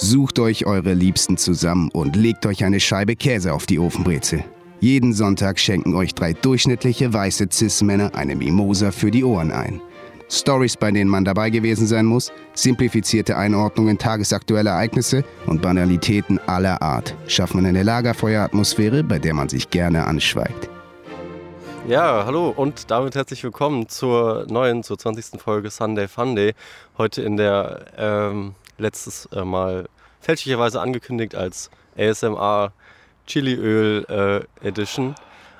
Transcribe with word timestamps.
Sucht 0.00 0.38
euch 0.38 0.64
eure 0.64 0.94
Liebsten 0.94 1.36
zusammen 1.36 1.90
und 1.92 2.14
legt 2.14 2.46
euch 2.46 2.64
eine 2.64 2.78
Scheibe 2.78 3.16
Käse 3.16 3.52
auf 3.52 3.66
die 3.66 3.80
Ofenbrezel. 3.80 4.44
Jeden 4.78 5.12
Sonntag 5.12 5.58
schenken 5.58 5.96
euch 5.96 6.14
drei 6.14 6.34
durchschnittliche 6.34 7.12
weiße 7.12 7.48
Cis-Männer 7.50 8.14
eine 8.14 8.36
Mimosa 8.36 8.92
für 8.92 9.10
die 9.10 9.24
Ohren 9.24 9.50
ein. 9.50 9.80
Stories, 10.30 10.76
bei 10.76 10.92
denen 10.92 11.10
man 11.10 11.24
dabei 11.24 11.50
gewesen 11.50 11.88
sein 11.88 12.06
muss, 12.06 12.30
simplifizierte 12.54 13.36
Einordnungen 13.36 13.98
tagesaktueller 13.98 14.70
Ereignisse 14.70 15.24
und 15.46 15.62
Banalitäten 15.62 16.38
aller 16.46 16.80
Art 16.80 17.16
schaffen 17.26 17.66
eine 17.66 17.82
Lagerfeueratmosphäre, 17.82 19.02
bei 19.02 19.18
der 19.18 19.34
man 19.34 19.48
sich 19.48 19.68
gerne 19.68 20.06
anschweigt. 20.06 20.70
Ja, 21.88 22.24
hallo 22.24 22.52
und 22.54 22.92
damit 22.92 23.16
herzlich 23.16 23.42
willkommen 23.42 23.88
zur 23.88 24.46
neuen, 24.48 24.84
zur 24.84 24.96
20. 24.96 25.40
Folge 25.40 25.70
Sunday 25.70 26.06
Funday. 26.06 26.54
Heute 26.98 27.22
in 27.22 27.36
der 27.36 27.86
ähm, 27.96 28.54
letztes 28.78 29.26
äh, 29.26 29.44
Mal 29.44 29.88
fälschlicherweise 30.20 30.80
angekündigt 30.80 31.34
als 31.34 31.70
ASMR 31.96 32.72
Chiliöl 33.26 34.04
äh, 34.62 34.66
Edition. 34.66 35.14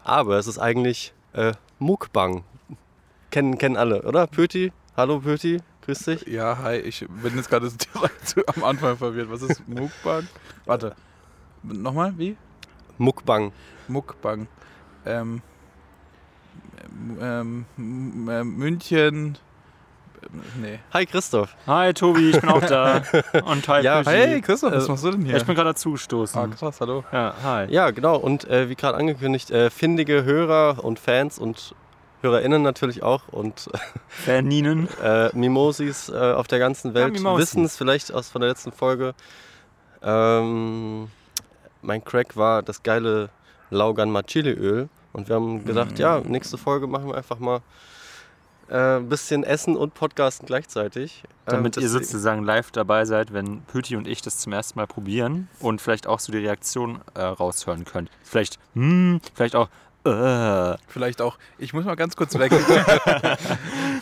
Aber 0.04 0.38
es 0.38 0.46
ist 0.46 0.58
eigentlich 0.58 1.12
äh, 1.34 1.52
Mukbang. 1.78 2.44
Kennen, 3.30 3.58
kennen 3.58 3.76
alle, 3.76 4.02
oder? 4.02 4.26
Pöti? 4.26 4.72
Hallo 4.96 5.20
Pöti, 5.20 5.58
grüß 5.82 6.04
dich. 6.04 6.26
Ja, 6.26 6.58
hi, 6.58 6.76
ich 6.76 7.06
bin 7.22 7.36
jetzt 7.36 7.50
gerade 7.50 7.70
direkt 7.94 8.36
am 8.56 8.64
Anfang 8.64 8.96
verwirrt. 8.96 9.30
Was 9.30 9.42
ist 9.42 9.68
Mukbang? 9.68 10.26
Warte, 10.64 10.96
nochmal, 11.62 12.14
wie? 12.16 12.36
Mukbang. 12.96 13.52
Mukbang. 13.86 14.48
Ähm, 15.04 15.42
ähm, 17.20 17.66
München. 17.76 19.38
Nee. 20.60 20.78
Hi 20.92 21.06
Christoph. 21.06 21.54
Hi 21.66 21.92
Tobi, 21.94 22.30
ich 22.30 22.40
bin 22.40 22.50
auch 22.50 22.60
da. 22.64 23.02
Und 23.44 23.66
hi 23.68 23.82
Ja, 23.82 24.02
Püschi. 24.02 24.16
Hey 24.16 24.40
Christoph, 24.42 24.72
was 24.72 24.86
Äh, 24.86 24.90
machst 24.90 25.04
du 25.04 25.10
denn 25.12 25.22
hier? 25.22 25.32
Ja, 25.32 25.36
ich 25.38 25.44
bin 25.46 25.54
gerade 25.54 25.70
dazugestoßen. 25.70 26.38
ah, 26.40 26.46
krass, 26.48 26.80
hallo. 26.80 27.04
Ja, 27.12 27.34
hi. 27.42 27.66
Ja, 27.72 27.90
genau. 27.90 28.16
Und 28.16 28.44
äh, 28.48 28.68
wie 28.68 28.74
gerade 28.74 28.98
angekündigt, 28.98 29.50
äh, 29.50 29.70
findige 29.70 30.24
Hörer 30.24 30.84
und 30.84 30.98
Fans 30.98 31.38
und 31.38 31.74
HörerInnen 32.22 32.60
natürlich 32.62 33.02
auch 33.02 33.28
und 33.28 33.68
Faninen. 34.08 34.88
äh, 35.02 35.30
Mimosis 35.36 36.08
äh, 36.08 36.16
auf 36.32 36.46
der 36.48 36.58
ganzen 36.58 36.92
Welt 36.94 37.12
Mimosen. 37.14 37.40
wissen 37.40 37.64
es 37.64 37.76
vielleicht 37.76 38.12
aus 38.12 38.28
von 38.28 38.40
der 38.40 38.50
letzten 38.50 38.72
Folge. 38.72 39.14
Ähm, 40.02 41.08
mein 41.82 42.04
Crack 42.04 42.36
war 42.36 42.62
das 42.62 42.82
geile 42.82 43.30
Laugan 43.70 44.10
Machiliöl 44.10 44.88
und 45.12 45.28
wir 45.28 45.36
haben 45.36 45.64
gedacht, 45.64 45.92
Mhm. 45.92 45.96
ja, 45.96 46.20
nächste 46.24 46.58
Folge 46.58 46.86
machen 46.86 47.08
wir 47.08 47.16
einfach 47.16 47.38
mal 47.38 47.60
äh, 48.70 48.96
ein 48.96 49.08
bisschen 49.08 49.44
Essen 49.44 49.76
und 49.76 49.94
Podcasten 49.94 50.46
gleichzeitig. 50.46 51.22
Ähm, 51.24 51.30
Damit 51.56 51.76
ihr 51.76 51.82
deswegen- 51.82 52.04
sozusagen 52.04 52.42
live 52.44 52.70
dabei 52.70 53.04
seid, 53.04 53.32
wenn 53.32 53.62
Pöti 53.62 53.96
und 53.96 54.06
ich 54.06 54.20
das 54.22 54.38
zum 54.38 54.52
ersten 54.52 54.78
Mal 54.78 54.86
probieren 54.86 55.48
und 55.60 55.80
vielleicht 55.80 56.06
auch 56.06 56.20
so 56.20 56.32
die 56.32 56.38
Reaktion 56.38 57.00
äh, 57.14 57.22
raushören 57.22 57.84
könnt. 57.84 58.10
Vielleicht, 58.22 58.58
hm, 58.74 59.20
vielleicht 59.34 59.56
auch, 59.56 59.68
äh. 60.04 60.76
Vielleicht 60.88 61.20
auch, 61.22 61.38
ich 61.58 61.72
muss 61.72 61.84
mal 61.84 61.96
ganz 61.96 62.16
kurz 62.16 62.38
weg. 62.38 62.52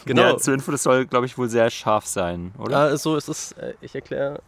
Genau. 0.04 0.22
Ja, 0.22 0.36
zur 0.38 0.54
Info, 0.54 0.70
das 0.70 0.84
soll, 0.84 1.04
glaube 1.06 1.26
ich, 1.26 1.36
wohl 1.36 1.48
sehr 1.48 1.68
scharf 1.68 2.06
sein, 2.06 2.52
oder? 2.58 2.90
Ja, 2.90 2.96
so 2.96 3.16
es 3.16 3.28
ist 3.28 3.52
äh, 3.58 3.74
ich 3.80 3.92
erkläre. 3.94 4.40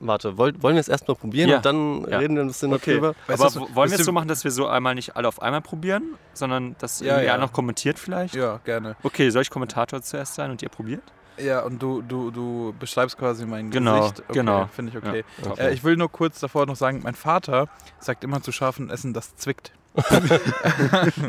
Warte, 0.00 0.38
wollen 0.38 0.60
wir 0.62 0.76
es 0.80 0.88
erstmal 0.88 1.16
probieren 1.16 1.48
Ja. 1.50 1.56
und 1.56 1.64
dann 1.66 2.06
Ja. 2.08 2.18
reden 2.18 2.36
wir 2.36 2.42
ein 2.42 2.48
bisschen 2.48 2.72
Okay. 2.72 2.92
darüber? 2.92 3.14
Weißt 3.26 3.42
Aber 3.42 3.50
du, 3.66 3.74
wollen 3.74 3.90
wir 3.90 3.98
es 3.98 4.04
so 4.04 4.12
machen, 4.12 4.28
dass 4.28 4.44
wir 4.44 4.50
so 4.50 4.66
einmal 4.66 4.94
nicht 4.94 5.16
alle 5.16 5.26
auf 5.28 5.42
einmal 5.42 5.60
probieren, 5.62 6.14
sondern 6.32 6.76
dass 6.78 7.00
Ja, 7.00 7.06
irgendwie 7.14 7.26
ja. 7.26 7.38
noch 7.38 7.52
kommentiert 7.52 7.98
vielleicht? 7.98 8.34
ja, 8.34 8.58
gerne. 8.64 8.96
Okay, 9.02 9.30
soll 9.30 9.42
ich 9.42 9.50
Kommentator 9.50 10.00
zuerst 10.02 10.34
sein 10.34 10.50
und 10.50 10.62
ihr 10.62 10.68
probiert? 10.68 11.02
Ja, 11.36 11.60
und 11.64 11.82
du, 11.82 12.00
du, 12.02 12.30
du 12.30 12.72
beschreibst 12.78 13.18
quasi 13.18 13.44
mein 13.44 13.70
Genau, 13.72 13.98
Gesicht. 14.02 14.20
Okay, 14.28 14.32
genau. 14.34 14.66
Finde 14.72 14.92
ich 14.92 14.98
okay. 14.98 15.24
Ja. 15.44 15.64
Äh, 15.64 15.74
ich 15.74 15.82
will 15.82 15.96
nur 15.96 16.08
kurz 16.10 16.38
davor 16.38 16.64
noch 16.66 16.76
sagen, 16.76 17.00
mein 17.02 17.16
Vater 17.16 17.68
sagt 17.98 18.22
immer 18.22 18.40
zu 18.40 18.52
scharfen 18.52 18.88
Essen, 18.88 19.12
das 19.12 19.34
zwickt. 19.34 19.72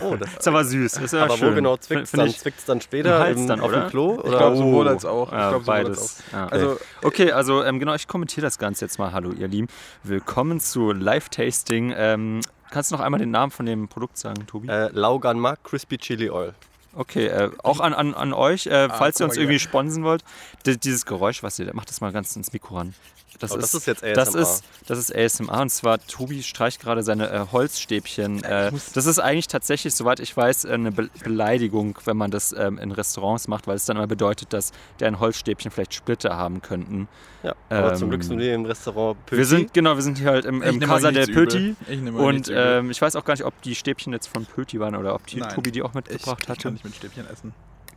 Oh, 0.00 0.16
das 0.16 0.34
Ist 0.38 0.48
aber 0.48 0.64
süß. 0.64 0.96
Ist 0.98 1.14
aber 1.14 1.36
schön. 1.36 1.50
wo 1.50 1.54
genau 1.54 1.76
zwickt 1.76 2.02
es 2.02 2.10
dann? 2.12 2.26
ich- 2.28 2.38
Zwickt 2.38 2.58
es 2.58 2.64
dann 2.64 2.80
später 2.80 3.16
Im 3.16 3.22
Hals 3.22 3.40
im, 3.40 3.46
dann, 3.48 3.60
auf 3.60 3.68
oder? 3.68 3.80
dem 3.82 3.90
Klo? 3.90 4.14
Oder? 4.14 4.24
Ich 4.32 4.38
glaube, 4.38 4.56
sowohl 4.56 4.86
Oh. 4.86 4.90
als 4.90 5.04
auch. 5.04 5.28
Ich 5.28 5.32
Ja, 5.38 5.50
glaub, 5.50 5.64
beides. 5.64 6.22
Ja. 6.32 6.46
auch. 6.46 6.52
Also, 6.52 6.78
Okay, 7.02 7.32
also 7.32 7.62
ähm, 7.64 7.78
genau, 7.78 7.94
ich 7.94 8.08
kommentiere 8.08 8.46
das 8.46 8.58
Ganze 8.58 8.84
jetzt 8.84 8.98
mal. 8.98 9.12
Hallo, 9.12 9.32
ihr 9.32 9.48
Lieben. 9.48 9.68
Willkommen 10.04 10.60
zu 10.60 10.92
Live-Tasting. 10.92 11.94
Ähm, 11.96 12.40
kannst 12.70 12.90
du 12.90 12.96
noch 12.96 13.02
einmal 13.02 13.20
den 13.20 13.30
Namen 13.30 13.50
von 13.52 13.66
dem 13.66 13.88
Produkt 13.88 14.18
sagen, 14.18 14.46
Tobi? 14.46 14.68
Äh, 14.68 14.88
Laugan 14.92 15.38
Mark 15.38 15.62
Crispy 15.64 15.98
Chili 15.98 16.30
Oil. 16.30 16.54
Okay, 16.94 17.26
äh, 17.26 17.50
auch 17.62 17.80
an, 17.80 17.94
an, 17.94 18.12
an 18.14 18.34
euch, 18.34 18.66
äh, 18.66 18.90
falls 18.90 19.18
ihr 19.18 19.24
uns 19.24 19.38
irgendwie 19.38 19.58
sponsen 19.58 20.04
wollt. 20.04 20.22
Dieses 20.66 21.06
Geräusch, 21.06 21.42
was 21.42 21.58
ihr, 21.58 21.72
macht 21.74 21.88
das 21.88 22.02
mal 22.02 22.12
ganz 22.12 22.36
ins 22.36 22.52
Mikro 22.52 22.76
ran. 22.76 22.94
Das, 23.42 23.52
Oh, 23.52 23.56
das 23.58 23.74
ist 23.74 23.86
jetzt 23.86 24.02
Das 24.02 24.28
ASMR. 24.28 24.40
ist, 24.42 24.64
das 24.86 24.98
ist 24.98 25.14
ASMR 25.14 25.60
und 25.62 25.70
zwar 25.70 25.98
Tobi 26.06 26.42
streicht 26.42 26.80
gerade 26.80 27.02
seine 27.02 27.28
äh, 27.30 27.44
Holzstäbchen. 27.52 28.42
Äh, 28.44 28.72
das 28.94 29.06
ist 29.06 29.18
eigentlich 29.18 29.48
tatsächlich, 29.48 29.94
soweit 29.94 30.20
ich 30.20 30.36
weiß, 30.36 30.64
äh, 30.64 30.72
eine 30.72 30.92
Be 30.92 31.10
Beleidigung, 31.24 31.98
wenn 32.04 32.16
man 32.16 32.30
das 32.30 32.52
ähm, 32.52 32.78
in 32.78 32.92
Restaurants 32.92 33.48
macht, 33.48 33.66
weil 33.66 33.76
es 33.76 33.84
dann 33.84 33.96
immer 33.96 34.06
bedeutet, 34.06 34.52
dass 34.52 34.72
deren 35.00 35.18
Holzstäbchen 35.20 35.70
vielleicht 35.70 35.94
Splitter 35.94 36.36
haben 36.36 36.62
könnten. 36.62 37.08
Ja, 37.42 37.54
aber 37.68 37.92
Ähm, 37.92 37.98
zum 37.98 38.08
Glück 38.10 38.22
sind 38.24 38.38
wir 38.38 38.54
im 38.54 38.64
Restaurant 38.64 39.26
Pöti. 39.26 39.38
Wir 39.38 39.46
sind, 39.46 39.74
genau, 39.74 39.96
wir 39.96 40.02
sind 40.02 40.18
hier 40.18 40.28
halt 40.30 40.44
im, 40.44 40.62
ich 40.62 40.68
im 40.68 40.80
Casa 40.80 41.10
del. 41.10 41.26
Pöti. 41.26 41.74
Ich 41.88 42.00
nehme 42.00 42.18
Und 42.20 42.50
ähm, 42.54 42.90
ich 42.90 43.02
weiß 43.02 43.16
auch 43.16 43.24
gar 43.24 43.34
nicht, 43.34 43.44
ob 43.44 43.60
die 43.62 43.74
Stäbchen 43.74 44.12
jetzt 44.12 44.28
von 44.28 44.46
Pöti 44.46 44.78
waren 44.78 44.94
oder 44.94 45.14
ob 45.14 45.26
die, 45.26 45.40
Nein. 45.40 45.52
Tobi 45.54 45.72
die 45.72 45.82
auch 45.82 45.88
ich, 45.90 45.94
mitgebracht 45.94 46.38
ich 46.44 46.48
hatte. 46.48 46.62
kann 46.62 46.72
nicht 46.74 46.84
mit 46.84 46.94
Stäbchen 46.94 47.26
essen. 47.28 47.52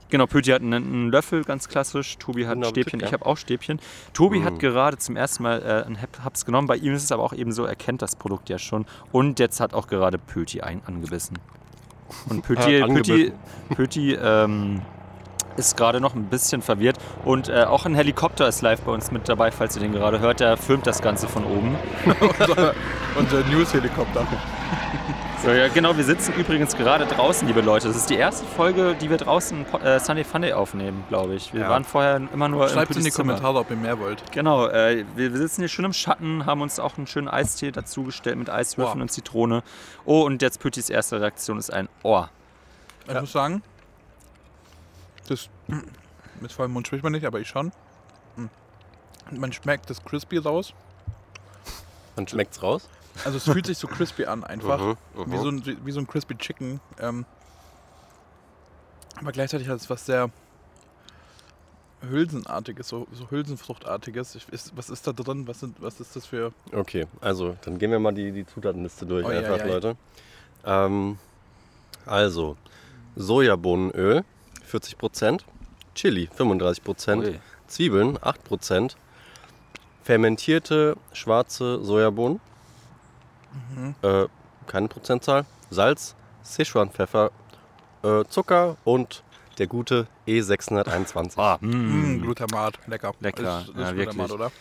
Genau, 0.10 0.28
Pöti 0.28 0.52
hat 0.52 0.62
einen, 0.62 0.74
einen 0.74 1.12
Löffel, 1.12 1.44
ganz 1.44 1.68
klassisch. 1.68 2.18
Tobi 2.18 2.46
hat 2.46 2.54
Genau, 2.56 2.70
Stäbchen, 2.70 3.00
ich 3.04 3.12
habe 3.12 3.26
auch 3.26 3.38
Stäbchen. 3.38 3.80
Tobi 4.14 4.40
Mhm. 4.40 4.46
hat 4.46 4.60
gerade 4.60 4.98
zum 4.98 5.16
ersten 5.16 5.44
Mal 5.44 5.62
äh, 5.64 5.86
einen 5.86 6.00
Hab- 6.02 6.24
Haps 6.24 6.46
genommen. 6.46 6.68
Bei 6.68 6.76
ihm 6.78 6.94
ist 6.94 7.04
es 7.04 7.12
aber 7.12 7.24
auch 7.24 7.34
eben 7.34 7.52
so, 7.52 7.66
er 7.66 7.76
kennt 7.76 8.02
das 8.02 8.16
Produkt 8.16 8.50
ja 8.50 8.60
schon. 8.60 8.86
Und 9.12 9.40
jetzt 9.40 9.60
hat 9.60 9.74
auch 9.74 9.88
gerade 9.88 10.18
Pöti 10.20 10.62
ein, 10.62 10.82
angebissen. 10.86 11.40
Und 12.30 12.42
Pöti, 12.46 12.82
Pöti. 12.86 13.34
Pöti 13.76 14.14
ähm, 14.14 14.82
ist 15.58 15.76
gerade 15.76 16.00
noch 16.00 16.14
ein 16.14 16.26
bisschen 16.26 16.62
verwirrt. 16.62 16.98
Und 17.24 17.50
äh, 17.50 17.64
auch 17.64 17.86
ein 17.88 17.96
Helikopter 17.96 18.48
ist 18.48 18.62
live 18.62 18.82
bei 18.82 18.92
uns 18.92 19.12
mit 19.12 19.28
dabei, 19.28 19.52
falls 19.52 19.76
ihr 19.76 19.82
den 19.82 19.94
gerade 19.94 20.20
hört. 20.20 20.40
Der 20.40 20.56
filmt 20.56 20.86
das 20.86 21.02
Ganze 21.02 21.28
von 21.28 21.44
oben. 21.46 21.76
unser, 22.40 22.74
unser 23.18 23.44
News-Helikopter. 23.50 24.28
So, 25.44 25.52
ja, 25.52 25.68
genau, 25.68 25.96
wir 25.96 26.04
sitzen 26.04 26.34
übrigens 26.34 26.76
gerade 26.76 27.06
draußen, 27.06 27.48
liebe 27.48 27.62
Leute. 27.62 27.88
Das 27.88 27.96
ist 27.98 28.10
die 28.10 28.16
erste 28.16 28.46
Folge, 28.48 28.96
die 29.00 29.10
wir 29.12 29.18
draußen 29.18 29.66
äh, 29.84 30.00
Sunday 30.00 30.24
Funday 30.24 30.54
aufnehmen, 30.54 31.04
glaube 31.08 31.36
ich. 31.36 31.54
Wir 31.54 31.62
Ja. 31.62 31.70
waren 31.70 31.84
vorher 31.84 32.16
immer 32.34 32.48
nur 32.48 32.68
Schreibt 32.68 32.92
in 32.92 32.98
die 32.98 33.04
Pötis 33.04 33.14
Zimmer. 33.16 33.34
Kommentare, 33.34 33.60
ob 33.60 33.70
ihr 33.70 33.76
mehr 33.76 34.00
wollt. 34.00 34.24
Genau, 34.32 34.68
äh, 34.68 35.06
wir, 35.16 35.32
wir 35.34 35.38
sitzen 35.38 35.62
hier 35.62 35.68
schön 35.70 35.86
im 35.86 35.94
Schatten, 35.94 36.48
haben 36.48 36.62
uns 36.62 36.80
auch 36.80 36.98
einen 36.98 37.06
schönen 37.06 37.28
Eistee 37.28 37.72
dazugestellt 37.72 38.38
mit 38.38 38.50
Eiswürfeln 38.50 38.96
Wow. 38.98 39.02
und 39.04 39.12
Zitrone. 39.12 39.62
Oh, 40.06 40.24
und 40.26 40.42
jetzt 40.42 40.60
Püttis 40.60 40.90
erste 40.90 41.22
Reaktion 41.22 41.60
ist 41.60 41.72
ein 41.72 41.90
Ohr. 42.02 42.30
Ich 43.08 43.14
Ja. 43.14 43.22
muss 43.22 43.32
sagen, 43.32 43.62
das 45.28 45.50
mit 46.40 46.52
vollem 46.52 46.72
Mund 46.72 46.88
spricht 46.88 47.04
man 47.04 47.12
nicht, 47.12 47.26
aber 47.26 47.40
ich 47.40 47.48
schon. 47.48 47.72
Man 49.32 49.54
schmeckt 49.54 49.90
das 49.92 50.04
Crispy 50.04 50.38
raus. 50.40 50.74
Dann 52.16 52.28
schmeckt's 52.28 52.64
raus. 52.64 52.90
Also 53.24 53.38
es 53.38 53.46
fühlt 53.46 53.66
sich 53.66 53.78
so 53.78 53.88
crispy 53.88 54.26
an 54.26 54.44
einfach. 54.44 54.96
Mhm. 55.16 55.32
Wie, 55.32 55.38
so 55.38 55.48
ein, 55.50 55.66
wie, 55.66 55.78
wie 55.86 55.92
so 55.92 56.00
ein 56.00 56.08
Crispy 56.08 56.36
Chicken. 56.36 56.80
Ähm, 57.00 57.26
aber 59.20 59.32
gleichzeitig 59.32 59.70
hat 59.70 59.78
es 59.80 59.90
was 59.90 60.06
sehr 60.06 60.30
Hülsenartiges, 62.10 62.88
so, 62.88 63.08
so 63.12 63.30
Hülsenfruchtartiges. 63.32 64.36
Ich, 64.36 64.50
ist, 64.50 64.76
was 64.76 64.90
ist 64.90 65.08
da 65.08 65.14
drin? 65.14 65.48
Was, 65.48 65.62
sind, 65.62 65.82
was 65.82 66.00
ist 66.00 66.16
das 66.16 66.26
für... 66.26 66.52
Okay, 66.72 67.08
also 67.22 67.58
dann 67.64 67.80
gehen 67.80 67.92
wir 67.92 68.00
mal 68.00 68.14
die, 68.14 68.32
die 68.32 68.46
Zutatenliste 68.46 69.06
durch 69.06 69.26
Oh, 69.26 69.32
ja, 69.32 69.40
einfach, 69.40 69.60
ja. 69.60 69.66
Leute. 69.66 69.98
Ähm, 70.66 71.18
also, 72.06 72.58
Sojabohnenöl 73.16 74.24
40%, 74.70 75.42
Chili 75.96 76.30
35%, 76.38 77.18
Ui. 77.20 77.40
Zwiebeln 77.68 78.18
8%, 78.18 78.96
fermentierte 80.04 80.98
schwarze 81.14 81.84
Sojabohnen, 81.84 82.40
Mhm. 83.76 83.96
äh, 84.02 84.26
keine 84.68 84.88
Prozentzahl, 84.88 85.46
Salz, 85.70 86.16
Sichuan-Pfeffer, 86.44 87.32
äh, 88.04 88.24
Zucker 88.30 88.78
und 88.84 89.24
der 89.58 89.68
gute 89.68 90.08
E621. 90.28 91.34
Ah, 91.38 91.58
mm. 91.62 91.68
Mm, 92.18 92.22
Glutamat, 92.22 92.78
lecker. 92.88 93.14
Lecker, 93.22 93.62
Ist, 93.62 93.70
ist 93.70 93.78
ja, 93.78 93.92
Glutamat, 93.94 94.30
wirklich. 94.30 94.32
oder? 94.32 94.52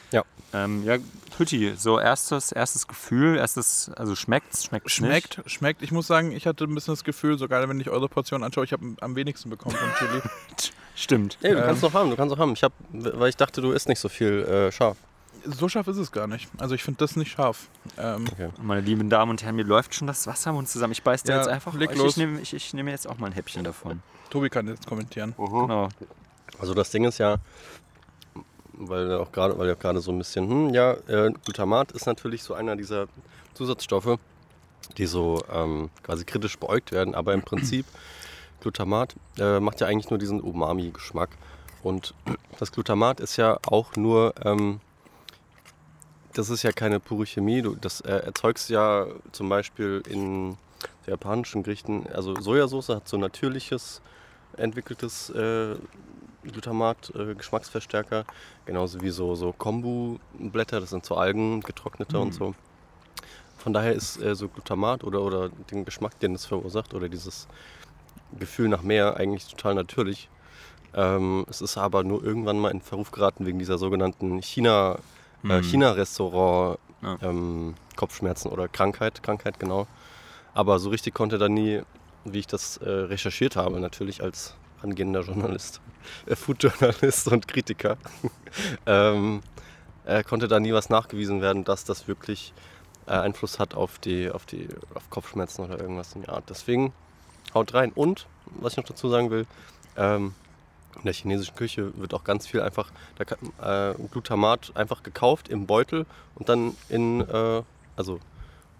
Ähm, 0.53 0.85
ja, 0.85 0.99
Pütti, 1.37 1.75
so 1.77 1.99
erstes, 1.99 2.53
erstes 2.53 2.87
Gefühl, 2.87 3.37
erstes, 3.37 3.91
also 3.97 4.15
schmeckt's, 4.15 4.67
schmeckt's 4.67 4.93
Schmeckt, 4.93 5.41
schmeckt. 5.47 5.83
Ich 5.83 5.91
muss 5.91 6.07
sagen, 6.07 6.31
ich 6.31 6.47
hatte 6.47 6.65
ein 6.65 6.75
bisschen 6.75 6.95
das 6.95 7.03
Gefühl, 7.03 7.39
sogar 7.39 7.69
wenn 7.69 7.81
ich 7.81 7.91
eure 7.91 8.09
Portion 8.09 8.45
anschaue, 8.45 8.65
ich 8.65 8.73
habe 8.73 8.95
am 9.01 9.17
wenigsten 9.17 9.51
bekommen 9.51 9.75
von 9.75 9.89
Chili. 9.99 10.23
Stimmt. 10.95 11.39
Ey, 11.43 11.51
du 11.53 11.59
Ähm. 11.59 11.65
kannst 11.65 11.83
noch 11.83 11.93
haben, 11.93 12.11
du 12.11 12.17
kannst 12.17 12.31
noch 12.31 12.39
haben. 12.39 12.53
Ich 12.53 12.63
hab, 12.63 12.73
weil 12.93 13.29
ich 13.31 13.37
dachte, 13.37 13.61
du 13.63 13.73
isst 13.73 13.89
nicht 13.89 13.99
so 13.99 14.09
viel 14.09 14.45
äh, 14.45 14.71
scharf. 14.71 14.97
So 15.45 15.69
scharf 15.69 15.87
ist 15.89 15.97
es 15.99 16.11
gar 16.13 16.27
nicht. 16.27 16.49
Also 16.59 16.75
ich 16.75 16.83
finde 16.83 16.99
das 16.99 17.17
nicht 17.17 17.31
scharf. 17.33 17.69
Ähm, 17.99 18.27
Okay. 18.33 18.49
Meine 18.63 18.81
lieben 18.81 19.09
Damen 19.11 19.31
und 19.31 19.43
Herren, 19.43 19.57
mir 19.57 19.65
läuft 19.65 19.95
schon 19.95 20.07
das 20.07 20.27
Wasser 20.27 20.51
im 20.51 20.57
Mund 20.57 20.69
zusammen. 20.69 20.93
Ich 20.93 21.03
beiß 21.03 21.23
da 21.23 21.33
Ja, 21.35 21.39
jetzt 21.41 21.49
einfach. 21.49 21.75
leg 21.75 21.91
Ich, 21.93 21.99
los. 21.99 22.13
ich 22.13 22.17
nehme 22.17 22.41
ich, 22.41 22.55
ich 22.55 22.75
nehme 22.75 22.91
jetzt 22.91 23.07
auch 23.07 23.19
mal 23.19 23.27
ein 23.27 23.33
Häppchen 23.33 23.65
davon. 23.65 24.03
Tobi 24.31 24.49
kann 24.51 24.67
jetzt 24.69 24.87
kommentieren. 24.87 25.35
Mhm. 25.39 25.45
Genau. 25.47 25.89
Also 26.59 26.75
das 26.75 26.91
Ding 26.91 27.05
ist 27.05 27.19
ja, 27.19 27.37
weil 28.73 29.13
auch 29.15 29.31
gerade, 29.33 29.57
weil 29.59 29.69
ja 29.69 29.75
gerade 29.75 30.01
so 30.01 30.11
ein 30.13 30.19
bisschen, 30.19 30.49
hm, 30.49 30.75
ja, 30.75 30.93
äh, 31.09 31.33
Glutamat 31.45 31.93
ist 31.93 32.07
natürlich 32.07 32.43
so 32.43 32.55
einer 32.55 32.77
dieser 32.77 33.07
Zusatzstoffe, 33.55 34.19
die 34.99 35.07
so 35.07 35.43
ähm, 35.53 35.91
quasi 36.03 36.25
kritisch 36.25 36.59
beäugt 36.59 36.93
werden, 36.93 37.15
aber 37.15 37.35
im 37.35 37.43
Prinzip 37.43 37.87
Glutamat 38.61 39.15
äh, 39.39 39.61
macht 39.61 39.81
ja 39.81 39.87
eigentlich 39.87 40.11
nur 40.11 40.19
diesen 40.19 40.41
Umami-Geschmack. 40.41 41.31
Und 41.83 42.15
das 42.59 42.73
Glutamat 42.73 43.21
ist 43.21 43.37
ja 43.37 43.59
auch 43.67 43.95
nur, 43.97 44.35
ähm, 44.45 44.81
das 46.35 46.51
ist 46.51 46.63
ja 46.63 46.73
keine 46.73 47.01
pure 47.01 47.27
Chemie. 47.27 47.63
Du, 47.63 47.75
das 47.75 48.01
äh, 48.03 48.13
erzeugst 48.13 48.69
ja 48.69 49.07
zum 49.33 49.49
Beispiel 49.49 50.03
in 50.09 50.57
japanischen 51.07 51.63
Gerichten, 51.63 52.07
also 52.13 52.35
Sojasauce 52.39 52.91
hat 52.91 53.09
so 53.09 53.17
natürliches 53.17 54.03
entwickeltes 54.57 55.31
äh, 55.31 55.77
Glutamat, 56.43 57.13
äh, 57.15 57.35
Geschmacksverstärker, 57.35 58.25
genauso 58.67 59.01
wie 59.01 59.11
so, 59.11 59.35
so 59.35 59.53
Kombu-Blätter, 59.53 60.81
das 60.81 60.91
sind 60.91 61.05
so 61.05 61.17
Algen, 61.17 61.61
getrocknete 61.61 62.19
und 62.19 62.35
so. 62.35 62.55
Von 63.57 63.73
daher 63.73 63.93
ist 63.93 64.21
äh, 64.23 64.35
so 64.35 64.49
Glutamat 64.49 65.05
oder, 65.05 65.23
oder 65.23 65.49
den 65.71 65.85
Geschmack, 65.85 66.19
den 66.21 66.35
es 66.35 66.45
verursacht, 66.45 66.93
oder 66.95 67.09
dieses 67.09 67.49
Gefühl 68.39 68.69
nach 68.69 68.83
mehr 68.83 69.17
eigentlich 69.17 69.47
total 69.47 69.75
natürlich. 69.75 70.29
Ähm, 70.95 71.47
es 71.49 71.61
ist 71.61 71.79
aber 71.79 72.05
nur 72.05 72.23
irgendwann 72.23 72.59
mal 72.59 72.71
in 72.71 72.81
Verruf 72.81 73.11
geraten 73.11 73.47
wegen 73.47 73.59
dieser 73.59 73.79
sogenannten 73.79 74.43
China, 74.43 74.99
äh, 75.45 75.59
Mhm. 75.59 75.63
China-Restaurant 75.63 76.79
Ja. 77.03 77.19
ähm, 77.23 77.75
Kopfschmerzen 77.97 78.49
oder 78.51 78.67
Krankheit, 78.69 79.23
Krankheit 79.23 79.59
genau. 79.61 79.87
Aber 80.55 80.79
so 80.79 80.89
richtig 80.91 81.15
konnte 81.15 81.37
da 81.39 81.49
nie, 81.49 81.83
wie 82.25 82.39
ich 82.39 82.47
das 82.47 82.79
äh, 82.79 82.89
recherchiert 82.89 83.57
habe, 83.57 83.79
natürlich 83.81 84.23
als 84.23 84.55
angehender 84.83 85.21
Journalist, 85.21 85.81
äh, 86.27 86.35
Food-Journalist 86.37 87.29
und 87.29 87.47
Kritiker, 87.49 87.97
ähm, 88.87 89.43
äh, 90.07 90.23
konnte 90.23 90.49
da 90.49 90.61
nie 90.61 90.73
was 90.73 90.91
nachgewiesen 90.91 91.41
werden, 91.43 91.65
dass 91.65 91.85
das 91.85 92.09
wirklich 92.09 92.53
äh, 93.07 93.11
Einfluss 93.13 93.59
hat 93.59 93.75
auf 93.75 93.99
die, 93.99 94.31
auf 94.31 94.47
die 94.47 94.69
auf 94.95 95.11
Kopfschmerzen 95.11 95.63
oder 95.65 95.79
irgendwas 95.81 96.15
in 96.15 96.23
der 96.23 96.35
Art. 96.35 96.45
Deswegen 96.49 96.93
haut 97.55 97.75
rein. 97.75 97.93
Und, 97.95 98.27
was 98.47 98.73
ich 98.75 98.77
noch 98.79 98.85
dazu 98.85 99.09
sagen 99.09 99.31
will, 99.31 99.47
ähm, 99.97 100.35
in 100.97 101.03
der 101.05 101.13
chinesischen 101.15 101.55
Küche 101.57 101.93
wird 101.99 102.15
auch 102.15 102.25
ganz 102.25 102.47
viel 102.47 102.61
einfach 102.61 102.91
da 103.17 103.91
äh, 103.91 103.95
Glutamat 104.11 104.73
einfach 104.75 105.03
gekauft 105.03 105.49
im 105.49 105.67
Beutel 105.67 106.07
und 106.35 106.49
dann 106.49 106.77
in, 106.89 107.21
äh, 107.29 107.63
also 107.97 108.21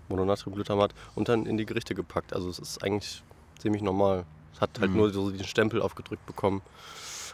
Mononatriumglutamat 0.09 0.95
und 1.15 1.29
dann 1.29 1.47
in 1.47 1.57
die 1.57 1.67
Gerichte 1.67 1.95
gepackt. 1.95 2.33
Also 2.33 2.49
es 2.49 2.59
ist 2.59 2.83
eigentlich 2.85 3.23
ziemlich 3.59 3.83
normal. 3.83 4.25
Es 4.55 4.61
hat 4.61 4.79
halt 4.81 4.93
Mhm. 4.93 4.99
nur 4.99 5.13
so 5.13 5.31
diesen 5.31 5.47
Stempel 5.47 5.81
aufgedrückt 5.83 6.25
bekommen. 6.27 6.63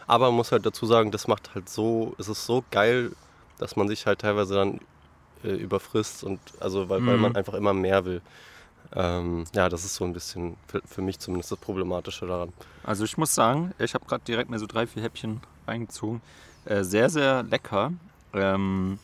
Aber 0.07 0.27
man 0.27 0.35
muss 0.35 0.51
halt 0.51 0.65
dazu 0.65 0.85
sagen, 0.85 1.11
das 1.11 1.27
macht 1.27 1.53
halt 1.53 1.69
so, 1.69 2.15
es 2.17 2.27
ist 2.27 2.45
so 2.45 2.63
geil, 2.71 3.11
dass 3.59 3.75
man 3.75 3.87
sich 3.87 4.05
halt 4.05 4.19
teilweise 4.19 4.55
dann 4.55 4.79
äh, 5.43 5.49
überfrisst 5.49 6.23
und 6.23 6.39
also 6.59 6.89
weil, 6.89 7.05
weil 7.05 7.15
Mhm. 7.17 7.21
man 7.21 7.35
einfach 7.35 7.53
immer 7.53 7.73
mehr 7.73 8.05
will. 8.05 8.21
Ähm, 8.93 9.45
ja, 9.55 9.69
das 9.69 9.85
ist 9.85 9.95
so 9.95 10.03
ein 10.03 10.13
bisschen 10.13 10.57
für, 10.67 10.81
für 10.85 11.01
mich 11.01 11.19
zumindest 11.19 11.51
das 11.51 11.59
Problematische 11.59 12.25
daran. 12.25 12.51
Also 12.83 13.05
ich 13.05 13.17
muss 13.17 13.33
sagen, 13.33 13.73
ich 13.79 13.93
habe 13.93 14.05
gerade 14.05 14.23
direkt 14.25 14.49
mir 14.49 14.59
so 14.59 14.67
drei, 14.67 14.85
vier 14.87 15.03
Häppchen 15.03 15.41
reingezogen. 15.67 16.21
Äh, 16.65 16.83
sehr, 16.83 17.09
sehr 17.09 17.43
lecker. 17.43 17.93
Ähm, 18.33 18.99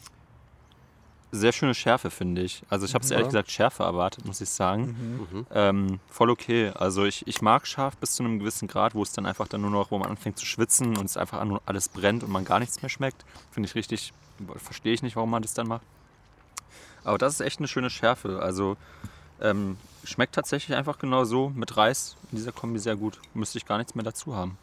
sehr 1.31 1.51
schöne 1.51 1.75
Schärfe, 1.75 2.09
finde 2.09 2.41
ich. 2.41 2.63
Also 2.69 2.85
ich 2.85 2.93
habe 2.93 3.03
es 3.03 3.09
Ja. 3.09 3.15
ehrlich 3.17 3.29
gesagt 3.29 3.51
schärfer 3.51 3.83
erwartet, 3.85 4.25
muss 4.25 4.39
ich 4.41 4.49
sagen. 4.49 5.27
Mhm. 5.31 5.37
Mhm. 5.39 5.45
Ähm, 5.51 5.99
voll 6.09 6.29
okay. 6.29 6.71
Also 6.73 7.03
ich, 7.05 7.27
ich 7.27 7.41
mag 7.41 7.67
scharf 7.67 7.97
bis 7.97 8.15
zu 8.15 8.23
einem 8.23 8.39
gewissen 8.39 8.67
Grad, 8.67 8.95
wo 8.95 9.03
es 9.03 9.11
dann 9.11 9.25
einfach 9.25 9.47
dann 9.47 9.61
nur 9.61 9.69
noch, 9.69 9.91
wo 9.91 9.97
man 9.97 10.09
anfängt 10.09 10.37
zu 10.37 10.45
schwitzen 10.45 10.97
und 10.97 11.05
es 11.05 11.17
einfach 11.17 11.43
nur 11.45 11.61
alles 11.65 11.89
brennt 11.89 12.23
und 12.23 12.31
man 12.31 12.45
gar 12.45 12.59
nichts 12.59 12.81
mehr 12.81 12.89
schmeckt. 12.89 13.25
Finde 13.51 13.67
ich 13.67 13.75
richtig, 13.75 14.13
verstehe 14.57 14.93
ich 14.93 15.03
nicht, 15.03 15.15
warum 15.15 15.29
man 15.29 15.41
das 15.41 15.53
dann 15.53 15.67
macht. 15.67 15.83
Aber 17.03 17.17
das 17.17 17.33
ist 17.33 17.41
echt 17.41 17.59
eine 17.59 17.67
schöne 17.67 17.89
Schärfe. 17.89 18.39
Also 18.41 18.77
ähm, 19.41 19.77
schmeckt 20.03 20.35
tatsächlich 20.35 20.75
einfach 20.77 20.99
genau 20.99 21.23
so 21.25 21.49
mit 21.55 21.75
Reis 21.77 22.15
in 22.31 22.37
dieser 22.37 22.51
Kombi 22.51 22.79
sehr 22.79 22.95
gut. 22.95 23.19
Müsste 23.33 23.57
ich 23.57 23.65
gar 23.65 23.77
nichts 23.77 23.95
mehr 23.95 24.03
dazu 24.05 24.35
haben. 24.35 24.57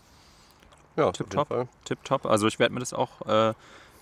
Ja, 0.96 1.10
Tipptopp. 1.12 1.66
Tipptopp. 1.84 2.26
Also 2.26 2.46
ich 2.46 2.58
werde 2.58 2.72
mir 2.72 2.80
das 2.80 2.92
auch 2.92 3.20
äh, 3.26 3.52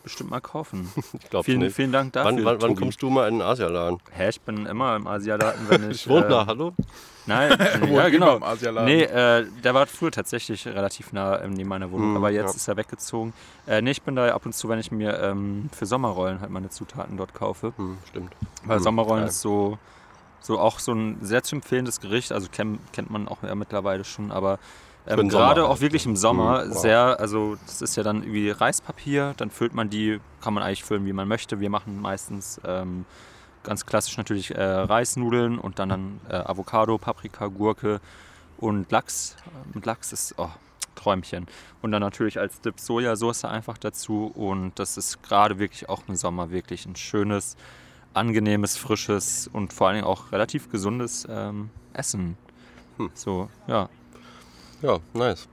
bestimmt 0.03 0.31
mal 0.31 0.41
kaufen. 0.41 0.91
Ich 1.23 1.31
glaube 1.31 1.45
vielen, 1.45 1.61
nicht. 1.61 1.75
vielen 1.77 1.93
Dank 1.93 2.13
dafür. 2.13 2.33
Wann, 2.37 2.45
wann, 2.45 2.61
wann 2.63 2.77
kommst 2.77 3.01
du 3.03 3.09
mal 3.09 3.29
in 3.29 3.37
den 3.39 3.43
Asialaden? 3.43 3.99
Hä, 4.11 4.29
ich 4.29 4.41
bin 4.43 4.67
immer 4.67 4.97
im 4.97 5.07
Asialaden, 5.07 5.69
wenn 5.69 5.85
ich. 5.91 6.03
Ich 6.03 6.09
wohne 6.09 6.27
äh, 6.27 6.29
da, 6.29 6.47
hallo? 6.47 6.75
Nein, 7.25 7.51
Wohnt 7.81 7.93
ja, 7.93 8.09
genau. 8.09 8.37
im 8.37 8.43
Asialaden. 8.43 8.85
Nee, 8.85 9.05
äh, 9.05 9.47
der 9.65 9.75
war 9.75 9.87
früher 9.87 10.11
tatsächlich 10.11 10.67
relativ 10.67 11.13
nah 11.13 11.41
ähm, 11.41 11.53
neben 11.55 11.69
meiner 11.69 11.91
Wohnung, 11.93 12.09
Hm, 12.11 12.17
aber 12.17 12.31
jetzt 12.31 12.51
ja. 12.51 12.57
ist 12.57 12.69
er 12.69 12.77
weggezogen. 12.77 13.33
Äh, 13.67 13.81
nee, 13.81 13.93
ich 13.93 14.03
bin 14.03 14.17
da 14.17 14.35
ab 14.35 14.45
und 14.45 14.53
zu, 14.55 14.69
wenn 14.69 14.81
ich 14.81 14.91
mir 14.91 15.19
ähm, 15.21 15.71
für 15.73 15.87
Sommerrollen 15.87 16.41
halt 16.41 16.51
meine 16.51 16.69
Zutaten 16.69 17.17
dort 17.17 17.33
kaufe. 17.33 17.73
Hm, 17.77 17.97
stimmt. 18.11 18.33
Weil 18.65 18.79
Hm, 18.79 18.83
Sommerrollen 18.83 19.23
geil. 19.23 19.29
ist 19.31 19.41
so, 19.41 19.79
so 20.43 20.59
auch 20.59 20.79
so 20.79 20.93
ein 20.93 21.19
sehr 21.23 21.43
zu 21.43 21.57
empfehlendes 21.57 22.01
Gericht. 22.01 22.33
Also 22.33 22.49
kennt, 22.51 22.81
kennt 22.93 23.11
man 23.11 23.29
auch 23.29 23.43
ja 23.43 23.55
mittlerweile 23.55 24.05
schon, 24.05 24.31
aber 24.31 24.59
ähm, 25.07 25.29
gerade 25.29 25.67
auch 25.67 25.81
wirklich 25.81 26.07
im 26.07 26.17
Sommer 26.17 26.63
Hm, 26.63 26.71
wow. 26.71 26.79
sehr, 26.79 27.21
also 27.21 27.57
das 27.67 27.83
ist 27.83 27.97
ja 27.97 28.03
dann 28.03 28.23
irgendwie 28.23 28.51
Reispapier, 28.51 29.35
dann 29.37 29.51
füllt 29.51 29.75
man 29.75 29.91
die, 29.91 30.21
kann 30.41 30.55
man 30.55 30.63
eigentlich 30.63 30.85
füllen, 30.85 31.07
wie 31.07 31.13
man 31.13 31.27
möchte. 31.27 31.59
Wir 31.59 31.71
machen 31.71 32.01
meistens 32.01 32.61
ähm, 32.65 33.05
ganz 33.65 33.87
klassisch 33.87 34.17
natürlich 34.17 34.55
äh, 34.55 34.63
Reisnudeln 34.63 35.59
und 35.59 35.79
dann, 35.79 35.89
dann 35.89 36.21
äh, 36.29 36.35
Avocado, 36.35 36.99
Paprika, 36.99 37.47
Gurke 37.49 38.01
und 38.59 38.91
Lachs. 38.93 39.37
Mit 39.75 39.87
Lachs 39.87 40.13
ist 40.13 40.35
oh, 40.37 40.51
Träumchen. 40.95 41.47
Und 41.81 41.93
dann 41.93 42.01
natürlich 42.01 42.39
als 42.39 42.61
Dip 42.61 42.79
Sojasauce 42.79 43.45
einfach 43.45 43.79
dazu. 43.79 44.31
Und 44.35 44.79
das 44.79 44.97
ist 44.97 45.23
gerade 45.23 45.59
wirklich 45.59 45.89
auch 45.89 46.03
im 46.07 46.15
Sommer 46.15 46.51
wirklich 46.51 46.87
ein 46.87 46.97
schönes, 46.97 47.57
angenehmes, 48.15 48.77
frisches 48.77 49.49
und 49.53 49.73
vor 49.73 49.89
allen 49.89 49.97
Dingen 49.97 50.07
auch 50.07 50.33
relativ 50.33 50.71
gesundes 50.71 51.27
ähm, 51.29 51.71
Essen. 51.93 52.37
Hm. 52.99 53.11
So, 53.15 53.49
ja. 53.67 53.89
Ja, 54.83 54.99
nice. 55.15 55.49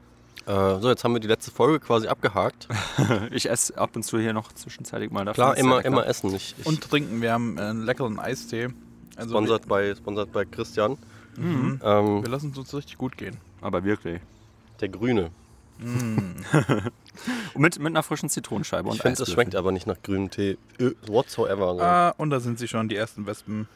Äh, 0.45 0.79
so, 0.79 0.89
jetzt 0.89 1.03
haben 1.03 1.13
wir 1.13 1.19
die 1.19 1.27
letzte 1.27 1.51
Folge 1.51 1.79
quasi 1.79 2.07
abgehakt. 2.07 2.67
Ich 3.31 3.49
esse 3.49 3.77
ab 3.77 3.95
und 3.95 4.03
zu 4.03 4.19
hier 4.19 4.33
noch 4.33 4.51
zwischenzeitig 4.53 5.11
mal 5.11 5.25
davon. 5.25 5.35
Klar, 5.35 5.57
immer, 5.57 5.77
lecker. 5.77 5.87
immer 5.87 6.07
essen. 6.07 6.33
Ich, 6.33 6.55
ich 6.57 6.65
Und 6.65 6.81
trinken. 6.81 7.21
Wir 7.21 7.33
haben 7.33 7.57
äh, 7.57 7.61
einen 7.61 7.83
leckeren 7.83 8.19
Eistee. 8.19 8.69
Also 9.15 9.31
sponsert, 9.31 9.67
bei, 9.67 9.93
sponsert 9.95 10.31
bei 10.31 10.45
Christian. 10.45 10.97
Mhm. 11.37 11.79
Ähm, 11.83 12.23
Wir 12.23 12.29
lassen 12.29 12.51
es 12.51 12.57
uns 12.57 12.73
richtig 12.73 12.97
gut 12.97 13.17
gehen. 13.17 13.37
Aber 13.61 13.83
wirklich. 13.83 14.21
der 14.81 14.89
Grüne. 14.89 15.31
Mit, 17.55 17.79
mit 17.79 17.87
einer 17.87 18.03
frischen 18.03 18.29
Zitronenscheibe 18.29 18.87
Ich 18.89 18.93
und 18.93 19.01
finde, 19.01 19.13
es 19.13 19.21
Eiswürfeln. 19.21 19.35
schmeckt 19.35 19.55
aber 19.55 19.71
nicht 19.71 19.87
nach 19.87 20.01
grünem 20.01 20.29
Tee. 20.29 20.57
Ö, 20.79 20.93
Whatsoever. 21.07 21.75
So. 21.75 21.81
Ah, 21.81 22.09
und 22.17 22.29
da 22.29 22.39
sind 22.39 22.59
sie 22.59 22.67
schon, 22.67 22.89
die 22.89 22.95
ersten 22.95 23.25
Wespen. 23.25 23.67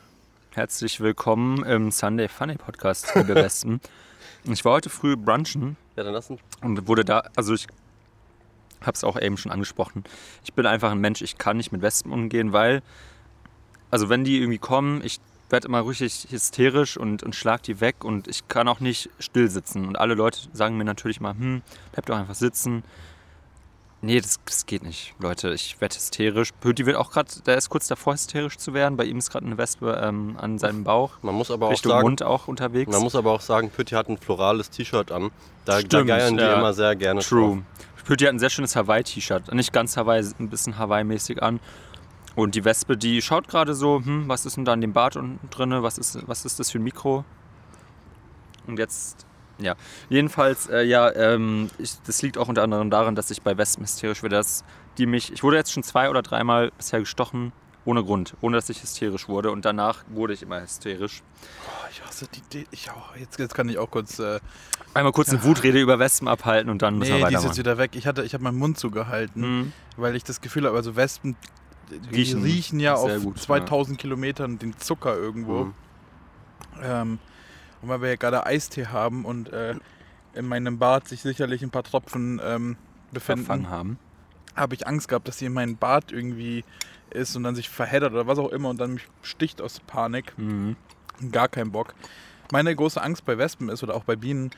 Herzlich 0.51 0.99
willkommen 0.99 1.63
im 1.63 1.91
Sunday 1.91 2.27
Funny 2.27 2.55
Podcast, 2.55 3.13
liebe 3.15 3.33
Besten. 3.33 3.81
Ich 4.45 4.63
war 4.65 4.73
heute 4.73 4.89
früh 4.89 5.15
brunchen 5.17 5.77
Ja, 5.95 6.03
dann 6.03 6.13
lass 6.13 6.29
uns. 6.29 6.41
und 6.61 6.87
wurde 6.87 7.03
da, 7.05 7.23
also 7.35 7.53
ich 7.53 7.67
habe 8.81 8.91
es 8.95 9.03
auch 9.03 9.19
eben 9.19 9.37
schon 9.37 9.51
angesprochen. 9.51 10.03
Ich 10.43 10.53
bin 10.53 10.65
einfach 10.65 10.91
ein 10.91 10.99
Mensch, 10.99 11.21
ich 11.21 11.37
kann 11.37 11.57
nicht 11.57 11.71
mit 11.71 11.81
Wespen 11.81 12.11
umgehen, 12.11 12.53
weil, 12.53 12.81
also 13.91 14.09
wenn 14.09 14.23
die 14.23 14.37
irgendwie 14.39 14.57
kommen, 14.59 15.01
ich 15.03 15.19
werde 15.53 15.69
immer 15.69 15.87
richtig 15.87 16.27
hysterisch 16.29 16.97
und, 16.97 17.23
und 17.23 17.33
schlag 17.33 17.63
die 17.63 17.79
weg 17.79 18.03
und 18.03 18.27
ich 18.27 18.49
kann 18.49 18.67
auch 18.67 18.81
nicht 18.81 19.09
still 19.19 19.49
sitzen. 19.49 19.87
Und 19.87 19.97
alle 19.97 20.15
Leute 20.15 20.39
sagen 20.51 20.75
mir 20.75 20.83
natürlich 20.83 21.21
mal, 21.21 21.33
hm, 21.33 21.61
bleib 21.93 22.05
doch 22.07 22.17
einfach 22.17 22.35
sitzen. 22.35 22.83
Nee, 24.01 24.19
das, 24.19 24.37
das 24.43 24.65
geht 24.65 24.83
nicht, 24.83 25.15
Leute. 25.19 25.53
Ich 25.53 25.79
werde 25.79 25.95
hysterisch. 25.95 26.49
Pöti 26.59 26.85
wird 26.85 26.97
auch 26.97 27.09
gerade, 27.09 27.31
der 27.45 27.57
ist 27.57 27.69
kurz 27.69 27.87
davor, 27.87 28.13
hysterisch 28.15 28.57
zu 28.57 28.73
werden. 28.73 28.97
Bei 28.97 29.05
ihm 29.05 29.17
ist 29.17 29.31
gerade 29.31 29.45
eine 29.45 29.57
Wespe 29.57 30.01
ähm, 30.03 30.35
an 30.37 30.59
seinem 30.59 30.83
Bauch, 30.83 31.11
Man 31.21 31.35
muss 31.35 31.49
aber 31.49 31.67
auch 31.67 31.71
Richtung 31.71 31.91
sagen, 31.91 32.03
Mund 32.03 32.21
auch 32.21 32.49
unterwegs. 32.49 32.91
man 32.91 33.01
muss 33.01 33.15
aber 33.15 33.31
auch 33.31 33.39
sagen, 33.39 33.69
Pütti 33.69 33.95
hat 33.95 34.09
ein 34.09 34.17
florales 34.17 34.69
T-Shirt 34.71 35.09
an. 35.09 35.31
Da, 35.63 35.75
da 35.75 35.79
Stimmt, 35.79 36.07
geiern 36.07 36.35
die 36.35 36.43
ja. 36.43 36.55
immer 36.57 36.73
sehr 36.73 36.97
gerne 36.97 37.21
True. 37.21 37.63
Pöti 38.03 38.25
hat 38.25 38.33
ein 38.33 38.39
sehr 38.39 38.49
schönes 38.49 38.75
Hawaii-T-Shirt. 38.75 39.53
Nicht 39.53 39.71
ganz 39.71 39.95
Hawaii, 39.95 40.21
ein 40.37 40.49
bisschen 40.49 40.77
Hawaii-mäßig 40.77 41.41
an. 41.41 41.61
Und 42.35 42.55
die 42.55 42.65
Wespe, 42.65 42.97
die 42.97 43.21
schaut 43.21 43.47
gerade 43.47 43.73
so, 43.75 44.01
hm, 44.03 44.27
was 44.27 44.45
ist 44.45 44.57
denn 44.57 44.65
da 44.65 44.73
in 44.73 44.81
dem 44.81 44.93
Bad 44.93 45.15
unten 45.17 45.49
drin? 45.49 45.71
Was 45.83 45.97
ist, 45.97 46.27
was 46.27 46.45
ist 46.45 46.59
das 46.59 46.71
für 46.71 46.79
ein 46.79 46.83
Mikro? 46.83 47.23
Und 48.65 48.79
jetzt, 48.79 49.25
ja. 49.59 49.75
Jedenfalls, 50.09 50.67
äh, 50.67 50.83
ja, 50.83 51.11
ähm, 51.13 51.69
ich, 51.77 51.93
das 52.05 52.21
liegt 52.21 52.37
auch 52.37 52.47
unter 52.47 52.63
anderem 52.63 52.89
daran, 52.89 53.15
dass 53.15 53.29
ich 53.29 53.41
bei 53.41 53.57
Wespen 53.57 53.83
hysterisch 53.83 54.23
werde, 54.23 54.37
dass 54.37 54.63
die 54.97 55.05
mich, 55.05 55.31
ich 55.31 55.43
wurde 55.43 55.57
jetzt 55.57 55.71
schon 55.71 55.83
zwei 55.83 56.09
oder 56.09 56.21
dreimal 56.21 56.71
bisher 56.77 56.99
gestochen, 56.99 57.51
ohne 57.85 58.03
Grund, 58.03 58.35
ohne 58.41 58.55
dass 58.57 58.69
ich 58.69 58.81
hysterisch 58.81 59.27
wurde. 59.27 59.51
Und 59.51 59.65
danach 59.65 60.03
wurde 60.07 60.33
ich 60.33 60.41
immer 60.41 60.61
hysterisch. 60.61 61.21
Oh, 61.67 61.87
ich 61.91 62.01
hasse 62.03 62.27
die 62.33 62.39
Idee. 62.39 62.67
Ich 62.71 62.89
auch. 62.89 63.15
Jetzt, 63.17 63.37
jetzt 63.37 63.53
kann 63.53 63.67
ich 63.69 63.77
auch 63.77 63.91
kurz. 63.91 64.19
Äh, 64.19 64.39
Einmal 64.93 65.11
kurz 65.11 65.29
eine 65.29 65.43
Wutrede 65.43 65.81
über 65.81 65.99
Wespen 65.99 66.27
abhalten 66.27 66.69
und 66.69 66.81
dann 66.81 66.97
müssen 66.97 67.13
nee, 67.15 67.19
wir 67.21 67.27
die 67.27 67.33
ist 67.35 67.41
jetzt 67.43 67.57
weitermachen. 67.57 67.57
wieder 67.59 67.77
weg. 67.79 67.91
Ich, 67.95 68.07
hatte, 68.07 68.23
ich 68.23 68.33
habe 68.33 68.43
meinen 68.43 68.57
Mund 68.57 68.77
zugehalten, 68.79 69.41
Mhm. 69.41 69.73
weil 69.97 70.15
ich 70.15 70.23
das 70.23 70.39
Gefühl 70.39 70.65
habe, 70.65 70.77
also 70.77 70.95
Wespen 70.95 71.35
die 71.89 72.15
Riechen 72.15 72.43
riechen, 72.43 72.79
ja 72.79 72.95
auf 72.95 73.23
gut, 73.23 73.39
2000 73.39 73.97
Kilometern 73.97 74.59
den 74.59 74.77
Zucker 74.77 75.15
irgendwo. 75.15 75.65
Mhm. 75.65 75.73
Ähm, 76.81 77.19
und 77.81 77.89
weil 77.89 78.01
wir 78.01 78.09
ja 78.09 78.15
gerade 78.15 78.45
Eistee 78.45 78.87
haben 78.87 79.25
und 79.25 79.51
äh, 79.51 79.75
in 80.33 80.47
meinem 80.47 80.79
Bad 80.79 81.07
sich 81.07 81.21
sicherlich 81.21 81.61
ein 81.61 81.69
paar 81.69 81.83
Tropfen 81.83 82.41
ähm, 82.43 82.77
befinden, 83.11 83.45
Verfangen 83.45 83.69
haben. 83.69 83.99
habe 84.55 84.75
ich 84.75 84.87
Angst 84.87 85.07
gehabt, 85.07 85.27
dass 85.27 85.37
sie 85.37 85.45
in 85.45 85.53
meinen 85.53 85.77
Bart 85.77 86.11
irgendwie 86.11 86.63
ist 87.11 87.35
und 87.35 87.43
dann 87.43 87.55
sich 87.55 87.69
verheddert 87.69 88.13
oder 88.13 88.27
was 88.27 88.39
auch 88.39 88.49
immer 88.49 88.69
und 88.69 88.79
dann 88.79 88.95
mich 88.95 89.07
sticht 89.21 89.61
aus 89.61 89.79
Panik. 89.81 90.33
Mhm. 90.37 90.75
Gar 91.31 91.47
keinen 91.47 91.71
Bock. 91.71 91.93
Meine 92.51 92.75
große 92.75 93.01
Angst 93.01 93.25
bei 93.25 93.37
Wespen 93.37 93.69
ist 93.69 93.83
oder 93.83 93.95
auch 93.95 94.03
bei 94.03 94.15
Bienen, 94.15 94.51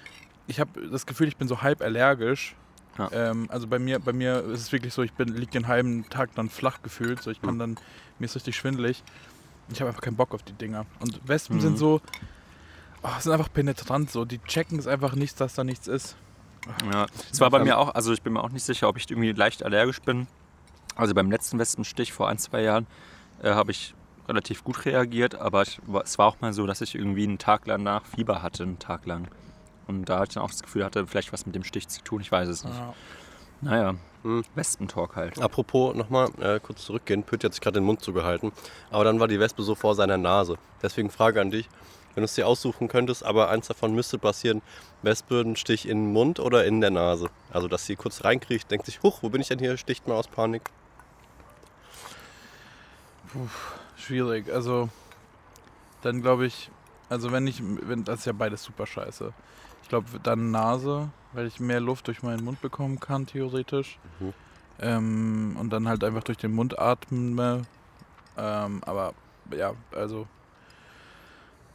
ich 0.47 0.59
habe 0.59 0.87
das 0.89 1.05
Gefühl, 1.05 1.27
ich 1.27 1.37
bin 1.37 1.47
so 1.47 1.61
halb 1.61 1.81
allergisch. 1.81 2.55
Ja. 2.97 3.09
Ähm, 3.11 3.47
also 3.49 3.67
bei 3.67 3.79
mir, 3.79 3.99
bei 3.99 4.13
mir 4.13 4.39
ist 4.45 4.61
es 4.61 4.71
wirklich 4.71 4.93
so, 4.93 5.01
ich 5.03 5.13
bin 5.13 5.29
liege 5.29 5.51
den 5.51 5.67
halben 5.67 6.07
Tag 6.09 6.33
dann 6.35 6.49
flach 6.49 6.81
gefühlt. 6.81 7.21
So 7.21 7.31
ich 7.31 7.41
kann 7.41 7.55
Mhm. 7.55 7.59
dann, 7.59 7.75
mir 8.19 8.25
ist 8.25 8.35
richtig 8.35 8.55
schwindelig. 8.55 9.03
Ich 9.71 9.81
habe 9.81 9.89
einfach 9.89 10.01
keinen 10.01 10.15
Bock 10.15 10.33
auf 10.33 10.43
die 10.43 10.53
Dinger. 10.53 10.85
Und 10.99 11.19
Wespen 11.27 11.57
Mhm. 11.57 11.61
sind 11.61 11.77
so, 11.77 12.01
oh, 13.03 13.09
sind 13.19 13.31
einfach 13.33 13.51
penetrant 13.51 14.11
so. 14.11 14.25
Die 14.25 14.39
checken 14.39 14.79
es 14.79 14.87
einfach 14.87 15.15
nicht, 15.15 15.39
dass 15.41 15.55
da 15.55 15.63
nichts 15.63 15.87
ist. 15.87 16.15
Ja, 16.91 17.05
es 17.31 17.39
war 17.41 17.49
bei 17.51 17.63
mir 17.63 17.77
auch, 17.77 17.93
also 17.93 18.11
ich 18.13 18.21
bin 18.23 18.33
mir 18.33 18.43
auch 18.43 18.49
nicht 18.49 18.63
sicher, 18.63 18.87
ob 18.89 18.97
ich 18.97 19.09
irgendwie 19.09 19.31
leicht 19.33 19.63
allergisch 19.63 20.01
bin. 20.01 20.27
Also 20.95 21.13
beim 21.13 21.29
letzten 21.29 21.59
Wespenstich 21.59 22.13
vor 22.13 22.29
ein, 22.29 22.37
zwei 22.39 22.61
Jahren 22.61 22.87
äh, 23.43 23.51
habe 23.51 23.71
ich 23.71 23.93
relativ 24.27 24.63
gut 24.63 24.85
reagiert, 24.85 25.35
aber 25.35 25.61
ich, 25.61 25.79
es 26.03 26.17
war 26.17 26.25
auch 26.27 26.41
mal 26.41 26.53
so, 26.53 26.65
dass 26.65 26.81
ich 26.81 26.95
irgendwie 26.95 27.23
einen 27.27 27.37
Tag 27.37 27.67
lang 27.67 27.83
nach 27.83 28.05
Fieber 28.05 28.41
hatte, 28.41 28.63
einen 28.63 28.79
Tag 28.79 29.05
lang. 29.05 29.27
Und 29.87 30.05
da 30.05 30.19
hatte 30.19 30.29
ich 30.29 30.33
dann 30.35 30.43
auch 30.43 30.51
das 30.51 30.63
Gefühl, 30.63 30.83
hatte 30.83 31.05
vielleicht 31.07 31.31
was 31.33 31.45
mit 31.45 31.55
dem 31.55 31.63
Stich 31.63 31.87
zu 31.87 32.01
tun, 32.01 32.21
ich 32.21 32.31
weiß 32.31 32.47
es 32.49 32.63
nicht. 32.63 32.77
Ja. 32.77 32.93
Naja, 33.61 33.95
Hm. 34.25 34.43
Wespentalk 34.55 35.15
halt. 35.15 35.39
Apropos 35.39 35.93
nochmal 35.95 36.29
äh, 36.41 36.59
kurz 36.59 36.83
zurückgehen, 36.83 37.21
Pütt 37.21 37.43
hat 37.43 37.53
sich 37.53 37.61
gerade 37.61 37.79
den 37.79 37.85
Mund 37.85 38.01
zugehalten, 38.01 38.51
aber 38.89 39.03
dann 39.03 39.19
war 39.19 39.27
die 39.27 39.39
Wespe 39.39 39.61
so 39.61 39.75
vor 39.75 39.93
seiner 39.93 40.17
Nase. 40.17 40.57
Deswegen 40.81 41.11
Frage 41.11 41.39
an 41.39 41.51
dich, 41.51 41.69
wenn 42.15 42.21
du 42.21 42.25
es 42.25 42.33
dir 42.33 42.47
aussuchen 42.47 42.87
könntest, 42.87 43.23
aber 43.23 43.49
eins 43.49 43.67
davon 43.67 43.93
müsste 43.93 44.17
passieren, 44.17 44.63
Wespe 45.03 45.41
einen 45.41 45.55
Stich 45.55 45.87
in 45.87 46.05
den 46.05 46.13
Mund 46.13 46.39
oder 46.39 46.65
in 46.65 46.81
der 46.81 46.89
Nase? 46.89 47.29
Also 47.51 47.67
dass 47.67 47.85
sie 47.85 47.95
kurz 47.95 48.23
reinkriegt, 48.23 48.71
denkt 48.71 48.87
sich, 48.87 49.03
huch, 49.03 49.21
wo 49.21 49.29
bin 49.29 49.41
ich 49.41 49.49
denn 49.49 49.59
hier, 49.59 49.77
sticht 49.77 50.07
mal 50.07 50.15
aus 50.15 50.27
Panik. 50.27 50.71
Schwierig. 53.95 54.51
Also 54.51 54.89
dann 56.01 56.23
glaube 56.23 56.47
ich, 56.47 56.71
also 57.09 57.31
wenn 57.31 57.45
ich, 57.45 57.61
wenn 57.61 58.03
das 58.03 58.21
ist 58.21 58.25
ja 58.25 58.33
beides 58.33 58.63
super 58.63 58.87
scheiße. 58.87 59.33
Ich 59.85 59.89
glaube 59.89 60.07
dann 60.23 60.49
Nase, 60.49 61.09
weil 61.33 61.45
ich 61.45 61.59
mehr 61.59 61.79
Luft 61.79 62.07
durch 62.07 62.23
meinen 62.23 62.43
Mund 62.43 62.59
bekommen 62.59 62.99
kann 62.99 63.27
theoretisch. 63.27 63.99
Mhm. 64.19 64.33
Ähm, 64.79 65.57
und 65.59 65.69
dann 65.69 65.87
halt 65.87 66.03
einfach 66.03 66.23
durch 66.23 66.39
den 66.39 66.53
Mund 66.53 66.79
atme. 66.79 67.61
Ähm, 68.35 68.81
aber 68.83 69.13
ja, 69.55 69.75
also 69.95 70.25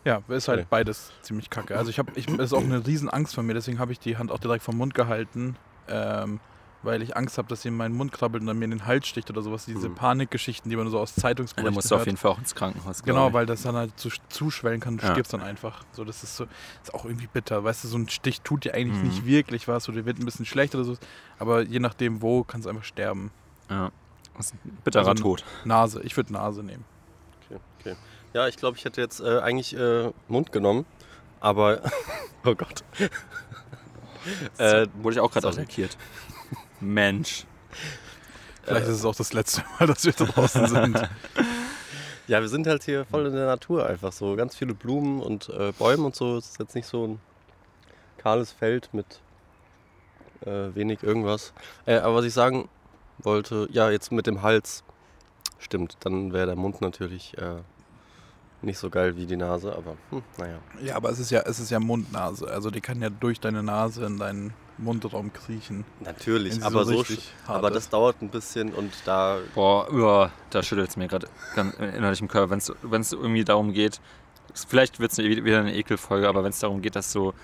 ja, 0.04 0.22
ist 0.28 0.48
halt 0.48 0.62
Okay. 0.62 0.66
beides 0.70 1.12
ziemlich 1.22 1.50
kacke. 1.50 1.76
Also 1.76 1.90
ich 1.90 2.00
habe, 2.00 2.10
ich, 2.16 2.26
ist 2.26 2.52
auch 2.52 2.64
eine 2.64 2.84
riesen 2.84 3.08
Angst 3.08 3.32
von 3.36 3.46
mir, 3.46 3.54
deswegen 3.54 3.78
habe 3.78 3.92
ich 3.92 4.00
die 4.00 4.16
Hand 4.16 4.32
auch 4.32 4.38
direkt 4.38 4.64
vom 4.64 4.76
Mund 4.76 4.92
gehalten, 4.92 5.54
ähm, 5.86 6.40
weil 6.82 7.02
ich 7.02 7.16
Angst 7.16 7.36
habe, 7.38 7.46
dass 7.48 7.62
sie 7.62 7.68
in 7.68 7.76
meinen 7.76 7.94
Mund 7.94 8.10
krabbelt 8.12 8.40
und 8.40 8.46
dann 8.46 8.58
mir 8.58 8.64
in 8.64 8.70
den 8.70 8.86
Hals 8.86 9.06
sticht 9.06 9.28
oder 9.30 9.42
sowas. 9.42 9.66
Diese 9.66 9.88
Mhm. 9.90 9.94
Panikgeschichten, 9.96 10.70
die 10.70 10.76
man 10.76 10.88
so 10.88 10.98
aus 10.98 11.14
Ja, 11.16 11.22
Zeitungsberichten 11.22 11.72
da 11.72 11.76
musst 11.76 11.90
du 11.90 11.94
auf 11.94 12.00
hört. 12.00 12.06
jeden 12.06 12.16
Fall 12.16 12.30
auch 12.30 12.38
ins 12.38 12.54
Krankenhaus. 12.54 13.02
Genau, 13.02 13.14
glaub 13.16 13.28
ich. 13.28 13.34
weil 13.34 13.46
das 13.46 13.62
dann 13.62 13.74
halt 13.76 13.98
zu, 13.98 14.08
zuschwellen 14.30 14.80
kann, 14.80 14.96
du 14.96 15.04
Ja. 15.04 15.12
stirbst 15.12 15.32
dann 15.32 15.42
einfach. 15.42 15.82
So, 15.92 16.04
das 16.04 16.22
ist 16.22 16.36
so, 16.36 16.46
ist 16.82 16.94
auch 16.94 17.04
irgendwie 17.04 17.26
bitter. 17.26 17.62
Weißt 17.64 17.84
du, 17.84 17.88
so 17.88 17.98
ein 17.98 18.08
Stich 18.08 18.40
tut 18.40 18.64
dir 18.64 18.74
eigentlich 18.74 18.98
Mhm. 19.02 19.08
nicht 19.08 19.26
wirklich 19.26 19.68
was, 19.68 19.84
so, 19.84 19.92
der 19.92 20.06
wird 20.06 20.18
ein 20.18 20.24
bisschen 20.24 20.46
schlecht 20.46 20.74
oder 20.74 20.84
so. 20.84 20.96
Aber 21.38 21.62
je 21.62 21.80
nachdem 21.80 22.22
wo, 22.22 22.44
kannst 22.44 22.64
du 22.64 22.70
einfach 22.70 22.84
sterben. 22.84 23.30
Ja. 23.68 23.90
Das 24.36 24.46
ist 24.46 24.54
ein 24.64 24.78
bitterer 24.84 25.08
Also- 25.08 25.22
Tod. 25.22 25.44
Nase, 25.64 26.00
ich 26.02 26.16
würde 26.16 26.32
Nase 26.32 26.62
nehmen. 26.62 26.84
Okay, 27.46 27.60
okay. 27.80 27.96
Ja, 28.32 28.46
ich 28.48 28.56
glaube, 28.56 28.78
ich 28.78 28.84
hätte 28.86 29.00
jetzt 29.02 29.20
äh, 29.20 29.40
eigentlich 29.40 29.76
äh, 29.76 30.10
Mund 30.28 30.50
genommen, 30.52 30.86
aber, 31.40 31.80
oh 32.44 32.54
Gott. 32.54 32.84
äh, 34.58 34.86
Wurde 35.02 35.14
ich 35.16 35.20
auch 35.20 35.30
gerade 35.30 35.48
attackiert. 35.48 35.96
Mensch. 36.80 37.44
Vielleicht 38.62 38.86
ist 38.86 38.96
es 38.96 39.04
auch 39.04 39.14
das 39.14 39.32
letzte 39.32 39.64
Mal, 39.78 39.86
dass 39.86 40.04
wir 40.04 40.12
draußen 40.12 40.66
sind. 40.66 41.08
Ja, 42.26 42.40
wir 42.40 42.48
sind 42.48 42.68
halt 42.68 42.84
hier 42.84 43.04
voll 43.06 43.26
in 43.26 43.32
der 43.32 43.46
Natur 43.46 43.86
einfach 43.86 44.12
so. 44.12 44.36
Ganz 44.36 44.54
viele 44.54 44.72
Blumen 44.72 45.20
und 45.20 45.48
äh, 45.48 45.72
Bäume 45.76 46.04
und 46.04 46.14
so. 46.14 46.36
Es 46.36 46.50
ist 46.50 46.60
jetzt 46.60 46.74
nicht 46.76 46.86
so 46.86 47.06
ein 47.06 47.20
kahles 48.18 48.52
Feld 48.52 48.90
mit 48.92 49.20
äh, 50.42 50.74
wenig 50.74 51.02
irgendwas. 51.02 51.52
Äh, 51.86 51.96
aber 51.96 52.16
was 52.16 52.24
ich 52.24 52.32
sagen 52.32 52.68
wollte, 53.18 53.68
ja, 53.72 53.90
jetzt 53.90 54.12
mit 54.12 54.26
dem 54.26 54.42
Hals, 54.42 54.84
stimmt, 55.58 55.96
dann 56.00 56.32
wäre 56.32 56.46
der 56.46 56.56
Mund 56.56 56.80
natürlich 56.80 57.36
äh, 57.38 57.56
nicht 58.62 58.78
so 58.78 58.90
geil 58.90 59.16
wie 59.16 59.26
die 59.26 59.36
Nase, 59.36 59.74
aber 59.74 59.96
hm, 60.10 60.22
naja. 60.38 60.58
ja, 60.82 60.96
aber 60.96 61.10
es 61.10 61.18
ist 61.18 61.30
ja, 61.30 61.40
es 61.40 61.58
ist 61.58 61.70
ja 61.70 61.80
Mundnase. 61.80 62.46
Also 62.48 62.70
die 62.70 62.80
kann 62.80 63.00
ja 63.00 63.10
durch 63.10 63.40
deine 63.40 63.62
Nase 63.62 64.04
in 64.04 64.18
deinen 64.18 64.54
Mundraum 64.82 65.32
kriechen. 65.32 65.84
Natürlich, 66.00 66.62
aber 66.62 66.84
so 66.84 67.04
aber 67.46 67.70
das 67.70 67.88
dauert 67.88 68.20
ein 68.22 68.28
bisschen 68.28 68.72
und 68.72 68.92
da 69.04 69.38
Boah, 69.54 69.92
uah, 69.92 70.30
da 70.50 70.62
schüttelt 70.62 70.88
es 70.90 70.96
mir 70.96 71.08
gerade 71.08 71.28
ganz 71.54 71.74
innerlich 71.76 72.20
im 72.20 72.28
Körper, 72.28 72.50
wenn 72.50 73.00
es 73.00 73.12
irgendwie 73.12 73.44
darum 73.44 73.72
geht, 73.72 74.00
vielleicht 74.54 74.98
wird 75.00 75.12
es 75.12 75.18
wieder 75.18 75.60
eine 75.60 75.74
Ekelfolge, 75.74 76.28
aber 76.28 76.42
wenn 76.42 76.50
es 76.50 76.58
darum 76.58 76.82
geht, 76.82 76.96
dass 76.96 77.12
so, 77.12 77.34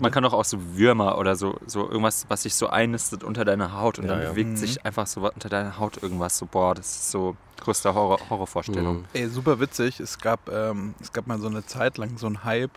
man 0.00 0.10
kann 0.10 0.22
doch 0.22 0.32
auch 0.32 0.44
so 0.44 0.58
Würmer 0.76 1.18
oder 1.18 1.36
so, 1.36 1.58
so 1.66 1.88
irgendwas, 1.88 2.26
was 2.28 2.42
sich 2.42 2.54
so 2.54 2.68
einnistet 2.68 3.24
unter 3.24 3.44
deiner 3.44 3.78
Haut 3.80 3.98
und 3.98 4.04
Ja, 4.06 4.12
dann 4.14 4.22
ja. 4.22 4.30
bewegt 4.30 4.50
Mhm. 4.50 4.56
sich 4.56 4.84
einfach 4.84 5.06
so 5.06 5.22
unter 5.22 5.48
deiner 5.48 5.78
Haut 5.78 6.02
irgendwas, 6.02 6.36
so 6.38 6.46
boah, 6.46 6.74
das 6.74 6.86
ist 6.86 7.10
so 7.10 7.36
größte 7.60 7.94
Horror 7.94 8.18
Horrorvorstellung. 8.28 8.98
Mhm. 8.98 9.04
Ey, 9.12 9.28
super 9.28 9.60
witzig. 9.60 10.00
Es 10.00 10.18
gab, 10.18 10.48
ähm, 10.50 10.94
es 11.00 11.12
gab 11.12 11.26
mal 11.26 11.38
so 11.38 11.46
eine 11.48 11.64
Zeit 11.64 11.96
lang 11.96 12.18
so 12.18 12.26
ein 12.26 12.44
Hype, 12.44 12.72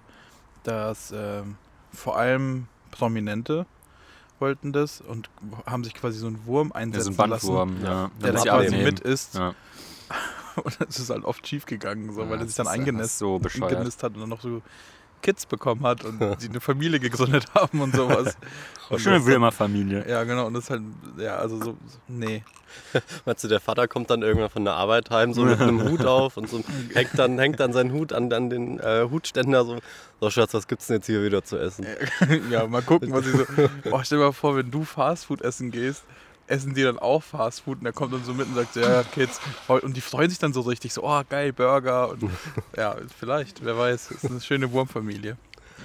dass 0.63 1.11
ähm, 1.15 1.57
vor 1.93 2.17
allem 2.17 2.67
Prominente 2.91 3.65
wollten 4.39 4.73
das 4.73 5.01
und 5.01 5.29
haben 5.65 5.83
sich 5.83 5.93
quasi 5.93 6.19
so 6.19 6.27
einen 6.27 6.45
Wurm 6.45 6.67
Ja, 6.67 6.73
so 6.73 6.79
einsetzen 6.79 7.19
ein 7.19 7.29
lassen, 7.29 7.47
ja. 7.83 7.83
Ja. 7.83 8.11
Der 8.21 8.33
dann 8.33 8.41
ich 8.41 8.49
quasi 8.49 8.75
mit 8.83 8.99
ist. 8.99 9.35
Ja. 9.35 9.53
Und 10.63 10.77
es 10.87 10.99
ist 10.99 11.09
halt 11.09 11.25
oft 11.25 11.45
schief 11.45 11.65
gegangen, 11.65 12.13
so, 12.13 12.21
weil 12.29 12.37
Ja, 12.37 12.43
er 12.43 12.47
sich 12.47 12.55
dann 12.55 12.67
eingenistet 12.69 13.17
so 13.19 13.41
eingenistet 13.61 14.03
hat 14.03 14.13
und 14.13 14.21
dann 14.21 14.29
noch 14.29 14.39
so 14.39 14.61
Kids 15.25 15.47
bekommen 15.47 15.83
hat 15.83 16.05
und 16.05 16.19
sie 16.39 16.49
eine 16.49 16.61
Familie 16.61 16.99
gegründet 16.99 17.45
haben 17.55 17.81
und 17.81 17.95
sowas. 17.95 18.37
Und 18.87 18.99
Schöne 19.01 19.15
das- 19.17 19.25
Würmerfamilie. 19.25 20.07
Ja, 20.07 20.23
genau. 20.25 20.45
Und 20.45 20.53
das 20.53 20.65
ist 20.65 20.69
halt, 20.69 20.83
ja, 21.17 21.37
also 21.37 21.57
so, 21.57 21.63
so 21.65 21.97
nee. 22.07 22.43
Meinst 23.25 23.43
du, 23.43 23.47
der 23.47 23.59
Vater 23.59 23.87
kommt 23.87 24.11
dann 24.11 24.21
irgendwann 24.21 24.51
von 24.51 24.63
der 24.63 24.75
Arbeit 24.75 25.09
heim, 25.09 25.33
so 25.33 25.43
mit 25.43 25.59
einem 25.59 25.81
Hut 25.89 26.05
auf 26.05 26.37
und 26.37 26.47
so 26.47 26.63
hängt 26.93 27.17
dann, 27.17 27.39
hängt 27.39 27.59
dann 27.59 27.73
seinen 27.73 27.91
Hut 27.93 28.13
an, 28.13 28.31
an 28.31 28.51
den 28.51 28.79
äh, 28.79 29.07
Hutständer, 29.09 29.65
so, 29.65 29.79
so 30.21 30.29
Schatz, 30.29 30.53
was 30.53 30.67
gibt's 30.67 30.85
denn 30.85 30.97
jetzt 30.97 31.07
hier 31.07 31.23
wieder 31.23 31.43
zu 31.43 31.57
essen? 31.57 31.87
ja, 32.51 32.67
mal 32.67 32.83
gucken, 32.83 33.11
was 33.11 33.25
ich 33.25 33.33
so. 33.33 33.45
Boah, 33.89 34.05
stell 34.05 34.19
dir 34.19 34.25
mal 34.25 34.33
vor, 34.33 34.55
wenn 34.55 34.69
du 34.69 34.83
Fastfood 34.83 35.41
essen 35.41 35.71
gehst, 35.71 36.03
essen 36.47 36.73
die 36.73 36.83
dann 36.83 36.99
auch 36.99 37.23
Fastfood 37.23 37.79
und 37.79 37.83
der 37.85 37.93
kommt 37.93 38.13
dann 38.13 38.23
so 38.23 38.33
mit 38.33 38.47
und 38.47 38.55
sagt, 38.55 38.75
ja, 38.75 39.03
Kids, 39.03 39.39
und 39.67 39.95
die 39.97 40.01
freuen 40.01 40.29
sich 40.29 40.39
dann 40.39 40.53
so 40.53 40.61
richtig, 40.61 40.93
so, 40.93 41.03
oh, 41.03 41.21
geil, 41.27 41.53
Burger 41.53 42.09
und 42.09 42.29
ja, 42.77 42.95
vielleicht, 43.19 43.63
wer 43.63 43.77
weiß, 43.77 44.11
ist 44.11 44.25
eine 44.25 44.41
schöne 44.41 44.71
Wurmfamilie. 44.71 45.37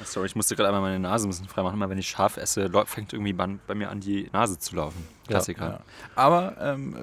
Sorry, 0.04 0.26
ich 0.26 0.36
musste 0.36 0.56
gerade 0.56 0.68
einmal 0.68 0.82
meine 0.82 0.98
Nase 0.98 1.26
ein 1.26 1.30
bisschen 1.30 1.48
freimachen. 1.48 1.76
Immer 1.76 1.90
wenn 1.90 1.98
ich 1.98 2.08
scharf 2.08 2.36
esse, 2.36 2.70
fängt 2.86 3.12
irgendwie 3.12 3.32
bei, 3.32 3.48
bei 3.66 3.74
mir 3.74 3.90
an, 3.90 4.00
die 4.00 4.30
Nase 4.32 4.58
zu 4.58 4.76
laufen. 4.76 5.06
Klassiker. 5.26 5.64
Ja. 5.66 5.80
Aber 6.14 6.56
ähm, 6.60 6.96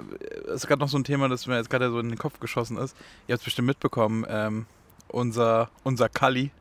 es 0.48 0.56
ist 0.64 0.68
gerade 0.68 0.80
noch 0.80 0.90
so 0.90 0.98
ein 0.98 1.04
Thema, 1.04 1.30
das 1.30 1.46
mir 1.48 1.58
jetzt 1.58 1.70
gerade 1.70 1.92
so 1.92 2.00
in 2.00 2.10
den 2.10 2.18
Kopf 2.18 2.40
geschossen 2.40 2.78
ist. 2.78 2.96
Ihr 3.28 3.34
habt 3.34 3.42
es 3.42 3.46
bestimmt 3.46 3.68
mitbekommen, 3.68 4.26
ähm, 4.30 4.66
unser, 5.10 5.70
unser 5.84 6.10
Kali, 6.10 6.52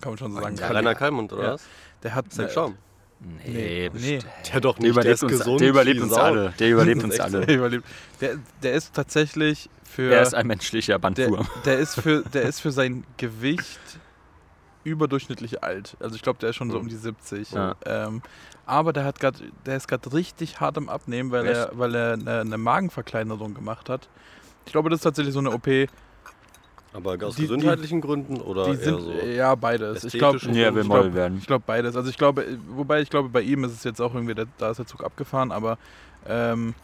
kann 0.00 0.12
man 0.12 0.18
schon 0.18 0.32
so 0.32 0.40
sagen, 0.40 0.56
Ja, 0.56 0.66
Kalli, 0.66 0.78
Rainer 0.78 0.94
Kalmund, 0.94 1.32
oder 1.32 1.42
Ja. 1.44 1.52
was? 1.54 1.64
der 2.02 2.14
hat 2.14 2.32
Sein 2.32 2.46
äh, 2.46 2.50
Schaum. 2.50 2.76
Nee, 3.20 3.50
Nee, 3.52 3.88
bestimmt. 3.88 4.26
Der 4.52 4.60
doch 4.60 4.74
Der 4.74 4.82
nicht, 4.82 4.90
überlebt, 4.90 5.04
der 5.06 5.12
ist 5.14 5.22
uns, 5.22 5.32
gesund. 5.32 5.60
der 5.60 5.68
überlebt 5.68 6.00
uns 6.02 6.12
alle. 6.12 6.52
Der 6.58 6.70
überlebt 6.70 7.04
uns 7.04 7.20
alle. 7.20 7.46
der, 7.46 7.56
überlebt. 7.56 7.86
Der, 8.20 8.36
der 8.62 8.72
ist 8.74 8.94
tatsächlich 8.94 9.70
für 9.84 10.12
Er 10.12 10.22
ist 10.22 10.34
ein 10.34 10.46
menschlicher 10.46 10.94
der, 10.94 10.98
Bandwurm. 10.98 11.46
der 11.64 11.78
ist 11.78 11.94
für 12.00 12.22
der 12.22 12.42
ist 12.42 12.60
für 12.60 12.72
sein 12.72 13.04
Gewicht 13.16 13.78
überdurchschnittlich 14.84 15.62
alt. 15.64 15.96
Also 16.00 16.16
ich 16.16 16.22
glaube, 16.22 16.38
der 16.40 16.50
ist 16.50 16.56
schon 16.56 16.70
so 16.70 16.78
um 16.78 16.88
die 16.88 16.96
70. 16.96 17.52
Ja. 17.52 17.74
Ähm, 17.86 18.20
aber 18.66 18.92
der 18.92 19.04
hat 19.04 19.18
grad, 19.20 19.36
der 19.64 19.76
ist 19.76 19.88
gerade 19.88 20.12
richtig 20.12 20.60
hart 20.60 20.76
am 20.76 20.88
Abnehmen, 20.88 21.30
weil 21.30 21.46
Echt? 21.46 21.56
er, 21.56 21.70
weil 21.74 21.94
er 21.94 22.12
eine, 22.14 22.40
eine 22.40 22.58
Magenverkleinerung 22.58 23.54
gemacht 23.54 23.88
hat. 23.88 24.08
Ich 24.66 24.72
glaube, 24.72 24.90
das 24.90 24.98
ist 24.98 25.04
tatsächlich 25.04 25.32
so 25.34 25.40
eine 25.40 25.52
OP. 25.52 25.66
Die, 26.94 26.98
Aber 26.98 27.26
aus 27.26 27.34
Die- 27.36 27.42
gesundheitlichen 27.42 28.00
Gründen 28.00 28.40
oder 28.40 28.68
eher 28.68 28.76
sind 28.76 29.00
so? 29.00 29.10
ja 29.12 29.54
beides. 29.56 30.04
Ich 30.04 30.12
glaube, 30.12 30.38
Nee, 30.46 30.66
ich 30.68 30.72
Model 30.74 30.84
glaub, 30.84 31.14
werden. 31.14 31.38
ich 31.38 31.46
glaube 31.46 31.64
beides. 31.66 31.96
Also 31.96 32.08
ich 32.08 32.16
glaube, 32.16 32.46
wobei 32.68 33.00
ich 33.02 33.10
glaube, 33.10 33.28
bei 33.28 33.40
ihm 33.42 33.64
ist 33.64 33.72
es 33.72 33.84
jetzt 33.84 34.00
auch 34.00 34.14
irgendwie, 34.14 34.34
der, 34.34 34.46
da 34.58 34.70
ist 34.70 34.76
der 34.78 34.86
Zug 34.86 35.02
abgefahren, 35.02 35.50
aber 35.50 35.76
ähm, 36.26 36.74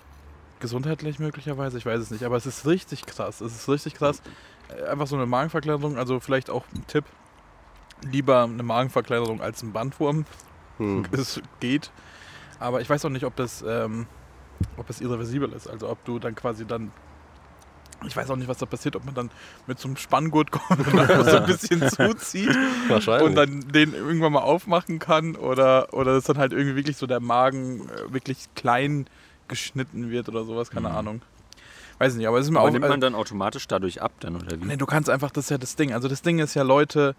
gesundheitlich 0.59 1.19
möglicherweise, 1.21 1.79
ich 1.79 1.87
weiß 1.87 2.01
es 2.01 2.11
nicht. 2.11 2.25
Aber 2.25 2.37
es 2.37 2.45
ist 2.47 2.67
richtig 2.67 3.07
krass. 3.07 3.41
Es 3.41 3.55
ist 3.55 3.69
richtig 3.69 3.95
krass. 3.95 4.21
Äh, 4.69 4.89
Einfach 4.89 5.07
so 5.07 5.17
eine 5.17 5.27
Magenverkleinerung, 5.27 5.97
also 5.97 6.19
vielleicht 6.21 6.51
auch 6.51 6.65
ein 6.75 6.85
Tipp. 6.87 7.05
Lieber 8.11 8.45
eine 8.45 8.63
Magenverkleinerung 8.63 9.41
als 9.41 9.63
ein 9.63 9.73
Bandwurm. 9.73 10.25
Hm. 10.79 11.05
Es 11.13 11.41
geht. 11.61 11.91
Aber 12.59 12.81
ich 12.81 12.91
weiß 12.91 13.05
auch 13.05 13.11
nicht, 13.11 13.25
ob 13.25 13.37
das, 13.37 13.65
ähm, 13.67 14.07
ob 14.77 14.87
das 14.89 15.01
irreversibel 15.01 15.53
ist. 15.53 15.69
Also 15.69 15.89
ob 15.89 16.05
du 16.05 16.19
dann 16.19 16.35
quasi 16.35 16.67
dann. 16.67 16.91
Ich 18.07 18.17
weiß 18.17 18.31
auch 18.31 18.37
nicht, 18.37 18.49
was 18.49 18.59
da 18.59 18.67
passiert, 18.67 18.97
ob 18.97 19.05
man 19.05 19.15
dann 19.15 19.31
mit 19.67 19.79
so 19.79 19.89
einem 19.89 19.97
Spanngurt 19.97 20.51
kommt 20.53 20.87
und 20.87 20.97
dann 20.97 21.25
so 21.25 21.37
ein 21.37 21.47
bisschen 21.47 21.89
zuzieht 21.89 22.57
und 22.89 23.35
dann 23.35 23.61
den 23.73 23.95
irgendwann 23.95 24.33
mal 24.33 24.41
aufmachen 24.43 24.99
kann 24.99 25.37
oder, 25.37 25.93
oder 25.93 26.15
dass 26.15 26.25
dann 26.25 26.39
halt 26.39 26.53
irgendwie 26.53 26.77
wirklich 26.77 26.97
so 26.97 27.07
der 27.07 27.21
Magen 27.21 27.89
äh, 27.89 28.13
wirklich 28.13 28.49
klein 28.55 29.07
abgeschnitten 29.51 30.11
wird 30.13 30.29
oder 30.29 30.45
sowas, 30.45 30.71
keine 30.71 30.91
Mhm. 30.91 30.95
Ahnung. 30.95 31.23
Weiß 31.99 32.15
nicht, 32.15 32.29
aber 32.29 32.39
es 32.39 32.47
ist 32.47 32.53
mir 32.53 32.61
Aber 32.61 32.69
auch. 32.69 32.73
nimmt 32.73 32.85
äh, 32.85 32.89
man 32.89 33.01
dann 33.01 33.15
automatisch 33.17 33.67
dadurch 33.67 34.01
ab 34.01 34.13
dann 34.21 34.37
oder 34.37 34.53
wie? 34.61 34.65
Nee, 34.65 34.77
du 34.77 34.87
kannst 34.87 35.11
einfach, 35.11 35.31
das 35.33 35.47
ist 35.47 35.51
ja 35.51 35.59
das 35.59 35.75
Ding. 35.75 35.93
Also 35.93 36.07
das 36.07 36.23
Ding 36.23 36.39
ist 36.39 36.55
ja 36.55 36.63
Leute, 36.63 37.17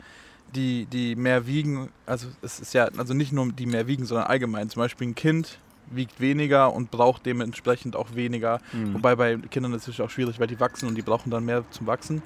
die, 0.56 0.86
die 0.86 1.16
mehr 1.18 1.46
wiegen, 1.46 1.90
also 2.06 2.28
es 2.42 2.60
ist 2.62 2.74
ja, 2.74 2.86
also 2.98 3.14
nicht 3.14 3.34
nur 3.34 3.52
die 3.52 3.66
mehr 3.66 3.88
wiegen, 3.88 4.06
sondern 4.06 4.28
allgemein. 4.28 4.70
Zum 4.70 4.80
Beispiel 4.80 5.10
ein 5.10 5.16
Kind 5.16 5.60
wiegt 5.96 6.20
weniger 6.20 6.74
und 6.74 6.92
braucht 6.92 7.26
dementsprechend 7.26 7.96
auch 7.96 8.14
weniger. 8.16 8.60
Hm. 8.72 8.94
Wobei 8.96 9.16
bei 9.16 9.38
Kindern 9.38 9.74
ist 9.74 9.88
es 9.88 10.00
auch 10.00 10.10
schwierig, 10.10 10.40
weil 10.40 10.48
die 10.48 10.60
wachsen 10.60 10.88
und 10.88 10.96
die 10.96 11.02
brauchen 11.02 11.30
dann 11.32 11.46
mehr 11.46 11.64
zum 11.72 11.88
Wachsen. 11.88 12.22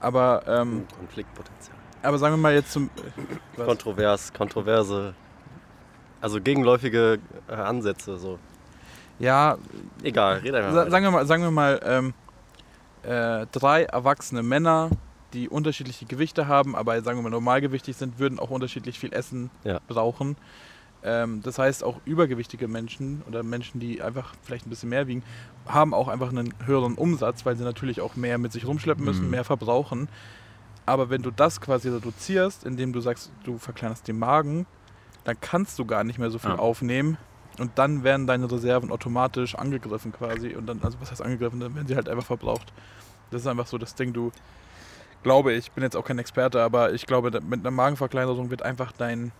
Aber, 0.00 0.42
ähm, 0.46 0.84
Konfliktpotenzial. 0.98 1.76
aber 2.02 2.18
sagen 2.18 2.34
wir 2.34 2.38
mal 2.38 2.52
jetzt 2.54 2.72
zum. 2.72 2.90
Was? 3.56 3.66
Kontrovers, 3.66 4.32
kontroverse, 4.32 5.14
also 6.20 6.40
gegenläufige 6.40 7.18
äh, 7.48 7.52
Ansätze. 7.54 8.18
So. 8.18 8.38
Ja, 9.18 9.56
Egal, 10.02 10.38
red 10.38 10.54
einfach 10.54 10.72
sa 10.72 10.78
weiter. 10.80 10.90
sagen 10.90 11.04
wir 11.04 11.10
mal, 11.12 11.26
sagen 11.26 11.42
wir 11.42 11.50
mal 11.50 11.80
ähm, 11.84 12.14
äh, 13.02 13.46
drei 13.52 13.84
erwachsene 13.84 14.42
Männer, 14.42 14.90
die 15.32 15.48
unterschiedliche 15.48 16.04
Gewichte 16.06 16.46
haben, 16.48 16.74
aber 16.76 17.00
sagen 17.02 17.18
wir 17.18 17.22
mal 17.22 17.30
normalgewichtig 17.30 17.96
sind, 17.96 18.18
würden 18.18 18.38
auch 18.38 18.50
unterschiedlich 18.50 18.98
viel 18.98 19.12
Essen 19.12 19.50
Ja. 19.64 19.80
brauchen. 19.88 20.36
Ähm, 21.04 21.42
das 21.42 21.58
heißt, 21.58 21.84
auch 21.84 22.00
übergewichtige 22.06 22.66
Menschen 22.66 23.22
oder 23.28 23.42
Menschen, 23.42 23.78
die 23.80 24.00
einfach 24.02 24.34
vielleicht 24.42 24.66
ein 24.66 24.70
bisschen 24.70 24.88
mehr 24.88 25.06
wiegen, 25.06 25.22
haben 25.68 25.92
auch 25.94 26.08
einfach 26.08 26.30
einen 26.30 26.52
höheren 26.64 26.94
Umsatz, 26.94 27.44
weil 27.44 27.56
sie 27.56 27.64
natürlich 27.64 28.00
auch 28.00 28.16
mehr 28.16 28.38
mit 28.38 28.52
sich 28.52 28.66
rumschleppen 28.66 29.04
müssen, 29.04 29.24
Mhm. 29.26 29.30
mehr 29.30 29.44
verbrauchen. 29.44 30.08
Aber 30.86 31.10
wenn 31.10 31.22
du 31.22 31.30
das 31.30 31.60
quasi 31.60 31.88
reduzierst, 31.88 32.64
indem 32.64 32.92
du 32.92 33.00
sagst, 33.00 33.30
du 33.44 33.58
verkleinerst 33.58 34.06
den 34.08 34.18
Magen, 34.18 34.66
dann 35.24 35.36
kannst 35.40 35.78
du 35.78 35.84
gar 35.86 36.04
nicht 36.04 36.18
mehr 36.18 36.30
so 36.30 36.38
viel 36.38 36.50
Ja. 36.50 36.58
aufnehmen. 36.58 37.16
Und 37.58 37.70
dann 37.76 38.02
werden 38.02 38.26
deine 38.26 38.50
Reserven 38.50 38.90
automatisch 38.90 39.54
angegriffen 39.54 40.12
quasi. 40.12 40.54
Und 40.54 40.66
dann, 40.66 40.80
also 40.82 41.00
was 41.00 41.10
heißt 41.10 41.22
angegriffen, 41.22 41.60
dann 41.60 41.74
werden 41.74 41.86
sie 41.86 41.94
halt 41.96 42.08
einfach 42.08 42.26
verbraucht. 42.26 42.72
Das 43.30 43.42
ist 43.42 43.46
einfach 43.46 43.66
so 43.66 43.78
das 43.78 43.94
Ding, 43.94 44.12
du 44.12 44.32
glaube 45.22 45.54
ich, 45.54 45.70
bin 45.72 45.82
jetzt 45.82 45.96
auch 45.96 46.04
kein 46.04 46.18
Experte, 46.18 46.60
aber 46.62 46.92
ich 46.92 47.06
glaube, 47.06 47.30
mit 47.40 47.60
einer 47.60 47.70
Magenverkleinerung 47.70 48.50
wird 48.50 48.60
einfach 48.62 48.92
dein, 48.92 49.32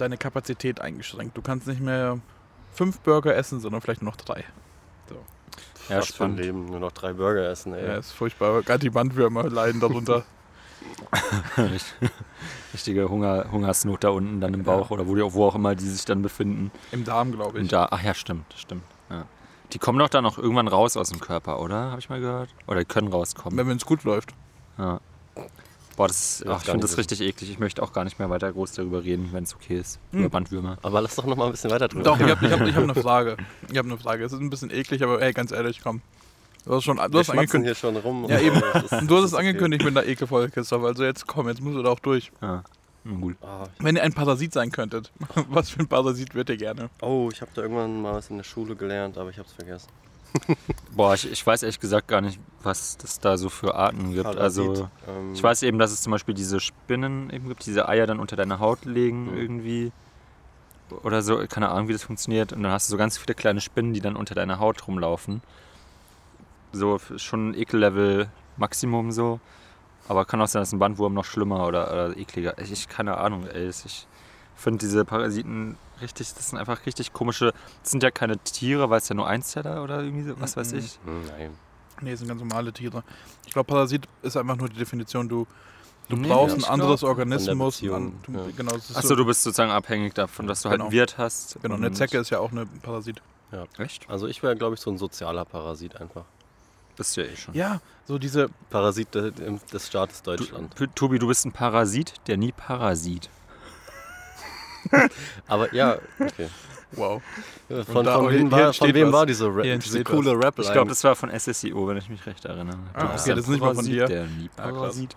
deine 0.00 0.16
Kapazität 0.16 0.80
eingeschränkt. 0.80 1.36
Du 1.36 1.42
kannst 1.42 1.66
nicht 1.66 1.80
mehr 1.80 2.18
fünf 2.72 3.00
Burger 3.00 3.34
essen, 3.34 3.60
sondern 3.60 3.80
vielleicht 3.80 4.02
nur 4.02 4.12
noch 4.12 4.16
drei. 4.16 4.44
Ja, 5.88 5.98
Was 5.98 6.06
für 6.06 6.24
ein 6.24 6.30
spannend. 6.30 6.38
Leben, 6.40 6.66
nur 6.66 6.78
noch 6.78 6.92
drei 6.92 7.12
Burger 7.12 7.48
essen, 7.48 7.74
ey. 7.74 7.84
Ja, 7.84 7.96
ist 7.96 8.12
furchtbar. 8.12 8.62
Gerade 8.62 8.78
die 8.78 8.90
Bandwürmer 8.90 9.48
leiden 9.50 9.80
darunter. 9.80 10.24
Richtige 12.72 13.08
Hunger, 13.08 13.50
Hungersnot 13.50 14.04
da 14.04 14.10
unten 14.10 14.40
dann 14.40 14.54
im 14.54 14.62
Bauch 14.62 14.90
oder 14.90 15.06
wo, 15.08 15.14
die, 15.16 15.22
wo 15.34 15.46
auch 15.46 15.54
immer 15.56 15.74
die 15.74 15.86
sich 15.86 16.04
dann 16.04 16.22
befinden. 16.22 16.70
Im 16.92 17.04
Darm, 17.04 17.32
glaube 17.32 17.58
ich. 17.58 17.64
Und 17.64 17.72
da, 17.72 17.88
ach 17.90 18.02
ja, 18.02 18.14
stimmt, 18.14 18.54
stimmt. 18.56 18.84
Ja. 19.10 19.26
Die 19.72 19.78
kommen 19.78 19.98
doch 19.98 20.08
dann 20.08 20.24
auch 20.26 20.38
irgendwann 20.38 20.68
raus 20.68 20.96
aus 20.96 21.10
dem 21.10 21.20
Körper, 21.20 21.60
oder? 21.60 21.90
Habe 21.90 21.98
ich 21.98 22.08
mal 22.08 22.20
gehört. 22.20 22.50
Oder 22.66 22.80
die 22.80 22.86
können 22.86 23.08
rauskommen. 23.08 23.58
Wenn 23.66 23.76
es 23.76 23.84
gut 23.84 24.04
läuft. 24.04 24.30
Ja. 24.78 25.00
Boah, 25.96 26.08
das 26.08 26.42
ach, 26.48 26.58
ich 26.62 26.64
finde 26.70 26.80
das 26.86 26.96
richtig 26.96 27.20
eklig. 27.20 27.50
Ich 27.50 27.58
möchte 27.58 27.82
auch 27.82 27.92
gar 27.92 28.04
nicht 28.04 28.18
mehr 28.18 28.30
weiter 28.30 28.50
groß 28.52 28.72
darüber 28.72 29.04
reden, 29.04 29.28
wenn 29.32 29.44
es 29.44 29.54
okay 29.54 29.78
ist. 29.78 29.98
Hm. 30.12 30.20
Über 30.20 30.30
Bandwürmer. 30.30 30.78
Aber 30.82 31.00
lass 31.02 31.16
doch 31.16 31.26
noch 31.26 31.36
mal 31.36 31.46
ein 31.46 31.50
bisschen 31.50 31.70
weiter 31.70 31.88
drüber. 31.88 32.04
Doch, 32.04 32.18
ich 32.20 32.30
habe 32.30 32.46
ich 32.46 32.52
hab, 32.52 32.60
ich 32.66 32.74
hab 32.74 32.82
eine 32.82 32.94
Frage. 33.02 33.36
Ich 33.70 33.76
habe 33.76 33.88
eine 33.88 33.98
Frage. 33.98 34.24
Es 34.24 34.32
ist 34.32 34.40
ein 34.40 34.48
bisschen 34.50 34.70
eklig, 34.70 35.02
aber 35.02 35.20
hey, 35.20 35.32
ganz 35.32 35.52
ehrlich, 35.52 35.80
komm. 35.82 36.00
Du 36.64 36.74
hast 36.74 36.84
schon 36.84 36.96
du 36.98 37.12
Wir 37.12 37.18
hast 37.20 37.30
angekündigt. 37.30 37.76
hier 37.80 37.90
schon 37.90 37.96
rum. 37.96 38.26
Ja, 38.28 38.38
eben. 38.38 38.56
ist- 38.56 38.64
Du 39.10 39.16
hast 39.16 39.24
es 39.24 39.24
ist 39.26 39.34
okay. 39.34 39.48
angekündigt 39.48 39.84
mit 39.84 39.96
einer 39.96 40.06
Ekelfolge, 40.06 40.50
Christoph. 40.52 40.84
Also 40.84 41.04
jetzt 41.04 41.26
komm, 41.26 41.48
jetzt 41.48 41.60
musst 41.60 41.76
du 41.76 41.82
da 41.82 41.90
auch 41.90 42.00
durch. 42.00 42.30
Ja. 42.40 42.62
Gut. 43.20 43.36
Ah, 43.40 43.64
Wenn 43.78 43.96
ihr 43.96 44.02
ein 44.02 44.12
Parasit 44.12 44.52
sein 44.52 44.70
könntet, 44.70 45.10
was 45.48 45.70
für 45.70 45.80
ein 45.80 45.86
Parasit 45.88 46.34
wärt 46.34 46.50
ihr 46.50 46.58
gerne? 46.58 46.90
Oh, 47.00 47.30
ich 47.32 47.40
habe 47.40 47.50
da 47.54 47.62
irgendwann 47.62 48.02
mal 48.02 48.12
was 48.14 48.28
in 48.28 48.36
der 48.36 48.44
Schule 48.44 48.76
gelernt, 48.76 49.16
aber 49.16 49.30
ich 49.30 49.38
habe 49.38 49.48
es 49.48 49.54
vergessen. 49.54 49.88
Boah, 50.92 51.14
ich, 51.14 51.30
ich 51.30 51.46
weiß 51.46 51.62
ehrlich 51.62 51.80
gesagt 51.80 52.08
gar 52.08 52.20
nicht, 52.20 52.38
was 52.62 52.96
es 53.02 53.20
da 53.20 53.36
so 53.36 53.48
für 53.48 53.74
Arten 53.74 54.12
gibt. 54.12 54.24
Parasit. 54.24 54.40
Also, 54.42 54.88
Ähm, 55.08 55.32
ich 55.34 55.42
weiß 55.42 55.62
eben, 55.62 55.78
dass 55.78 55.92
es 55.92 56.02
zum 56.02 56.10
Beispiel 56.12 56.34
diese 56.34 56.60
Spinnen 56.60 57.30
eben 57.30 57.48
gibt, 57.48 57.64
diese 57.66 57.88
Eier 57.88 58.06
dann 58.06 58.20
unter 58.20 58.36
deine 58.36 58.58
Haut 58.58 58.84
legen 58.84 59.30
Mhm. 59.32 59.36
irgendwie. 59.38 59.92
Oder 61.04 61.22
so, 61.22 61.38
keine 61.48 61.68
Ahnung, 61.70 61.88
wie 61.88 61.92
das 61.92 62.02
funktioniert. 62.02 62.52
Und 62.52 62.62
dann 62.64 62.72
hast 62.72 62.88
du 62.88 62.92
so 62.92 62.96
ganz 62.96 63.16
viele 63.16 63.34
kleine 63.34 63.60
Spinnen, 63.60 63.92
die 63.94 64.00
dann 64.00 64.16
unter 64.16 64.34
deiner 64.34 64.58
Haut 64.58 64.86
rumlaufen. 64.88 65.40
So 66.72 66.98
schon 67.16 67.50
ein 67.50 67.54
Ekellevel 67.54 68.28
Maximum 68.56 69.12
so. 69.12 69.40
Aber 70.08 70.24
kann 70.24 70.40
auch 70.40 70.48
sein, 70.48 70.62
dass 70.62 70.72
ein 70.72 70.78
Bandwurm 70.80 71.14
noch 71.14 71.24
schlimmer 71.24 71.66
oder, 71.66 71.92
oder 71.92 72.16
ekliger. 72.16 72.58
Ich, 72.58 72.72
ich 72.72 72.88
keine 72.88 73.18
Ahnung, 73.18 73.46
ey. 73.46 73.68
Ich 73.68 74.06
finde 74.60 74.78
diese 74.78 75.04
Parasiten 75.04 75.76
richtig, 76.00 76.32
das 76.34 76.50
sind 76.50 76.58
einfach 76.58 76.86
richtig 76.86 77.12
komische. 77.12 77.52
Das 77.82 77.90
sind 77.90 78.02
ja 78.02 78.10
keine 78.10 78.38
Tiere, 78.38 78.90
weil 78.90 78.98
es 78.98 79.08
ja 79.08 79.14
nur 79.14 79.26
Einzeller 79.26 79.82
oder 79.82 80.02
irgendwie 80.02 80.28
so, 80.28 80.40
was 80.40 80.56
weiß 80.56 80.72
Mhm. 80.72 80.78
ich. 80.78 80.98
hm, 81.04 81.26
Nein. 81.26 81.50
Nee, 82.02 82.12
es 82.12 82.20
sind 82.20 82.28
ganz 82.28 82.40
normale 82.40 82.72
Tiere. 82.72 83.02
Ich 83.46 83.52
glaube, 83.52 83.66
Parasit 83.66 84.06
ist 84.22 84.36
einfach 84.36 84.56
nur 84.56 84.68
die 84.70 84.76
Definition, 84.78 85.28
du, 85.28 85.46
du 86.08 86.16
Nee, 86.16 86.28
brauchst 86.28 86.56
ein 86.56 86.64
anderes 86.64 87.00
glaub, 87.00 87.10
Organismus. 87.10 87.82
An, 87.82 88.14
du, 88.22 88.32
ja. 88.32 88.44
Genau, 88.56 88.72
Achso, 88.74 89.00
so, 89.08 89.14
du 89.16 89.26
bist 89.26 89.42
sozusagen 89.42 89.70
abhängig 89.70 90.14
davon, 90.14 90.46
dass 90.46 90.62
du 90.62 90.70
halt 90.70 90.76
Genau. 90.78 90.86
einen 90.86 90.92
Wirt 90.92 91.18
hast. 91.18 91.58
genau, 91.60 91.74
eine 91.74 91.92
Zecke 91.92 92.16
ist 92.18 92.30
ja 92.30 92.38
auch 92.38 92.52
eine 92.52 92.64
Parasit. 92.66 93.20
Echt? 93.78 94.08
Also 94.08 94.28
ich 94.28 94.42
wäre, 94.42 94.56
glaube 94.56 94.76
ich, 94.76 94.80
so 94.80 94.90
ein 94.90 94.96
sozialer 94.96 95.44
Parasit 95.44 96.00
einfach. 96.00 96.24
Bist 96.96 97.16
du 97.16 97.22
ja 97.24 97.30
eh 97.32 97.36
schon. 97.36 97.54
Ja, 97.54 97.80
so 98.06 98.18
diese, 98.18 98.48
Parasit 98.70 99.14
im- 99.16 99.60
des 99.72 99.86
Staates 99.88 100.22
Du, 100.22 100.30
Deutschland. 100.36 100.74
P- 100.76 100.86
Tobi, 100.94 101.18
du 101.18 101.26
bist 101.26 101.44
ein 101.46 101.52
Parasit, 101.52 102.14
der 102.28 102.36
nie 102.36 102.52
Parasit. 102.52 103.28
Aber 105.46 105.72
ja, 105.74 105.98
okay. 106.18 106.48
wow. 106.92 107.22
Von, 107.92 108.04
da- 108.04 108.16
von, 108.18 108.30
wem, 108.30 108.50
war, 108.50 108.72
von 108.72 108.94
wem 108.94 109.06
was. 109.08 109.12
war 109.12 109.26
diese, 109.26 109.62
Hier 109.62 109.78
diese 109.78 110.02
coole 110.04 110.32
rap 110.32 110.58
Ich 110.58 110.72
glaube, 110.72 110.88
das 110.88 111.04
war 111.04 111.14
von 111.14 111.30
SSIO, 111.30 111.86
wenn 111.88 111.96
ich 111.96 112.08
mich 112.08 112.24
recht 112.26 112.44
erinnere. 112.44 112.78
Ah, 112.94 113.14
okay, 113.14 113.30
das 113.30 113.38
ist 113.40 113.48
nicht 113.48 113.60
mal 113.60 113.74
von 113.74 113.84
dir. 113.84 114.06
Der 114.06 114.26
Ah. 114.56 114.70
Parasit. 114.70 115.16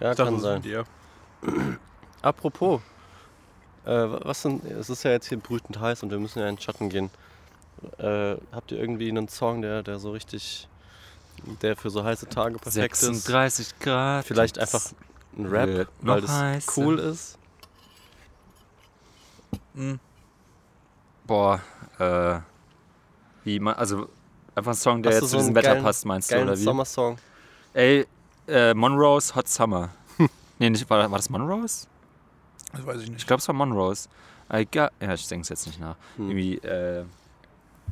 Ja, 0.00 0.14
kann 0.14 0.38
sein. 0.40 0.62
Apropos, 2.22 2.80
äh, 3.84 3.90
was 3.90 4.42
sind, 4.42 4.64
es 4.64 4.88
ist 4.88 5.02
ja 5.04 5.10
jetzt 5.10 5.28
hier 5.28 5.38
brütend 5.38 5.78
heiß 5.78 6.02
und 6.02 6.10
wir 6.10 6.18
müssen 6.18 6.38
ja 6.38 6.48
in 6.48 6.56
den 6.56 6.60
Schatten 6.60 6.88
gehen. 6.88 7.10
Äh, 7.98 8.36
habt 8.52 8.72
ihr 8.72 8.78
irgendwie 8.78 9.08
einen 9.10 9.28
Song, 9.28 9.60
der, 9.60 9.82
der 9.82 9.98
so 9.98 10.12
richtig, 10.12 10.68
der 11.60 11.76
für 11.76 11.90
so 11.90 12.02
heiße 12.02 12.28
Tage 12.28 12.58
perfekt 12.58 12.94
ist? 12.94 13.00
36 13.00 13.78
Grad. 13.80 14.24
Vielleicht 14.24 14.58
einfach 14.58 14.82
ein 15.36 15.46
Rap, 15.46 15.88
weil 16.00 16.20
das 16.22 16.30
heißer. 16.30 16.72
cool 16.78 16.98
ist. 16.98 17.38
Mhm. 19.74 19.98
Boah, 21.26 21.60
äh. 21.98 22.38
Wie 23.44 23.58
man, 23.60 23.74
also 23.74 24.08
einfach 24.54 24.72
ein 24.72 24.76
Song, 24.76 25.02
der 25.02 25.12
Hast 25.12 25.20
jetzt 25.22 25.30
so 25.30 25.36
zu 25.36 25.42
diesem 25.42 25.54
Wetter 25.54 25.72
geilen- 25.74 25.82
passt, 25.84 26.06
meinst 26.06 26.30
du, 26.32 26.40
oder 26.42 26.52
wie? 26.58 26.62
Sommersong. 26.62 27.18
Ey, 27.74 28.06
äh, 28.48 28.72
Monrose 28.72 29.34
Hot 29.34 29.48
Summer. 29.48 29.90
nee, 30.58 30.70
nicht, 30.70 30.88
war, 30.88 31.10
war 31.10 31.18
das 31.18 31.28
Monrose? 31.28 31.86
Das 32.72 32.86
weiß 32.86 32.96
ich 32.98 33.04
Ich 33.04 33.10
nicht. 33.10 33.26
glaube, 33.26 33.40
es 33.40 33.48
war 33.48 33.54
Monrose. 33.54 34.08
I 34.52 34.64
got, 34.64 34.90
ja, 35.00 35.12
ich 35.14 35.26
denke 35.28 35.42
es 35.42 35.48
jetzt 35.50 35.66
nicht 35.66 35.80
nach. 35.80 35.96
Hm. 36.16 36.30
Irgendwie, 36.30 36.56
äh. 36.58 37.04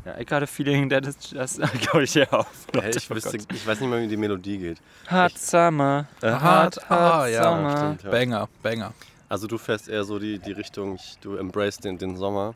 Ja, 0.04 0.18
I 0.18 0.24
got 0.24 0.42
a 0.42 0.46
feeling 0.46 0.88
that 0.90 1.06
it's 1.06 1.30
just. 1.30 1.60
glaube 1.80 2.04
ich, 2.04 2.14
ja 2.14 2.28
auf. 2.30 2.46
Hey, 2.74 2.90
ich, 2.96 3.10
Oh 3.10 3.14
wüsste, 3.14 3.36
ich 3.36 3.66
weiß 3.66 3.78
nicht 3.80 3.88
mal, 3.88 4.00
wie 4.02 4.08
die 4.08 4.16
Melodie 4.16 4.58
geht. 4.58 4.78
Hot 5.10 5.36
Summer. 5.38 6.06
A 6.22 6.32
Hot- 6.64 6.76
hot, 6.76 6.90
hot 6.90 6.90
ah, 6.90 7.26
ja, 7.28 7.42
Summer. 7.44 7.76
stimmt, 7.76 8.02
ja. 8.04 8.10
Banger, 8.10 8.48
Banger. 8.62 8.92
Also 9.32 9.46
du 9.46 9.56
fährst 9.56 9.88
eher 9.88 10.04
so 10.04 10.18
die, 10.18 10.38
die 10.38 10.52
Richtung, 10.52 10.96
ich, 10.96 11.16
du 11.22 11.36
embrace 11.36 11.78
den, 11.78 11.96
den 11.96 12.18
Sommer. 12.18 12.52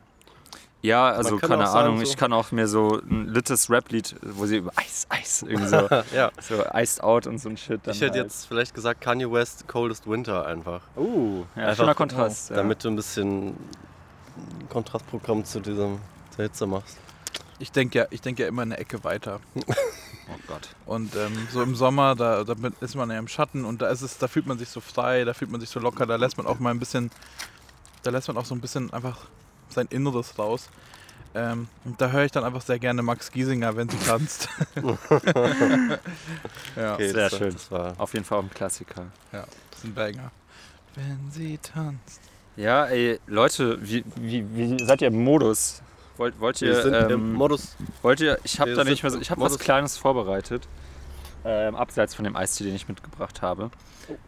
Ja, 0.83 1.09
also 1.09 1.37
keine 1.37 1.63
auch 1.63 1.71
sagen, 1.71 1.85
Ahnung, 1.87 1.97
so- 1.97 2.03
ich 2.03 2.15
kann 2.17 2.31
auch 2.33 2.51
mir 2.51 2.67
so 2.67 3.01
ein 3.01 3.29
littes 3.29 3.67
Rap-Lied, 3.71 4.15
wo 4.21 4.45
sie 4.45 4.57
über 4.57 4.71
Eis, 4.75 5.07
Eis, 5.09 5.41
irgendwie 5.41 5.69
so, 5.69 5.89
ja. 6.15 6.29
so 6.39 6.63
Iced 6.75 7.01
Out 7.01 7.25
und 7.25 7.39
so 7.39 7.49
ein 7.49 7.57
Shit. 7.57 7.81
Dann 7.83 7.95
Ich 7.95 8.01
hätte 8.01 8.19
halt. 8.19 8.25
jetzt 8.25 8.45
vielleicht 8.45 8.75
gesagt 8.75 9.01
Kanye 9.01 9.31
West 9.31 9.67
Coldest 9.67 10.07
Winter 10.07 10.45
einfach. 10.45 10.81
Uh, 10.95 11.45
ja, 11.55 11.63
Einfach, 11.63 11.77
schöner 11.77 11.95
Kontrast. 11.95 12.51
ja. 12.51 12.57
Damit 12.57 12.83
du 12.83 12.89
ein 12.89 12.95
bisschen 12.95 13.57
Kontrastprogramm 14.69 15.45
zu 15.45 15.59
diesem 15.59 15.97
zur 16.35 16.45
Hitze 16.45 16.67
machst. 16.67 16.97
Ich 17.57 17.71
denke 17.71 17.97
ja, 17.97 18.05
ich 18.11 18.21
denk 18.21 18.37
ja 18.37 18.45
immer 18.47 18.61
eine 18.61 18.77
Ecke 18.77 19.03
weiter. 19.03 19.39
Oh 20.29 20.39
Gott. 20.47 20.69
Und 20.85 21.15
ähm, 21.15 21.47
so 21.51 21.61
im 21.61 21.75
Sommer, 21.75 22.15
da, 22.15 22.43
da 22.43 22.53
ist 22.81 22.95
man 22.95 23.09
ja 23.09 23.17
im 23.17 23.27
Schatten 23.27 23.63
und 23.65 23.81
da 23.81 23.89
ist 23.89 24.01
es, 24.01 24.17
da 24.17 24.27
fühlt 24.27 24.45
man 24.45 24.57
sich 24.57 24.69
so 24.69 24.81
frei, 24.81 25.23
da 25.23 25.33
fühlt 25.33 25.51
man 25.51 25.61
sich 25.61 25.69
so 25.69 25.79
locker, 25.79 26.05
da 26.05 26.15
lässt 26.17 26.37
man 26.37 26.45
auch 26.47 26.59
mal 26.59 26.71
ein 26.71 26.79
bisschen, 26.79 27.11
da 28.03 28.11
lässt 28.11 28.27
man 28.27 28.37
auch 28.37 28.45
so 28.45 28.53
ein 28.55 28.61
bisschen 28.61 28.91
einfach 28.93 29.25
sein 29.69 29.87
Inneres 29.89 30.37
raus. 30.37 30.69
Ähm, 31.35 31.67
und 31.85 32.01
da 32.01 32.09
höre 32.09 32.25
ich 32.25 32.31
dann 32.31 32.43
einfach 32.43 32.61
sehr 32.61 32.79
gerne 32.79 33.03
Max 33.03 33.31
Giesinger, 33.31 33.75
wenn 33.75 33.89
sie 33.89 33.97
tanzt. 33.97 34.49
ja, 36.75 36.93
Okay, 36.93 37.11
Sehr 37.11 37.29
das, 37.29 37.37
schön. 37.37 37.53
Das 37.53 37.69
war 37.71 37.93
Auf 37.97 38.13
jeden 38.13 38.25
Fall 38.25 38.39
auch 38.39 38.43
ein 38.43 38.49
Klassiker. 38.49 39.05
das 39.31 39.45
ist 39.79 39.83
ein 39.85 39.93
Banger. 39.93 40.31
Wenn 40.95 41.31
sie 41.31 41.57
tanzt. 41.59 42.21
Ja, 42.55 42.85
ey, 42.85 43.19
Leute, 43.27 43.77
wie, 43.87 44.03
wie, 44.15 44.45
wie 44.55 44.83
seid 44.83 45.01
ihr 45.01 45.09
im 45.09 45.23
Modus? 45.23 45.81
Wollt, 46.17 46.39
wollt 46.39 46.61
ihr, 46.61 46.69
wir 46.69 46.81
sind 46.81 46.93
ähm, 46.95 47.09
im 47.11 47.33
Modus. 47.33 47.75
wollt 48.01 48.19
ihr, 48.21 48.39
ich 48.43 48.59
habe 48.59 48.73
da 48.73 48.83
nicht 48.83 49.03
mehr 49.03 49.11
so, 49.11 49.19
ich 49.19 49.29
habe 49.31 49.41
was 49.41 49.57
Kleines 49.59 49.97
vorbereitet, 49.97 50.67
ähm, 51.45 51.75
abseits 51.75 52.15
von 52.15 52.23
dem 52.25 52.35
Eistee, 52.35 52.63
den 52.63 52.75
ich 52.75 52.87
mitgebracht 52.87 53.41
habe. 53.41 53.69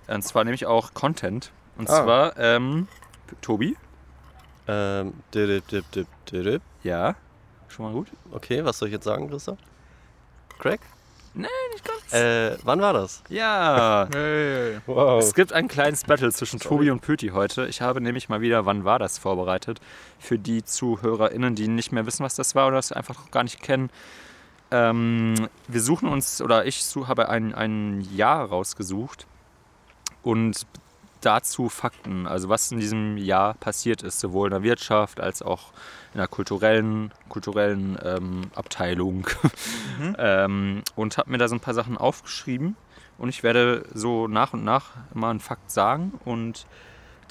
Und 0.08 0.22
zwar 0.24 0.44
nämlich 0.44 0.66
auch 0.66 0.94
Content. 0.94 1.52
Und 1.78 1.90
Ah. 1.90 2.04
zwar, 2.04 2.38
ähm, 2.38 2.88
Tobi? 3.42 3.76
Ähm, 4.68 5.14
dip, 5.34 5.68
dip, 5.70 5.92
dip, 5.92 6.08
dip. 6.32 6.62
Ja. 6.84 7.16
Schon 7.70 7.86
mal 7.86 7.94
gut? 7.94 8.08
Okay, 8.32 8.64
was 8.66 8.78
soll 8.78 8.90
ich 8.90 8.94
jetzt 8.94 9.06
sagen, 9.06 9.30
Christoph? 9.30 9.58
Craig? 10.60 10.80
Nee, 11.34 11.48
nicht 11.74 11.86
ganz. 11.86 12.14
Äh, 12.14 12.58
wann 12.64 12.82
war 12.82 12.94
das? 12.94 13.24
Ja. 13.30 14.08
Hey. 14.12 14.80
Wow. 14.86 15.22
Es 15.22 15.34
gibt 15.34 15.54
ein 15.54 15.68
kleines 15.68 16.04
Battle 16.04 16.32
zwischen 16.32 16.60
Tobi 16.60 16.90
und 16.90 17.02
Pöti 17.02 17.30
heute. 17.30 17.68
Ich 17.68 17.82
habe 17.82 18.02
nämlich 18.02 18.30
mal 18.30 18.42
wieder 18.42 18.66
Wann 18.66 18.84
war 18.84 19.00
das 19.00 19.18
vorbereitet. 19.18 19.80
Für 20.18 20.40
die 20.40 20.64
ZuhörerInnen, 20.64 21.56
die 21.56 21.68
nicht 21.68 21.92
mehr 21.92 22.06
wissen, 22.06 22.24
was 22.24 22.36
das 22.36 22.56
war 22.56 22.68
oder 22.68 22.78
das 22.78 22.92
einfach 22.92 23.16
noch 23.16 23.32
gar 23.32 23.44
nicht 23.44 23.62
kennen. 23.62 23.90
Ähm, 24.72 25.48
wir 25.68 25.82
suchen 25.82 26.10
uns, 26.10 26.42
oder 26.42 26.66
ich 26.66 26.84
habe 27.08 27.30
ein, 27.30 27.54
ein 27.54 28.02
Jahr 28.16 28.46
rausgesucht 28.46 29.26
und 30.22 30.66
dazu 31.22 31.70
Fakten, 31.70 32.28
also 32.28 32.50
was 32.50 32.72
in 32.72 32.80
diesem 32.80 33.18
Jahr 33.18 33.56
passiert 33.56 34.04
ist, 34.04 34.20
sowohl 34.20 34.48
in 34.48 34.52
der 34.52 34.64
Wirtschaft 34.64 35.20
als 35.20 35.42
auch 35.42 35.72
in 36.14 36.18
der 36.18 36.28
kulturellen, 36.28 37.12
kulturellen 37.30 37.98
ähm, 38.04 38.42
Abteilung. 38.56 39.28
ähm, 40.18 40.82
und 40.96 41.18
habe 41.18 41.30
mir 41.32 41.38
da 41.38 41.48
so 41.48 41.56
ein 41.56 41.60
paar 41.60 41.74
Sachen 41.74 41.98
aufgeschrieben 41.98 42.76
und 43.18 43.30
ich 43.30 43.44
werde 43.44 43.84
so 43.94 44.28
nach 44.28 44.54
und 44.54 44.64
nach 44.64 44.92
mal 45.14 45.30
einen 45.32 45.40
Fakt 45.40 45.72
sagen 45.72 46.14
und 46.26 46.66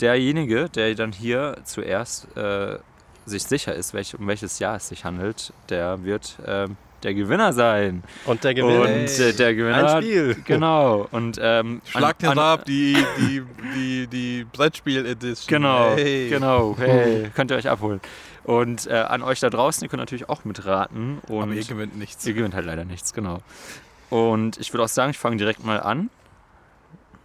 derjenige, 0.00 0.68
der 0.68 0.94
dann 0.94 1.12
hier 1.12 1.56
zuerst 1.64 2.36
äh, 2.36 2.78
sich 3.26 3.44
sicher 3.44 3.74
ist, 3.74 3.94
welch, 3.94 4.16
um 4.18 4.26
welches 4.26 4.58
Jahr 4.58 4.76
es 4.76 4.88
sich 4.88 5.04
handelt, 5.04 5.52
der 5.68 6.04
wird 6.04 6.36
ähm, 6.46 6.76
der 7.02 7.14
Gewinner 7.14 7.52
sein. 7.52 8.02
Und 8.24 8.42
der 8.42 8.54
Gewinner. 8.54 8.82
Und 8.82 9.18
äh, 9.20 9.32
der 9.32 9.54
Gewinner. 9.54 9.94
Ein 9.96 10.02
Spiel. 10.02 10.36
Genau. 10.44 11.06
Und 11.12 11.38
ähm, 11.40 11.80
Schlagt 11.84 12.24
an- 12.24 12.30
jetzt 12.30 12.38
an- 12.38 12.44
ab, 12.44 12.64
die, 12.64 12.96
die, 13.18 13.42
die, 13.74 14.06
die 14.08 14.46
Brettspiel-Edition. 14.52 15.46
Genau, 15.48 15.92
Hey. 15.94 16.28
genau. 16.28 16.74
Hey, 16.78 17.30
könnt 17.34 17.50
ihr 17.50 17.56
euch 17.56 17.68
abholen. 17.68 18.00
Und 18.48 18.86
äh, 18.86 18.94
an 18.94 19.22
euch 19.22 19.40
da 19.40 19.50
draußen, 19.50 19.82
ihr 19.82 19.90
könnt 19.90 20.00
natürlich 20.00 20.30
auch 20.30 20.46
mitraten. 20.46 21.18
Und 21.28 21.42
Aber 21.42 21.52
ihr 21.52 21.64
gewinnt 21.64 21.98
nichts. 21.98 22.24
ihr 22.26 22.32
gewinnt 22.32 22.54
halt 22.54 22.64
leider 22.64 22.86
nichts, 22.86 23.12
genau. 23.12 23.42
Und 24.08 24.56
ich 24.56 24.72
würde 24.72 24.84
auch 24.84 24.88
sagen, 24.88 25.10
ich 25.10 25.18
fange 25.18 25.36
direkt 25.36 25.62
mal 25.66 25.78
an. 25.82 26.08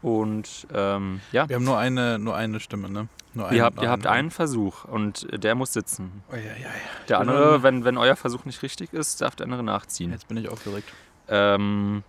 Und 0.02 0.68
ähm, 0.74 1.22
ja, 1.32 1.48
Wir 1.48 1.56
haben 1.56 1.64
nur 1.64 1.78
eine, 1.78 2.20
nur 2.20 2.36
eine 2.36 2.60
Stimme, 2.60 2.90
ne? 2.90 3.08
Nur 3.36 3.50
ihr 3.54 3.64
habt, 3.64 3.82
ihr 3.82 3.90
habt 3.90 4.06
einen 4.06 4.32
Versuch 4.32 4.84
und 4.84 5.26
der 5.42 5.56
muss 5.56 5.72
sitzen. 5.72 6.24
Oh, 6.30 6.36
ja, 6.36 6.42
ja, 6.42 6.50
ja. 6.58 6.68
Der 7.08 7.20
andere, 7.22 7.64
wenn, 7.64 7.86
wenn 7.86 7.98
euer 7.98 8.18
Versuch 8.18 8.44
nicht 8.44 8.62
richtig 8.62 8.92
ist, 8.92 9.22
darf 9.22 9.38
der 9.38 9.46
andere 9.46 9.64
nachziehen. 9.64 10.12
Jetzt 10.12 10.28
bin 10.28 10.36
ich 10.36 10.50
aufgeregt. 10.50 10.90
Ähm, 11.30 12.04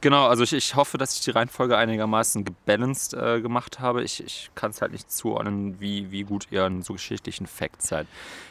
genau, 0.00 0.26
also 0.26 0.42
ich, 0.42 0.52
ich 0.52 0.74
hoffe, 0.76 0.98
dass 0.98 1.14
ich 1.14 1.20
die 1.22 1.30
Reihenfolge 1.30 1.76
einigermaßen 1.76 2.44
gebalanced 2.44 3.14
äh, 3.14 3.40
gemacht 3.40 3.80
habe. 3.80 4.02
Ich, 4.02 4.22
ich 4.24 4.50
kann 4.54 4.70
es 4.70 4.80
halt 4.80 4.92
nicht 4.92 5.10
zuordnen, 5.10 5.80
wie, 5.80 6.10
wie 6.10 6.24
gut 6.24 6.48
ihr 6.50 6.64
an 6.64 6.82
so 6.82 6.94
geschichtlichen 6.94 7.46
Facts 7.46 7.88
seid. 7.88 8.06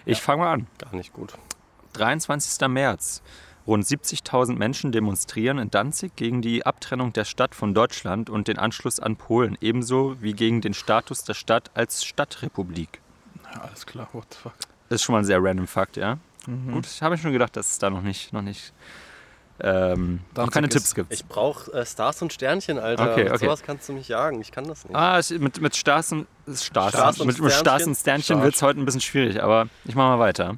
Ich 0.05 0.21
fange 0.21 0.43
mal 0.43 0.53
an. 0.53 0.67
Gar 0.79 0.95
nicht 0.95 1.13
gut. 1.13 1.33
23. 1.93 2.67
März. 2.67 3.21
Rund 3.67 3.83
70.000 3.83 4.55
Menschen 4.57 4.91
demonstrieren 4.91 5.57
in 5.57 5.71
Danzig 5.71 6.15
gegen 6.15 6.43
die 6.43 6.65
Abtrennung 6.65 7.13
der 7.13 7.25
Stadt 7.25 7.55
von 7.55 7.73
Deutschland 7.73 8.29
und 8.29 8.47
den 8.47 8.59
Anschluss 8.59 8.99
an 8.99 9.15
Polen, 9.15 9.57
ebenso 9.59 10.21
wie 10.21 10.33
gegen 10.33 10.61
den 10.61 10.75
Status 10.75 11.23
der 11.23 11.33
Stadt 11.33 11.71
als 11.73 12.05
Stadtrepublik. 12.05 13.01
Ja, 13.53 13.61
alles 13.61 13.87
klar, 13.87 14.07
what 14.13 14.25
the 14.31 14.37
fuck. 14.37 14.53
Das 14.89 14.97
ist 14.97 15.03
schon 15.03 15.13
mal 15.13 15.19
ein 15.19 15.25
sehr 15.25 15.43
random 15.43 15.65
Fakt, 15.65 15.97
ja? 15.97 16.19
Mhm. 16.45 16.73
Gut, 16.73 16.85
ich 16.85 17.01
habe 17.01 17.15
mir 17.15 17.17
schon 17.17 17.31
gedacht, 17.31 17.57
dass 17.57 17.71
es 17.71 17.79
da 17.79 17.89
noch 17.89 18.03
nicht, 18.03 18.33
noch 18.33 18.43
nicht, 18.43 18.71
ähm, 19.59 20.15
noch 20.15 20.33
Danzig 20.33 20.53
keine 20.53 20.69
Tipps 20.69 20.95
gibt. 20.95 21.13
Ich 21.13 21.25
brauche 21.25 21.71
äh, 21.71 21.85
Stars 21.85 22.21
und 22.21 22.33
Sternchen, 22.33 22.77
Alter. 22.77 23.11
Okay, 23.11 23.23
Mit 23.23 23.33
okay. 23.33 23.45
sowas 23.45 23.63
kannst 23.63 23.87
du 23.87 23.93
mich 23.93 24.07
jagen. 24.09 24.41
Ich 24.41 24.51
kann 24.51 24.67
das 24.67 24.83
nicht. 24.83 24.95
Ah, 24.95 25.19
ich, 25.19 25.29
mit, 25.39 25.61
mit 25.61 25.75
Stars 25.75 26.11
und, 26.11 26.27
Stars, 26.53 26.89
Stars 26.89 27.19
und 27.19 27.27
mit, 27.27 27.39
mit 27.39 27.51
Stars 27.51 27.59
Sternchen? 27.61 27.89
und 27.89 27.95
Sternchen 27.95 28.41
wird 28.43 28.55
es 28.55 28.61
heute 28.61 28.79
ein 28.79 28.85
bisschen 28.85 29.01
schwierig, 29.01 29.41
aber 29.41 29.67
ich 29.85 29.95
mache 29.95 30.17
mal 30.17 30.19
weiter. 30.19 30.57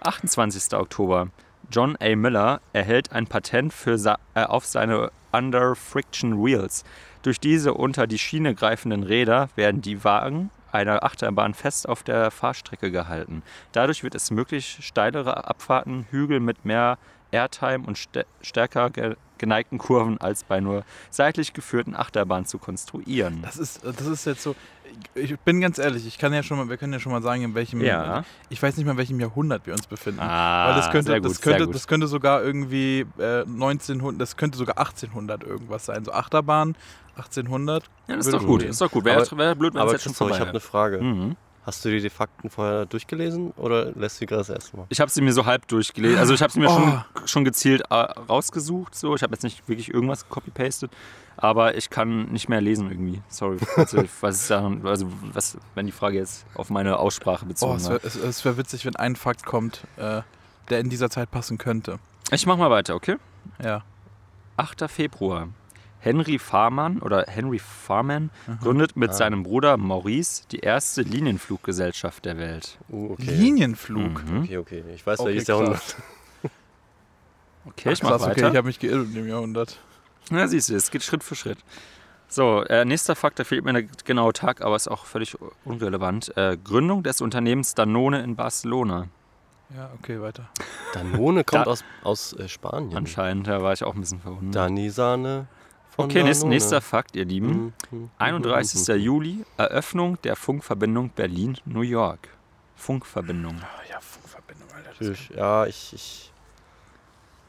28. 0.00 0.74
Oktober. 0.74 1.28
John 1.70 1.96
A. 2.00 2.14
Miller 2.14 2.60
erhält 2.74 3.12
ein 3.12 3.26
Patent 3.26 3.72
für 3.72 3.98
sa 3.98 4.18
äh, 4.34 4.44
auf 4.44 4.66
seine 4.66 5.10
Under 5.32 5.74
Friction 5.74 6.44
Wheels. 6.44 6.84
Durch 7.22 7.40
diese 7.40 7.72
unter 7.72 8.06
die 8.06 8.18
Schiene 8.18 8.54
greifenden 8.54 9.02
Räder 9.02 9.48
werden 9.56 9.80
die 9.80 10.04
Wagen 10.04 10.50
einer 10.70 11.04
Achterbahn 11.04 11.54
fest 11.54 11.88
auf 11.88 12.02
der 12.02 12.30
Fahrstrecke 12.30 12.90
gehalten. 12.90 13.42
Dadurch 13.72 14.02
wird 14.02 14.14
es 14.14 14.30
möglich, 14.30 14.78
steilere 14.82 15.46
Abfahrten, 15.46 16.06
Hügel 16.10 16.40
mit 16.40 16.64
mehr 16.64 16.98
Airtime 17.34 17.84
und 17.86 17.96
stä- 17.98 18.26
stärker 18.42 18.90
ge 18.90 19.16
geneigten 19.36 19.78
Kurven 19.78 20.16
als 20.18 20.44
bei 20.44 20.60
nur 20.60 20.84
seitlich 21.10 21.52
geführten 21.52 21.96
Achterbahnen 21.96 22.46
zu 22.46 22.58
konstruieren. 22.58 23.40
Das 23.42 23.56
ist, 23.56 23.84
das 23.84 24.06
ist 24.06 24.24
jetzt 24.26 24.42
so. 24.42 24.54
Ich 25.16 25.36
bin 25.40 25.60
ganz 25.60 25.78
ehrlich, 25.78 26.06
ich 26.06 26.18
kann 26.18 26.32
ja 26.32 26.44
schon 26.44 26.56
mal, 26.56 26.68
wir 26.68 26.76
können 26.76 26.92
ja 26.92 27.00
schon 27.00 27.10
mal 27.10 27.20
sagen, 27.20 27.42
in 27.42 27.54
welchem. 27.54 27.80
Ja. 27.80 28.22
Ich 28.48 28.62
weiß 28.62 28.76
nicht 28.76 28.86
mal, 28.86 28.92
in 28.92 28.98
welchem 28.98 29.18
Jahrhundert 29.18 29.66
wir 29.66 29.72
uns 29.74 29.88
befinden. 29.88 30.20
Ah, 30.20 30.68
Weil 30.68 30.76
das 30.76 30.90
könnte, 30.90 31.10
sehr 31.10 31.20
gut, 31.20 31.30
das, 31.32 31.40
könnte, 31.40 31.58
sehr 31.58 31.66
gut. 31.66 31.74
das 31.74 31.86
könnte 31.88 32.06
sogar 32.06 32.42
irgendwie 32.44 33.04
äh, 33.18 33.40
1900, 33.42 34.20
das 34.20 34.36
könnte 34.36 34.56
sogar 34.56 34.78
1800 34.78 35.42
irgendwas 35.42 35.84
sein. 35.84 36.04
So 36.04 36.12
Achterbahn, 36.12 36.76
1800. 37.16 37.84
Ja, 38.06 38.16
das 38.16 38.26
ist 38.26 38.32
doch 38.34 38.46
gut. 38.46 38.60
gehen. 38.60 38.68
Das 38.68 38.76
ist 38.76 38.82
doch 38.82 38.90
gut. 38.92 39.04
Wäre 39.04 39.26
wär 39.36 39.54
blöd, 39.56 39.74
wenn 39.74 39.78
es 39.80 39.82
Aber 39.82 39.92
jetzt 39.92 40.02
schon 40.04 40.12
Christoph, 40.12 40.30
ich 40.30 40.36
vorbei 40.36 40.40
habe 40.40 40.50
eine. 40.50 40.60
Frage. 40.60 41.00
Mhm. 41.02 41.36
Hast 41.64 41.82
du 41.84 41.88
dir 41.90 42.00
die 42.00 42.10
Fakten 42.10 42.50
vorher 42.50 42.84
durchgelesen 42.84 43.52
oder 43.52 43.92
lässt 43.92 44.20
du 44.20 44.26
gerade 44.26 44.40
das 44.40 44.50
erste 44.50 44.76
Mal? 44.76 44.86
Ich 44.90 45.00
habe 45.00 45.10
sie 45.10 45.22
mir 45.22 45.32
so 45.32 45.46
halb 45.46 45.66
durchgelesen. 45.68 46.18
Also 46.18 46.34
ich 46.34 46.42
habe 46.42 46.52
sie 46.52 46.60
mir 46.60 46.68
Oh. 46.68 46.74
schon, 46.74 47.02
schon 47.26 47.44
gezielt 47.44 47.82
äh, 47.90 47.94
rausgesucht. 47.94 48.94
So. 48.94 49.14
Ich 49.14 49.22
habe 49.22 49.32
jetzt 49.32 49.42
nicht 49.44 49.66
wirklich 49.66 49.92
irgendwas 49.92 50.28
copy-pasted. 50.28 50.90
Aber 51.36 51.74
ich 51.76 51.88
kann 51.90 52.26
nicht 52.26 52.48
mehr 52.48 52.60
lesen 52.60 52.90
irgendwie. 52.90 53.22
Sorry. 53.28 53.56
Also, 53.76 54.04
was 54.20 54.42
ist 54.42 54.50
da, 54.50 54.70
also 54.84 55.06
was, 55.32 55.56
wenn 55.74 55.86
die 55.86 55.92
Frage 55.92 56.18
jetzt 56.18 56.44
auf 56.54 56.68
meine 56.70 56.98
Aussprache 56.98 57.44
Oh, 57.44 57.48
bezogen 57.48 57.76
es 57.76 57.88
wäre 57.88 58.00
es 58.28 58.44
wär 58.44 58.56
witzig, 58.58 58.84
wenn 58.84 58.96
ein 58.96 59.16
Fakt 59.16 59.44
kommt, 59.46 59.80
äh, 59.96 60.20
der 60.68 60.80
in 60.80 60.90
dieser 60.90 61.08
Zeit 61.10 61.30
passen 61.30 61.56
könnte. 61.58 61.98
Ich 62.30 62.46
mach 62.46 62.56
mal 62.56 62.70
weiter, 62.70 62.94
okay? 62.94 63.16
Ja. 63.62 63.82
8. 64.58 64.88
Februar. 64.88 65.48
Henry 66.04 66.38
Farman 66.38 67.00
oder 67.00 67.24
Henry 67.28 67.58
Farman 67.58 68.30
gründet 68.60 68.94
mit 68.96 69.10
Ah. 69.10 69.14
seinem 69.14 69.42
Bruder 69.42 69.76
Maurice 69.78 70.42
die 70.50 70.58
erste 70.60 71.00
Linienfluggesellschaft 71.02 72.24
der 72.26 72.36
Welt. 72.38 72.78
Uh, 72.90 73.12
okay. 73.12 73.24
Linienflug. 73.24 74.22
Mhm. 74.24 74.42
Okay, 74.42 74.58
okay. 74.58 74.84
Ich 74.94 75.06
weiß, 75.06 75.20
Okay, 75.20 75.30
welches. 75.30 75.48
Jahrhundert. 75.48 75.96
Okay, 77.66 77.92
ich 77.92 78.00
Ach, 78.00 78.02
mach 78.04 78.10
krass, 78.10 78.20
weiter. 78.22 78.32
okay, 78.42 78.50
ich 78.50 78.56
habe 78.58 78.66
mich 78.66 78.78
geirrt 78.78 79.06
in 79.06 79.14
dem 79.14 79.26
Jahrhundert. 79.26 79.78
Na, 80.30 80.46
siehst 80.46 80.68
du, 80.68 80.74
es 80.74 80.90
geht 80.90 81.02
Schritt 81.02 81.24
für 81.24 81.34
Schritt. 81.34 81.56
So, 82.28 82.62
äh, 82.64 82.84
nächster 82.84 83.16
Fakt, 83.16 83.38
da 83.38 83.44
fehlt 83.44 83.64
mir 83.64 83.72
der 83.72 83.84
genaue 84.04 84.34
Tag, 84.34 84.60
aber 84.60 84.76
ist 84.76 84.88
auch 84.88 85.06
völlig 85.06 85.34
unrelevant. 85.64 86.36
Äh, 86.36 86.58
Gründung 86.62 87.02
des 87.02 87.22
Unternehmens 87.22 87.74
Danone 87.74 88.22
in 88.22 88.36
Barcelona. 88.36 89.08
Ja, 89.74 89.90
okay, 89.98 90.20
weiter. 90.20 90.50
Danone 90.92 91.42
kommt 91.44 91.66
Da- 91.66 91.70
aus, 91.70 91.84
aus 92.02 92.32
äh, 92.34 92.48
Spanien. 92.48 92.94
Anscheinend, 92.98 93.46
da 93.46 93.62
war 93.62 93.72
ich 93.72 93.82
auch 93.82 93.94
ein 93.94 94.00
bisschen 94.00 94.20
verwundert. 94.20 94.54
Dani-Sahne 94.56 95.46
von 95.46 95.63
okay, 95.96 96.22
nächst, 96.22 96.44
nächster 96.44 96.80
Fakt, 96.80 97.16
ihr 97.16 97.24
Lieben. 97.24 97.72
Mhm, 97.90 97.98
mhm, 97.98 98.10
31. 98.18 98.88
mhm, 98.88 98.94
mhm. 98.94 99.00
Juli, 99.00 99.44
Eröffnung 99.56 100.20
der 100.22 100.36
Funkverbindung 100.36 101.10
Berlin-New 101.10 101.82
York. 101.82 102.28
Funkverbindung. 102.76 103.56
Ah, 103.60 103.90
ja, 103.90 104.00
Funkverbindung, 104.00 104.68
Alter. 104.72 105.36
Ja, 105.36 105.66
ich, 105.66 105.92
ich. 105.94 106.32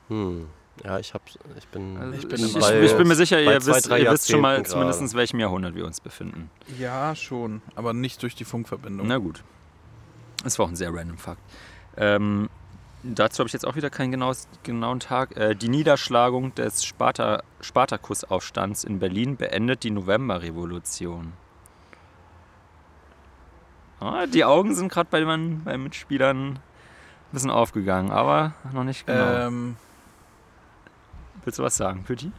Hm. 0.10 0.47
Ja, 0.84 0.99
ich 0.99 1.13
hab. 1.13 1.21
Ich 1.58 1.67
bin. 1.69 1.97
Also 1.97 2.13
Ich 2.13 2.27
bin 2.27 2.45
ich, 2.45 2.55
im 2.55 2.84
ich, 2.84 2.97
bin 2.97 3.08
mir 3.08 3.15
sicher, 3.15 3.38
bei 3.38 3.53
ihr, 3.53 3.62
zwei, 3.62 3.75
wisst, 3.75 3.89
ihr 3.89 4.12
wisst 4.12 4.31
schon 4.31 4.41
mal 4.41 4.55
Jahrzehnten 4.55 4.89
zumindest, 4.91 5.15
welchem 5.15 5.39
Jahrhundert 5.39 5.75
wir 5.75 5.86
uns 5.86 6.01
befinden. 6.01 6.49
Ja, 6.77 7.15
schon, 7.15 7.62
aber 7.75 7.93
nicht 7.93 8.21
durch 8.23 8.36
die 8.36 8.45
Funkverbindung. 8.45 9.08
Na 9.08 9.17
gut. 9.17 9.43
Das 10.43 10.60
war 10.60 10.65
auch 10.65 10.69
ein 10.69 10.75
sehr 10.75 10.93
random 10.93 11.17
Fakt. 11.17 11.41
Ähm, 11.97 12.49
dazu 13.13 13.39
habe 13.39 13.47
ich 13.47 13.53
jetzt 13.53 13.65
auch 13.65 13.75
wieder 13.75 13.89
keinen 13.89 14.11
genaues, 14.11 14.47
genauen 14.63 14.99
Tag. 14.99 15.35
Äh, 15.37 15.55
die 15.55 15.69
Niederschlagung 15.69 16.55
des 16.55 16.83
Sparta, 16.83 17.43
Spartakusaufstands 17.61 18.83
in 18.83 18.99
Berlin 18.99 19.37
beendet 19.37 19.83
die 19.83 19.91
Novemberrevolution. 19.91 21.33
Ah, 23.99 24.25
die 24.27 24.43
Augen 24.43 24.75
sind 24.75 24.91
gerade 24.91 25.09
bei 25.09 25.19
den 25.19 25.63
bei 25.63 25.77
Mitspielern 25.77 26.53
ein 26.53 26.59
bisschen 27.31 27.49
aufgegangen, 27.49 28.11
aber 28.11 28.53
noch 28.73 28.83
nicht 28.83 29.07
genau. 29.07 29.47
Ähm, 29.47 29.77
Willst 31.43 31.59
du 31.59 31.63
was 31.63 31.77
sagen, 31.77 32.03
Pütti? 32.03 32.31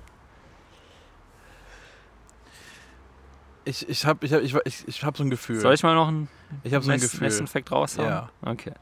Ich 3.67 3.89
ich 3.89 4.07
habe 4.07 4.25
ich 4.25 4.33
hab, 4.33 4.41
ich, 4.43 4.55
ich, 4.65 4.85
ich 4.89 5.05
hab 5.05 5.17
so 5.17 5.23
ein 5.25 5.31
Gefühl. 5.31 5.61
Soll 5.61 5.75
ich 5.75 5.83
mal 5.83 5.95
noch 5.95 6.09
einen 6.09 6.29
ich 6.63 6.73
habe 6.75 6.85
so 6.85 6.91
ein 6.93 7.01
Gefühl. 7.01 7.21
nächsten 7.23 7.47
Fact 7.47 7.71
raushauen? 7.73 8.09
Ja. 8.09 8.29
Okay. 8.43 8.73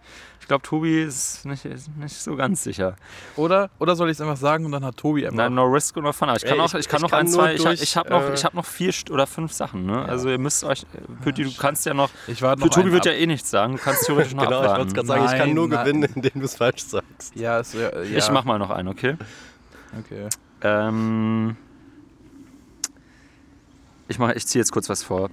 Ich 0.40 0.46
glaube, 0.46 0.62
Tobi 0.62 1.02
ist 1.02 1.46
nicht, 1.46 1.64
ist 1.64 1.88
nicht 1.96 2.14
so 2.14 2.36
ganz 2.36 2.62
sicher. 2.62 2.96
Oder, 3.36 3.70
oder 3.78 3.96
soll 3.96 4.10
ich 4.10 4.18
es 4.18 4.20
einfach 4.20 4.36
sagen 4.36 4.66
und 4.66 4.72
dann 4.72 4.84
hat 4.84 4.98
Tobi 4.98 5.24
einfach. 5.24 5.38
Nein, 5.38 5.54
no 5.54 5.64
risk 5.64 5.96
und 5.96 6.04
no 6.04 6.12
fun. 6.12 6.28
Aber 6.28 6.36
ich 6.36 6.44
kann 6.44 6.58
Ey, 6.58 6.60
auch, 6.60 6.74
ich- 6.74 6.80
ich 6.80 6.88
kann 6.88 6.98
ich 6.98 7.02
noch 7.04 7.10
kann 7.10 7.20
ein, 7.20 7.28
zwei. 7.28 7.54
Ich, 7.54 7.62
durch, 7.62 7.80
ich 7.82 7.96
habe 7.96 8.10
noch, 8.10 8.20
äh, 8.22 8.34
ich 8.34 8.44
hab 8.44 8.52
noch 8.52 8.66
vier 8.66 8.92
oder 9.10 9.26
fünf 9.26 9.52
Sachen. 9.54 9.86
Ne? 9.86 10.04
Also 10.04 10.28
ihr 10.28 10.38
müsst 10.38 10.62
euch. 10.64 10.84
Pütti, 11.22 11.44
du 11.44 11.48
ich- 11.48 11.58
kannst 11.58 11.86
ja 11.86 11.94
noch. 11.94 12.10
ich 12.26 12.42
warte 12.42 12.60
Für 12.60 12.66
noch 12.68 12.74
Tobi 12.74 12.92
wird 12.92 13.06
ja 13.06 13.12
ab. 13.12 13.18
eh 13.18 13.26
nichts 13.26 13.48
sagen. 13.50 13.76
Du 13.76 13.82
kannst 13.82 14.04
theoretisch 14.04 14.34
noch 14.34 14.44
Genau, 14.44 14.60
ich 14.60 14.68
wollte 14.68 14.72
abwarten. 14.82 14.92
gerade 14.92 15.06
sagen, 15.08 15.24
ich 15.24 15.30
kann 15.30 15.38
Nein, 15.48 15.54
nur 15.54 15.68
nein. 15.68 15.84
gewinnen, 15.86 16.12
indem 16.14 16.32
du 16.34 16.44
es 16.44 16.56
falsch 16.56 16.82
sagst. 16.84 17.34
Ja, 17.34 17.60
ist, 17.60 17.72
ja, 17.72 17.80
ja. 18.02 18.18
Ich 18.18 18.30
mach 18.30 18.44
mal 18.44 18.58
noch 18.58 18.68
einen, 18.70 18.88
okay? 18.88 19.16
Okay. 19.98 20.28
Ähm, 20.60 21.56
ich 24.08 24.18
mach, 24.18 24.32
ich 24.32 24.46
ziehe 24.46 24.60
jetzt 24.60 24.72
kurz 24.72 24.88
was 24.88 25.02
vor. 25.02 25.30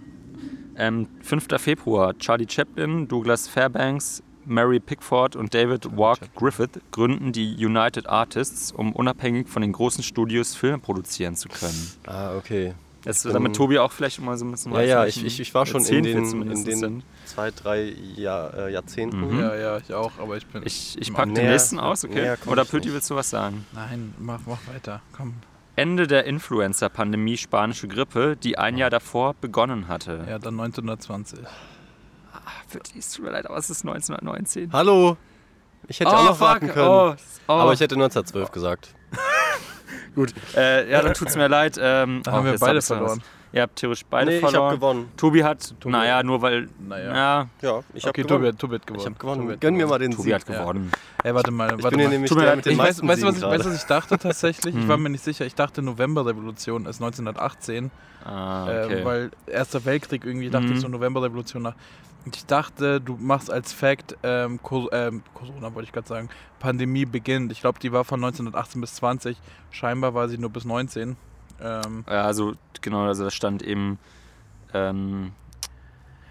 Ähm, 0.75 1.07
5. 1.21 1.47
Februar. 1.57 2.17
Charlie 2.17 2.47
Chaplin, 2.49 3.07
Douglas 3.07 3.47
Fairbanks 3.47 4.23
Mary 4.45 4.79
Pickford 4.79 5.35
und 5.35 5.53
David 5.53 5.95
Walk 5.95 6.19
Griffith 6.35 6.79
gründen 6.91 7.31
die 7.31 7.63
United 7.63 8.07
Artists, 8.07 8.71
um 8.71 8.91
unabhängig 8.93 9.47
von 9.47 9.61
den 9.61 9.71
großen 9.71 10.03
Studios 10.03 10.55
Filme 10.55 10.79
produzieren 10.79 11.35
zu 11.35 11.47
können. 11.47 11.91
Ah, 12.07 12.35
okay. 12.35 12.73
Das, 13.03 13.21
bin- 13.23 13.33
damit 13.33 13.55
Tobi 13.55 13.77
auch 13.79 13.91
vielleicht 13.91 14.19
mal 14.21 14.37
so 14.37 14.45
ein 14.45 14.51
bisschen 14.51 14.73
Ja, 14.73 14.81
ja, 14.81 15.05
ich, 15.05 15.23
ich, 15.23 15.39
ich 15.39 15.53
war 15.53 15.65
schon 15.67 15.83
in 15.85 16.03
den, 16.03 16.41
in 16.51 16.63
den 16.63 16.77
sind. 16.77 17.03
zwei, 17.25 17.51
drei 17.51 17.93
Jahr, 18.15 18.53
äh, 18.55 18.67
Mhm. 18.67 18.73
Jahrzehnten. 18.73 19.39
Ja, 19.39 19.55
ja, 19.55 19.77
ich 19.77 19.93
auch, 19.93 20.11
aber 20.19 20.37
ich 20.37 20.45
bin. 20.47 20.63
Ich, 20.65 20.97
ich 20.99 21.09
Im 21.09 21.13
pack 21.15 21.33
den 21.35 21.47
nächsten 21.47 21.79
aus, 21.79 22.03
okay? 22.05 22.35
Oder 22.47 22.63
nicht. 22.85 22.93
willst 22.95 23.09
du 23.11 23.15
was 23.15 23.29
sagen? 23.29 23.65
Nein, 23.73 24.13
mach, 24.19 24.39
mach 24.47 24.59
weiter. 24.73 25.01
Komm. 25.15 25.33
Ende 25.81 26.05
der 26.05 26.25
Influenza-Pandemie 26.25 27.37
spanische 27.37 27.87
Grippe, 27.87 28.37
die 28.37 28.55
ein 28.55 28.77
Jahr 28.77 28.91
davor 28.91 29.33
begonnen 29.33 29.87
hatte. 29.87 30.23
Ja, 30.29 30.37
dann 30.37 30.59
1920. 30.59 31.39
Pötti, 32.71 32.99
es 32.99 33.11
tut 33.11 33.25
mir 33.25 33.31
leid, 33.31 33.47
aber 33.47 33.57
es 33.57 33.71
ist 33.71 33.83
1919. 33.83 34.71
Hallo! 34.73 35.17
Ich 35.87 35.99
hätte 35.99 36.15
auch 36.15 36.23
noch 36.23 36.39
warten 36.39 36.67
können. 36.67 36.87
Oh, 36.87 37.15
oh. 37.47 37.51
Aber 37.51 37.73
ich 37.73 37.79
hätte 37.79 37.95
1912 37.95 38.51
gesagt. 38.51 38.93
Gut. 40.15 40.35
Äh, 40.55 40.87
ja, 40.91 41.01
dann 41.01 41.15
tut's 41.15 41.35
mir 41.35 41.47
leid. 41.47 41.79
Ähm, 41.81 42.21
Da 42.21 42.31
oh, 42.31 42.35
haben 42.35 42.45
wir 42.45 42.59
beide 42.59 42.83
verloren. 42.83 43.17
was. 43.17 43.40
Ihr 43.53 43.63
habt 43.63 43.75
theoretisch 43.75 44.05
beide 44.09 44.31
nee, 44.31 44.37
ich 44.37 44.43
habe 44.43 44.51
verloren. 44.53 44.75
gewonnen. 44.75 45.11
Tobi 45.17 45.43
hat, 45.43 45.73
Tobi- 45.79 45.91
naja, 45.91 46.23
nur 46.23 46.41
weil, 46.41 46.69
Naja. 46.79 47.03
ja, 47.13 47.47
Ja, 47.61 47.79
ich 47.93 48.03
habe 48.03 48.09
okay, 48.11 48.21
gewonnen. 48.23 48.27
Tobi, 48.27 48.47
hat- 48.47 48.59
Tobi 48.59 48.75
hat 48.75 48.87
gewonnen. 48.87 48.99
ich 49.01 49.05
habe 49.07 49.15
gewonnen. 49.19 49.41
Tobi 49.41 49.53
hat 49.53 49.61
Gönn 49.61 49.73
mir 49.73 49.79
gewonnen. 49.79 49.89
mal 49.89 49.99
den 49.99 50.11
Tobi 50.11 50.23
Sieg. 50.23 50.33
hat 50.35 50.45
gewonnen. 50.45 50.91
Ey, 51.23 51.35
warte 51.35 51.51
mal, 51.51 51.65
Ich 51.77 51.83
warte 51.83 51.89
bin 51.89 51.99
ja 51.99 52.05
mal. 52.07 52.11
nämlich 52.13 52.31
mir 52.33 52.41
der 52.41 52.55
mit 52.55 52.65
den 52.65 52.71
Ich 52.73 52.77
weiß, 52.79 53.01
weißt 53.07 53.23
du, 53.23 53.27
was 53.27 53.37
ich, 53.37 53.43
weißt, 53.43 53.65
was 53.65 53.75
ich 53.75 53.83
dachte 53.83 54.17
tatsächlich? 54.17 54.73
Ich 54.75 54.83
Mhm. 54.83 54.87
war 54.87 54.97
mir 54.97 55.09
nicht 55.09 55.23
sicher. 55.23 55.45
Ich 55.45 55.55
dachte, 55.55 55.81
Novemberrevolution 55.81 56.85
ist 56.85 57.01
1918, 57.01 57.91
Ah, 58.23 58.63
okay. 58.63 59.01
äh, 59.01 59.05
weil 59.05 59.31
Erster 59.47 59.83
Weltkrieg 59.83 60.23
irgendwie 60.25 60.49
dachte 60.49 60.67
Mhm. 60.67 60.73
ich 60.73 60.79
so 60.79 60.87
Novemberrevolution 60.87 61.61
nach. 61.63 61.75
Und 62.23 62.35
Ich 62.35 62.45
dachte, 62.45 63.01
du 63.01 63.17
machst 63.19 63.51
als 63.51 63.73
Fact 63.73 64.15
ähm, 64.23 64.61
Co 64.61 64.87
ähm, 64.91 65.23
Corona, 65.33 65.73
wollte 65.73 65.87
ich 65.87 65.91
gerade 65.91 66.07
sagen, 66.07 66.29
Pandemie 66.59 67.05
beginnt. 67.05 67.51
Ich 67.51 67.61
glaube, 67.61 67.79
die 67.79 67.91
war 67.91 68.05
von 68.05 68.19
1918 68.21 68.79
bis 68.79 68.93
20. 68.93 69.37
Scheinbar 69.71 70.13
war 70.13 70.29
sie 70.29 70.37
nur 70.37 70.51
bis 70.51 70.63
19. 70.63 71.17
Ähm, 71.61 72.05
ja, 72.09 72.23
also, 72.23 72.53
genau, 72.81 73.05
also 73.05 73.25
da 73.25 73.31
stand 73.31 73.61
eben, 73.61 73.99
ähm, 74.73 75.31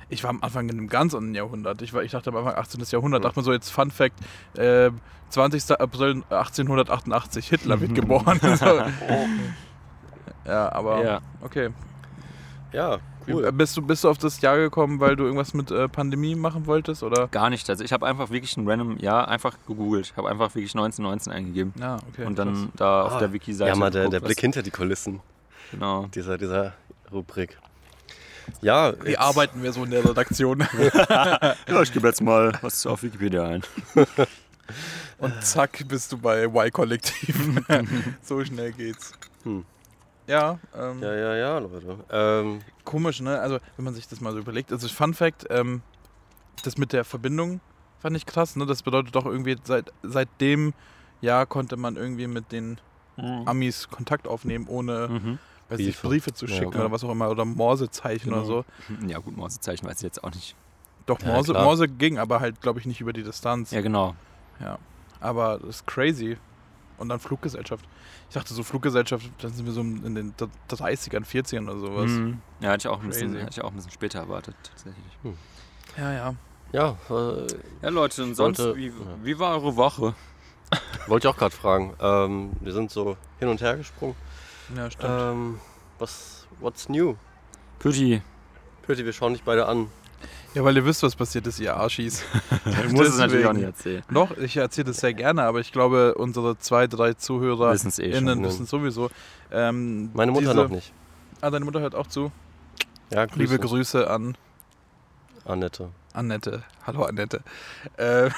ich 0.08 0.24
war 0.24 0.30
am 0.30 0.42
Anfang 0.42 0.68
in 0.68 0.78
einem 0.78 0.88
ganz 0.88 1.14
anderen 1.14 1.34
Jahrhundert. 1.34 1.82
Ich, 1.82 1.92
war, 1.92 2.02
ich 2.02 2.12
dachte 2.12 2.30
am 2.30 2.36
Anfang 2.36 2.54
18. 2.54 2.82
Jahrhundert. 2.90 3.24
Dachte 3.24 3.38
mir 3.38 3.44
so, 3.44 3.52
jetzt 3.52 3.70
Fun 3.70 3.90
Fact: 3.90 4.18
äh, 4.56 4.90
20. 5.28 5.80
April 5.80 6.24
1888, 6.30 7.48
Hitler 7.48 7.80
wird 7.80 7.94
geboren. 7.94 8.40
so. 8.56 8.82
Ja, 10.44 10.72
aber 10.72 11.04
ja. 11.04 11.20
okay. 11.42 11.70
Ja, 12.72 12.98
cool. 13.28 13.50
Bist, 13.52 13.76
du, 13.76 13.82
bist 13.82 14.04
du 14.04 14.08
auf 14.10 14.18
das 14.18 14.40
Jahr 14.40 14.56
gekommen, 14.56 15.00
weil 15.00 15.16
du 15.16 15.24
irgendwas 15.24 15.54
mit 15.54 15.70
äh, 15.70 15.88
Pandemie 15.88 16.34
machen 16.34 16.66
wolltest? 16.66 17.02
Oder? 17.02 17.28
Gar 17.28 17.50
nicht. 17.50 17.68
Also 17.68 17.82
ich 17.84 17.92
habe 17.92 18.06
einfach 18.06 18.30
wirklich 18.30 18.56
ein 18.56 18.68
random 18.68 18.96
Jahr 18.98 19.28
einfach 19.28 19.56
gegoogelt. 19.66 20.06
Ich 20.12 20.16
habe 20.16 20.28
einfach 20.28 20.54
wirklich 20.54 20.72
1919 20.74 21.32
eingegeben. 21.32 21.74
Ja, 21.80 21.96
okay. 22.12 22.24
und 22.26 22.38
dann 22.38 22.52
krass. 22.54 22.68
da 22.76 23.02
auf 23.02 23.12
Ah, 23.14 23.18
der 23.18 23.32
Wiki-Seite. 23.32 23.70
Ja, 23.70 23.76
mal 23.76 23.90
der, 23.90 24.08
der 24.08 24.20
Blick 24.20 24.40
hinter 24.40 24.62
die 24.62 24.70
Kulissen 24.70 25.20
Genau. 25.72 26.06
dieser, 26.14 26.38
dieser 26.38 26.74
Rubrik. 27.12 27.58
Ja, 28.62 28.92
Wie 29.04 29.10
jetzt- 29.10 29.20
arbeiten 29.20 29.62
wir 29.62 29.72
so 29.72 29.84
in 29.84 29.90
der 29.90 30.04
Redaktion? 30.04 30.64
Ja, 31.68 31.82
ich 31.82 31.92
gebe 31.92 32.06
jetzt 32.08 32.20
mal 32.22 32.52
was 32.62 32.84
auf 32.86 33.02
Wikipedia 33.02 33.44
ein. 33.44 33.62
und 35.18 35.42
zack, 35.44 35.86
bist 35.88 36.10
du 36.12 36.18
bei 36.18 36.44
Y-Kollektiven. 36.44 37.64
so 38.22 38.44
schnell 38.44 38.72
geht's. 38.72 39.12
Hm. 39.44 39.64
Ja, 40.30 40.60
ähm, 40.74 41.02
Ja, 41.02 41.14
ja, 41.14 41.34
ja, 41.34 41.58
Leute. 41.58 42.04
Ähm, 42.08 42.60
komisch, 42.84 43.20
ne? 43.20 43.40
Also, 43.40 43.58
wenn 43.76 43.84
man 43.84 43.94
sich 43.94 44.06
das 44.06 44.20
mal 44.20 44.32
so 44.32 44.38
überlegt. 44.38 44.70
Also, 44.70 44.86
Fun 44.88 45.12
Fact, 45.12 45.46
ähm, 45.50 45.82
das 46.62 46.78
mit 46.78 46.92
der 46.92 47.04
Verbindung 47.04 47.60
fand 47.98 48.16
ich 48.16 48.26
krass, 48.26 48.54
ne? 48.54 48.64
Das 48.64 48.82
bedeutet 48.82 49.14
doch 49.14 49.26
irgendwie, 49.26 49.56
seit, 49.64 49.92
seit 50.02 50.28
dem 50.40 50.72
Jahr 51.20 51.46
konnte 51.46 51.76
man 51.76 51.96
irgendwie 51.96 52.26
mit 52.28 52.52
den 52.52 52.80
Amis 53.44 53.88
Kontakt 53.88 54.28
aufnehmen, 54.28 54.66
ohne 54.68 55.08
Mhm. 55.08 55.38
weiß 55.68 55.80
ich, 55.80 55.86
Briefe. 56.00 56.08
Briefe 56.08 56.32
zu 56.32 56.46
Ja, 56.46 56.56
schicken 56.56 56.70
klar. 56.70 56.84
oder 56.86 56.92
was 56.92 57.04
auch 57.04 57.10
immer. 57.10 57.28
Oder 57.28 57.44
Morsezeichen 57.44 58.32
oder 58.32 58.42
Genau. 58.44 58.64
so. 58.98 59.06
Ja 59.08 59.18
gut, 59.18 59.36
Morsezeichen 59.36 59.86
weiß 59.86 59.96
ich 59.98 60.02
jetzt 60.02 60.22
auch 60.24 60.30
nicht. 60.30 60.56
Doch, 61.06 61.20
Ja, 61.20 61.26
Morse, 61.28 61.52
klar. 61.52 61.64
Morse 61.64 61.88
ging, 61.88 62.18
aber 62.18 62.40
halt, 62.40 62.60
glaube 62.60 62.78
ich, 62.80 62.86
nicht 62.86 63.00
über 63.00 63.12
die 63.12 63.22
Distanz. 63.24 63.72
Ja 63.72 63.80
genau. 63.80 64.14
Ja. 64.60 64.78
Aber 65.18 65.58
das 65.58 65.76
ist 65.76 65.86
crazy. 65.86 66.38
Und 67.00 67.08
dann 67.08 67.18
Fluggesellschaft. 67.18 67.84
Ich 68.28 68.34
dachte 68.34 68.52
so, 68.52 68.62
Fluggesellschaft, 68.62 69.28
dann 69.38 69.52
sind 69.54 69.64
wir 69.64 69.72
so 69.72 69.80
in 69.80 70.14
den 70.14 70.34
30ern, 70.68 71.24
40ern 71.24 71.62
oder 71.70 71.78
sowas. 71.80 72.10
Mhm. 72.10 72.42
Ja, 72.60 72.68
hatte 72.68 72.86
ich, 72.86 72.88
auch 72.88 73.00
ein 73.02 73.08
bisschen, 73.08 73.36
hatte 73.40 73.50
ich 73.52 73.62
auch 73.62 73.70
ein 73.70 73.76
bisschen 73.76 73.90
später 73.90 74.18
erwartet, 74.20 74.54
tatsächlich. 74.62 75.04
Ja, 75.96 76.12
ja. 76.12 76.34
ja, 76.72 76.96
äh, 77.08 77.46
Ja 77.82 77.88
Leute, 77.88 78.22
und 78.22 78.34
sonst, 78.34 78.58
Wollte- 78.58 78.76
wie, 78.76 78.88
ja. 78.88 78.92
wie 79.22 79.38
war 79.38 79.54
eure 79.56 79.76
Woche? 79.76 80.14
wollte 81.06 81.26
ich 81.26 81.34
auch 81.34 81.38
gerade 81.38 81.54
fragen. 81.56 81.94
Ähm, 82.00 82.52
wir 82.60 82.72
sind 82.74 82.90
so 82.90 83.16
hin 83.38 83.48
und 83.48 83.60
her 83.62 83.76
gesprungen. 83.78 84.14
Ja, 84.76 84.90
stimmt. 84.90 85.10
Ähm, 85.10 85.60
was, 85.98 86.46
what's 86.60 86.88
new? 86.88 87.16
Pütti, 87.78 88.20
Pöti, 88.82 89.04
wir 89.06 89.12
schauen 89.14 89.32
dich 89.32 89.42
beide 89.42 89.66
an. 89.66 89.88
Ja, 90.54 90.64
weil 90.64 90.76
ihr 90.76 90.84
wisst, 90.84 91.02
was 91.02 91.14
passiert 91.14 91.46
ist, 91.46 91.60
ihr 91.60 91.76
Arschis. 91.76 92.24
du 92.64 92.88
musst 92.94 93.10
es 93.10 93.18
natürlich 93.18 93.46
auch 93.46 93.52
nicht 93.52 93.64
erzählen. 93.64 94.02
Doch, 94.12 94.36
ich 94.36 94.56
erzähle 94.56 94.86
das 94.86 94.98
sehr 94.98 95.14
gerne, 95.14 95.42
aber 95.44 95.60
ich 95.60 95.70
glaube, 95.72 96.14
unsere 96.14 96.58
zwei, 96.58 96.86
drei 96.86 97.14
Zuhörer 97.14 97.72
Wissen 97.72 97.88
es 97.88 97.98
eh 97.98 98.10
schon. 98.12 98.22
innen 98.22 98.40
ne? 98.40 98.48
wissen 98.48 98.66
sowieso. 98.66 99.10
Ähm, 99.52 100.10
Meine 100.12 100.32
Mutter 100.32 100.48
diese, 100.50 100.62
noch 100.62 100.68
nicht. 100.68 100.92
Ah, 101.40 101.50
deine 101.50 101.64
Mutter 101.64 101.80
hört 101.80 101.94
auch 101.94 102.06
zu. 102.08 102.32
Ja, 103.12 103.26
Grüße. 103.26 103.38
Liebe 103.38 103.58
Grüße 103.58 104.08
an 104.10 104.36
Annette. 105.44 105.88
Annette. 106.12 106.62
Hallo 106.86 107.04
Annette. 107.04 107.40
Äh, 107.96 108.30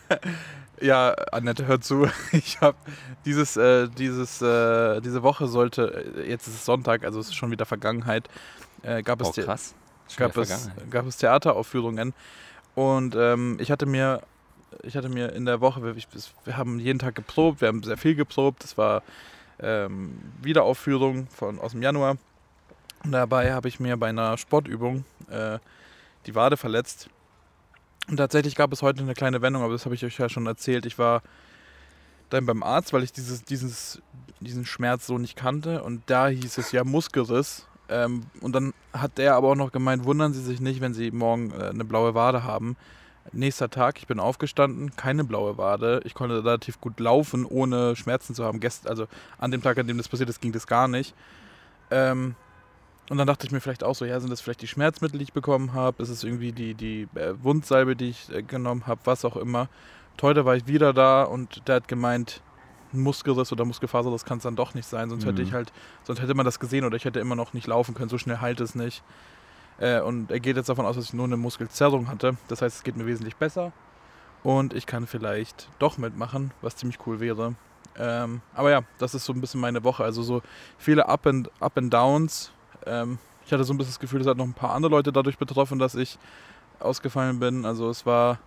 ja, 0.80 1.12
Annette, 1.32 1.66
hört 1.66 1.84
zu. 1.84 2.08
Ich 2.32 2.60
habe 2.60 2.76
dieses, 3.24 3.56
äh, 3.56 3.88
dieses, 3.88 4.42
äh, 4.42 5.00
diese 5.00 5.22
Woche 5.22 5.46
sollte, 5.46 6.12
äh, 6.18 6.28
jetzt 6.30 6.46
ist 6.46 6.54
es 6.54 6.64
Sonntag, 6.64 7.04
also 7.04 7.20
es 7.20 7.28
ist 7.28 7.34
schon 7.36 7.50
wieder 7.50 7.66
Vergangenheit, 7.66 8.28
äh, 8.82 9.02
gab, 9.02 9.20
es 9.20 9.28
Oh 9.28 9.32
The- 9.32 9.42
krass. 9.42 9.74
Gab, 10.16 10.36
es, 10.36 10.70
gab 10.90 11.06
es 11.06 11.16
Theateraufführungen 11.16 12.14
und 12.74 13.16
ähm, 13.16 13.58
ich 13.60 13.70
hatte 13.70 13.86
mir 13.86 14.22
ich 14.82 14.96
hatte 14.96 15.08
mir 15.08 15.32
in 15.32 15.46
der 15.46 15.60
Woche, 15.60 15.82
wir, 15.82 15.96
wir 16.44 16.56
haben 16.56 16.78
jeden 16.78 16.98
Tag 16.98 17.14
geprobt, 17.14 17.60
wir 17.60 17.68
haben 17.68 17.82
sehr 17.82 17.96
viel 17.96 18.14
geprobt, 18.14 18.62
das 18.62 18.76
war 18.76 19.02
ähm, 19.58 20.18
Wiederaufführung 20.42 21.28
von, 21.28 21.58
aus 21.58 21.72
dem 21.72 21.82
Januar 21.82 22.18
und 23.04 23.12
dabei 23.12 23.52
habe 23.52 23.68
ich 23.68 23.80
mir 23.80 23.96
bei 23.96 24.08
einer 24.08 24.36
Sportübung 24.36 25.04
äh, 25.30 25.58
die 26.26 26.34
Wade 26.34 26.56
verletzt 26.56 27.08
und 28.08 28.18
tatsächlich 28.18 28.54
gab 28.54 28.72
es 28.72 28.82
heute 28.82 29.02
eine 29.02 29.14
kleine 29.14 29.42
Wendung, 29.42 29.62
aber 29.62 29.72
das 29.72 29.84
habe 29.84 29.94
ich 29.94 30.04
euch 30.04 30.18
ja 30.18 30.28
schon 30.28 30.46
erzählt. 30.46 30.86
Ich 30.86 30.98
war 30.98 31.22
dann 32.30 32.46
beim 32.46 32.62
Arzt, 32.62 32.92
weil 32.92 33.02
ich 33.02 33.12
dieses, 33.12 33.44
dieses, 33.44 34.00
diesen 34.40 34.64
Schmerz 34.64 35.06
so 35.06 35.18
nicht 35.18 35.36
kannte. 35.36 35.82
Und 35.82 36.02
da 36.06 36.28
hieß 36.28 36.58
es 36.58 36.72
ja 36.72 36.84
Muskelriss. 36.84 37.66
Ähm, 37.88 38.22
und 38.40 38.54
dann 38.54 38.74
hat 38.92 39.18
der 39.18 39.34
aber 39.34 39.48
auch 39.48 39.56
noch 39.56 39.72
gemeint, 39.72 40.04
wundern 40.04 40.32
Sie 40.32 40.42
sich 40.42 40.60
nicht, 40.60 40.80
wenn 40.80 40.94
Sie 40.94 41.10
morgen 41.10 41.52
äh, 41.52 41.68
eine 41.68 41.84
blaue 41.84 42.14
Wade 42.14 42.44
haben. 42.44 42.76
Nächster 43.32 43.68
Tag, 43.68 43.98
ich 43.98 44.06
bin 44.06 44.20
aufgestanden, 44.20 44.94
keine 44.96 45.24
blaue 45.24 45.58
Wade. 45.58 46.00
Ich 46.04 46.14
konnte 46.14 46.44
relativ 46.44 46.80
gut 46.80 47.00
laufen, 47.00 47.44
ohne 47.44 47.96
Schmerzen 47.96 48.34
zu 48.34 48.44
haben. 48.44 48.60
Gest 48.60 48.88
also 48.88 49.06
an 49.38 49.50
dem 49.50 49.62
Tag, 49.62 49.78
an 49.78 49.86
dem 49.86 49.98
das 49.98 50.08
passiert 50.08 50.28
ist, 50.28 50.40
ging 50.40 50.52
das 50.52 50.66
gar 50.66 50.88
nicht. 50.88 51.14
Ähm, 51.90 52.34
und 53.08 53.18
dann 53.18 53.26
dachte 53.26 53.46
ich 53.46 53.52
mir 53.52 53.60
vielleicht 53.60 53.84
auch 53.84 53.94
so, 53.94 54.04
ja, 54.04 54.18
sind 54.18 54.30
das 54.30 54.40
vielleicht 54.40 54.62
die 54.62 54.66
Schmerzmittel, 54.66 55.18
die 55.18 55.24
ich 55.24 55.32
bekommen 55.32 55.74
habe? 55.74 56.02
Ist 56.02 56.08
es 56.08 56.24
irgendwie 56.24 56.52
die, 56.52 56.74
die 56.74 57.08
äh, 57.14 57.34
Wundsalbe, 57.40 57.94
die 57.94 58.10
ich 58.10 58.32
äh, 58.32 58.42
genommen 58.42 58.86
habe? 58.86 59.00
Was 59.04 59.24
auch 59.24 59.36
immer. 59.36 59.68
Heute 60.22 60.44
war 60.44 60.56
ich 60.56 60.66
wieder 60.66 60.92
da 60.92 61.22
und 61.22 61.68
der 61.68 61.76
hat 61.76 61.88
gemeint, 61.88 62.40
ein 62.45 62.45
Muskelriss 62.92 63.52
oder 63.52 63.64
Muskelfaserriss 63.64 64.24
kann 64.24 64.38
es 64.38 64.44
dann 64.44 64.56
doch 64.56 64.74
nicht 64.74 64.86
sein. 64.88 65.10
Sonst 65.10 65.24
hätte 65.26 65.42
Mhm. 65.42 65.48
ich 65.48 65.54
halt, 65.54 65.72
sonst 66.04 66.20
hätte 66.20 66.34
man 66.34 66.44
das 66.46 66.60
gesehen 66.60 66.84
oder 66.84 66.96
ich 66.96 67.04
hätte 67.04 67.20
immer 67.20 67.36
noch 67.36 67.52
nicht 67.52 67.66
laufen 67.66 67.94
können. 67.94 68.08
So 68.08 68.18
schnell 68.18 68.38
heilt 68.40 68.60
es 68.60 68.74
nicht. 68.74 69.02
Äh, 69.78 70.00
und 70.00 70.30
er 70.30 70.40
geht 70.40 70.56
jetzt 70.56 70.68
davon 70.68 70.86
aus, 70.86 70.96
dass 70.96 71.04
ich 71.06 71.12
nur 71.14 71.24
eine 71.26 71.36
Muskelzerrung 71.36 72.08
hatte. 72.08 72.36
Das 72.48 72.62
heißt, 72.62 72.76
es 72.76 72.82
geht 72.82 72.96
mir 72.96 73.06
wesentlich 73.06 73.36
besser. 73.36 73.72
Und 74.42 74.72
ich 74.74 74.86
kann 74.86 75.06
vielleicht 75.06 75.68
doch 75.78 75.98
mitmachen, 75.98 76.52
was 76.62 76.76
ziemlich 76.76 76.98
cool 77.06 77.20
wäre. 77.20 77.54
Ähm, 77.98 78.40
aber 78.54 78.70
ja, 78.70 78.82
das 78.98 79.14
ist 79.14 79.24
so 79.24 79.32
ein 79.32 79.40
bisschen 79.40 79.60
meine 79.60 79.82
Woche. 79.84 80.04
Also 80.04 80.22
so 80.22 80.42
viele 80.78 81.08
Up 81.08 81.26
and, 81.26 81.50
Up 81.60 81.76
and 81.78 81.92
Downs. 81.92 82.52
Ähm, 82.86 83.18
ich 83.44 83.52
hatte 83.52 83.64
so 83.64 83.72
ein 83.74 83.78
bisschen 83.78 83.92
das 83.92 84.00
Gefühl, 84.00 84.20
es 84.20 84.26
hat 84.26 84.36
noch 84.36 84.44
ein 84.44 84.54
paar 84.54 84.72
andere 84.72 84.90
Leute 84.90 85.12
dadurch 85.12 85.38
betroffen, 85.38 85.78
dass 85.78 85.94
ich 85.94 86.18
ausgefallen 86.78 87.38
bin. 87.38 87.64
Also 87.64 87.88
es 87.88 88.04
war, 88.06 88.38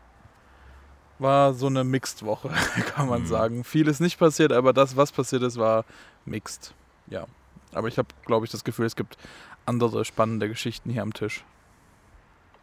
war 1.19 1.53
so 1.53 1.67
eine 1.67 1.83
Mixed-Woche, 1.83 2.49
kann 2.95 3.07
man 3.09 3.21
Mhm. 3.23 3.27
sagen. 3.27 3.63
Viel 3.63 3.87
ist 3.87 3.99
nicht 3.99 4.17
passiert, 4.19 4.51
aber 4.53 4.73
das, 4.73 4.95
was 4.97 5.11
passiert 5.11 5.43
ist, 5.43 5.57
war 5.57 5.85
mixed. 6.25 6.73
Ja. 7.07 7.25
Aber 7.73 7.87
ich 7.87 7.97
habe, 7.97 8.07
glaube 8.25 8.45
ich, 8.45 8.51
das 8.51 8.63
Gefühl, 8.63 8.85
es 8.85 8.95
gibt 8.95 9.17
andere 9.65 10.03
spannende 10.05 10.47
Geschichten 10.49 10.89
hier 10.89 11.03
am 11.03 11.13
Tisch. 11.13 11.43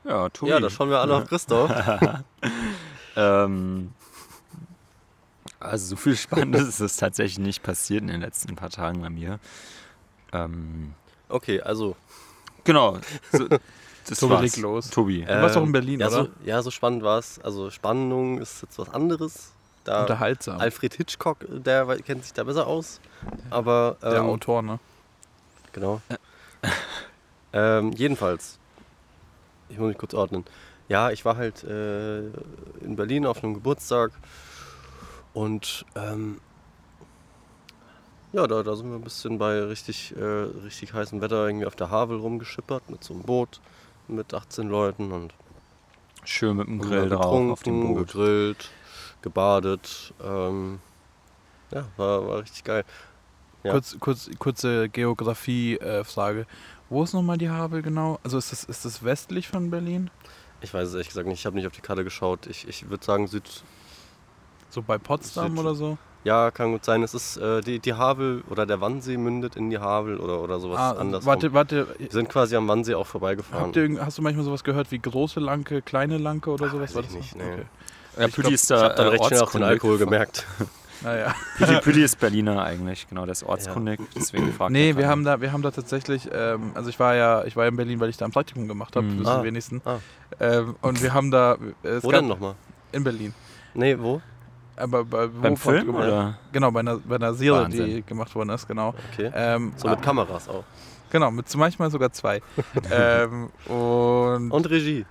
Ja, 0.04 0.28
Tobi. 0.28 0.50
Ja, 0.50 0.60
da 0.60 0.70
schauen 0.70 0.90
wir 0.90 0.98
alle 1.00 1.16
auf 1.16 1.28
Christoph. 1.28 1.70
ähm, 3.16 3.92
also 5.60 5.86
so 5.88 5.96
viel 5.96 6.16
Spannendes 6.16 6.80
ist 6.80 6.96
tatsächlich 6.98 7.38
nicht 7.38 7.62
passiert 7.62 8.02
in 8.02 8.08
den 8.08 8.20
letzten 8.20 8.54
paar 8.56 8.70
Tagen 8.70 9.00
bei 9.00 9.10
mir. 9.10 9.38
Ähm, 10.32 10.94
Okay, 11.28 11.60
also, 11.60 11.96
genau. 12.66 12.98
So, 13.32 13.46
Das 14.08 14.20
Tobi, 14.20 14.32
war's. 14.34 14.56
los. 14.58 14.90
Tobi. 14.90 15.24
Du 15.24 15.42
warst 15.42 15.56
doch 15.56 15.64
in 15.64 15.72
Berlin, 15.72 16.00
ja, 16.00 16.08
oder? 16.08 16.24
So, 16.24 16.28
ja, 16.44 16.62
so 16.62 16.70
spannend 16.70 17.02
war 17.02 17.18
es. 17.18 17.40
Also 17.40 17.70
Spannung 17.70 18.38
ist 18.38 18.62
jetzt 18.62 18.78
was 18.78 18.88
anderes. 18.90 19.52
Da 19.82 20.02
Unterhaltsam. 20.02 20.60
Alfred 20.60 20.94
Hitchcock, 20.94 21.38
der 21.48 21.86
kennt 22.02 22.24
sich 22.24 22.32
da 22.32 22.44
besser 22.44 22.66
aus. 22.66 23.00
Aber 23.50 23.96
Der 24.02 24.16
ähm, 24.16 24.26
Autor, 24.26 24.62
ne? 24.62 24.78
Genau. 25.72 26.00
ähm, 27.52 27.92
jedenfalls, 27.92 28.58
ich 29.68 29.78
muss 29.78 29.88
mich 29.88 29.98
kurz 29.98 30.14
ordnen. 30.14 30.44
Ja, 30.88 31.10
ich 31.10 31.24
war 31.24 31.36
halt 31.36 31.64
äh, 31.64 32.18
in 32.80 32.94
Berlin 32.96 33.26
auf 33.26 33.42
einem 33.42 33.54
Geburtstag 33.54 34.12
und 35.34 35.84
ähm, 35.96 36.40
ja, 38.36 38.46
da, 38.46 38.62
da 38.62 38.76
sind 38.76 38.90
wir 38.90 38.96
ein 38.96 39.02
bisschen 39.02 39.38
bei 39.38 39.62
richtig, 39.62 40.14
äh, 40.14 40.22
richtig 40.22 40.92
heißem 40.92 41.22
Wetter 41.22 41.46
irgendwie 41.46 41.64
auf 41.64 41.74
der 41.74 41.90
Havel 41.90 42.18
rumgeschippert 42.18 42.90
mit 42.90 43.02
so 43.02 43.14
einem 43.14 43.22
Boot 43.22 43.60
mit 44.08 44.34
18 44.34 44.68
Leuten 44.68 45.10
und 45.10 45.32
Schön 46.24 46.58
mit 46.58 46.66
dem 46.68 46.78
Grill 46.78 47.08
drauf 47.08 47.50
auf 47.50 47.62
dem 47.62 47.80
Boot. 47.80 48.08
gegrillt, 48.08 48.70
gebadet. 49.22 50.12
Ähm, 50.22 50.80
ja, 51.70 51.86
war, 51.96 52.28
war 52.28 52.42
richtig 52.42 52.62
geil. 52.64 52.84
Ja. 53.64 53.72
Kurz, 53.72 53.96
kurz, 53.98 54.30
kurze 54.38 54.90
Geografie-Frage. 54.90 56.46
Wo 56.90 57.02
ist 57.04 57.14
nochmal 57.14 57.38
die 57.38 57.48
Havel 57.48 57.80
genau? 57.80 58.20
Also 58.22 58.36
ist 58.36 58.52
das, 58.52 58.64
ist 58.64 58.84
das 58.84 59.02
westlich 59.02 59.48
von 59.48 59.70
Berlin? 59.70 60.10
Ich 60.60 60.74
weiß 60.74 60.88
es 60.88 60.94
ehrlich 60.94 61.08
gesagt 61.08 61.26
nicht, 61.26 61.40
ich 61.40 61.46
habe 61.46 61.56
nicht 61.56 61.66
auf 61.66 61.72
die 61.72 61.80
Karte 61.80 62.04
geschaut. 62.04 62.46
Ich, 62.48 62.68
ich 62.68 62.90
würde 62.90 63.04
sagen 63.04 63.28
Süd, 63.28 63.64
So 64.68 64.82
bei 64.82 64.98
Potsdam 64.98 65.52
Süd- 65.52 65.60
oder 65.60 65.74
so? 65.74 65.96
Ja, 66.26 66.50
kann 66.50 66.72
gut 66.72 66.84
sein. 66.84 67.04
Es 67.04 67.14
ist 67.14 67.36
äh, 67.36 67.60
die, 67.60 67.78
die 67.78 67.94
Havel 67.94 68.42
oder 68.50 68.66
der 68.66 68.80
Wannsee 68.80 69.16
mündet 69.16 69.54
in 69.54 69.70
die 69.70 69.78
Havel 69.78 70.18
oder, 70.18 70.40
oder 70.42 70.58
sowas 70.58 70.78
ah, 70.80 70.90
andersrum. 70.98 71.26
warte, 71.28 71.52
warte. 71.52 71.86
Wir 71.98 72.10
sind 72.10 72.28
quasi 72.28 72.56
am 72.56 72.66
Wannsee 72.66 72.94
auch 72.96 73.06
vorbeigefahren. 73.06 73.66
Habt 73.66 73.76
ihr, 73.76 74.04
hast 74.04 74.18
du 74.18 74.22
manchmal 74.22 74.44
sowas 74.44 74.64
gehört 74.64 74.90
wie 74.90 74.98
große 74.98 75.38
Lanke, 75.38 75.82
kleine 75.82 76.18
Lanke 76.18 76.50
oder 76.50 76.68
sowas? 76.68 76.96
weiß 76.96 77.04
ich 77.10 77.12
nicht, 77.14 77.36
nee. 77.36 77.44
Okay. 77.44 77.62
Ja, 78.18 78.26
Ich 78.26 78.34
glaub, 78.34 78.52
ist 78.52 78.62
ich 78.64 78.68
da 78.68 78.82
habe 78.82 78.94
dann 78.96 79.06
äh, 79.06 79.10
recht 79.10 79.24
schnell 79.26 79.40
auf 79.40 79.52
den. 79.52 79.62
Alkohol 79.62 79.98
gemerkt. 79.98 80.44
Naja. 81.02 81.34
Pütti, 81.58 81.74
Pütti 81.82 82.02
ist 82.02 82.18
Berliner 82.18 82.64
eigentlich, 82.64 83.06
genau, 83.06 83.26
der 83.26 83.32
ist 83.32 83.42
ortskundig, 83.44 84.00
deswegen 84.16 84.50
fragt 84.54 84.72
Nee, 84.72 84.90
er 84.92 84.96
wir 84.96 85.08
haben 85.08 85.24
da, 85.24 85.42
wir 85.42 85.52
haben 85.52 85.60
da 85.60 85.70
tatsächlich, 85.70 86.26
ähm, 86.32 86.70
also 86.74 86.88
ich 86.88 86.98
war 86.98 87.14
ja, 87.14 87.44
ich 87.44 87.54
war 87.54 87.64
ja 87.64 87.68
in 87.68 87.76
Berlin, 87.76 88.00
weil 88.00 88.08
ich 88.08 88.16
da 88.16 88.24
ein 88.24 88.30
Praktikum 88.30 88.66
gemacht 88.66 88.96
habe, 88.96 89.06
Mhm. 89.06 89.18
wissen 89.20 89.28
Ah. 89.28 89.42
wenigsten. 89.44 89.82
Ah. 89.84 89.98
Ähm, 90.40 90.74
und 90.80 91.02
wir 91.02 91.12
haben 91.12 91.30
da, 91.30 91.58
äh, 91.82 91.88
es 91.88 92.02
Wo 92.02 92.08
gab- 92.08 92.20
denn 92.20 92.28
nochmal? 92.28 92.54
In 92.92 93.04
Berlin. 93.04 93.34
Nee, 93.74 93.98
wo? 94.00 94.22
Aber 94.76 95.04
bei, 95.04 95.28
wo 95.34 95.40
Beim 95.40 95.56
Film 95.56 95.74
Praktikum? 95.76 95.96
oder? 95.96 96.38
Genau, 96.52 96.70
bei 96.70 96.80
einer, 96.80 96.98
bei 96.98 97.16
einer 97.16 97.34
Serie, 97.34 97.68
die 97.68 97.78
Wahnsinn. 97.78 98.06
gemacht 98.06 98.34
worden 98.34 98.50
ist, 98.50 98.68
genau. 98.68 98.94
Okay. 99.12 99.30
Ähm, 99.34 99.72
So 99.76 99.88
mit 99.88 99.98
ah, 99.98 100.00
Kameras 100.02 100.48
auch. 100.48 100.64
Genau, 101.10 101.30
mit 101.30 101.54
manchmal 101.56 101.90
sogar 101.90 102.12
zwei. 102.12 102.42
ähm, 102.90 103.48
und, 103.66 104.50
Und 104.50 104.70
Regie. 104.70 105.06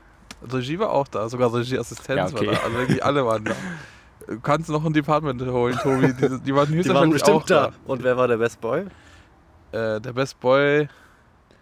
Regie 0.52 0.78
war 0.78 0.92
auch 0.92 1.08
da, 1.08 1.28
sogar 1.30 1.54
Regieassistenz 1.54 2.18
Ja, 2.32 2.38
okay. 2.38 2.48
war 2.48 2.54
da. 2.54 2.60
Also 2.62 2.78
wirklich 2.78 3.04
alle 3.04 3.26
waren 3.26 3.46
da. 3.46 3.52
Du 4.28 4.40
kannst 4.40 4.70
noch 4.70 4.84
ein 4.86 4.94
Department 4.94 5.42
holen, 5.42 5.78
Tobi. 5.82 6.14
Die, 6.14 6.40
die 6.42 6.56
waren 6.56 6.72
Die 6.72 6.90
waren 6.90 7.10
bestimmt 7.12 7.38
auch 7.38 7.46
da. 7.46 7.72
Und 7.86 8.04
wer 8.04 8.18
war 8.18 8.28
der 8.28 8.38
Best 8.38 8.60
Boy? 8.62 8.86
da. 9.72 9.96
Äh, 9.96 10.02
der 10.02 10.14
Best 10.14 10.40
Boy. 10.40 10.88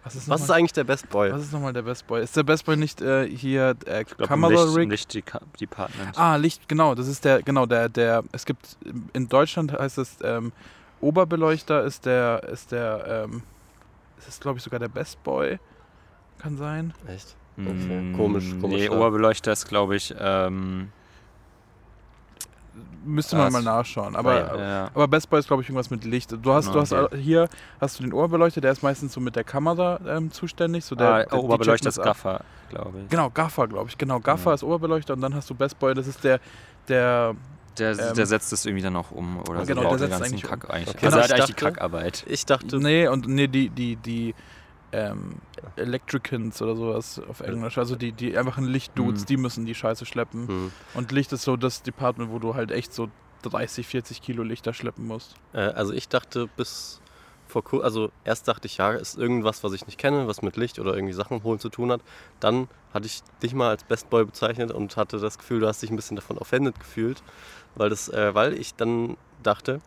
Was 0.04 0.14
ist 0.16 0.28
Was 0.28 0.42
ist 0.42 0.50
eigentlich 0.50 0.72
der 0.72 0.84
Best 0.84 1.08
Boy? 1.08 1.32
was 1.32 1.42
ist 1.42 1.52
nochmal 1.52 1.72
der 1.72 1.82
Best 1.82 2.06
Boy? 2.06 2.22
Ist 2.22 2.36
der 2.36 2.42
Best 2.42 2.64
Boy 2.66 2.76
nicht 2.76 3.00
äh, 3.00 3.26
hier 3.28 3.74
äh, 3.86 4.02
Ich 4.02 4.08
glaube, 4.08 4.26
Kamera 4.28 4.62
Licht, 4.64 4.76
Rig? 4.76 4.90
Licht 4.90 5.10
Deka- 5.12 5.40
Department. 5.58 6.18
Ah, 6.18 6.36
Licht, 6.36 6.68
genau, 6.68 6.94
das 6.94 7.08
ist 7.08 7.24
der, 7.24 7.42
genau, 7.42 7.64
der, 7.66 7.88
der, 7.88 8.22
es 8.32 8.44
gibt, 8.44 8.76
in 9.14 9.28
Deutschland 9.28 9.72
heißt 9.72 9.98
es, 9.98 10.18
ähm, 10.22 10.52
Oberbeleuchter 11.00 11.84
ist 11.84 12.04
der, 12.06 12.42
ist 12.44 12.72
der, 12.72 13.24
ähm, 13.30 13.42
es 14.18 14.28
ist 14.28 14.40
glaube 14.42 14.58
ich 14.58 14.64
sogar 14.64 14.78
der 14.80 14.88
Best 14.88 15.22
Boy, 15.22 15.58
kann 16.38 16.56
sein. 16.56 16.92
Echt? 17.08 17.34
Mm, 17.56 17.66
Okay. 17.68 18.12
Komisch, 18.16 18.54
komisch, 18.60 18.80
Nee, 18.80 18.84
ja. 18.86 18.90
Oberbeleuchter 18.92 19.52
ist, 19.52 19.66
glaube 19.68 19.96
ich, 19.96 20.14
ähm, 20.18 20.90
Müsste 23.04 23.36
man 23.36 23.46
Das- 23.46 23.52
mal 23.52 23.62
nachschauen, 23.62 24.16
aber, 24.16 24.34
Naja. 24.34 24.56
ja. 24.58 24.90
aber 24.94 25.06
Best 25.08 25.28
Boy 25.30 25.38
ist 25.38 25.46
glaube 25.46 25.62
ich 25.62 25.68
irgendwas 25.68 25.90
mit 25.90 26.04
Licht. 26.04 26.32
Du 26.42 26.52
hast, 26.52 26.74
du 26.74 26.80
hast 26.80 26.92
Okay. 26.92 27.18
hier, 27.20 27.48
hast 27.80 27.98
du 27.98 28.02
den 28.02 28.12
Oberbeleuchter, 28.12 28.60
der 28.62 28.72
ist 28.72 28.82
meistens 28.82 29.12
so 29.12 29.20
mit 29.20 29.36
der 29.36 29.44
Kamera 29.44 30.00
ähm, 30.06 30.30
zuständig, 30.32 30.84
so 30.84 30.94
der, 30.96 31.08
ah, 31.08 31.22
der- 31.24 31.38
Oberbeleuchter 31.44 31.90
ist. 31.90 32.02
Gaffer, 32.02 32.40
glaube 32.70 33.00
ich. 33.02 33.08
Genau, 33.10 33.28
Gaffer, 33.30 33.68
glaube 33.68 33.90
ich, 33.90 33.98
genau, 33.98 34.20
Gaffer 34.20 34.50
Ja. 34.50 34.54
ist 34.54 34.64
Oberbeleuchter 34.64 35.12
und 35.14 35.20
dann 35.20 35.34
hast 35.34 35.48
du 35.50 35.54
Best 35.54 35.78
Boy, 35.78 35.94
das 35.94 36.06
ist 36.06 36.24
der, 36.24 36.40
der, 36.88 37.34
Der, 37.76 37.90
Ähm, 37.90 38.14
der 38.14 38.26
setzt 38.26 38.52
es 38.52 38.64
irgendwie 38.66 38.84
dann 38.84 38.94
auch 38.96 39.10
um 39.10 39.40
oder 39.48 39.60
so 39.60 39.66
genau, 39.66 39.90
der 39.96 39.98
setzt 39.98 40.22
eigentlich 40.22 40.44
um. 40.44 40.50
Kack 40.50 40.70
eigentlich. 40.70 40.94
Okay. 40.94 41.06
Also 41.06 41.18
er 41.18 41.22
hat 41.24 41.30
Ich 41.30 41.34
eigentlich 41.34 41.46
die 41.56 41.64
Kackarbeit. 41.64 42.24
Ich 42.28 42.46
dachte, 42.46 42.78
nee, 42.78 43.08
und 43.08 43.26
nee, 43.26 43.48
die, 43.48 43.68
die, 43.68 43.96
die, 43.96 44.32
ähm, 44.94 45.36
Electricans 45.76 46.62
oder 46.62 46.76
sowas 46.76 47.20
auf 47.28 47.40
Englisch, 47.40 47.78
also 47.78 47.96
die, 47.96 48.12
die 48.12 48.36
einfachen 48.38 48.64
Lichtdudes, 48.64 49.22
Mhm. 49.22 49.26
die 49.26 49.36
müssen 49.36 49.66
die 49.66 49.74
Scheiße 49.74 50.06
schleppen. 50.06 50.46
hm, 50.48 50.72
Und 50.94 51.10
Licht 51.12 51.32
ist 51.32 51.42
so 51.42 51.56
das 51.56 51.82
Department, 51.82 52.30
wo 52.30 52.38
du 52.38 52.54
halt 52.54 52.70
echt 52.70 52.92
so 52.92 53.08
30, 53.42 53.86
40 53.86 54.22
Kilo 54.22 54.42
Lichter 54.42 54.72
schleppen 54.72 55.06
musst. 55.06 55.34
äh, 55.52 55.58
also 55.58 55.92
ich 55.92 56.08
dachte 56.08 56.48
bis 56.56 57.00
vor 57.46 57.62
kur 57.62 57.84
also 57.84 58.10
erst 58.24 58.48
dachte 58.48 58.66
ich, 58.66 58.78
ja, 58.78 58.92
ist 58.92 59.18
irgendwas, 59.18 59.62
was 59.62 59.72
ich 59.74 59.84
nicht 59.86 59.98
kenne, 59.98 60.26
was 60.26 60.40
mit 60.42 60.56
Licht 60.56 60.78
oder 60.78 60.94
irgendwie 60.94 61.12
Sachen 61.12 61.42
holen 61.42 61.58
zu 61.58 61.68
tun 61.68 61.92
hat. 61.92 62.00
Dann 62.40 62.68
hatte 62.94 63.06
ich 63.06 63.20
dich 63.42 63.52
mal 63.54 63.68
als 63.68 63.84
Best 63.84 64.08
Boy 64.08 64.24
bezeichnet 64.24 64.72
und 64.72 64.96
hatte 64.96 65.18
das 65.18 65.36
Gefühl, 65.38 65.60
du 65.60 65.66
hast 65.68 65.82
dich 65.82 65.90
ein 65.90 65.96
bisschen 65.96 66.16
davon 66.16 66.38
offended 66.38 66.78
gefühlt, 66.80 67.22
weil 67.74 67.90
das, 67.90 68.08
äh, 68.08 68.34
weil 68.34 68.54
ich 68.54 68.74
dann 68.76 69.16
dachte, 69.42 69.80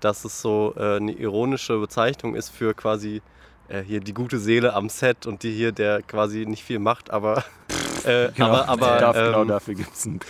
dass 0.00 0.24
es 0.26 0.42
so 0.42 0.74
äh, 0.76 0.96
eine 0.96 1.12
ironische 1.12 1.78
Bezeichnung 1.78 2.34
ist 2.34 2.50
für 2.50 2.74
quasi 2.74 3.22
äh, 3.70 3.82
hier 3.82 4.00
die 4.00 4.12
gute 4.14 4.38
Seele 4.38 4.74
am 4.74 4.88
Set 4.88 5.26
und 5.26 5.42
die 5.42 5.52
hier, 5.52 5.72
der 5.72 6.02
quasi 6.02 6.44
nicht 6.46 6.62
viel 6.64 6.78
macht, 6.78 7.10
aber 7.10 7.44
äh, 8.04 8.28
aber, 8.38 8.68
aber 8.68 8.86
Darf, 9.00 9.16
genau 9.16 9.42
ähm, 9.42 9.48
dafür 9.48 9.74
gibt 9.74 9.94
es 9.94 10.06
einen 10.06 10.20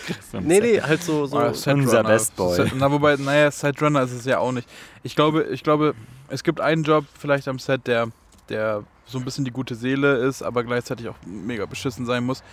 Nee, 0.46 0.54
Set. 0.60 0.62
nee, 0.62 0.80
halt 0.80 1.02
so, 1.02 1.26
so 1.26 1.38
Ah, 1.38 1.52
unser. 1.72 2.02
Best 2.04 2.36
Boy. 2.36 2.56
Set, 2.56 2.72
na, 2.76 2.90
wobei, 2.90 3.16
naja, 3.16 3.50
Setrunner 3.50 4.02
ist 4.02 4.12
es 4.12 4.24
ja 4.24 4.38
auch 4.38 4.52
nicht. 4.52 4.68
Ich 5.02 5.16
glaube, 5.16 5.44
ich 5.44 5.62
glaube, 5.62 5.94
es 6.28 6.42
gibt 6.44 6.60
einen 6.60 6.82
Job 6.84 7.04
vielleicht 7.18 7.48
am 7.48 7.58
Set, 7.58 7.86
der, 7.86 8.08
der 8.48 8.84
so 9.06 9.18
ein 9.18 9.24
bisschen 9.24 9.44
die 9.44 9.50
gute 9.50 9.74
Seele 9.74 10.16
ist, 10.18 10.40
aber 10.42 10.62
gleichzeitig 10.62 11.08
auch 11.08 11.16
mega 11.26 11.66
beschissen 11.66 12.06
sein 12.06 12.24
muss. 12.24 12.44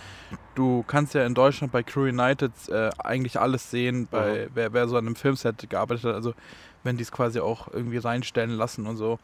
Du 0.56 0.84
kannst 0.88 1.14
ja 1.14 1.24
in 1.24 1.34
Deutschland 1.34 1.72
bei 1.72 1.84
Crew 1.84 2.02
United 2.08 2.50
äh, 2.68 2.90
eigentlich 2.98 3.38
alles 3.38 3.70
sehen, 3.70 4.08
bei 4.10 4.48
wer, 4.54 4.72
wer 4.72 4.88
so 4.88 4.96
an 4.96 5.06
einem 5.06 5.14
Filmset 5.14 5.70
gearbeitet 5.70 6.04
hat, 6.04 6.14
also 6.14 6.34
wenn 6.82 6.96
die 6.96 7.02
es 7.02 7.12
quasi 7.12 7.38
auch 7.38 7.68
irgendwie 7.72 7.98
reinstellen 7.98 8.50
lassen 8.56 8.86
und 8.86 8.96
so. 8.96 9.18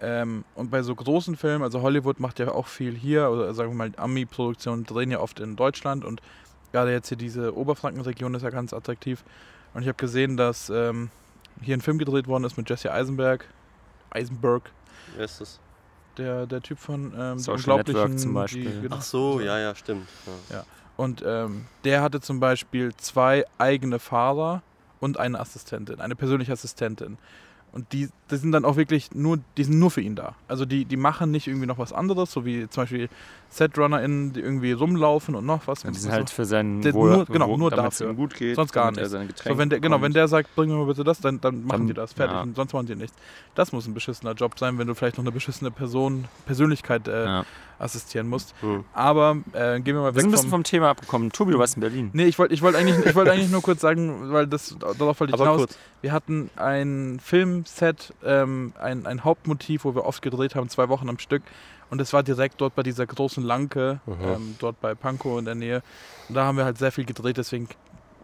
Ähm, 0.00 0.44
und 0.54 0.70
bei 0.70 0.82
so 0.82 0.94
großen 0.94 1.36
Filmen, 1.36 1.62
also 1.62 1.80
Hollywood 1.82 2.20
macht 2.20 2.38
ja 2.38 2.48
auch 2.52 2.66
viel 2.66 2.94
hier, 2.94 3.30
oder 3.30 3.54
sagen 3.54 3.70
wir 3.70 3.76
mal, 3.76 3.92
Ami-Produktionen 3.96 4.84
drehen 4.84 5.10
ja 5.10 5.20
oft 5.20 5.40
in 5.40 5.56
Deutschland 5.56 6.04
und 6.04 6.20
gerade 6.72 6.92
jetzt 6.92 7.08
hier 7.08 7.16
diese 7.16 7.56
Oberfrankenregion 7.56 8.34
ist 8.34 8.42
ja 8.42 8.50
ganz 8.50 8.72
attraktiv. 8.74 9.24
Und 9.72 9.82
ich 9.82 9.88
habe 9.88 9.96
gesehen, 9.96 10.36
dass 10.36 10.68
ähm, 10.70 11.10
hier 11.62 11.76
ein 11.76 11.80
Film 11.80 11.98
gedreht 11.98 12.26
worden 12.26 12.44
ist 12.44 12.56
mit 12.58 12.68
Jesse 12.68 12.92
Eisenberg. 12.92 13.46
Eisenberg, 14.10 14.70
Wer 15.16 15.24
ist 15.24 15.40
das? 15.40 15.60
der, 16.18 16.46
der 16.46 16.60
Typ 16.62 16.78
von 16.78 17.12
ähm, 17.16 17.36
die 17.38 17.42
Social 17.42 17.76
Network 17.76 17.88
Unglaublichen, 17.88 18.18
zum 18.18 18.30
die 18.30 18.34
Beispiel. 18.34 18.64
Gedanken- 18.64 18.88
Ach 18.98 19.02
so, 19.02 19.40
ja, 19.40 19.58
ja, 19.58 19.74
stimmt. 19.74 20.08
Ja. 20.50 20.64
Und 20.96 21.22
ähm, 21.26 21.66
der 21.84 22.02
hatte 22.02 22.20
zum 22.20 22.40
Beispiel 22.40 22.94
zwei 22.96 23.44
eigene 23.58 23.98
Fahrer 23.98 24.62
und 25.00 25.18
eine 25.18 25.38
Assistentin, 25.40 26.00
eine 26.00 26.16
persönliche 26.16 26.52
Assistentin. 26.52 27.18
Und 27.76 27.92
die, 27.92 28.08
die 28.30 28.36
sind 28.36 28.52
dann 28.52 28.64
auch 28.64 28.76
wirklich 28.76 29.14
nur, 29.14 29.38
die 29.58 29.64
sind 29.64 29.78
nur 29.78 29.90
für 29.90 30.00
ihn 30.00 30.14
da. 30.16 30.34
Also 30.48 30.64
die, 30.64 30.86
die 30.86 30.96
machen 30.96 31.30
nicht 31.30 31.46
irgendwie 31.46 31.66
noch 31.66 31.76
was 31.78 31.92
anderes, 31.92 32.32
so 32.32 32.46
wie 32.46 32.66
zum 32.70 32.84
Beispiel 32.84 33.10
SetrunnerInnen, 33.50 34.32
die 34.32 34.40
irgendwie 34.40 34.72
rumlaufen 34.72 35.34
und 35.34 35.44
noch 35.46 35.66
was. 35.66 35.82
Ja, 35.82 35.88
und 35.88 35.94
die 35.96 36.00
so. 36.00 36.04
sind 36.04 36.12
halt 36.12 36.30
für 36.30 36.44
seinen 36.46 36.80
Der- 36.80 36.94
Wohl, 36.94 37.10
nur- 37.10 37.24
genau, 37.26 37.56
nur 37.56 37.70
dafür. 37.70 38.10
ihm 38.10 38.16
gut 38.16 38.34
geht. 38.34 38.56
Sonst 38.56 38.72
gar 38.72 38.94
seine 38.94 39.28
so, 39.34 39.58
wenn 39.58 39.68
der, 39.70 39.80
genau, 39.80 40.00
wenn 40.00 40.12
der 40.12 40.26
sagt, 40.26 40.54
bring 40.56 40.70
mir 40.70 40.76
mal 40.76 40.86
bitte 40.86 41.04
das, 41.04 41.20
dann, 41.20 41.40
dann 41.40 41.62
machen 41.64 41.80
Dann- 41.80 41.86
die 41.88 41.92
das. 41.94 42.14
Fertig. 42.14 42.34
ja. 42.34 42.42
Und 42.42 42.56
sonst 42.56 42.72
machen 42.72 42.86
die 42.86 42.96
nichts. 42.96 43.16
Das 43.54 43.72
muss 43.72 43.86
ein 43.86 43.94
beschissener 43.94 44.32
Job 44.32 44.58
sein, 44.58 44.78
wenn 44.78 44.86
du 44.86 44.94
vielleicht 44.94 45.18
noch 45.18 45.24
eine 45.24 45.32
beschissene 45.32 45.70
Person, 45.70 46.24
Persönlichkeit 46.46 47.08
äh, 47.08 47.24
Ja. 47.24 47.44
Assistieren 47.78 48.28
musst. 48.28 48.54
Hm. 48.60 48.84
Aber 48.94 49.36
äh, 49.52 49.80
gehen 49.80 49.94
wir 49.94 50.02
mal 50.02 50.12
Wir 50.12 50.14
weg 50.16 50.20
sind 50.22 50.28
ein 50.28 50.32
bisschen 50.32 50.44
vom... 50.50 50.58
vom 50.58 50.64
Thema 50.64 50.90
abgekommen. 50.90 51.30
Tobi, 51.32 51.52
du 51.52 51.58
warst 51.58 51.76
in 51.76 51.80
Berlin. 51.80 52.10
Nee, 52.12 52.24
ich 52.24 52.38
wollte 52.38 52.54
ich 52.54 52.62
wollt 52.62 52.74
eigentlich, 52.76 53.04
ich 53.04 53.14
wollt 53.14 53.28
eigentlich 53.28 53.50
nur 53.50 53.62
kurz 53.62 53.80
sagen, 53.80 54.32
weil 54.32 54.46
das 54.46 54.76
darauf 54.98 55.20
wollte 55.20 55.30
ich 55.30 55.34
Aber 55.34 55.44
hinaus. 55.44 55.58
kurz. 55.58 55.78
Wir 56.00 56.12
hatten 56.12 56.50
ein 56.56 57.20
Filmset, 57.22 58.14
ähm, 58.24 58.72
ein, 58.80 59.06
ein 59.06 59.24
Hauptmotiv, 59.24 59.84
wo 59.84 59.94
wir 59.94 60.04
oft 60.04 60.22
gedreht 60.22 60.54
haben, 60.54 60.68
zwei 60.68 60.88
Wochen 60.88 61.08
am 61.08 61.18
Stück. 61.18 61.42
Und 61.88 62.00
es 62.00 62.12
war 62.12 62.22
direkt 62.22 62.60
dort 62.60 62.74
bei 62.74 62.82
dieser 62.82 63.06
großen 63.06 63.44
Lanke, 63.44 64.00
Mhm. 64.06 64.12
ähm, 64.24 64.56
dort 64.58 64.80
bei 64.80 64.94
Pankow 64.94 65.38
in 65.38 65.44
der 65.44 65.54
Nähe. 65.54 65.82
Und 66.28 66.34
da 66.34 66.44
haben 66.44 66.56
wir 66.58 66.64
halt 66.64 66.78
sehr 66.78 66.90
viel 66.90 67.04
gedreht, 67.04 67.36
deswegen 67.36 67.68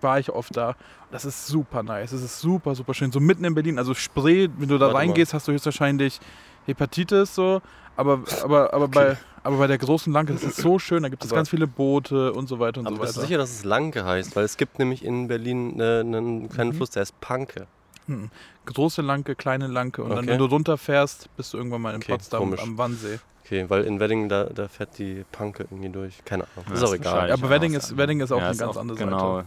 war 0.01 0.19
ich 0.19 0.31
oft 0.31 0.57
da. 0.57 0.75
Das 1.13 1.25
ist 1.25 1.47
super 1.47 1.85
nice. 1.85 2.11
Es 2.11 2.23
ist 2.23 2.41
super, 2.41 2.75
super 2.75 2.93
schön. 2.93 3.13
So 3.13 3.21
mitten 3.21 3.45
in 3.45 3.55
Berlin, 3.55 3.79
also 3.79 3.95
Spree, 3.95 4.49
wenn 4.59 4.69
du 4.69 4.79
da 4.79 4.87
Warte 4.87 4.95
mal. 4.95 4.99
reingehst, 5.01 5.33
hast 5.33 5.47
du 5.47 5.53
höchstwahrscheinlich 5.53 6.19
Hepatitis 6.67 7.35
so. 7.35 7.61
Aber, 7.97 8.21
aber, 8.43 8.73
aber, 8.73 8.89
bei, 8.89 9.17
aber 9.43 9.59
bei 9.59 9.67
der 9.67 9.77
großen 9.79 10.13
Lanke, 10.13 10.33
das 10.33 10.43
ist 10.43 10.57
so 10.57 10.79
schön, 10.79 11.03
da 11.03 11.09
gibt 11.11 11.25
es 11.25 11.31
Aber- 11.31 11.37
ganz 11.41 11.51
viele 11.51 11.67
Boote 11.67 12.33
und 12.33 12.49
so 12.49 12.59
weiter 12.59 12.81
und 12.81 12.87
Aber 12.87 12.97
so 12.97 13.03
weiter. 13.03 13.21
sicher, 13.21 13.39
dass 13.39 13.51
es 13.51 13.65
Lanke 13.65 14.05
heißt? 14.05 14.35
Weil 14.35 14.45
es 14.45 14.57
gibt 14.57 14.79
nämlich 14.79 15.05
in 15.05 15.29
Berlin 15.29 15.79
äh, 15.79 16.01
einen 16.01 16.49
kleinen 16.49 16.71
Mhm. 16.71 16.75
Fluss, 16.77 16.91
der 16.91 17.01
heißt 17.03 17.21
Panke. 17.21 17.67
Hm. 18.07 18.31
Große 18.65 19.03
Lanke, 19.03 19.35
kleine 19.37 19.67
Lanke 19.67 20.03
und 20.03 20.11
dann, 20.11 20.21
Okay. 20.21 20.29
wenn 20.29 20.39
du 20.39 20.47
runterfährst, 20.47 21.29
bist 21.37 21.53
du 21.53 21.59
irgendwann 21.59 21.83
mal 21.83 21.91
in 21.95 21.97
Okay, 22.03 22.13
Potsdam 22.13 22.41
komisch. 22.41 22.61
am 22.63 22.79
Wannsee. 22.79 23.19
Okay, 23.45 23.67
weil 23.69 23.85
in 23.85 24.01
Wedding, 24.01 24.29
da, 24.29 24.45
da 24.45 24.69
fährt 24.69 24.99
die 24.99 25.25
Panke 25.31 25.65
irgendwie 25.71 25.91
durch. 25.91 26.25
Keine 26.25 26.45
Ahnung. 26.57 26.65
Ja, 26.69 26.75
ist 26.75 26.83
auch 26.85 26.95
egal. 26.95 27.31
Aber 27.31 27.51
Wedding 27.51 27.75
ist-. 27.75 27.97
Wedding 27.97 28.21
ist 28.21 28.33
auch 28.33 28.41
eine 28.41 28.53
ist 28.53 28.59
ganz 28.59 28.77
andere 28.77 28.97
Seite. 28.97 29.11
Genau. 29.11 29.43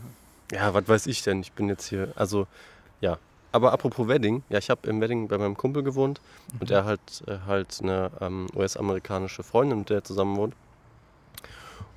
Ja, 0.52 0.74
was 0.74 0.88
weiß 0.88 1.08
ich 1.08 1.24
denn? 1.24 1.40
Ich 1.42 1.52
bin 1.54 1.68
jetzt 1.70 1.88
hier. 1.88 2.10
Also, 2.16 2.46
ja. 3.02 3.18
Aber 3.56 3.72
apropos 3.72 4.10
Wedding, 4.10 4.44
ja, 4.50 4.58
ich 4.58 4.70
habe 4.70 4.90
im 4.90 5.00
Wedding 5.00 5.30
bei 5.30 5.38
meinem 5.38 5.56
Kumpel 5.56 5.82
gewohnt 5.82 6.20
und 6.60 6.72
er 6.72 6.84
hat 6.84 7.24
äh, 7.26 7.38
halt 7.48 7.80
eine 7.82 8.12
ähm, 8.20 8.48
US-amerikanische 8.54 9.44
Freundin, 9.44 9.80
mit 9.80 9.90
der 9.90 10.00
er 10.00 10.04
zusammen 10.04 10.36
wohnt. 10.36 10.54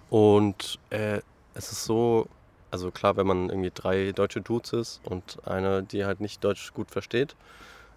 Und 0.08 0.78
äh, 0.90 1.18
es 1.54 1.72
ist 1.72 1.84
so, 1.84 2.28
also 2.70 2.92
klar, 2.92 3.16
wenn 3.16 3.26
man 3.26 3.50
irgendwie 3.50 3.72
drei 3.74 4.12
deutsche 4.12 4.40
Dudes 4.40 4.72
ist 4.72 5.00
und 5.02 5.38
eine, 5.48 5.82
die 5.82 6.04
halt 6.04 6.20
nicht 6.20 6.44
Deutsch 6.44 6.72
gut 6.74 6.92
versteht, 6.92 7.34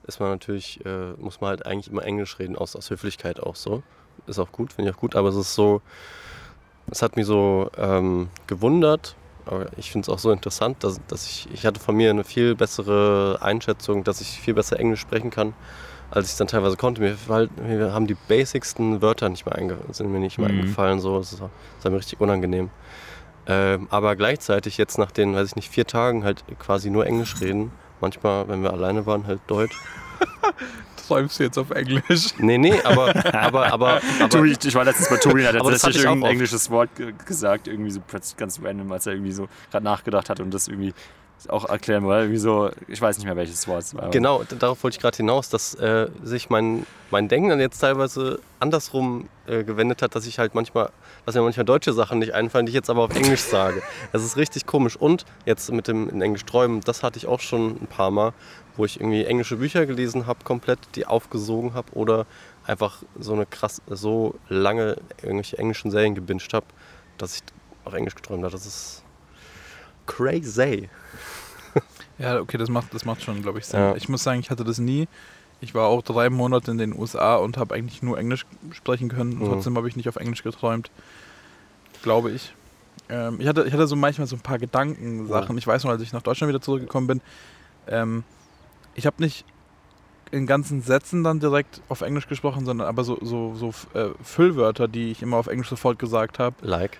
ist 0.07 0.19
man 0.19 0.31
natürlich, 0.31 0.83
äh, 0.83 1.11
muss 1.17 1.39
man 1.39 1.51
halt 1.51 1.63
eigentlich 1.67 1.91
immer 1.91 2.03
Englisch 2.03 2.39
reden, 2.39 2.55
aus, 2.55 2.75
aus 2.75 2.89
Höflichkeit 2.89 3.39
auch 3.39 3.55
so. 3.55 3.83
Ist 4.25 4.39
auch 4.39 4.51
gut, 4.51 4.73
finde 4.73 4.89
ich 4.89 4.95
auch 4.95 4.99
gut, 4.99 5.15
aber 5.15 5.29
es 5.29 5.35
ist 5.35 5.53
so, 5.53 5.83
es 6.87 7.03
hat 7.03 7.15
mich 7.15 7.27
so 7.27 7.69
ähm, 7.77 8.31
gewundert, 8.47 9.15
aber 9.45 9.67
ich 9.77 9.91
finde 9.91 10.05
es 10.05 10.09
auch 10.09 10.19
so 10.19 10.31
interessant, 10.31 10.83
dass, 10.83 10.99
dass 11.07 11.25
ich, 11.25 11.47
ich 11.53 11.65
hatte 11.65 11.79
von 11.79 11.95
mir 11.95 12.09
eine 12.09 12.23
viel 12.23 12.55
bessere 12.55 13.37
Einschätzung, 13.41 14.03
dass 14.03 14.21
ich 14.21 14.27
viel 14.27 14.53
besser 14.53 14.79
Englisch 14.79 15.01
sprechen 15.01 15.29
kann, 15.31 15.53
als 16.11 16.25
ich 16.27 16.31
es 16.33 16.37
dann 16.37 16.47
teilweise 16.47 16.77
konnte. 16.77 17.01
Mir, 17.01 17.15
fall- 17.15 17.49
mir 17.61 17.93
haben 17.93 18.07
die 18.07 18.15
basicsten 18.27 19.01
Wörter 19.01 19.29
nicht 19.29 19.45
mehr 19.45 19.77
sind 19.91 20.11
mir 20.11 20.19
nicht 20.19 20.37
mehr 20.39 20.51
Mhm. 20.51 20.59
eingefallen, 20.61 20.99
so, 20.99 21.19
ist- 21.19 21.33
das 21.33 21.41
war 21.41 21.91
mir 21.91 21.97
richtig 21.97 22.19
unangenehm. 22.19 22.69
Ähm, 23.47 23.87
aber 23.89 24.15
gleichzeitig 24.15 24.77
jetzt 24.77 24.97
nach 24.97 25.11
den, 25.11 25.33
weiß 25.35 25.47
ich 25.47 25.55
nicht, 25.55 25.69
vier 25.69 25.87
Tagen 25.87 26.23
halt 26.23 26.43
quasi 26.59 26.89
nur 26.91 27.05
Englisch 27.07 27.41
reden. 27.41 27.71
Manchmal, 27.99 28.47
wenn 28.47 28.61
wir 28.63 28.71
alleine 28.71 29.05
waren, 29.05 29.25
halt 29.27 29.41
Deutsch. 29.47 29.75
Träumst 31.11 31.39
du 31.39 31.43
jetzt 31.43 31.57
auf 31.57 31.71
Englisch? 31.71 32.33
Nee, 32.37 32.57
nee, 32.57 32.81
aber, 32.85 33.13
aber, 33.35 33.73
aber, 33.73 34.01
aber 34.19 34.29
Tobi, 34.29 34.55
ich 34.63 34.75
war 34.75 34.85
letztens 34.85 35.09
bei 35.09 35.17
Tobi, 35.17 35.41
der 35.41 35.49
hat 35.49 35.59
Aber 35.59 35.71
das 35.71 35.81
tatsächlich 35.81 36.05
irgendein 36.05 36.23
oft. 36.23 36.31
englisches 36.31 36.69
Wort 36.69 36.95
ge 36.95 37.13
gesagt, 37.25 37.67
irgendwie 37.67 37.91
so 37.91 37.99
plötzlich 38.05 38.37
ganz 38.37 38.61
random, 38.63 38.89
als 38.93 39.07
er 39.07 39.13
irgendwie 39.13 39.33
so 39.33 39.49
gerade 39.71 39.83
nachgedacht 39.83 40.29
hat 40.29 40.39
und 40.39 40.53
das 40.53 40.69
irgendwie 40.69 40.93
auch 41.49 41.65
erklären 41.65 42.03
wollte. 42.03 42.23
Irgendwie 42.23 42.39
so, 42.39 42.69
ich 42.87 43.01
weiß 43.01 43.17
nicht 43.17 43.25
mehr 43.25 43.35
welches 43.35 43.67
Wort 43.67 43.83
es 43.83 43.95
war. 43.95 44.09
Genau, 44.09 44.43
darauf 44.43 44.83
wollte 44.83 44.95
ich 44.95 45.01
gerade 45.01 45.17
hinaus, 45.17 45.49
dass 45.49 45.73
äh, 45.75 46.07
sich 46.23 46.49
mein, 46.49 46.85
mein 47.09 47.27
Denken 47.27 47.49
dann 47.49 47.59
jetzt 47.59 47.79
teilweise 47.79 48.39
andersrum 48.59 49.27
äh, 49.47 49.63
gewendet 49.63 50.01
hat, 50.01 50.15
dass 50.15 50.25
ich 50.25 50.39
halt 50.39 50.55
manchmal, 50.55 50.91
dass 51.25 51.35
mir 51.35 51.41
manchmal 51.41 51.65
deutsche 51.65 51.93
Sachen 51.93 52.19
nicht 52.19 52.33
einfallen, 52.33 52.65
die 52.65 52.71
ich 52.71 52.75
jetzt 52.75 52.89
aber 52.89 53.03
auf 53.03 53.15
Englisch 53.15 53.41
sage. 53.41 53.81
Das 54.11 54.23
ist 54.23 54.37
richtig 54.37 54.65
komisch. 54.65 54.95
Und 54.95 55.25
jetzt 55.45 55.71
mit 55.71 55.87
dem 55.87 56.09
in 56.09 56.21
Englisch 56.21 56.45
träumen, 56.45 56.81
das 56.81 57.03
hatte 57.03 57.17
ich 57.17 57.27
auch 57.27 57.39
schon 57.39 57.71
ein 57.81 57.87
paar 57.87 58.11
Mal, 58.11 58.33
wo 58.77 58.85
ich 58.85 58.99
irgendwie 58.99 59.25
englische 59.25 59.57
Bücher 59.57 59.85
gelesen 59.85 60.27
habe, 60.27 60.43
komplett, 60.43 60.79
die 60.95 61.05
aufgesogen 61.05 61.73
habe 61.73 61.91
oder 61.93 62.25
einfach 62.65 63.03
so 63.19 63.33
eine 63.33 63.45
krass, 63.45 63.81
so 63.87 64.35
lange 64.47 64.97
irgendwelche 65.21 65.57
englischen 65.57 65.91
Serien 65.91 66.15
gebinged 66.15 66.53
habe, 66.53 66.65
dass 67.17 67.35
ich 67.35 67.43
auf 67.85 67.93
Englisch 67.93 68.15
geträumt 68.15 68.43
habe. 68.43 68.51
Das 68.51 68.65
ist 68.65 69.03
crazy. 70.05 70.89
Ja, 72.17 72.39
okay, 72.39 72.57
das 72.57 72.69
macht, 72.69 72.93
das 72.93 73.03
macht 73.03 73.23
schon, 73.23 73.41
glaube 73.41 73.59
ich, 73.59 73.65
Sinn. 73.65 73.79
Ja. 73.79 73.95
Ich 73.95 74.07
muss 74.07 74.23
sagen, 74.23 74.39
ich 74.39 74.51
hatte 74.51 74.63
das 74.63 74.77
nie. 74.77 75.07
Ich 75.59 75.73
war 75.73 75.87
auch 75.87 76.01
drei 76.01 76.29
Monate 76.29 76.71
in 76.71 76.77
den 76.77 76.97
USA 76.97 77.35
und 77.35 77.57
habe 77.57 77.73
eigentlich 77.73 78.03
nur 78.03 78.17
Englisch 78.17 78.45
sprechen 78.71 79.09
können. 79.09 79.39
Mhm. 79.39 79.45
Trotzdem 79.45 79.75
habe 79.75 79.87
ich 79.87 79.95
nicht 79.95 80.07
auf 80.07 80.17
Englisch 80.17 80.43
geträumt. 80.43 80.91
Glaube 82.03 82.31
ich. 82.31 82.53
Ähm, 83.09 83.37
ich, 83.39 83.47
hatte, 83.47 83.63
ich 83.63 83.73
hatte 83.73 83.87
so 83.87 83.95
manchmal 83.95 84.27
so 84.27 84.35
ein 84.35 84.41
paar 84.41 84.59
Gedankensachen. 84.59 85.57
Ich 85.57 85.65
weiß 85.65 85.83
noch, 85.83 85.91
als 85.91 86.01
ich 86.01 86.13
nach 86.13 86.21
Deutschland 86.21 86.49
wieder 86.49 86.61
zurückgekommen 86.61 87.07
bin, 87.07 87.21
ähm, 87.87 88.23
ich 88.95 89.05
habe 89.05 89.21
nicht 89.21 89.45
in 90.31 90.47
ganzen 90.47 90.81
Sätzen 90.81 91.23
dann 91.23 91.39
direkt 91.39 91.81
auf 91.89 92.01
Englisch 92.01 92.27
gesprochen, 92.27 92.65
sondern 92.65 92.87
aber 92.87 93.03
so, 93.03 93.17
so, 93.21 93.53
so 93.55 93.69
äh, 93.93 94.11
Füllwörter, 94.23 94.87
die 94.87 95.11
ich 95.11 95.21
immer 95.21 95.37
auf 95.37 95.47
Englisch 95.47 95.69
sofort 95.69 95.99
gesagt 95.99 96.39
habe. 96.39 96.55
Like. 96.61 96.99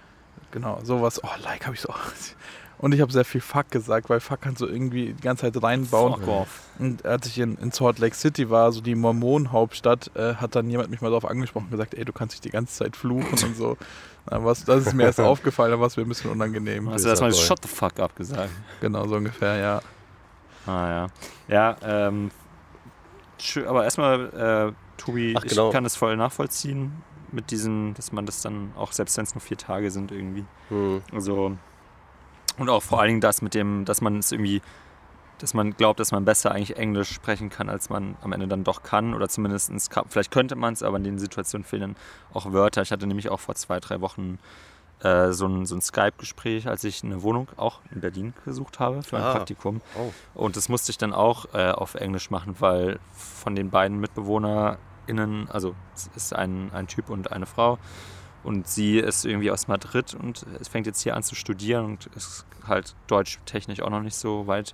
Genau, 0.51 0.79
sowas. 0.83 1.23
Oh, 1.23 1.29
like 1.43 1.65
habe 1.65 1.75
ich 1.75 1.81
so. 1.81 1.93
Und 2.77 2.93
ich 2.93 3.01
habe 3.01 3.11
sehr 3.11 3.25
viel 3.25 3.41
Fuck 3.41 3.69
gesagt, 3.69 4.09
weil 4.09 4.19
Fuck 4.19 4.41
kannst 4.41 4.59
du 4.59 4.65
irgendwie 4.65 5.13
die 5.13 5.21
ganze 5.21 5.51
Zeit 5.51 5.61
reinbauen. 5.61 6.19
Fuck 6.19 6.27
off. 6.27 6.61
Und 6.79 7.05
als 7.05 7.27
ich 7.27 7.37
in, 7.37 7.55
in 7.57 7.71
Salt 7.71 7.99
Lake 7.99 8.15
City 8.15 8.49
war, 8.49 8.71
so 8.71 8.81
die 8.81 8.95
Mormonenhauptstadt, 8.95 10.09
äh, 10.15 10.33
hat 10.35 10.55
dann 10.55 10.67
jemand 10.67 10.89
mich 10.89 10.99
mal 10.99 11.09
darauf 11.09 11.25
angesprochen 11.25 11.65
und 11.65 11.71
gesagt, 11.71 11.93
ey, 11.93 12.05
du 12.05 12.11
kannst 12.11 12.33
dich 12.33 12.41
die 12.41 12.49
ganze 12.49 12.73
Zeit 12.73 12.95
fluchen 12.95 13.37
und 13.47 13.55
so. 13.55 13.77
Na, 14.29 14.43
was, 14.43 14.65
das 14.65 14.87
ist 14.87 14.93
mir 14.95 15.03
erst 15.03 15.19
aufgefallen, 15.21 15.71
da 15.71 15.79
war 15.79 15.87
es 15.87 15.95
mir 15.95 16.03
ein 16.03 16.09
bisschen 16.09 16.31
unangenehm. 16.31 16.87
Also 16.89 17.09
erstmal 17.09 17.29
Boy. 17.29 17.39
Shut 17.39 17.59
the 17.61 17.67
fuck 17.67 17.99
up 17.99 18.15
gesagt. 18.15 18.49
Genau, 18.81 19.07
so 19.07 19.15
ungefähr, 19.15 19.57
ja. 19.57 19.81
Ah 20.65 20.87
ja. 20.87 21.07
Ja, 21.47 21.77
ähm, 21.83 22.31
aber 23.67 23.83
erstmal, 23.83 24.73
äh, 24.73 24.97
Tobi, 24.97 25.33
Ach, 25.37 25.41
genau. 25.41 25.67
ich 25.67 25.73
kann 25.73 25.83
das 25.83 25.95
voll 25.95 26.15
nachvollziehen 26.15 27.03
mit 27.31 27.51
diesen, 27.51 27.93
dass 27.95 28.11
man 28.11 28.25
das 28.25 28.41
dann 28.41 28.73
auch, 28.75 28.91
selbst 28.91 29.17
wenn 29.17 29.23
es 29.23 29.33
nur 29.33 29.41
vier 29.41 29.57
Tage 29.57 29.89
sind 29.89 30.11
irgendwie. 30.11 30.45
Hm. 30.69 31.01
Also, 31.13 31.57
und 32.57 32.69
auch 32.69 32.83
vor 32.83 32.99
allen 32.99 33.07
Dingen 33.07 33.21
das 33.21 33.41
mit 33.41 33.53
dem, 33.53 33.85
dass 33.85 34.01
man 34.01 34.19
es 34.19 34.31
irgendwie, 34.31 34.61
dass 35.39 35.53
man 35.53 35.71
glaubt, 35.71 35.99
dass 35.99 36.11
man 36.11 36.25
besser 36.25 36.51
eigentlich 36.51 36.77
Englisch 36.77 37.11
sprechen 37.11 37.49
kann, 37.49 37.69
als 37.69 37.89
man 37.89 38.15
am 38.21 38.33
Ende 38.33 38.47
dann 38.47 38.63
doch 38.63 38.83
kann. 38.83 39.13
Oder 39.13 39.29
zumindest, 39.29 39.71
vielleicht 40.07 40.31
könnte 40.31 40.55
man 40.55 40.73
es, 40.73 40.83
aber 40.83 40.97
in 40.97 41.03
den 41.03 41.17
Situationen 41.17 41.65
fehlen 41.65 41.95
auch 42.33 42.51
Wörter. 42.51 42.81
Ich 42.81 42.91
hatte 42.91 43.07
nämlich 43.07 43.29
auch 43.29 43.39
vor 43.39 43.55
zwei, 43.55 43.79
drei 43.79 44.01
Wochen 44.01 44.37
äh, 45.03 45.31
so 45.31 45.47
ein, 45.47 45.65
so 45.65 45.75
ein 45.75 45.81
Skype-Gespräch, 45.81 46.67
als 46.67 46.83
ich 46.83 47.03
eine 47.03 47.23
Wohnung 47.23 47.47
auch 47.57 47.81
in 47.93 48.01
Berlin 48.01 48.33
gesucht 48.45 48.79
habe 48.79 49.03
für 49.03 49.17
ein 49.17 49.23
Ah. 49.23 49.31
Praktikum. 49.33 49.81
Oh. 49.97 50.11
Und 50.33 50.55
das 50.55 50.69
musste 50.69 50.91
ich 50.91 50.97
dann 50.97 51.13
auch 51.13 51.53
äh, 51.53 51.71
auf 51.71 51.95
Englisch 51.95 52.29
machen, 52.29 52.55
weil 52.59 52.99
von 53.11 53.55
den 53.55 53.69
beiden 53.69 53.99
MitbewohnerInnen, 53.99 55.49
also 55.49 55.75
es 55.95 56.09
ist 56.15 56.35
ein, 56.35 56.71
ein 56.73 56.87
Typ 56.87 57.09
und 57.09 57.31
eine 57.31 57.45
Frau, 57.45 57.77
und 58.43 58.67
sie 58.67 58.97
ist 58.97 59.23
irgendwie 59.25 59.51
aus 59.51 59.67
Madrid 59.67 60.15
und 60.15 60.45
es 60.59 60.67
fängt 60.67 60.87
jetzt 60.87 61.01
hier 61.01 61.15
an 61.15 61.21
zu 61.21 61.35
studieren 61.35 61.85
und 61.85 62.07
ist 62.15 62.45
halt 62.67 62.95
deutsch-technisch 63.07 63.81
auch 63.81 63.91
noch 63.91 64.01
nicht 64.01 64.15
so 64.15 64.47
weit. 64.47 64.73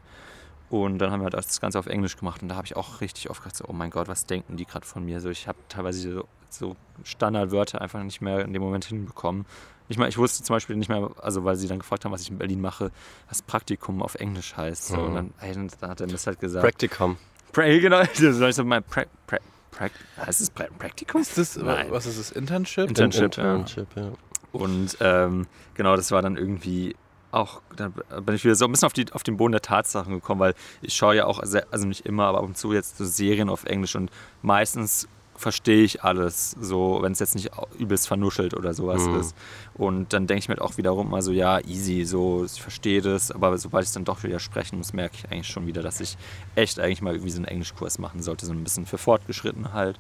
Und 0.70 1.00
dann 1.00 1.12
haben 1.12 1.22
wir 1.22 1.30
das 1.30 1.62
Ganze 1.62 1.80
auf 1.80 1.86
Englisch 1.88 2.18
gemacht 2.18 2.42
und 2.42 2.50
da 2.50 2.56
habe 2.56 2.66
ich 2.66 2.76
auch 2.76 3.00
richtig 3.02 3.30
oft 3.30 3.42
gedacht, 3.42 3.56
so, 3.58 3.66
oh 3.68 3.74
mein 3.74 3.90
Gott, 3.90 4.08
was 4.08 4.26
denken 4.26 4.58
die 4.58 4.66
gerade 4.66 4.86
von 4.86 5.04
mir? 5.06 5.20
So, 5.22 5.30
ich 5.30 5.48
habe 5.48 5.58
teilweise 5.70 6.14
so, 6.14 6.28
so 6.50 6.76
Standardwörter 7.04 7.82
einfach 7.82 8.04
nicht 8.04 8.22
mehr 8.22 8.40
in 8.40 8.54
dem 8.54 8.62
Moment 8.62 8.86
hinbekommen. 8.86 9.46
Ich 9.90 9.98
meine, 9.98 10.10
ich 10.10 10.18
wusste 10.18 10.44
zum 10.44 10.54
Beispiel 10.56 10.76
nicht 10.76 10.90
mehr, 10.90 11.10
also 11.22 11.44
weil 11.46 11.56
sie 11.56 11.68
dann 11.68 11.80
gefragt 11.80 12.04
haben, 12.06 12.12
was 12.12 12.22
ich 12.22 12.30
in 12.30 12.38
Berlin 12.38 12.60
mache, 12.62 12.92
was 13.30 13.42
Praktikum 13.42 14.02
auf 14.02 14.16
Englisch 14.16 14.56
heißt. 14.58 14.88
So, 14.88 14.98
Mhm. 14.98 15.04
Und 15.06 15.16
dann, 15.16 15.34
ey, 15.42 15.54
dann, 15.54 15.90
hat 15.90 16.02
er 16.02 16.08
mir 16.08 16.14
das 16.14 16.28
halt 16.28 16.40
gesagt. 16.40 16.64
Practicum. 16.64 17.18
Pra 17.54 17.64
genau, 17.80 18.02
das 18.04 18.56
so 18.56 18.64
mein 18.66 18.84
pra 18.84 19.06
pra 19.26 19.38
pra 19.72 19.90
heißt 20.26 20.42
es 20.42 20.50
pra 20.50 20.66
Praktikum? 20.78 21.22
Ist 21.22 21.38
das, 21.38 21.56
Nein. 21.56 21.88
was 21.92 22.06
ist 22.06 22.20
das, 22.20 22.32
Internship? 22.32 22.90
Inter- 22.90 23.06
Internship, 23.06 23.38
ja. 23.38 23.56
Internship, 23.56 23.88
ja. 23.96 24.12
Und 24.52 24.98
ähm, 25.00 25.48
genau, 25.76 25.96
das 25.96 26.12
war 26.12 26.22
dann 26.22 26.36
irgendwie 26.38 26.96
auch, 27.32 27.62
da 27.76 27.90
bin 27.90 28.36
ich 28.36 28.44
wieder 28.46 28.56
so 28.56 28.66
ein 28.66 28.72
bisschen 28.72 28.86
auf, 28.88 28.94
die, 28.94 29.12
auf 29.12 29.22
den 29.24 29.38
Boden 29.38 29.52
der 29.52 29.62
Tatsachen 29.62 30.14
gekommen, 30.14 30.40
weil 30.40 30.54
ich 30.82 30.94
schaue 30.96 31.16
ja 31.16 31.26
auch, 31.26 31.42
sehr, 31.44 31.68
also 31.72 31.86
nicht 31.86 32.06
immer, 32.06 32.26
aber 32.26 32.40
ab 32.40 32.46
und 32.46 32.58
zu 32.58 32.74
jetzt 32.74 32.98
so 32.98 33.06
Serien 33.06 33.50
auf 33.50 33.66
Englisch 33.66 33.96
und 33.96 34.10
meistens 34.42 35.08
verstehe 35.38 35.84
ich 35.84 36.04
alles, 36.04 36.52
so 36.60 37.00
wenn 37.02 37.12
es 37.14 37.20
jetzt 37.20 37.36
nicht 37.36 37.52
übelst 37.78 38.08
vernuschelt 38.08 38.54
oder 38.56 38.74
sowas 38.74 39.08
Mhm. 39.08 39.16
ist. 39.20 39.36
Und 39.76 40.12
dann 40.12 40.26
denke 40.28 40.40
ich 40.40 40.48
mir 40.50 40.56
halt 40.56 40.62
auch 40.62 40.78
wiederum 40.78 41.10
mal 41.10 41.22
so, 41.22 41.32
ja, 41.32 41.60
easy, 41.60 42.04
so, 42.06 42.44
ich 42.44 42.62
verstehe 42.62 43.02
das, 43.02 43.32
aber 43.32 43.58
sobald 43.58 43.86
ich 43.86 43.92
dann 43.94 44.04
doch 44.04 44.24
wieder 44.24 44.40
sprechen 44.40 44.78
muss, 44.80 44.94
merke 44.94 45.16
ich 45.18 45.32
eigentlich 45.32 45.48
schon 45.48 45.68
wieder, 45.68 45.84
dass 45.84 46.02
ich 46.02 46.18
echt 46.56 46.80
eigentlich 46.80 47.02
mal 47.02 47.14
irgendwie 47.14 47.30
so 47.32 47.38
einen 47.38 47.46
Englischkurs 47.46 48.00
machen 48.00 48.22
sollte, 48.22 48.46
so 48.46 48.52
ein 48.52 48.64
bisschen 48.64 48.86
für 48.88 48.98
Fortgeschritten 48.98 49.74
halt. 49.74 50.00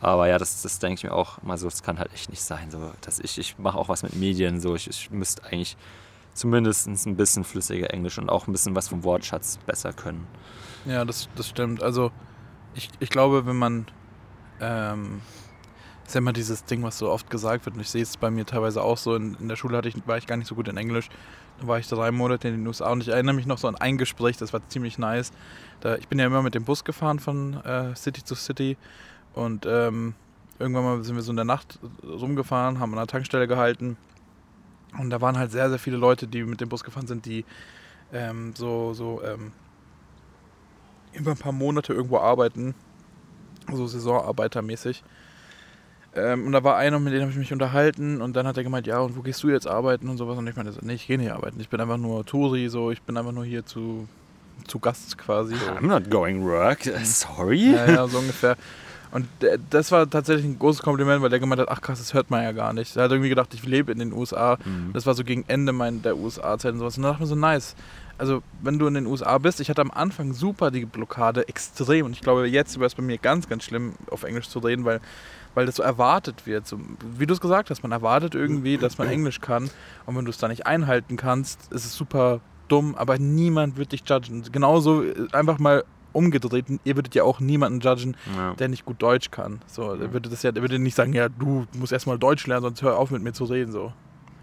Aber 0.00 0.26
ja, 0.26 0.38
das, 0.38 0.62
das 0.62 0.78
denke 0.80 0.94
ich 0.94 1.04
mir 1.04 1.12
auch 1.12 1.40
mal 1.42 1.58
so, 1.58 1.66
das 1.68 1.82
kann 1.84 1.98
halt 1.98 2.12
echt 2.12 2.28
nicht 2.30 2.42
sein. 2.42 2.70
So, 2.72 2.90
dass 3.02 3.20
ich, 3.20 3.38
ich 3.38 3.58
mache 3.58 3.78
auch 3.78 3.88
was 3.88 4.02
mit 4.02 4.16
Medien, 4.16 4.58
so 4.58 4.74
ich, 4.74 4.88
ich 4.88 5.10
müsste 5.12 5.44
eigentlich 5.44 5.76
zumindest 6.34 6.88
ein 7.06 7.16
bisschen 7.16 7.44
flüssiger 7.44 7.92
Englisch 7.92 8.18
und 8.18 8.30
auch 8.30 8.46
ein 8.48 8.52
bisschen 8.52 8.74
was 8.74 8.88
vom 8.88 9.04
Wortschatz 9.04 9.58
besser 9.66 9.92
können. 9.92 10.26
Ja, 10.86 11.04
das, 11.04 11.28
das 11.36 11.48
stimmt. 11.48 11.82
Also 11.82 12.10
ich, 12.74 12.88
ich 13.00 13.10
glaube, 13.10 13.44
wenn 13.46 13.56
man 13.56 13.86
ähm, 14.62 15.20
ist 16.06 16.14
ja 16.14 16.18
immer 16.18 16.32
dieses 16.32 16.64
Ding, 16.64 16.82
was 16.82 16.98
so 16.98 17.10
oft 17.10 17.30
gesagt 17.30 17.66
wird, 17.66 17.76
und 17.76 17.80
ich 17.80 17.90
sehe 17.90 18.02
es 18.02 18.16
bei 18.16 18.30
mir 18.30 18.46
teilweise 18.46 18.82
auch 18.82 18.96
so, 18.96 19.14
in, 19.14 19.34
in 19.40 19.48
der 19.48 19.56
Schule 19.56 19.76
hatte 19.76 19.88
ich, 19.88 20.06
war 20.06 20.18
ich 20.18 20.26
gar 20.26 20.36
nicht 20.36 20.48
so 20.48 20.54
gut 20.54 20.68
in 20.68 20.76
Englisch. 20.76 21.08
Da 21.60 21.66
war 21.66 21.78
ich 21.78 21.88
drei 21.88 22.10
Monate 22.10 22.48
in 22.48 22.54
den 22.54 22.66
USA 22.66 22.90
und 22.90 23.02
ich 23.02 23.08
erinnere 23.08 23.34
mich 23.34 23.46
noch 23.46 23.58
so 23.58 23.68
an 23.68 23.76
ein 23.76 23.98
Gespräch, 23.98 24.36
das 24.36 24.52
war 24.52 24.66
ziemlich 24.68 24.98
nice. 24.98 25.32
Da, 25.80 25.96
ich 25.96 26.08
bin 26.08 26.18
ja 26.18 26.26
immer 26.26 26.42
mit 26.42 26.54
dem 26.54 26.64
Bus 26.64 26.84
gefahren 26.84 27.18
von 27.18 27.54
äh, 27.64 27.94
City 27.96 28.24
zu 28.24 28.34
City. 28.34 28.76
Und 29.34 29.66
ähm, 29.66 30.14
irgendwann 30.58 30.84
mal 30.84 31.02
sind 31.04 31.16
wir 31.16 31.22
so 31.22 31.32
in 31.32 31.36
der 31.36 31.44
Nacht 31.44 31.78
rumgefahren, 32.04 32.78
haben 32.78 32.92
an 32.92 32.98
der 32.98 33.06
Tankstelle 33.06 33.48
gehalten. 33.48 33.96
Und 34.98 35.10
da 35.10 35.20
waren 35.20 35.38
halt 35.38 35.50
sehr, 35.50 35.70
sehr 35.70 35.78
viele 35.78 35.96
Leute, 35.96 36.26
die 36.26 36.42
mit 36.44 36.60
dem 36.60 36.68
Bus 36.68 36.84
gefahren 36.84 37.06
sind, 37.06 37.24
die 37.24 37.44
ähm, 38.12 38.52
so, 38.54 38.92
so 38.92 39.22
ähm, 39.24 39.52
über 41.12 41.30
ein 41.30 41.38
paar 41.38 41.52
Monate 41.52 41.94
irgendwo 41.94 42.18
arbeiten, 42.18 42.74
so 43.72 43.86
Saisonarbeitermäßig. 43.86 45.02
Ähm, 46.14 46.46
und 46.46 46.52
da 46.52 46.62
war 46.62 46.76
einer, 46.76 46.98
mit 47.00 47.12
dem 47.12 47.22
habe 47.22 47.32
ich 47.32 47.38
mich 47.38 47.52
unterhalten 47.52 48.20
und 48.20 48.36
dann 48.36 48.46
hat 48.46 48.56
er 48.56 48.64
gemeint, 48.64 48.86
ja, 48.86 49.00
und 49.00 49.16
wo 49.16 49.22
gehst 49.22 49.42
du 49.42 49.48
jetzt 49.48 49.66
arbeiten 49.66 50.08
und 50.08 50.18
sowas? 50.18 50.36
Und 50.36 50.46
ich 50.46 50.56
meinte 50.56 50.72
so, 50.72 50.80
nee, 50.82 50.94
ich 50.94 51.06
gehe 51.06 51.18
nicht 51.18 51.32
arbeiten. 51.32 51.58
Ich 51.60 51.70
bin 51.70 51.80
einfach 51.80 51.96
nur 51.96 52.24
Touri, 52.26 52.68
so, 52.68 52.90
ich 52.90 53.00
bin 53.02 53.16
einfach 53.16 53.32
nur 53.32 53.44
hier 53.44 53.64
zu 53.64 54.08
zu 54.66 54.78
Gast 54.78 55.18
quasi. 55.18 55.54
I'm 55.54 55.86
not 55.86 56.10
going 56.10 56.42
work. 56.44 56.82
Sorry. 57.04 57.72
Ja, 57.72 57.86
ja, 57.86 58.06
so 58.06 58.18
ungefähr. 58.18 58.56
Und 59.10 59.26
das 59.68 59.92
war 59.92 60.08
tatsächlich 60.08 60.46
ein 60.46 60.58
großes 60.58 60.82
Kompliment, 60.82 61.22
weil 61.22 61.28
der 61.28 61.38
gemeint 61.38 61.60
hat, 61.60 61.68
ach 61.68 61.82
krass, 61.82 61.98
das 61.98 62.14
hört 62.14 62.30
man 62.30 62.42
ja 62.42 62.52
gar 62.52 62.72
nicht. 62.72 62.96
Er 62.96 63.04
hat 63.04 63.10
irgendwie 63.10 63.28
gedacht, 63.28 63.52
ich 63.52 63.62
lebe 63.64 63.92
in 63.92 63.98
den 63.98 64.12
USA. 64.12 64.56
Mhm. 64.64 64.92
Das 64.94 65.04
war 65.04 65.12
so 65.14 65.22
gegen 65.22 65.44
Ende 65.48 65.72
mein, 65.72 66.00
der 66.00 66.16
USA-Zeit 66.16 66.72
und 66.72 66.78
sowas. 66.78 66.96
Und 66.96 67.02
da 67.02 67.10
dachte 67.10 67.24
ich 67.24 67.28
mir 67.28 67.34
so, 67.34 67.40
nice. 67.40 67.76
Also, 68.22 68.40
wenn 68.62 68.78
du 68.78 68.86
in 68.86 68.94
den 68.94 69.06
USA 69.06 69.36
bist, 69.38 69.58
ich 69.58 69.68
hatte 69.68 69.80
am 69.80 69.90
Anfang 69.90 70.32
super 70.32 70.70
die 70.70 70.84
Blockade, 70.84 71.48
extrem. 71.48 72.06
Und 72.06 72.12
ich 72.12 72.20
glaube, 72.20 72.46
jetzt 72.46 72.76
wäre 72.78 72.86
es 72.86 72.94
bei 72.94 73.02
mir 73.02 73.18
ganz, 73.18 73.48
ganz 73.48 73.64
schlimm, 73.64 73.94
auf 74.12 74.22
Englisch 74.22 74.48
zu 74.48 74.60
reden, 74.60 74.84
weil, 74.84 75.00
weil 75.56 75.66
das 75.66 75.74
so 75.74 75.82
erwartet 75.82 76.46
wird. 76.46 76.64
So, 76.68 76.78
wie 77.18 77.26
du 77.26 77.34
es 77.34 77.40
gesagt 77.40 77.68
hast, 77.70 77.82
man 77.82 77.90
erwartet 77.90 78.36
irgendwie, 78.36 78.78
dass 78.78 78.96
man 78.96 79.08
Englisch 79.08 79.40
kann. 79.40 79.68
Und 80.06 80.16
wenn 80.16 80.24
du 80.24 80.30
es 80.30 80.38
da 80.38 80.46
nicht 80.46 80.68
einhalten 80.68 81.16
kannst, 81.16 81.72
ist 81.72 81.84
es 81.84 81.96
super 81.96 82.38
dumm, 82.68 82.94
aber 82.94 83.18
niemand 83.18 83.76
wird 83.76 83.90
dich 83.90 84.02
judgen. 84.06 84.44
Genauso 84.52 85.02
äh, 85.02 85.14
einfach 85.32 85.58
mal 85.58 85.82
umgedreht, 86.12 86.66
ihr 86.84 86.94
würdet 86.94 87.16
ja 87.16 87.24
auch 87.24 87.40
niemanden 87.40 87.80
judgen, 87.80 88.16
Ja. 88.36 88.54
der 88.54 88.68
nicht 88.68 88.84
gut 88.84 89.02
Deutsch 89.02 89.32
kann. 89.32 89.62
So, 89.66 89.96
der 89.96 90.12
würde 90.12 90.28
das 90.28 90.44
ja, 90.44 90.52
der 90.52 90.62
würde 90.62 90.78
nicht 90.78 90.94
sagen, 90.94 91.12
ja, 91.12 91.28
du 91.28 91.66
musst 91.76 91.92
erstmal 91.92 92.20
Deutsch 92.20 92.46
lernen, 92.46 92.62
sonst 92.62 92.82
hör 92.82 92.98
auf 92.98 93.10
mit 93.10 93.24
mir 93.24 93.32
zu 93.32 93.46
reden. 93.46 93.72
So. 93.72 93.92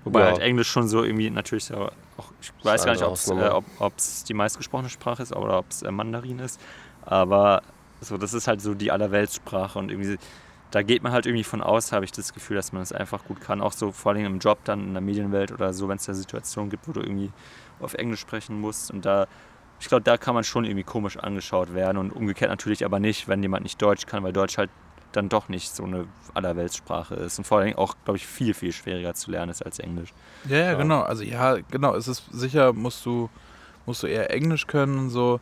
Wobei 0.03 0.21
Ja. 0.21 0.25
halt 0.27 0.39
Englisch 0.39 0.69
schon 0.69 0.87
so 0.87 1.03
irgendwie 1.03 1.29
natürlich 1.29 1.65
so 1.65 1.89
auch, 2.17 2.31
ich 2.41 2.51
weiß 2.63 2.85
gar 2.85 2.93
nicht, 2.93 3.03
ob's, 3.03 3.27
äh, 3.29 3.49
ob 3.49 3.65
ob's 3.79 4.23
die 4.23 4.33
meistgesprochene 4.33 4.89
Sprache 4.89 5.23
ist 5.23 5.35
oder 5.35 5.59
ob 5.59 5.69
es 5.69 5.81
äh, 5.81 5.91
Mandarin 5.91 6.39
ist. 6.39 6.59
Aber 7.01 7.61
so, 8.01 8.17
das 8.17 8.33
ist 8.33 8.47
halt 8.47 8.61
so 8.61 8.73
die 8.73 8.91
Allerweltssprache 8.91 9.77
und 9.79 9.91
irgendwie, 9.91 10.17
da 10.71 10.81
geht 10.83 11.01
man 11.03 11.11
halt 11.11 11.25
irgendwie 11.25 11.43
von 11.43 11.61
aus, 11.61 11.91
habe 11.91 12.05
ich 12.05 12.11
das 12.11 12.33
Gefühl, 12.33 12.55
dass 12.55 12.71
man 12.71 12.81
es 12.81 12.91
einfach 12.93 13.23
gut 13.25 13.41
kann. 13.41 13.61
Auch 13.61 13.73
so 13.73 13.91
vor 13.91 14.11
allem 14.13 14.25
im 14.25 14.39
Job 14.39 14.59
dann 14.65 14.87
in 14.87 14.93
der 14.93 15.01
Medienwelt 15.01 15.51
oder 15.51 15.73
so, 15.73 15.87
wenn 15.89 15.97
es 15.97 16.05
da 16.05 16.13
Situationen 16.13 16.69
gibt, 16.69 16.87
wo 16.87 16.91
du 16.91 17.01
irgendwie 17.01 17.31
auf 17.79 17.93
Englisch 17.93 18.19
sprechen 18.19 18.59
musst. 18.59 18.91
Und 18.91 19.05
da, 19.05 19.27
ich 19.79 19.87
glaube, 19.87 20.03
da 20.03 20.17
kann 20.17 20.35
man 20.35 20.43
schon 20.43 20.65
irgendwie 20.65 20.83
komisch 20.83 21.17
angeschaut 21.17 21.73
werden 21.73 21.97
und 21.97 22.11
umgekehrt 22.11 22.51
natürlich 22.51 22.85
aber 22.85 22.99
nicht, 22.99 23.27
wenn 23.27 23.41
jemand 23.41 23.63
nicht 23.63 23.81
Deutsch 23.81 24.05
kann, 24.05 24.23
weil 24.23 24.33
Deutsch 24.33 24.57
halt 24.57 24.69
dann 25.11 25.29
doch 25.29 25.49
nicht 25.49 25.73
so 25.73 25.83
eine 25.83 26.05
Allerweltssprache 26.33 27.15
ist 27.15 27.37
und 27.39 27.45
vor 27.45 27.59
allem 27.59 27.75
auch, 27.75 27.95
glaube 28.05 28.17
ich, 28.17 28.27
viel, 28.27 28.53
viel 28.53 28.71
schwieriger 28.71 29.13
zu 29.13 29.31
lernen 29.31 29.51
ist 29.51 29.65
als 29.65 29.79
Englisch. 29.79 30.13
Ja, 30.47 30.57
ja, 30.57 30.63
Ja. 30.71 30.73
genau. 30.75 31.01
Also 31.01 31.23
ja, 31.23 31.57
genau. 31.71 31.95
Es 31.95 32.07
ist 32.07 32.23
sicher, 32.31 32.73
musst 32.73 33.05
du, 33.05 33.29
musst 33.85 34.03
du 34.03 34.07
eher 34.07 34.31
Englisch 34.31 34.67
können 34.67 34.99
und 34.99 35.09
so. 35.09 35.39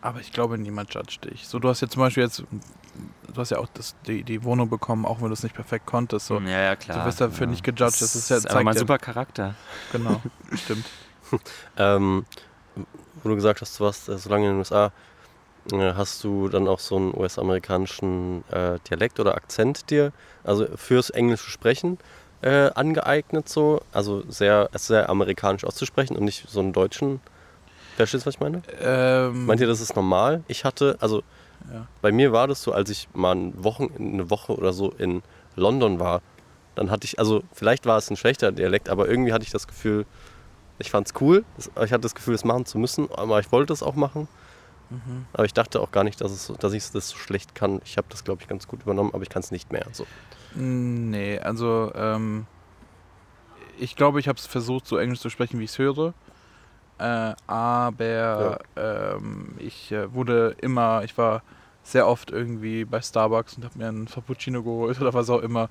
Aber 0.00 0.20
ich 0.20 0.32
glaube, 0.32 0.58
niemand 0.58 0.94
judgt 0.94 1.24
dich. 1.24 1.48
So, 1.48 1.58
du 1.58 1.68
hast 1.68 1.80
ja 1.80 1.88
zum 1.88 2.00
Beispiel 2.02 2.22
jetzt, 2.22 2.38
du 2.38 3.36
hast 3.36 3.50
ja 3.50 3.58
auch 3.58 3.66
das, 3.74 3.96
die, 4.06 4.22
die 4.22 4.44
Wohnung 4.44 4.68
bekommen, 4.70 5.04
auch 5.04 5.20
wenn 5.20 5.26
du 5.26 5.32
es 5.32 5.42
nicht 5.42 5.56
perfekt 5.56 5.86
konntest. 5.86 6.26
So. 6.26 6.38
Ja, 6.38 6.60
ja, 6.60 6.76
klar. 6.76 6.98
Du 7.00 7.04
wirst 7.04 7.20
dafür 7.20 7.46
ja. 7.46 7.50
nicht 7.50 7.64
gejudged. 7.64 8.00
Das 8.00 8.14
ist 8.14 8.30
ja, 8.30 8.36
einfach 8.36 8.62
mal 8.62 8.70
ein 8.70 8.76
ja, 8.76 8.80
super 8.80 8.98
Charakter. 8.98 9.54
Genau, 9.92 10.22
stimmt. 10.54 10.84
Ähm, 11.76 12.24
wo 13.22 13.28
du 13.28 13.34
gesagt 13.34 13.60
hast, 13.60 13.78
du 13.78 13.84
warst 13.84 14.08
äh, 14.08 14.16
so 14.16 14.30
lange 14.30 14.46
in 14.46 14.52
den 14.52 14.58
USA, 14.58 14.92
hast 15.72 16.24
du 16.24 16.48
dann 16.48 16.68
auch 16.68 16.78
so 16.78 16.96
einen 16.96 17.16
US-amerikanischen 17.16 18.44
äh, 18.50 18.78
Dialekt 18.88 19.20
oder 19.20 19.34
Akzent 19.34 19.90
dir, 19.90 20.12
also 20.44 20.66
fürs 20.76 21.10
englische 21.10 21.50
Sprechen 21.50 21.98
äh, 22.42 22.70
angeeignet 22.74 23.48
so? 23.48 23.80
Also 23.92 24.22
sehr, 24.28 24.70
sehr 24.74 25.08
amerikanisch 25.08 25.64
auszusprechen 25.64 26.16
und 26.16 26.24
nicht 26.24 26.48
so 26.48 26.60
einen 26.60 26.72
deutschen. 26.72 27.20
Verstehst 27.96 28.24
du, 28.24 28.28
was 28.28 28.34
ich 28.34 28.40
meine? 28.40 28.62
Ähm, 28.80 29.46
Meint 29.46 29.60
ihr, 29.60 29.66
das 29.66 29.80
ist 29.80 29.96
normal? 29.96 30.42
Ich 30.46 30.64
hatte, 30.64 30.96
also 31.00 31.22
ja. 31.72 31.86
bei 32.00 32.12
mir 32.12 32.32
war 32.32 32.46
das 32.46 32.62
so, 32.62 32.72
als 32.72 32.90
ich 32.90 33.08
mal 33.12 33.34
ein 33.34 33.64
Wochen, 33.64 33.88
eine 33.98 34.30
Woche 34.30 34.54
oder 34.54 34.72
so 34.72 34.92
in 34.92 35.22
London 35.56 35.98
war, 35.98 36.22
dann 36.76 36.92
hatte 36.92 37.06
ich, 37.06 37.18
also 37.18 37.42
vielleicht 37.52 37.86
war 37.86 37.98
es 37.98 38.08
ein 38.08 38.16
schlechter 38.16 38.52
Dialekt, 38.52 38.88
aber 38.88 39.08
irgendwie 39.08 39.32
hatte 39.32 39.44
ich 39.44 39.50
das 39.50 39.66
Gefühl, 39.66 40.06
ich 40.78 40.92
fand 40.92 41.08
es 41.08 41.20
cool. 41.20 41.44
Ich 41.58 41.92
hatte 41.92 42.02
das 42.02 42.14
Gefühl, 42.14 42.34
es 42.34 42.44
machen 42.44 42.66
zu 42.66 42.78
müssen, 42.78 43.08
aber 43.12 43.40
ich 43.40 43.50
wollte 43.50 43.72
es 43.72 43.82
auch 43.82 43.96
machen. 43.96 44.28
Mhm. 44.90 45.26
Aber 45.32 45.44
ich 45.44 45.54
dachte 45.54 45.80
auch 45.80 45.90
gar 45.90 46.04
nicht, 46.04 46.20
dass, 46.20 46.32
es, 46.32 46.52
dass 46.58 46.72
ich 46.72 46.90
das 46.90 47.10
so 47.10 47.16
schlecht 47.16 47.54
kann. 47.54 47.80
Ich 47.84 47.96
habe 47.96 48.06
das, 48.10 48.24
glaube 48.24 48.42
ich, 48.42 48.48
ganz 48.48 48.66
gut 48.66 48.82
übernommen, 48.82 49.10
aber 49.12 49.22
ich 49.22 49.28
kann 49.28 49.40
es 49.40 49.50
nicht 49.50 49.72
mehr. 49.72 49.86
So. 49.92 50.06
Nee, 50.54 51.38
also 51.38 51.92
ähm, 51.94 52.46
ich 53.78 53.96
glaube, 53.96 54.20
ich 54.20 54.28
habe 54.28 54.38
es 54.38 54.46
versucht, 54.46 54.86
so 54.86 54.96
Englisch 54.96 55.20
zu 55.20 55.30
sprechen, 55.30 55.58
wie 55.60 55.64
ich 55.64 55.70
es 55.70 55.78
höre. 55.78 56.14
Äh, 56.98 57.34
aber 57.46 58.58
ähm, 58.76 59.54
ich 59.58 59.92
äh, 59.92 60.12
wurde 60.12 60.56
immer, 60.60 61.04
ich 61.04 61.16
war 61.16 61.42
sehr 61.84 62.06
oft 62.06 62.30
irgendwie 62.30 62.84
bei 62.84 63.00
Starbucks 63.00 63.54
und 63.54 63.64
habe 63.64 63.78
mir 63.78 63.88
einen 63.88 64.08
Frappuccino 64.08 64.62
geholt 64.62 65.00
oder 65.00 65.14
was 65.14 65.30
auch 65.30 65.40
immer. 65.40 65.68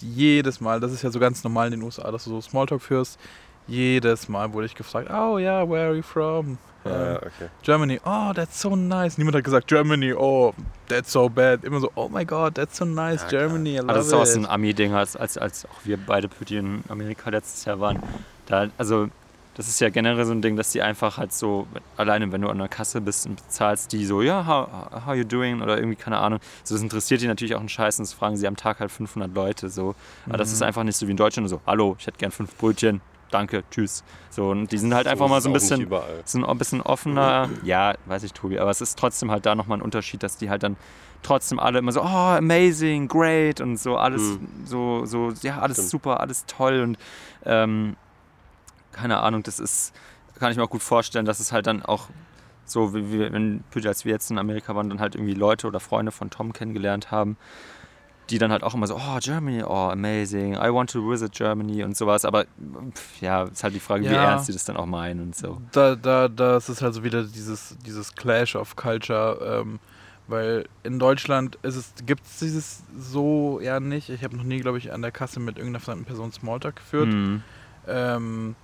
Jedes 0.00 0.60
Mal, 0.60 0.80
das 0.80 0.92
ist 0.92 1.02
ja 1.02 1.10
so 1.10 1.18
ganz 1.18 1.44
normal 1.44 1.66
in 1.66 1.72
den 1.72 1.82
USA, 1.82 2.10
dass 2.10 2.24
du 2.24 2.30
so 2.30 2.40
Smalltalk 2.40 2.80
führst. 2.80 3.20
Jedes 3.66 4.28
Mal 4.28 4.52
wurde 4.52 4.66
ich 4.66 4.74
gefragt, 4.74 5.10
oh 5.10 5.38
ja, 5.38 5.68
where 5.68 5.88
are 5.88 5.94
you 5.94 6.02
from? 6.02 6.58
Ähm, 6.84 7.16
okay. 7.18 7.48
Germany, 7.62 8.00
oh, 8.04 8.32
that's 8.34 8.60
so 8.60 8.74
nice. 8.74 9.18
Niemand 9.18 9.36
hat 9.36 9.44
gesagt, 9.44 9.66
Germany, 9.68 10.12
oh, 10.14 10.54
that's 10.88 11.12
so 11.12 11.28
bad. 11.28 11.62
Immer 11.64 11.80
so, 11.80 11.90
oh 11.94 12.08
my 12.08 12.24
god, 12.24 12.54
that's 12.54 12.76
so 12.78 12.84
nice, 12.84 13.22
Ja, 13.22 13.28
klar. 13.28 13.40
Germany, 13.42 13.70
I 13.74 13.76
love 13.78 13.88
Aber 13.88 13.98
das 13.98 14.06
ist 14.06 14.12
auch 14.14 14.24
so 14.26 14.38
ein 14.40 14.46
Ami-Ding, 14.46 14.94
als, 14.94 15.16
als, 15.16 15.36
als 15.36 15.66
auch 15.66 15.84
wir 15.84 15.98
beide 15.98 16.28
Pütti 16.28 16.56
in 16.56 16.82
Amerika 16.88 17.28
letztes 17.30 17.64
Jahr 17.66 17.80
waren. 17.80 17.98
Da, 18.46 18.68
also, 18.78 19.08
das 19.56 19.68
ist 19.68 19.78
ja 19.80 19.90
generell 19.90 20.24
so 20.24 20.32
ein 20.32 20.40
Ding, 20.40 20.56
dass 20.56 20.70
die 20.70 20.80
einfach 20.80 21.18
halt 21.18 21.34
so, 21.34 21.66
alleine 21.98 22.32
wenn 22.32 22.40
du 22.40 22.48
an 22.48 22.56
der 22.56 22.68
Kasse 22.68 23.00
bist 23.02 23.26
und 23.26 23.36
bezahlst, 23.36 23.92
die 23.92 24.06
so, 24.06 24.22
ja, 24.22 24.46
how, 24.46 24.68
how 25.06 25.14
you 25.14 25.24
doing? 25.24 25.60
Oder 25.60 25.76
irgendwie, 25.76 25.96
keine 25.96 26.16
Ahnung. 26.18 26.38
So, 26.64 26.74
das 26.74 26.82
interessiert 26.82 27.20
die 27.20 27.26
natürlich 27.26 27.54
auch 27.54 27.60
einen 27.60 27.68
Scheiß 27.68 27.98
und 27.98 28.06
das 28.08 28.14
fragen 28.14 28.36
sie 28.38 28.46
am 28.46 28.56
Tag 28.56 28.80
halt 28.80 28.90
500 28.90 29.34
Leute. 29.34 29.68
So. 29.68 29.94
Aber 30.26 30.38
das 30.38 30.50
ist 30.52 30.60
Mhm. 30.60 30.66
einfach 30.66 30.84
nicht 30.84 30.96
so 30.96 31.06
wie 31.06 31.10
in 31.10 31.16
Deutschland 31.18 31.46
so, 31.50 31.60
hallo, 31.66 31.96
ich 31.98 32.06
hätte 32.06 32.16
gern 32.16 32.30
fünf 32.30 32.56
Brötchen, 32.56 33.02
danke, 33.30 33.64
tschüss. 33.70 34.04
So, 34.30 34.50
und 34.50 34.70
die 34.72 34.78
sind 34.78 34.94
halt 34.94 35.06
einfach 35.06 35.26
ist 35.26 35.30
mal 35.30 35.40
so 35.40 35.48
ein 35.48 35.52
bisschen 35.52 35.88
sind 36.24 36.44
ein 36.44 36.58
bisschen 36.58 36.80
offener. 36.80 37.48
Ja, 37.62 37.94
weiß 38.06 38.22
ich, 38.24 38.32
Tobi, 38.32 38.58
aber 38.58 38.70
es 38.70 38.80
ist 38.80 38.98
trotzdem 38.98 39.30
halt 39.30 39.46
da 39.46 39.54
nochmal 39.54 39.78
ein 39.78 39.82
Unterschied, 39.82 40.22
dass 40.22 40.36
die 40.36 40.50
halt 40.50 40.62
dann 40.62 40.76
trotzdem 41.22 41.58
alle 41.58 41.78
immer 41.78 41.92
so, 41.92 42.02
oh, 42.02 42.04
amazing, 42.06 43.08
great 43.08 43.60
und 43.60 43.76
so 43.78 43.96
alles 43.96 44.22
Mhm. 44.22 44.48
so, 44.64 45.04
so, 45.06 45.32
ja, 45.42 45.58
alles 45.58 45.76
Stimmt. 45.78 45.90
super, 45.90 46.20
alles 46.20 46.46
toll 46.46 46.80
und 46.80 46.98
ähm, 47.44 47.96
keine 48.92 49.20
Ahnung, 49.20 49.42
das 49.42 49.60
ist, 49.60 49.92
kann 50.38 50.50
ich 50.50 50.56
mir 50.56 50.64
auch 50.64 50.70
gut 50.70 50.82
vorstellen, 50.82 51.26
dass 51.26 51.40
es 51.40 51.52
halt 51.52 51.66
dann 51.66 51.82
auch 51.82 52.08
so, 52.64 52.94
wie 52.94 53.12
wir, 53.12 53.32
wenn, 53.32 53.64
als 53.84 54.04
wir 54.04 54.12
jetzt 54.12 54.30
in 54.30 54.38
Amerika 54.38 54.74
waren, 54.74 54.88
dann 54.88 55.00
halt 55.00 55.14
irgendwie 55.14 55.34
Leute 55.34 55.66
oder 55.66 55.80
Freunde 55.80 56.12
von 56.12 56.30
Tom 56.30 56.52
kennengelernt 56.52 57.10
haben, 57.10 57.36
die 58.30 58.38
dann 58.38 58.52
halt 58.52 58.62
auch 58.62 58.74
immer 58.74 58.86
so, 58.86 58.96
oh, 58.96 59.18
Germany, 59.20 59.62
oh, 59.64 59.90
amazing, 59.90 60.54
I 60.54 60.72
want 60.72 60.90
to 60.90 61.08
visit 61.08 61.32
Germany 61.32 61.82
und 61.82 61.96
sowas. 61.96 62.24
Aber 62.24 62.44
pff, 62.94 63.20
ja, 63.20 63.42
ist 63.44 63.62
halt 63.64 63.74
die 63.74 63.80
Frage, 63.80 64.04
wie 64.04 64.14
Ja. 64.14 64.30
ernst 64.30 64.46
sie 64.46 64.52
das 64.52 64.64
dann 64.64 64.76
auch 64.76 64.86
meinen 64.86 65.20
und 65.20 65.36
so. 65.36 65.60
Da, 65.72 65.96
da, 65.96 66.28
das 66.28 66.68
ist 66.68 66.80
halt 66.82 66.94
so 66.94 67.02
wieder 67.04 67.24
dieses, 67.24 67.76
dieses 67.84 68.14
Clash 68.14 68.54
of 68.56 68.76
Culture, 68.76 69.60
ähm, 69.62 69.80
weil 70.28 70.68
in 70.84 70.98
Deutschland 71.00 71.58
es, 71.62 71.92
gibt 72.06 72.24
es 72.24 72.38
dieses 72.38 72.84
so 72.96 73.58
ja 73.60 73.80
nicht. 73.80 74.10
Ich 74.10 74.22
habe 74.22 74.36
noch 74.36 74.44
nie, 74.44 74.60
glaube 74.60 74.78
ich, 74.78 74.92
an 74.92 75.02
der 75.02 75.10
Kasse 75.10 75.40
mit 75.40 75.56
irgendeiner 75.58 75.82
fremden 75.82 76.04
Person 76.04 76.30
Smalltalk 76.30 76.76
geführt. 76.76 77.08
Mhm. 77.08 77.42
Ähm, 77.88 78.54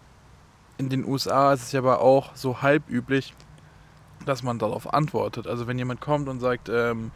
in 0.78 0.88
den 0.90 1.04
USA 1.04 1.52
ist 1.54 1.62
es 1.62 1.72
ja 1.72 1.80
aber 1.80 2.00
auch 2.02 2.36
so 2.36 2.62
halb 2.62 2.88
üblich, 2.88 3.34
dass 4.26 4.42
man 4.44 4.58
darauf 4.60 4.92
antwortet. 4.94 5.46
Also 5.48 5.66
wenn 5.66 5.78
jemand 5.78 6.00
kommt 6.00 6.28
und 6.28 6.38
sagt, 6.38 6.68
ähm, 6.68 7.10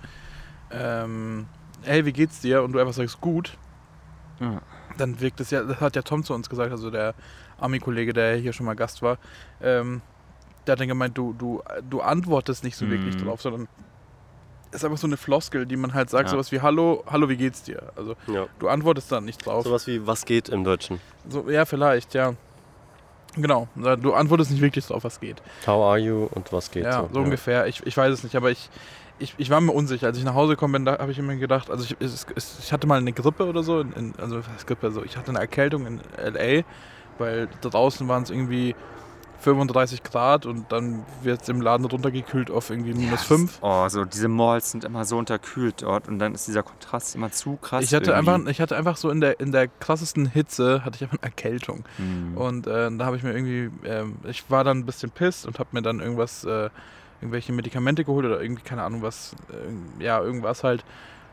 ähm, 0.72 1.46
hey, 1.82 2.04
wie 2.04 2.12
geht's 2.12 2.40
dir? 2.40 2.62
Und 2.62 2.72
du 2.72 2.78
einfach 2.78 2.94
sagst, 2.94 3.20
gut, 3.20 3.56
Ja. 4.40 4.60
dann 4.96 5.20
wirkt 5.20 5.40
es 5.40 5.50
ja, 5.50 5.62
das 5.62 5.80
hat 5.80 5.96
ja 5.96 6.02
Tom 6.02 6.24
zu 6.24 6.34
uns 6.34 6.48
gesagt, 6.48 6.70
also 6.72 6.90
der 6.90 7.14
Ami-Kollege, 7.58 8.12
der 8.12 8.36
hier 8.36 8.52
schon 8.52 8.66
mal 8.66 8.74
Gast 8.76 9.02
war, 9.02 9.18
ähm, 9.60 10.02
der 10.66 10.72
hat 10.72 10.80
dann 10.80 10.88
gemeint, 10.88 11.16
du, 11.16 11.32
du, 11.32 11.62
du 11.88 12.00
antwortest 12.00 12.64
nicht 12.64 12.76
so 12.76 12.88
wirklich 12.90 13.16
Mhm. 13.16 13.26
drauf, 13.26 13.40
sondern 13.42 13.66
es 14.70 14.76
ist 14.76 14.84
einfach 14.84 14.98
so 14.98 15.06
eine 15.06 15.16
Floskel, 15.16 15.66
die 15.66 15.76
man 15.76 15.94
halt 15.94 16.10
sagt, 16.10 16.26
Ja. 16.28 16.32
sowas 16.32 16.52
wie 16.52 16.60
Hallo, 16.60 17.02
hallo, 17.06 17.28
wie 17.28 17.36
geht's 17.36 17.62
dir? 17.62 17.92
Also 17.96 18.14
Ja. 18.28 18.46
du 18.58 18.68
antwortest 18.68 19.10
dann 19.10 19.24
nicht 19.24 19.44
drauf. 19.44 19.64
Sowas 19.64 19.86
wie, 19.86 20.06
was 20.06 20.24
geht 20.24 20.48
im 20.48 20.64
Deutschen? 20.64 21.00
So, 21.28 21.48
ja, 21.50 21.64
vielleicht, 21.64 22.14
ja. 22.14 22.34
Genau, 23.36 23.68
du 23.76 24.12
antwortest 24.12 24.50
nicht 24.50 24.60
wirklich 24.60 24.86
drauf, 24.86 25.04
was 25.04 25.20
geht. 25.20 25.40
How 25.66 25.84
are 25.84 25.98
you 25.98 26.28
und 26.34 26.52
was 26.52 26.70
geht 26.72 26.84
ja, 26.84 27.08
so, 27.12 27.20
ungefähr. 27.20 27.66
Ich, 27.68 27.84
ich 27.86 27.96
weiß 27.96 28.12
es 28.12 28.24
nicht, 28.24 28.34
aber 28.34 28.50
ich, 28.50 28.68
ich, 29.20 29.34
ich 29.38 29.50
war 29.50 29.60
mir 29.60 29.72
unsicher. 29.72 30.08
Als 30.08 30.18
ich 30.18 30.24
nach 30.24 30.34
Hause 30.34 30.54
gekommen 30.54 30.72
bin, 30.72 30.84
da 30.84 30.98
habe 30.98 31.12
ich 31.12 31.18
immer 31.18 31.36
gedacht, 31.36 31.70
also 31.70 31.84
ich, 31.84 31.96
es, 32.00 32.26
ich 32.60 32.72
hatte 32.72 32.86
mal 32.86 32.98
eine 32.98 33.12
Grippe 33.12 33.46
oder 33.46 33.62
so, 33.62 33.80
in, 33.80 33.92
in, 33.92 34.14
also 34.18 34.40
Grippe, 34.66 34.90
so, 34.90 35.04
ich 35.04 35.16
hatte 35.16 35.30
eine 35.30 35.38
Erkältung 35.38 35.86
in 35.86 36.00
L.A., 36.16 36.64
weil 37.18 37.48
draußen 37.60 38.08
waren 38.08 38.22
es 38.22 38.30
irgendwie 38.30 38.74
35 39.40 40.02
Grad 40.02 40.46
und 40.46 40.70
dann 40.70 41.04
wird 41.22 41.42
es 41.42 41.48
im 41.48 41.60
Laden 41.60 41.86
runtergekühlt 41.86 42.50
auf 42.50 42.70
irgendwie 42.70 42.94
minus 42.94 43.22
5. 43.24 43.58
Oh, 43.62 43.88
so 43.88 44.04
diese 44.04 44.28
Malls 44.28 44.70
sind 44.70 44.84
immer 44.84 45.04
so 45.04 45.18
unterkühlt 45.18 45.82
dort 45.82 46.08
und 46.08 46.18
dann 46.18 46.34
ist 46.34 46.46
dieser 46.46 46.62
Kontrast 46.62 47.14
immer 47.14 47.30
zu 47.30 47.56
krass. 47.56 47.84
Ich 47.84 47.94
hatte, 47.94 48.12
irgendwie. 48.12 48.30
einfach, 48.30 48.50
ich 48.50 48.60
hatte 48.60 48.76
einfach 48.76 48.96
so 48.96 49.10
in 49.10 49.20
der, 49.20 49.40
in 49.40 49.52
der 49.52 49.68
krassesten 49.68 50.26
Hitze, 50.26 50.84
hatte 50.84 50.96
ich 50.96 51.02
einfach 51.02 51.18
eine 51.18 51.30
Erkältung. 51.30 51.84
Hm. 51.96 52.36
Und 52.36 52.66
äh, 52.66 52.90
da 52.90 53.06
habe 53.06 53.16
ich 53.16 53.22
mir 53.22 53.32
irgendwie, 53.32 53.70
ähm, 53.88 54.16
ich 54.24 54.48
war 54.50 54.64
dann 54.64 54.78
ein 54.78 54.86
bisschen 54.86 55.10
pisst 55.10 55.46
und 55.46 55.58
habe 55.58 55.70
mir 55.72 55.82
dann 55.82 56.00
irgendwas, 56.00 56.44
äh, 56.44 56.70
irgendwelche 57.20 57.52
Medikamente 57.52 58.04
geholt 58.04 58.26
oder 58.26 58.40
irgendwie, 58.40 58.62
keine 58.62 58.82
Ahnung 58.82 59.02
was, 59.02 59.34
äh, 59.50 60.04
ja, 60.04 60.20
irgendwas 60.20 60.64
halt. 60.64 60.84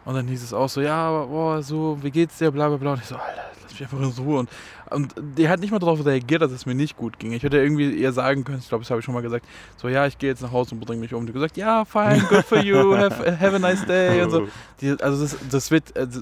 Und 0.06 0.16
dann 0.16 0.28
hieß 0.28 0.42
es 0.42 0.54
auch 0.54 0.70
so, 0.70 0.80
ja, 0.80 1.26
boah, 1.26 1.62
so, 1.62 1.98
wie 2.02 2.12
geht's 2.12 2.38
dir, 2.38 2.50
bla 2.52 2.70
bla 2.70 2.78
bla. 2.78 2.94
Und 2.94 3.02
ich 3.02 3.08
so, 3.08 3.16
Alter, 3.16 3.42
lass 3.62 3.72
mich 3.72 3.82
einfach 3.82 4.00
in 4.00 4.26
Ruhe. 4.26 4.40
Und, 4.40 4.50
und 4.90 5.14
die 5.38 5.50
hat 5.50 5.60
nicht 5.60 5.72
mal 5.72 5.80
darauf 5.80 6.06
reagiert, 6.06 6.42
dass 6.42 6.52
es 6.52 6.66
mir 6.66 6.76
nicht 6.76 6.96
gut 6.96 7.20
ging. 7.20 7.34
Ich 7.34 7.44
hätte 7.44 7.58
irgendwie 7.58 7.90
ihr 7.92 8.14
sagen 8.14 8.46
können, 8.46 8.60
ich 8.60 8.70
glaube, 8.70 8.84
das 8.84 8.90
habe 8.90 9.00
ich 9.00 9.06
schon 9.06 9.14
mal 9.14 9.22
gesagt, 9.22 9.46
so, 9.76 9.90
ja, 9.90 10.08
ich 10.08 10.18
gehe 10.18 10.30
jetzt 10.30 10.42
nach 10.42 10.54
Hause 10.54 10.76
und 10.76 10.80
bringe 10.80 11.02
mich 11.02 11.14
um. 11.14 11.26
Die 11.26 11.34
gesagt, 11.34 11.58
ja, 11.58 11.84
fine, 11.84 12.26
good 12.30 12.46
for 12.46 12.60
you, 12.60 12.96
have, 12.98 13.38
have 13.38 13.56
a 13.56 13.60
nice 13.60 13.86
day 13.86 14.22
und 14.24 14.30
so. 14.30 14.48
Die, 14.80 14.92
also 15.02 15.22
das, 15.22 15.38
das 15.52 15.72
wird, 15.72 15.98
also, 15.98 16.22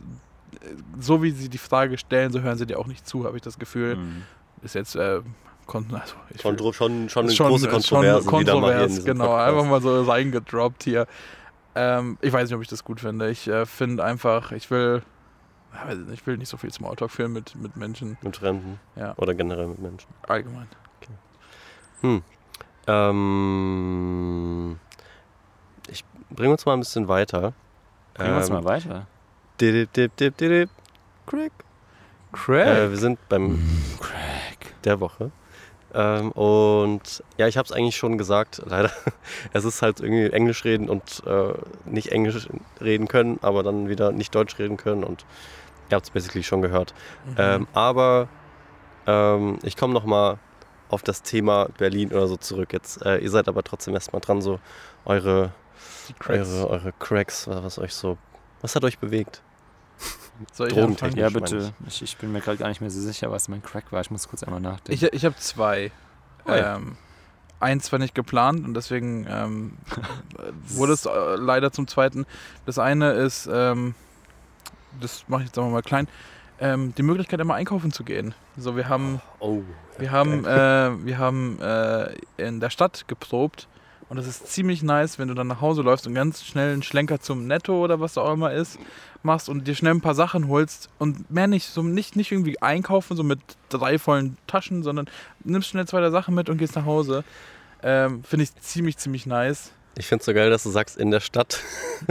so 0.99 1.21
wie 1.21 1.29
sie 1.29 1.49
die 1.49 1.59
Frage 1.59 1.97
stellen, 1.97 2.31
so 2.31 2.41
hören 2.41 2.57
sie 2.57 2.65
dir 2.65 2.79
auch 2.79 2.87
nicht 2.87 3.07
zu, 3.07 3.25
habe 3.25 3.37
ich 3.37 3.43
das 3.43 3.59
Gefühl. 3.59 3.97
Mhm. 3.97 4.23
Ist 4.63 4.73
jetzt, 4.73 4.95
äh, 4.95 5.21
kon 5.65 5.85
also 5.93 6.15
ich 6.33 6.41
Schon, 6.41 6.59
will- 6.59 6.73
schon, 6.73 7.09
schon 7.09 7.23
eine 7.25 7.31
schon, 7.33 7.47
große 7.47 7.67
Kontroverse, 7.69 8.29
schon 8.29 8.39
wieder 8.39 8.53
mal 8.59 8.71
kontrovers, 8.73 9.03
genau, 9.05 9.25
Podcast. 9.27 9.49
einfach 9.49 9.65
mal 9.69 9.81
so 9.81 10.03
reingedroppt 10.03 10.83
hier. 10.83 11.07
Ähm, 11.75 12.17
ich 12.21 12.31
weiß 12.31 12.43
nicht, 12.49 12.55
ob 12.55 12.61
ich 12.61 12.67
das 12.67 12.83
gut 12.83 12.99
finde. 12.99 13.29
Ich 13.29 13.47
äh, 13.47 13.65
finde 13.65 14.03
einfach, 14.03 14.51
ich 14.51 14.69
will, 14.71 15.01
ich 16.13 16.25
will 16.25 16.37
nicht 16.37 16.49
so 16.49 16.57
viel 16.57 16.71
Smalltalk 16.71 17.11
führen 17.11 17.33
mit, 17.33 17.55
mit 17.55 17.75
Menschen 17.75 18.17
Mit 18.21 18.37
Fremden 18.37 18.79
Ja. 18.95 19.13
oder 19.17 19.33
generell 19.33 19.67
mit 19.67 19.79
Menschen. 19.79 20.07
allgemein. 20.27 20.67
Ähm, 23.45 24.79
ich 25.89 26.03
bringe 26.29 26.51
uns 26.53 26.65
mal 26.65 26.73
ein 26.73 26.79
bisschen 26.79 27.07
weiter. 27.07 27.53
Bringen 28.13 28.31
wir 28.31 28.37
uns 28.37 28.47
Ähm, 28.49 28.53
mal 28.55 28.63
weiter. 28.65 29.07
dip, 29.59 29.91
dip, 29.93 30.15
dip, 30.15 30.37
dip, 30.37 30.49
dip. 30.49 30.69
Crack. 31.25 31.51
Craig. 32.31 32.67
Äh, 32.67 32.89
wir 32.91 32.97
sind 32.97 33.17
beim 33.29 33.59
Crack. 33.99 34.73
der 34.83 34.99
Woche. 34.99 35.31
Ähm, 35.95 36.31
und 36.33 37.23
ja, 37.37 37.47
ich 37.47 37.57
habe 37.57 37.65
es 37.65 37.71
eigentlich 37.71 37.95
schon 37.95 38.17
gesagt, 38.17 38.61
leider. 38.65 38.91
Es 39.53 39.63
ist 39.63 39.81
halt 39.81 40.01
irgendwie 40.01 40.29
Englisch 40.31 40.65
reden 40.65 40.89
und 40.89 41.23
äh, 41.25 41.53
nicht 41.85 42.11
Englisch 42.11 42.47
reden 42.81 43.07
können, 43.07 43.39
aber 43.41 43.63
dann 43.63 43.87
wieder 43.87 44.11
nicht 44.11 44.35
Deutsch 44.35 44.59
reden 44.59 44.75
können. 44.75 45.03
Und 45.03 45.25
ihr 45.89 45.95
habt 45.95 46.05
es 46.05 46.11
basically 46.11 46.43
schon 46.43 46.61
gehört. 46.61 46.93
Mhm. 47.25 47.35
Ähm, 47.37 47.67
aber 47.73 48.27
ähm, 49.07 49.57
ich 49.63 49.77
komme 49.77 49.93
nochmal 49.93 50.37
auf 50.89 51.01
das 51.01 51.23
Thema 51.23 51.69
Berlin 51.77 52.11
oder 52.11 52.27
so 52.27 52.37
zurück. 52.37 52.73
Jetzt, 52.73 53.03
äh, 53.05 53.17
ihr 53.17 53.29
seid 53.29 53.47
aber 53.47 53.63
trotzdem 53.63 53.93
erstmal 53.93 54.19
dran, 54.19 54.41
so 54.41 54.59
eure, 55.05 55.51
Cracks. 56.19 56.49
eure, 56.49 56.69
eure 56.69 56.93
Cracks, 56.99 57.47
was, 57.47 57.63
was 57.63 57.79
euch 57.79 57.93
so. 57.93 58.17
Was 58.61 58.75
hat 58.75 58.83
euch 58.83 58.99
bewegt? 58.99 59.41
Soll 60.53 60.67
ich 60.67 60.73
Drogentechnisch. 60.73 61.19
Ja, 61.21 61.29
bitte. 61.29 61.73
Ich, 61.87 62.01
ich 62.01 62.17
bin 62.17 62.31
mir 62.31 62.41
gerade 62.41 62.57
gar 62.57 62.67
nicht 62.69 62.81
mehr 62.81 62.89
so 62.89 62.99
sicher, 62.99 63.31
was 63.31 63.47
mein 63.47 63.63
Crack 63.63 63.91
war. 63.91 64.01
Ich 64.01 64.11
muss 64.11 64.27
kurz 64.27 64.43
einmal 64.43 64.59
nachdenken. 64.61 65.05
Ich, 65.05 65.13
ich 65.13 65.25
habe 65.25 65.35
zwei. 65.37 65.91
Oh 66.45 66.51
ja. 66.51 66.75
Ähm, 66.75 66.97
eins 67.59 67.91
war 67.91 67.99
nicht 67.99 68.15
geplant 68.15 68.65
und 68.65 68.73
deswegen 68.73 69.25
ähm, 69.29 69.77
wurde 70.67 70.93
es 70.93 71.05
äh, 71.05 71.35
leider 71.35 71.71
zum 71.71 71.87
zweiten. 71.87 72.25
Das 72.65 72.79
eine 72.79 73.13
ist, 73.13 73.49
ähm, 73.51 73.95
das 74.99 75.25
mache 75.27 75.41
ich 75.41 75.47
jetzt 75.47 75.57
einfach 75.57 75.71
mal 75.71 75.81
klein, 75.81 76.07
ähm, 76.59 76.93
die 76.95 77.03
Möglichkeit 77.03 77.39
immer 77.39 77.55
einkaufen 77.55 77.91
zu 77.91 78.03
gehen. 78.03 78.33
So, 78.57 78.75
wir 78.75 78.87
haben, 78.87 79.21
Oh. 79.39 79.61
wir 79.97 80.11
haben, 80.11 80.45
äh, 80.45 81.05
wir 81.05 81.17
haben 81.17 81.59
äh, 81.61 82.13
in 82.37 82.59
der 82.59 82.69
Stadt 82.69 83.07
geprobt 83.07 83.67
und 84.09 84.17
das 84.17 84.27
ist 84.27 84.47
ziemlich 84.47 84.83
nice, 84.83 85.17
wenn 85.17 85.27
du 85.27 85.33
dann 85.33 85.47
nach 85.47 85.61
Hause 85.61 85.81
läufst 85.81 86.05
und 86.05 86.13
ganz 86.13 86.43
schnell 86.43 86.73
einen 86.73 86.83
Schlenker 86.83 87.19
zum 87.19 87.47
Netto 87.47 87.83
oder 87.83 87.99
was 87.99 88.17
auch 88.17 88.31
immer 88.31 88.53
ist, 88.53 88.77
machst 89.23 89.49
und 89.49 89.67
dir 89.67 89.75
schnell 89.75 89.95
ein 89.95 90.01
paar 90.01 90.15
Sachen 90.15 90.47
holst 90.47 90.89
und 90.99 91.31
mehr 91.31 91.47
nicht, 91.47 91.67
so 91.67 91.81
nicht, 91.81 92.15
nicht 92.15 92.31
irgendwie 92.31 92.61
einkaufen, 92.61 93.17
so 93.17 93.23
mit 93.23 93.39
drei 93.69 93.97
vollen 93.97 94.37
Taschen, 94.47 94.83
sondern 94.83 95.09
nimmst 95.43 95.69
schnell 95.69 95.87
zwei, 95.87 95.99
drei 96.01 96.11
Sachen 96.11 96.35
mit 96.35 96.49
und 96.49 96.57
gehst 96.57 96.75
nach 96.75 96.85
Hause. 96.85 97.23
Ähm, 97.81 98.23
Finde 98.23 98.43
ich 98.43 98.55
ziemlich, 98.57 98.97
ziemlich 98.97 99.25
nice. 99.25 99.71
Ich 99.97 100.07
finde 100.07 100.21
es 100.21 100.25
so 100.25 100.33
geil, 100.33 100.49
dass 100.49 100.63
du 100.63 100.69
sagst, 100.69 100.97
in 100.97 101.09
der 101.09 101.21
Stadt. 101.21 101.61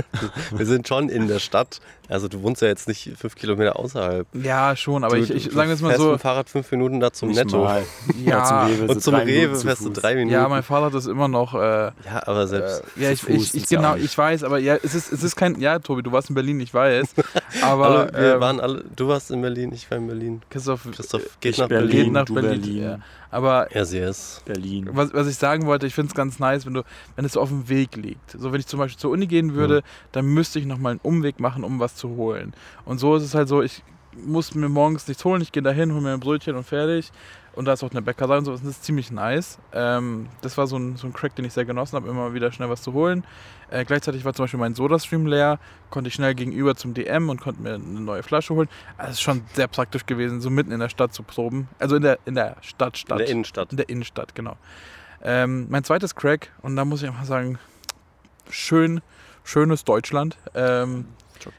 wir 0.50 0.66
sind 0.66 0.88
schon 0.88 1.08
in 1.08 1.28
der 1.28 1.38
Stadt. 1.38 1.80
Also 2.08 2.28
du 2.28 2.42
wohnst 2.42 2.60
ja 2.60 2.68
jetzt 2.68 2.86
nicht 2.86 3.12
fünf 3.16 3.34
Kilometer 3.34 3.78
außerhalb. 3.78 4.26
Ja, 4.34 4.76
schon, 4.76 5.04
aber 5.04 5.16
du, 5.16 5.22
ich, 5.22 5.30
ich 5.30 5.50
sage 5.52 5.70
jetzt 5.70 5.80
mal 5.82 5.96
so. 5.96 6.10
mit 6.10 6.12
dem 6.16 6.18
Fahrrad 6.18 6.50
fünf 6.50 6.70
Minuten 6.70 7.00
da 7.00 7.12
zum 7.12 7.30
Netto. 7.30 7.64
Mal. 7.64 7.82
Ja, 8.24 8.44
zum 8.44 8.56
Rewe. 8.58 8.92
Und 8.92 9.02
zum 9.02 9.14
Rewe 9.14 9.56
fährst 9.56 9.84
du 9.84 9.90
drei 9.90 10.14
Minuten. 10.14 10.32
ja, 10.34 10.48
mein 10.48 10.62
Fahrrad 10.62 10.92
ist 10.94 11.06
immer 11.06 11.28
noch. 11.28 11.54
Äh, 11.54 11.58
Ja, 11.58 11.92
aber 12.26 12.46
selbst. 12.46 12.82
ja, 12.96 13.10
ich, 13.10 13.20
zu 13.20 13.30
ich, 13.30 13.36
Fuß 13.38 13.54
ich, 13.54 13.66
genau, 13.68 13.96
ich 13.96 14.16
weiß, 14.16 14.44
aber 14.44 14.58
ja, 14.58 14.76
es 14.82 14.94
ist, 14.94 15.12
es 15.12 15.22
ist 15.22 15.36
kein. 15.36 15.58
Ja, 15.60 15.78
Tobi, 15.78 16.02
du 16.02 16.12
warst 16.12 16.28
in 16.28 16.34
Berlin, 16.34 16.60
ich 16.60 16.72
weiß. 16.74 17.14
Aber 17.62 17.84
Hallo, 17.88 18.12
wir 18.12 18.34
ähm, 18.34 18.40
waren 18.40 18.60
alle. 18.60 18.84
Du 18.96 19.08
warst 19.08 19.30
in 19.30 19.40
Berlin, 19.40 19.72
ich 19.72 19.90
war 19.90 19.98
in 19.98 20.06
Berlin. 20.06 20.42
Christoph, 20.50 20.86
Christoph 20.92 21.22
geht 21.40 21.52
Ich 21.52 21.58
nach 21.58 21.68
Berlin, 21.68 21.88
Berlin. 21.88 22.04
geht 22.04 22.12
nach 22.12 22.24
du 22.24 22.34
Berlin. 22.34 22.60
Berlin. 22.60 22.82
Ja. 22.82 22.98
Aber 23.30 23.68
Ja, 23.74 23.84
sie 23.84 23.98
ist. 23.98 24.42
Berlin. 24.44 24.88
was, 24.92 25.12
was 25.12 25.26
ich 25.26 25.36
sagen 25.36 25.66
wollte, 25.66 25.86
ich 25.86 25.94
finde 25.94 26.08
es 26.10 26.14
ganz 26.14 26.38
nice, 26.38 26.66
wenn 26.66 26.74
du, 26.74 26.82
wenn 27.16 27.24
es 27.24 27.32
so 27.32 27.40
auf 27.40 27.48
dem 27.48 27.68
Weg 27.68 27.96
liegt. 27.96 28.30
So, 28.30 28.52
wenn 28.52 28.60
ich 28.60 28.66
zum 28.66 28.78
Beispiel 28.78 28.98
zur 28.98 29.10
Uni 29.10 29.26
gehen 29.26 29.54
würde, 29.54 29.82
dann 30.12 30.26
müsste 30.26 30.58
ich 30.60 30.66
nochmal 30.66 30.92
einen 30.92 31.00
Umweg 31.02 31.40
machen, 31.40 31.64
um 31.64 31.80
was 31.80 31.93
zu 31.94 32.10
holen. 32.10 32.52
Und 32.84 32.98
so 32.98 33.16
ist 33.16 33.22
es 33.22 33.34
halt 33.34 33.48
so, 33.48 33.62
ich 33.62 33.82
muss 34.12 34.54
mir 34.54 34.68
morgens 34.68 35.08
nichts 35.08 35.24
holen, 35.24 35.42
ich 35.42 35.52
gehe 35.52 35.62
dahin, 35.62 35.92
hole 35.92 36.02
mir 36.02 36.12
ein 36.12 36.20
Brötchen 36.20 36.54
und 36.56 36.64
fertig. 36.64 37.10
Und 37.54 37.66
da 37.66 37.72
ist 37.74 37.84
auch 37.84 37.90
eine 37.92 38.02
Bäckerei 38.02 38.38
und 38.38 38.48
und 38.48 38.54
das 38.54 38.64
ist 38.64 38.84
ziemlich 38.84 39.12
nice. 39.12 39.58
Ähm, 39.72 40.28
das 40.40 40.58
war 40.58 40.66
so 40.66 40.76
ein, 40.76 40.96
so 40.96 41.06
ein 41.06 41.12
Crack, 41.12 41.36
den 41.36 41.44
ich 41.44 41.52
sehr 41.52 41.64
genossen 41.64 41.94
habe, 41.94 42.08
immer 42.08 42.34
wieder 42.34 42.50
schnell 42.50 42.68
was 42.68 42.82
zu 42.82 42.92
holen. 42.92 43.24
Äh, 43.70 43.84
gleichzeitig 43.84 44.24
war 44.24 44.34
zum 44.34 44.44
Beispiel 44.44 44.58
mein 44.58 44.74
Soda-Stream 44.74 45.26
leer, 45.26 45.60
konnte 45.90 46.08
ich 46.08 46.14
schnell 46.14 46.34
gegenüber 46.34 46.74
zum 46.74 46.94
DM 46.94 47.28
und 47.28 47.40
konnte 47.40 47.62
mir 47.62 47.74
eine 47.74 47.84
neue 48.00 48.24
Flasche 48.24 48.54
holen. 48.54 48.68
Also 48.96 49.10
es 49.12 49.16
ist 49.18 49.22
schon 49.22 49.42
sehr 49.52 49.68
praktisch 49.68 50.04
gewesen, 50.04 50.40
so 50.40 50.50
mitten 50.50 50.72
in 50.72 50.80
der 50.80 50.88
Stadt 50.88 51.14
zu 51.14 51.22
proben. 51.22 51.68
Also 51.78 51.94
in 51.94 52.02
der, 52.02 52.18
in 52.24 52.34
der 52.34 52.56
Stadt, 52.60 52.94
In 52.94 52.98
Stadt. 52.98 53.18
der 53.20 53.28
Innenstadt. 53.28 53.70
In 53.70 53.76
der 53.76 53.88
Innenstadt, 53.88 54.34
genau. 54.34 54.56
Ähm, 55.22 55.66
mein 55.70 55.84
zweites 55.84 56.16
Crack, 56.16 56.50
und 56.62 56.74
da 56.74 56.84
muss 56.84 57.02
ich 57.02 57.08
einfach 57.08 57.24
sagen, 57.24 57.58
schön, 58.50 59.00
schönes 59.44 59.84
Deutschland, 59.84 60.36
ähm, 60.54 61.06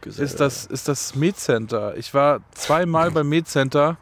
ist 0.06 0.40
das, 0.40 0.66
ist 0.66 0.88
das 0.88 1.16
Med-Center. 1.16 1.96
Ich 1.98 2.14
war 2.14 2.42
zweimal 2.52 3.12
beim 3.12 3.30
Med-Center 3.30 3.98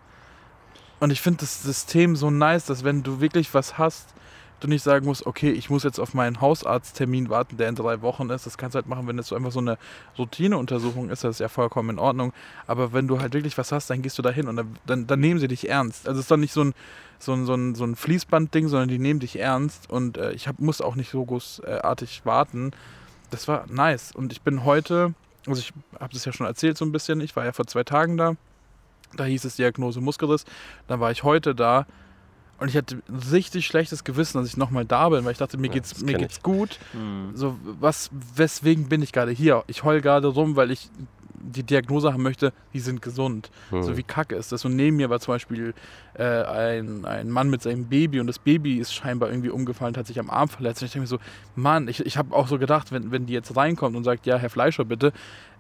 und 1.00 1.12
ich 1.12 1.22
finde 1.22 1.40
das 1.40 1.64
System 1.64 2.16
so 2.16 2.32
nice, 2.32 2.66
dass 2.66 2.84
wenn 2.84 3.04
du 3.04 3.20
wirklich 3.20 3.54
was 3.54 3.78
hast, 3.78 4.14
du 4.64 4.68
nicht 4.68 4.84
sagen 4.84 5.06
musst, 5.06 5.26
okay, 5.26 5.52
ich 5.52 5.70
muss 5.70 5.84
jetzt 5.84 6.00
auf 6.00 6.14
meinen 6.14 6.42
Hausarzttermin 6.42 7.30
warten, 7.30 7.58
der 7.58 7.70
in 7.70 7.76
drei 7.76 8.02
Wochen 8.02 8.30
ist. 8.30 8.46
Das 8.46 8.58
kannst 8.58 8.76
du 8.76 8.78
halt 8.78 8.88
machen, 8.88 9.08
wenn 9.08 9.18
das 9.18 9.28
so 9.28 9.36
einfach 9.36 9.52
so 9.52 9.60
eine 9.60 9.78
Routineuntersuchung 10.18 11.10
ist, 11.10 11.24
das 11.24 11.36
ist 11.36 11.40
ja 11.40 11.50
vollkommen 11.50 11.92
in 11.92 12.00
Ordnung. 12.00 12.34
Aber 12.68 12.94
wenn 12.94 13.08
du 13.08 13.20
halt 13.20 13.34
wirklich 13.34 13.58
was 13.58 13.72
hast, 13.72 13.90
dann 13.90 14.02
gehst 14.02 14.18
du 14.18 14.22
da 14.22 14.30
hin 14.30 14.48
und 14.48 14.56
dann, 14.56 14.76
dann, 14.86 15.08
dann 15.08 15.20
nehmen 15.20 15.40
sie 15.40 15.48
dich 15.48 15.70
ernst. 15.70 16.08
Also 16.08 16.20
es 16.20 16.26
ist 16.26 16.32
doch 16.32 16.38
nicht 16.38 16.54
so 16.54 16.64
ein, 16.64 16.74
so 17.20 17.34
ein, 17.34 17.46
so 17.46 17.54
ein, 17.54 17.76
so 17.76 17.84
ein 17.84 17.96
Fließbandding, 17.96 18.68
sondern 18.68 18.90
die 18.90 19.00
nehmen 19.00 19.20
dich 19.20 19.40
ernst 19.40 19.90
und 19.90 20.18
äh, 20.18 20.32
ich 20.32 20.48
hab, 20.48 20.60
muss 20.60 20.82
auch 20.82 20.96
nicht 20.96 21.12
so 21.12 21.24
großartig 21.24 22.26
warten. 22.26 22.72
Das 23.30 23.48
war 23.48 23.66
nice. 23.68 24.12
Und 24.14 24.32
ich 24.32 24.42
bin 24.42 24.64
heute, 24.64 25.14
also 25.48 25.60
ich 25.60 25.74
habe 26.00 26.14
das 26.14 26.26
ja 26.26 26.32
schon 26.32 26.48
erzählt 26.48 26.78
so 26.78 26.86
ein 26.86 26.92
bisschen, 26.92 27.22
ich 27.22 27.36
war 27.36 27.46
ja 27.46 27.52
vor 27.52 27.68
zwei 27.68 27.84
Tagen 27.84 28.18
da. 28.18 28.36
Da 29.16 29.26
hieß 29.26 29.46
es 29.46 29.58
Diagnose 29.58 30.02
Muskelriss. 30.02 30.46
Dann 30.88 31.00
war 31.00 31.12
ich 31.12 31.24
heute 31.24 31.54
da 31.54 31.86
und 32.60 32.70
ich 32.70 32.78
hatte 32.78 33.02
ein 33.10 33.20
richtig 33.32 33.66
schlechtes 33.66 34.04
Gewissen, 34.04 34.40
dass 34.40 34.48
ich 34.48 34.58
nochmal 34.58 34.86
da 34.86 35.10
bin, 35.10 35.26
weil 35.26 35.34
ich 35.34 35.38
dachte, 35.38 35.58
mir 35.58 35.68
Ja, 35.68 35.74
geht's, 35.74 36.02
mir 36.02 36.14
geht's 36.14 36.42
gut. 36.42 36.80
Hm. 36.94 37.32
So, 37.36 37.58
was, 37.62 38.10
weswegen 38.36 38.90
bin 38.90 39.02
ich 39.02 39.12
gerade 39.12 39.32
hier? 39.32 39.64
Ich 39.68 39.84
heul 39.84 40.02
gerade 40.02 40.28
rum, 40.28 40.56
weil 40.56 40.72
ich 40.72 40.90
die 41.44 41.64
Diagnose 41.64 42.14
haben 42.14 42.24
möchte, 42.24 42.54
die 42.74 42.80
sind 42.80 43.02
gesund. 43.02 43.52
Hm. 43.70 43.84
So 43.84 43.98
wie 43.98 44.04
kacke 44.04 44.36
ist 44.36 44.52
das. 44.52 44.66
Und 44.66 44.76
neben 44.76 44.98
mir 44.98 45.10
war 45.10 45.20
zum 45.20 45.34
Beispiel 45.34 45.74
äh, 46.14 46.24
ein, 46.24 47.06
ein 47.06 47.30
Mann 47.30 47.50
mit 47.50 47.62
seinem 47.62 47.86
Baby 47.86 48.20
und 48.20 48.28
das 48.28 48.40
Baby 48.40 48.78
ist 48.78 48.94
scheinbar 48.94 49.30
irgendwie 49.30 49.50
umgefallen, 49.50 49.96
hat 49.98 50.08
sich 50.08 50.20
am 50.20 50.30
Arm 50.30 50.50
verletzt. 50.50 50.82
Und 50.82 50.88
ich 50.88 50.92
denke 50.94 51.04
mir 51.04 51.08
so, 51.08 51.20
Mann, 51.56 51.88
ich, 51.88 52.06
ich 52.06 52.18
habe 52.18 52.36
auch 52.36 52.48
so 52.48 52.58
gedacht, 52.58 52.92
wenn, 52.92 53.12
wenn 53.12 53.26
die 53.26 53.34
jetzt 53.34 53.56
reinkommt 53.56 53.96
und 53.96 54.04
sagt, 54.04 54.26
ja, 54.26 54.38
Herr 54.38 54.50
Fleischer, 54.50 54.86
bitte, 54.86 55.12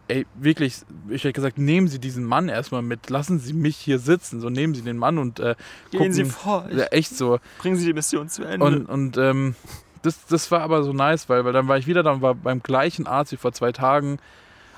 ey, 0.08 0.26
wirklich, 0.36 0.82
ich 1.10 1.24
hätte 1.24 1.34
gesagt, 1.34 1.58
nehmen 1.58 1.88
Sie 1.88 2.00
diesen 2.00 2.24
Mann 2.24 2.50
erstmal 2.50 2.82
mit, 2.82 3.10
lassen 3.10 3.40
Sie 3.40 3.54
mich 3.54 3.78
hier 3.78 4.00
sitzen. 4.00 4.42
So 4.42 4.50
nehmen 4.50 4.74
Sie 4.74 4.82
den 4.82 4.98
Mann 4.98 5.18
und 5.18 5.40
äh, 5.40 5.56
Gehen 5.92 6.00
gucken, 6.00 6.14
Sie 6.14 6.26
vor. 6.26 6.68
ja, 6.72 6.86
echt 6.86 7.16
so. 7.16 7.40
Bringen 7.60 7.76
Sie 7.76 7.86
die 7.86 7.94
Mission 7.94 8.30
zu 8.30 8.44
Ende. 8.44 8.66
Und, 8.66 8.86
und 8.86 9.18
ähm, 9.18 9.56
das, 10.02 10.26
das 10.26 10.52
war 10.52 10.62
aber 10.62 10.84
so 10.84 10.94
nice, 10.94 11.30
weil, 11.30 11.46
weil 11.46 11.54
dann 11.54 11.68
war 11.68 11.78
ich 11.78 11.88
wieder 11.88 12.04
da 12.04 12.12
und 12.12 12.22
war 12.22 12.36
beim 12.36 12.62
gleichen 12.62 13.08
Arzt 13.08 13.32
wie 13.32 13.38
vor 13.38 13.54
zwei 13.54 13.72
Tagen. 13.72 14.20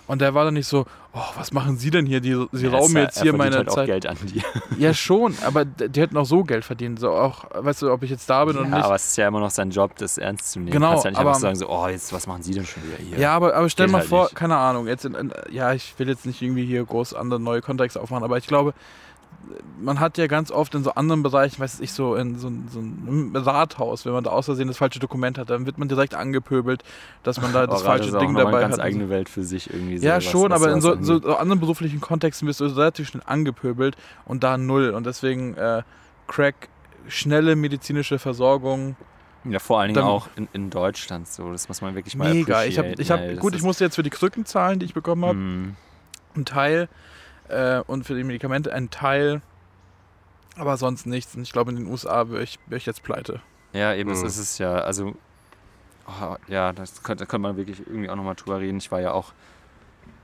Und 0.07 0.21
der 0.21 0.35
war 0.35 0.45
dann 0.45 0.53
nicht 0.53 0.67
so, 0.67 0.85
oh, 1.13 1.19
was 1.35 1.51
machen 1.51 1.77
Sie 1.77 1.89
denn 1.89 2.05
hier? 2.05 2.19
Die, 2.21 2.33
Sie 2.51 2.67
Ja, 2.67 2.71
rauben 2.73 2.95
er- 2.95 3.03
jetzt 3.03 3.17
er 3.17 3.23
hier 3.23 3.33
meine 3.35 3.55
halt 3.55 3.69
auch 3.69 3.75
Zeit. 3.75 3.87
Geld 3.87 4.05
an 4.05 4.17
dir. 4.25 4.43
Ja, 4.77 4.93
schon, 4.93 5.35
aber 5.45 5.65
die 5.65 5.99
hätten 5.99 6.15
auch 6.17 6.25
so 6.25 6.43
Geld 6.43 6.63
verdient. 6.63 6.99
So 6.99 7.11
auch, 7.11 7.45
weißt 7.53 7.81
du, 7.81 7.91
ob 7.91 8.03
ich 8.03 8.11
jetzt 8.11 8.29
da 8.29 8.45
bin 8.45 8.55
oder 8.57 8.67
Ja, 8.69 8.75
nicht. 8.75 8.85
aber 8.85 8.95
es 8.95 9.05
ist 9.07 9.17
ja 9.17 9.27
immer 9.27 9.39
noch 9.39 9.49
sein 9.49 9.71
Job, 9.71 9.95
das 9.97 10.17
ernst 10.17 10.51
zu 10.51 10.59
nehmen. 10.59 10.71
Genau, 10.71 10.87
Du 10.87 10.91
kannst 10.93 11.05
ja 11.05 11.11
nicht 11.11 11.19
aber- 11.19 11.29
einfach 11.29 11.41
sagen 11.41 11.55
so, 11.55 11.69
oh, 11.69 11.87
jetzt, 11.87 12.13
was 12.13 12.27
machen 12.27 12.43
Sie 12.43 12.53
denn 12.53 12.65
schon 12.65 12.83
wieder 12.83 12.97
hier? 12.97 13.17
Ja, 13.17 13.35
aber, 13.35 13.55
aber 13.55 13.67
stell 13.69 13.87
Geht 13.87 13.93
mal 13.93 13.99
halt 13.99 14.09
vor, 14.09 14.23
nicht. 14.25 14.35
keine 14.35 14.57
Ahnung, 14.57 14.87
jetzt 14.87 15.05
in, 15.05 15.15
in, 15.15 15.33
ja, 15.49 15.73
ich 15.73 15.95
will 15.97 16.07
jetzt 16.07 16.25
nicht 16.25 16.41
irgendwie 16.41 16.65
hier 16.65 16.83
groß 16.85 17.13
andere 17.15 17.39
neue 17.39 17.61
Kontexte 17.61 17.99
aufmachen, 17.99 18.23
aber 18.23 18.37
ich 18.37 18.45
glaube, 18.47 18.73
man 19.81 19.99
hat 19.99 20.17
ja 20.17 20.27
ganz 20.27 20.51
oft 20.51 20.73
in 20.75 20.83
so 20.83 20.91
anderen 20.91 21.21
Bereichen, 21.23 21.59
weiß 21.59 21.79
ich, 21.79 21.91
so 21.91 22.15
in 22.15 22.37
so, 22.39 22.49
so 22.71 22.79
einem 22.79 23.35
Rathaus, 23.35 24.05
wenn 24.05 24.13
man 24.13 24.23
da 24.23 24.31
aus 24.31 24.45
Versehen 24.45 24.67
das 24.67 24.77
falsche 24.77 24.99
Dokument 24.99 25.37
hat, 25.37 25.49
dann 25.49 25.65
wird 25.65 25.77
man 25.77 25.87
direkt 25.87 26.15
angepöbelt, 26.15 26.83
dass 27.23 27.41
man 27.41 27.51
da 27.53 27.67
das 27.67 27.81
Oh, 27.81 27.85
falsche 27.85 28.15
auch 28.15 28.19
Ding 28.19 28.33
dabei 28.35 28.49
eine 28.51 28.59
ganz 28.61 28.73
hat. 28.75 28.81
eigene 28.81 29.09
Welt 29.09 29.29
für 29.29 29.43
sich 29.43 29.69
irgendwie. 29.71 29.97
Ja, 29.97 30.19
so, 30.21 30.25
was- 30.25 30.31
schon, 30.31 30.51
aber 30.51 30.71
in 30.71 30.81
so, 30.81 30.95
sowas 31.01 31.23
so, 31.23 31.35
anderen 31.37 31.59
beruflichen 31.59 32.01
Kontexten 32.01 32.47
wirst 32.47 32.59
du 32.61 32.65
relativ 32.65 33.07
schnell 33.09 33.23
angepöbelt 33.25 33.95
und 34.25 34.43
da 34.43 34.57
null. 34.57 34.89
Und 34.91 35.05
deswegen 35.05 35.55
äh, 35.55 35.83
Crack, 36.27 36.69
schnelle 37.07 37.55
medizinische 37.55 38.17
Versorgung, 38.17 38.95
Ja, 39.47 39.59
vor 39.59 39.79
allen 39.79 39.89
Dingen 39.89 40.01
Dann- 40.03 40.05
auch 40.11 40.27
in, 40.35 40.47
in 40.53 40.69
Deutschland 40.71 41.27
so. 41.27 41.51
Das 41.51 41.67
muss 41.67 41.81
man 41.81 41.93
wirklich 41.95 42.15
mal 42.15 42.33
Mega. 42.33 42.63
Ich 42.63 42.77
habe, 42.79 42.89
appreciaten, 42.89 43.01
ich 43.01 43.11
hab. 43.11 43.35
Das 43.35 43.39
gut, 43.39 43.55
ich 43.55 43.61
musste 43.61 43.83
jetzt 43.83 43.95
für 43.95 44.03
die 44.03 44.09
Krücken 44.09 44.45
zahlen, 44.45 44.79
die 44.79 44.85
ich 44.85 44.93
bekommen 44.95 45.23
habe, 45.25 45.35
Mm, 45.37 45.75
einen 46.33 46.45
Teil 46.45 46.89
äh, 47.49 47.79
und 47.87 48.05
für 48.05 48.15
die 48.15 48.23
Medikamente 48.23 48.73
einen 48.73 48.89
Teil, 48.89 49.41
aber 50.57 50.77
sonst 50.77 51.05
nichts. 51.05 51.35
Und 51.35 51.41
ich 51.43 51.51
glaube, 51.51 51.71
in 51.71 51.77
den 51.77 51.87
USA 51.87 52.29
wäre 52.29 52.43
ich, 52.43 52.59
wär 52.67 52.77
ich 52.77 52.85
jetzt 52.85 53.03
pleite. 53.03 53.41
Ja, 53.73 53.93
eben, 53.93 54.09
das 54.09 54.21
Mhm. 54.21 54.27
ist 54.27 54.37
es 54.37 54.57
ja. 54.57 54.73
Also, 54.75 55.15
oh, 56.07 56.35
ja, 56.47 56.71
das 56.73 57.03
könnte, 57.03 57.25
da 57.25 57.29
könnte 57.29 57.41
man 57.47 57.57
wirklich 57.57 57.79
irgendwie 57.85 58.09
auch 58.09 58.15
nochmal 58.15 58.35
drüber 58.35 58.59
reden. 58.59 58.77
Ich 58.77 58.91
war 58.91 59.01
ja 59.01 59.11
auch, 59.11 59.33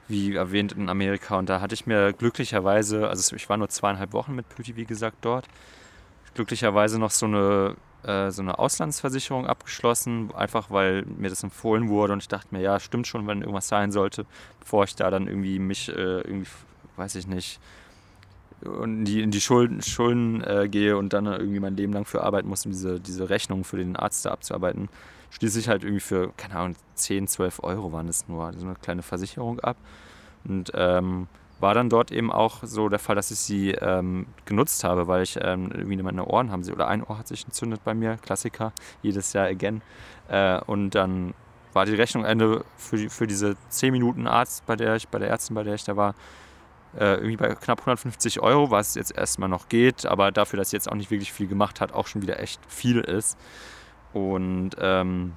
wie 0.08 0.36
erwähnt, 0.36 0.72
in 0.74 0.90
Amerika 0.90 1.38
und 1.38 1.48
da 1.50 1.62
hatte 1.62 1.74
ich 1.74 1.86
mir 1.86 2.12
glücklicherweise, 2.14 3.08
also 3.10 3.36
ich 3.36 3.48
war 3.50 3.58
nur 3.58 3.70
zweieinhalb 3.70 4.12
Wochen 4.14 4.36
mit 4.36 4.48
Püti, 4.50 4.76
wie 4.76 4.86
gesagt, 4.86 5.18
dort, 5.22 5.48
glücklicherweise 6.34 7.00
noch 7.00 7.12
so 7.12 7.26
eine, 7.28 7.76
äh, 8.04 8.30
so 8.32 8.42
eine 8.42 8.60
Auslandsversicherung 8.60 9.48
abgeschlossen, 9.48 10.34
einfach 10.36 10.70
weil 10.70 11.04
mir 11.04 11.30
das 11.30 11.44
empfohlen 11.44 11.88
wurde 11.90 12.14
und 12.14 12.20
ich 12.22 12.28
dachte 12.28 12.48
mir, 12.52 12.62
ja, 12.62 12.80
stimmt 12.80 13.08
schon, 13.08 13.26
wenn 13.28 13.40
irgendwas 13.42 13.68
sein 13.68 13.92
sollte, 13.92 14.26
bevor 14.60 14.84
ich 14.86 14.96
da 14.96 15.10
dann 15.12 15.28
irgendwie 15.28 15.60
mich, 15.60 15.88
äh, 15.90 15.94
irgendwie, 16.22 16.50
weiß 16.98 17.16
ich 17.16 17.28
nicht, 17.28 17.60
in 18.64 19.06
die, 19.06 19.22
in 19.22 19.32
die 19.32 19.42
Schulden, 19.42 19.82
Schulden 19.82 20.44
äh, 20.44 20.70
gehe 20.70 20.98
und 20.98 21.14
dann 21.14 21.26
irgendwie 21.26 21.60
mein 21.60 21.76
Leben 21.76 21.94
lang 21.94 22.06
für 22.06 22.24
arbeiten 22.24 22.48
muss, 22.48 22.66
um 22.66 22.72
diese, 22.72 23.00
diese 23.00 23.30
Rechnung 23.30 23.64
für 23.64 23.78
den 23.78 23.96
Arzt 23.96 24.26
da 24.26 24.32
abzuarbeiten, 24.32 24.90
schließe 25.32 25.60
ich 25.60 25.68
halt 25.68 25.84
irgendwie 25.84 26.02
für, 26.02 26.32
keine 26.38 26.56
Ahnung, 26.56 26.76
10, 26.96 27.28
12 27.28 27.64
Euro 27.64 27.92
waren 27.92 28.08
das 28.08 28.28
nur, 28.28 28.54
so 28.54 28.66
eine 28.66 28.76
kleine 28.76 29.02
Versicherung 29.02 29.60
ab. 29.62 29.78
Und 30.44 30.72
ähm, 30.76 31.28
war 31.60 31.74
dann 31.76 31.90
dort 31.90 32.12
eben 32.12 32.32
auch 32.32 32.60
so 32.64 32.90
der 32.90 33.00
Fall, 33.00 33.16
dass 33.16 33.32
ich 33.32 33.40
sie 33.40 33.72
ähm, 33.72 34.26
genutzt 34.46 34.84
habe, 34.84 35.08
weil 35.08 35.24
ich 35.24 35.38
ähm, 35.42 35.72
irgendwie 35.72 36.02
meine 36.02 36.26
Ohren 36.26 36.52
haben 36.52 36.64
sie, 36.64 36.72
oder 36.74 36.88
ein 36.88 37.04
Ohr 37.04 37.20
hat 37.20 37.28
sich 37.28 37.46
entzündet 37.46 37.84
bei 37.84 37.94
mir, 37.94 38.18
Klassiker, 38.18 38.74
jedes 39.04 39.34
Jahr 39.34 39.48
again. 39.48 39.82
Äh, 40.28 40.60
und 40.66 40.92
dann 40.92 41.34
war 41.74 41.86
die 41.86 41.96
Rechnung 41.96 42.26
Ende 42.26 42.66
für, 42.78 43.10
für 43.10 43.28
diese 43.28 43.56
10 43.70 43.92
Minuten 43.92 44.28
Arzt, 44.28 44.66
bei 44.66 44.76
der 44.76 44.96
ich, 44.96 45.08
bei 45.08 45.20
der 45.20 45.30
Ärztin, 45.30 45.56
bei 45.56 45.64
der 45.64 45.76
ich 45.76 45.84
da 45.84 45.96
war, 45.96 46.16
äh, 46.98 47.16
irgendwie 47.16 47.38
bei 47.38 47.56
knapp 47.56 47.80
150 47.80 48.42
Euro, 48.42 48.72
was 48.72 48.96
jetzt 48.96 49.16
erstmal 49.16 49.50
noch 49.50 49.70
geht, 49.70 50.06
aber 50.06 50.32
dafür, 50.32 50.58
dass 50.58 50.72
sie 50.72 50.76
jetzt 50.76 50.90
auch 50.92 50.96
nicht 50.96 51.12
wirklich 51.12 51.32
viel 51.32 51.48
gemacht 51.48 51.82
hat, 51.82 51.94
auch 51.94 52.08
schon 52.08 52.22
wieder 52.22 52.40
echt 52.40 52.60
viel 52.68 53.00
ist. 53.00 53.38
Und 54.14 54.72
ähm, 54.80 55.34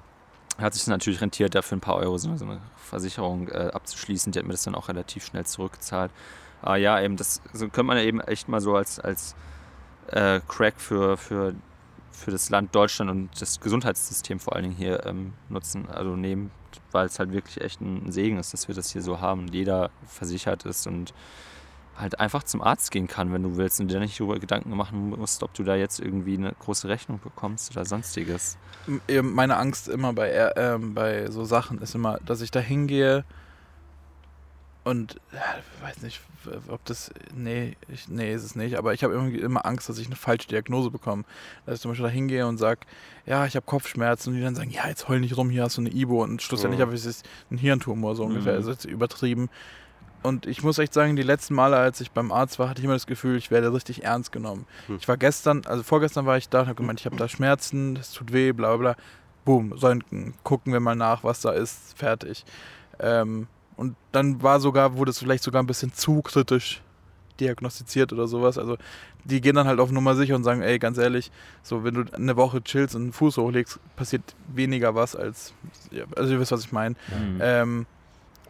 hat 0.59 0.75
sich 0.75 0.87
natürlich 0.87 1.21
rentiert, 1.21 1.55
dafür 1.55 1.77
ein 1.77 1.81
paar 1.81 1.97
Euro 1.97 2.19
so 2.19 2.29
eine, 2.29 2.61
Versicherung 2.77 3.49
äh, 3.49 3.71
abzuschließen. 3.73 4.33
Die 4.33 4.39
hat 4.39 4.47
mir 4.47 4.53
das 4.53 4.63
dann 4.63 4.75
auch 4.75 4.89
relativ 4.89 5.25
schnell 5.25 5.45
zurückgezahlt. 5.47 6.13
Aber 6.63 6.77
ja, 6.77 7.01
eben, 7.01 7.17
das 7.17 7.43
so 7.53 7.65
könnte 7.67 7.85
man 7.85 7.97
ja 7.97 8.05
eben 8.05 8.21
echt 8.21 8.49
mal 8.49 8.61
so 8.61 8.77
als, 8.77 9.01
als 9.01 9.35
äh, 10.09 10.41
Crack 10.47 10.81
für, 10.81 11.17
für, 11.17 11.55
für 12.13 12.31
das 12.31 12.51
Land 12.51 12.75
Deutschland 12.75 13.11
und 13.11 13.41
das 13.41 13.61
Gesundheitssystem 13.61 14.39
vor 14.39 14.55
allen 14.55 14.65
Dingen 14.65 14.77
hier 14.77 15.05
ähm, 15.07 15.33
nutzen, 15.49 15.89
also 15.91 16.15
nehmen, 16.15 16.51
weil 16.95 17.07
es 17.07 17.19
halt 17.19 17.33
wirklich 17.33 17.61
echt 17.61 17.81
ein 17.81 18.11
Segen 18.13 18.39
ist, 18.39 18.53
dass 18.53 18.69
wir 18.69 18.75
das 18.75 18.91
hier 18.93 19.03
so 19.03 19.21
haben 19.21 19.41
und 19.41 19.55
jeder 19.55 19.91
versichert 20.07 20.65
ist 20.65 20.87
und 20.87 21.13
halt 21.97 22.19
einfach 22.19 22.43
zum 22.43 22.61
Arzt 22.61 22.91
gehen 22.91 23.07
kann, 23.07 23.33
wenn 23.33 23.43
du 23.43 23.57
willst 23.57 23.79
und 23.81 23.89
dir 23.89 24.01
nicht 24.01 24.19
darüber 24.19 24.39
Gedanken 24.39 24.71
machen 24.77 25.11
musst, 25.11 25.43
ob 25.43 25.53
du 25.55 25.63
da 25.63 25.77
jetzt 25.77 26.01
irgendwie 26.01 26.37
eine 26.37 26.53
große 26.59 26.89
Rechnung 26.89 27.21
bekommst 27.23 27.71
oder 27.71 27.85
sonstiges. 27.85 28.57
Meine 29.23 29.57
Angst 29.57 29.89
immer 29.89 30.13
bei, 30.13 30.29
er- 30.29 30.57
ähm, 30.57 30.95
bei 30.95 31.31
so 31.31 31.45
Sachen 31.45 31.79
ist 31.81 31.95
immer, 31.95 32.19
dass 32.25 32.41
ich 32.41 32.51
da 32.51 32.61
hingehe 32.61 33.25
und 34.85 35.15
ja, 35.33 35.41
ich 35.59 35.83
weiß 35.83 36.03
nicht, 36.03 36.21
ob 36.69 36.85
das. 36.85 37.11
Nee, 37.35 37.77
ich, 37.89 38.09
nee, 38.09 38.35
ist 38.35 38.45
es 38.45 38.55
nicht. 38.55 38.77
Aber 38.77 38.93
ich 38.93 39.03
habe 39.03 39.15
irgendwie 39.15 39.39
immer 39.39 39.65
Angst, 39.65 39.89
dass 39.89 39.99
ich 39.99 40.07
eine 40.07 40.17
falsche 40.17 40.49
Diagnose 40.49 40.91
bekomme. 40.91 41.25
Dass 41.65 41.77
ich 41.77 41.81
zum 41.81 41.91
Beispiel 41.91 42.05
da 42.07 42.13
hingehe 42.13 42.47
und 42.47 42.59
sage, 42.59 42.81
ja, 43.25 43.47
ich 43.47 43.57
habe 43.57 43.65
Kopfschmerzen 43.65 44.31
und 44.31 44.37
die 44.37 44.43
dann 44.43 44.55
sagen, 44.55 44.71
ja, 44.71 44.87
jetzt 44.87 45.09
heul 45.09 45.21
nicht 45.21 45.37
rum, 45.37 45.49
hier 45.49 45.63
hast 45.63 45.79
du 45.79 45.81
eine 45.81 45.91
Ibo 45.91 46.23
und 46.23 46.43
schlussendlich 46.43 46.79
Mhm. 46.81 46.83
habe 46.87 46.95
ich 46.95 47.07
einen 47.51 47.59
Hirntumor 47.59 48.15
so 48.15 48.25
ungefähr. 48.25 48.53
Mhm. 48.53 48.59
Also 48.59 48.71
jetzt 48.73 48.85
übertrieben. 48.85 49.49
Und 50.23 50.47
ich 50.47 50.63
muss 50.63 50.79
echt 50.79 50.95
sagen, 50.95 51.17
die 51.17 51.23
letzten 51.23 51.55
Male, 51.55 51.77
als 51.77 52.01
ich 52.01 52.11
beim 52.11 52.33
Arzt 52.33 52.59
war, 52.59 52.69
hatte 52.69 52.81
ich 52.81 52.85
immer 52.85 52.95
das 52.95 53.07
Gefühl, 53.07 53.37
ich 53.37 53.51
werde 53.51 53.73
richtig 53.75 54.05
ernst 54.05 54.33
genommen. 54.33 54.67
Hm. 54.87 54.97
Ich 54.97 55.07
war 55.07 55.19
gestern, 55.19 55.63
also 55.67 55.83
vorgestern 55.83 56.25
war 56.25 56.39
ich 56.39 56.49
da 56.49 56.61
und 56.61 56.67
habe 56.67 56.77
gemeint, 56.77 56.99
ich 57.01 57.05
habe 57.05 57.17
da 57.17 57.29
Schmerzen, 57.29 57.95
das 57.95 58.11
tut 58.13 58.33
weh, 58.33 58.53
bla 58.53 58.75
bla 58.77 58.95
bla. 58.95 59.05
Boom, 59.45 59.73
Röntgen, 59.73 60.33
gucken 60.43 60.73
wir 60.73 60.81
mal 60.81 60.97
nach, 60.97 61.25
was 61.25 61.43
da 61.43 61.51
ist, 61.53 61.99
fertig. 61.99 62.47
Ähm, 63.01 63.49
und 63.77 63.97
dann 64.13 64.43
war 64.43 64.61
sogar, 64.61 64.97
wurde 64.97 65.11
es 65.11 65.19
vielleicht 65.19 65.43
sogar 65.45 65.63
ein 65.63 65.67
bisschen 65.67 65.93
zu 65.93 66.23
kritisch 66.23 66.83
diagnostiziert 67.41 68.13
oder 68.13 68.27
sowas. 68.29 68.59
Also 68.59 68.77
die 69.25 69.41
gehen 69.41 69.57
dann 69.57 69.67
halt 69.67 69.81
auf 69.81 69.91
Nummer 69.91 70.15
sicher 70.15 70.37
und 70.37 70.45
sagen, 70.45 70.63
ey, 70.63 70.79
ganz 70.79 70.99
ehrlich, 70.99 71.33
so 71.63 71.83
wenn 71.83 71.95
du 71.95 72.05
eine 72.13 72.37
Woche 72.37 72.63
chillst 72.63 72.95
und 72.95 73.03
einen 73.03 73.13
Fuß 73.13 73.39
hochlegst, 73.39 73.81
passiert 73.97 74.23
weniger 74.55 74.95
was 74.95 75.17
als, 75.17 75.53
also 76.17 76.33
ihr 76.33 76.41
wisst, 76.41 76.53
was 76.53 76.61
ich 76.65 76.73
meine. 76.73 76.95
Mhm. 77.09 77.39
Ähm, 77.41 77.87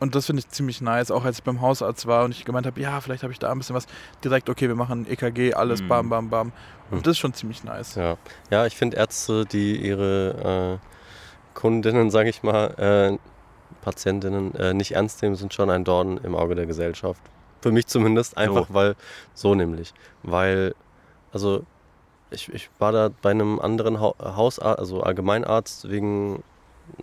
und 0.01 0.15
das 0.15 0.27
finde 0.27 0.41
ich 0.41 0.49
ziemlich 0.51 0.81
nice, 0.81 1.11
auch 1.11 1.25
als 1.25 1.39
ich 1.39 1.45
beim 1.45 1.61
Hausarzt 1.61 2.07
war 2.07 2.25
und 2.25 2.33
ich 2.33 2.45
gemeint 2.45 2.67
habe, 2.67 2.79
ja, 2.81 3.01
vielleicht 3.01 3.23
habe 3.23 3.33
ich 3.33 3.39
da 3.39 3.51
ein 3.53 3.59
bisschen 3.59 3.77
was, 3.77 3.87
direkt, 4.23 4.51
okay, 4.51 4.69
wir 4.69 4.75
machen 4.75 5.07
EKG, 5.09 5.55
alles, 5.55 5.81
Mhm. 5.83 5.89
bam, 5.89 6.09
bam, 6.11 6.29
bam. 6.31 6.53
Und 6.91 7.07
das 7.07 7.13
ist 7.13 7.19
schon 7.19 7.33
ziemlich 7.33 7.65
nice. 7.65 7.95
Ja, 7.95 8.17
ja 8.51 8.67
ich 8.67 8.77
finde 8.77 8.97
Ärzte, 8.97 9.47
die 9.47 9.77
ihre 9.77 10.81
äh, 10.83 11.59
Kundinnen, 11.59 12.11
sage 12.11 12.29
ich 12.29 12.43
mal, 12.43 12.75
äh, 12.77 13.19
Patientinnen 13.85 14.55
äh, 14.55 14.73
nicht 14.73 14.93
ernst 14.93 15.23
nehmen, 15.23 15.37
sind 15.37 15.53
schon 15.53 15.71
ein 15.71 15.85
Dorn 15.85 16.19
im 16.19 16.35
Auge 16.35 16.55
der 16.55 16.67
Gesellschaft. 16.67 17.21
Für 17.61 17.71
mich 17.71 17.87
zumindest, 17.87 18.37
einfach 18.37 18.67
weil, 18.71 18.97
so 19.35 19.55
nämlich, 19.55 19.95
weil, 20.23 20.75
also 21.33 21.65
ich, 22.31 22.53
ich 22.53 22.71
war 22.79 22.93
da 22.93 23.11
bei 23.23 23.31
einem 23.31 23.61
anderen 23.61 24.01
ha 24.01 24.15
Hausarzt, 24.19 24.79
also 24.79 25.03
Allgemeinarzt, 25.03 25.89
wegen 25.89 26.43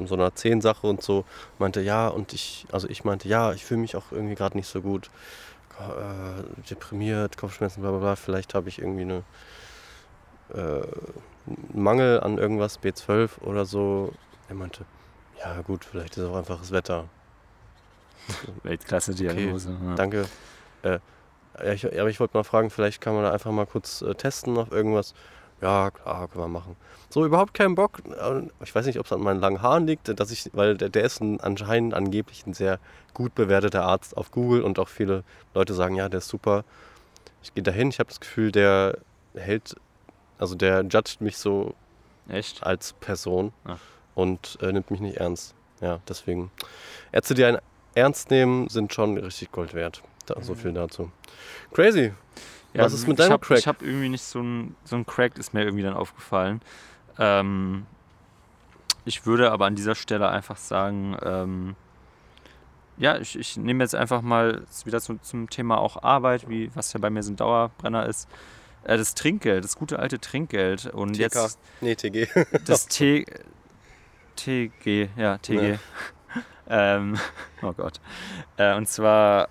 so 0.05 0.15
einer 0.15 0.35
Zehensache 0.35 0.85
und 0.85 1.01
so, 1.01 1.25
meinte, 1.57 1.81
ja, 1.81 2.07
und 2.07 2.33
ich, 2.33 2.65
also 2.71 2.87
ich 2.89 3.03
meinte, 3.03 3.27
ja, 3.27 3.53
ich 3.53 3.65
fühle 3.65 3.79
mich 3.79 3.95
auch 3.95 4.11
irgendwie 4.11 4.35
gerade 4.35 4.57
nicht 4.57 4.67
so 4.67 4.81
gut, 4.81 5.09
äh, 5.79 6.69
deprimiert, 6.69 7.37
Kopfschmerzen, 7.37 7.81
bla 7.81 7.91
bla 7.91 7.99
bla, 7.99 8.15
vielleicht 8.15 8.53
habe 8.53 8.69
ich 8.69 8.79
irgendwie 8.79 9.01
eine 9.01 9.23
äh, 10.53 10.85
Mangel 11.73 12.19
an 12.19 12.37
irgendwas, 12.37 12.79
B12 12.79 13.41
oder 13.41 13.65
so. 13.65 14.13
Er 14.49 14.55
meinte, 14.55 14.85
ja 15.43 15.61
gut, 15.61 15.85
vielleicht 15.85 16.17
ist 16.17 16.23
auch 16.25 16.35
einfach 16.35 16.59
das 16.59 16.71
Wetter. 16.71 17.05
Weltklasse-Diagnose. 18.63 19.75
ja. 19.87 19.95
Danke. 19.95 20.25
Äh, 20.83 20.99
ja, 21.63 21.73
ich, 21.73 21.85
aber 21.99 22.09
ich 22.09 22.19
wollte 22.19 22.37
mal 22.37 22.43
fragen, 22.43 22.69
vielleicht 22.69 23.01
kann 23.01 23.13
man 23.13 23.23
da 23.23 23.31
einfach 23.31 23.51
mal 23.51 23.65
kurz 23.65 24.01
äh, 24.01 24.15
testen 24.15 24.57
auf 24.57 24.71
irgendwas. 24.71 25.13
Ja, 25.61 25.91
klar, 25.91 26.27
können 26.27 26.43
wir 26.45 26.47
machen. 26.47 26.75
So, 27.09 27.25
überhaupt 27.25 27.53
keinen 27.53 27.75
Bock. 27.75 27.99
Äh, 28.05 28.43
Ich 28.63 28.73
weiß 28.73 28.85
nicht, 28.85 28.99
ob 28.99 29.05
es 29.05 29.11
an 29.11 29.21
meinen 29.21 29.39
langen 29.39 29.61
Haaren 29.61 29.85
liegt, 29.85 30.07
dass 30.19 30.31
ich, 30.31 30.49
weil 30.53 30.77
der, 30.77 30.89
der 30.89 31.03
ist 31.03 31.19
ein, 31.21 31.39
anscheinend 31.41 31.93
angeblich 31.93 32.45
ein 32.47 32.53
sehr 32.53 32.79
gut 33.13 33.35
bewerteter 33.35 33.83
Arzt 33.83 34.15
auf 34.17 34.31
Google 34.31 34.63
und 34.63 34.79
auch 34.79 34.87
viele 34.87 35.23
Leute 35.53 35.73
sagen, 35.73 35.95
ja, 35.95 36.09
der 36.09 36.19
ist 36.19 36.29
super. 36.29 36.63
Ich 37.43 37.53
gehe 37.53 37.63
dahin, 37.63 37.89
ich 37.89 37.99
habe 37.99 38.07
das 38.09 38.19
Gefühl, 38.19 38.51
der 38.51 38.97
hält, 39.35 39.75
also 40.39 40.55
der 40.55 40.81
judgt 40.83 41.21
mich 41.21 41.37
so 41.37 41.73
Echt? 42.29 42.63
als 42.63 42.93
Person 42.93 43.51
Ah. 43.65 43.75
Und 44.15 44.57
äh, 44.61 44.71
nimmt 44.71 44.91
mich 44.91 44.99
nicht 44.99 45.17
ernst. 45.17 45.55
Ja, 45.81 45.99
deswegen. 46.07 46.51
Ärzte, 47.11 47.33
die 47.33 47.43
einen 47.43 47.59
ernst 47.95 48.29
nehmen, 48.29 48.69
sind 48.69 48.93
schon 48.93 49.17
richtig 49.17 49.51
Gold 49.51 49.73
wert. 49.73 50.01
Da, 50.25 50.41
so 50.41 50.55
viel 50.55 50.73
dazu. 50.73 51.11
Crazy. 51.73 52.13
Was 52.73 52.93
ist 52.93 53.07
mit 53.07 53.19
ich 53.19 53.25
deinem 53.25 53.33
hab, 53.33 53.41
Crack? 53.41 53.59
Ich 53.59 53.67
habe 53.67 53.83
irgendwie 53.83 54.09
nicht 54.09 54.23
so 54.23 54.39
ein, 54.39 54.75
so 54.85 54.95
ein 54.95 55.05
Crack, 55.05 55.37
ist 55.37 55.53
mir 55.53 55.63
irgendwie 55.63 55.83
dann 55.83 55.93
aufgefallen. 55.93 56.61
Ähm, 57.17 57.85
ich 59.03 59.25
würde 59.25 59.51
aber 59.51 59.65
an 59.65 59.75
dieser 59.75 59.95
Stelle 59.95 60.29
einfach 60.29 60.57
sagen, 60.57 61.17
ähm, 61.23 61.75
ja, 62.97 63.17
ich, 63.17 63.37
ich 63.37 63.57
nehme 63.57 63.83
jetzt 63.83 63.95
einfach 63.95 64.21
mal 64.21 64.63
wieder 64.85 65.01
zu, 65.01 65.17
zum 65.17 65.49
Thema 65.49 65.79
auch 65.79 66.01
Arbeit, 66.03 66.47
wie 66.47 66.69
was 66.75 66.93
ja 66.93 66.99
bei 66.99 67.09
mir 67.09 67.23
so 67.23 67.31
ein 67.31 67.35
Dauerbrenner 67.35 68.05
ist. 68.05 68.29
Äh, 68.83 68.97
das 68.97 69.15
Trinkgeld, 69.15 69.63
das 69.63 69.75
gute 69.75 69.99
alte 69.99 70.19
Trinkgeld. 70.19 70.85
Und 70.85 71.13
TK. 71.13 71.19
jetzt 71.19 71.59
Nee, 71.81 71.95
TG. 71.95 72.27
das 72.65 72.87
T 72.87 73.25
TG, 74.43 75.09
ja, 75.15 75.37
TG. 75.37 75.71
Ja. 75.71 75.77
ähm, 76.97 77.17
oh 77.61 77.73
Gott. 77.73 77.99
Äh, 78.57 78.75
und 78.75 78.87
zwar 78.87 79.49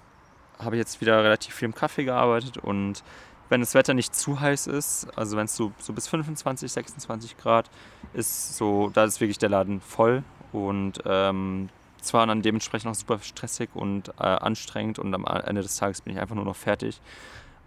habe 0.59 0.77
ich 0.77 0.81
jetzt 0.81 1.01
wieder 1.01 1.23
relativ 1.23 1.55
viel 1.55 1.67
im 1.67 1.75
Kaffee 1.75 2.05
gearbeitet 2.05 2.59
und 2.59 3.03
wenn 3.49 3.61
das 3.61 3.75
Wetter 3.75 3.95
nicht 3.95 4.15
zu 4.15 4.41
heiß 4.41 4.69
ist, 4.69 5.09
also 5.17 5.37
wenn 5.37 5.47
es 5.47 5.57
so, 5.57 5.73
so 5.79 5.93
bis 5.93 6.07
25, 6.07 6.71
26 6.71 7.37
Grad 7.37 7.69
ist, 8.13 8.57
so, 8.57 8.91
da 8.91 9.05
ist 9.05 9.21
wirklich 9.21 9.39
der 9.39 9.49
Laden 9.49 9.81
voll 9.81 10.23
und 10.53 11.01
ähm, 11.05 11.69
zwar 12.01 12.27
dann 12.27 12.43
dementsprechend 12.43 12.91
auch 12.91 12.95
super 12.95 13.19
stressig 13.21 13.71
und 13.75 14.11
äh, 14.21 14.23
anstrengend 14.23 14.99
und 14.99 15.13
am 15.15 15.25
Ende 15.25 15.63
des 15.63 15.77
Tages 15.77 16.01
bin 16.01 16.15
ich 16.15 16.21
einfach 16.21 16.37
nur 16.37 16.45
noch 16.45 16.57
fertig. 16.57 17.01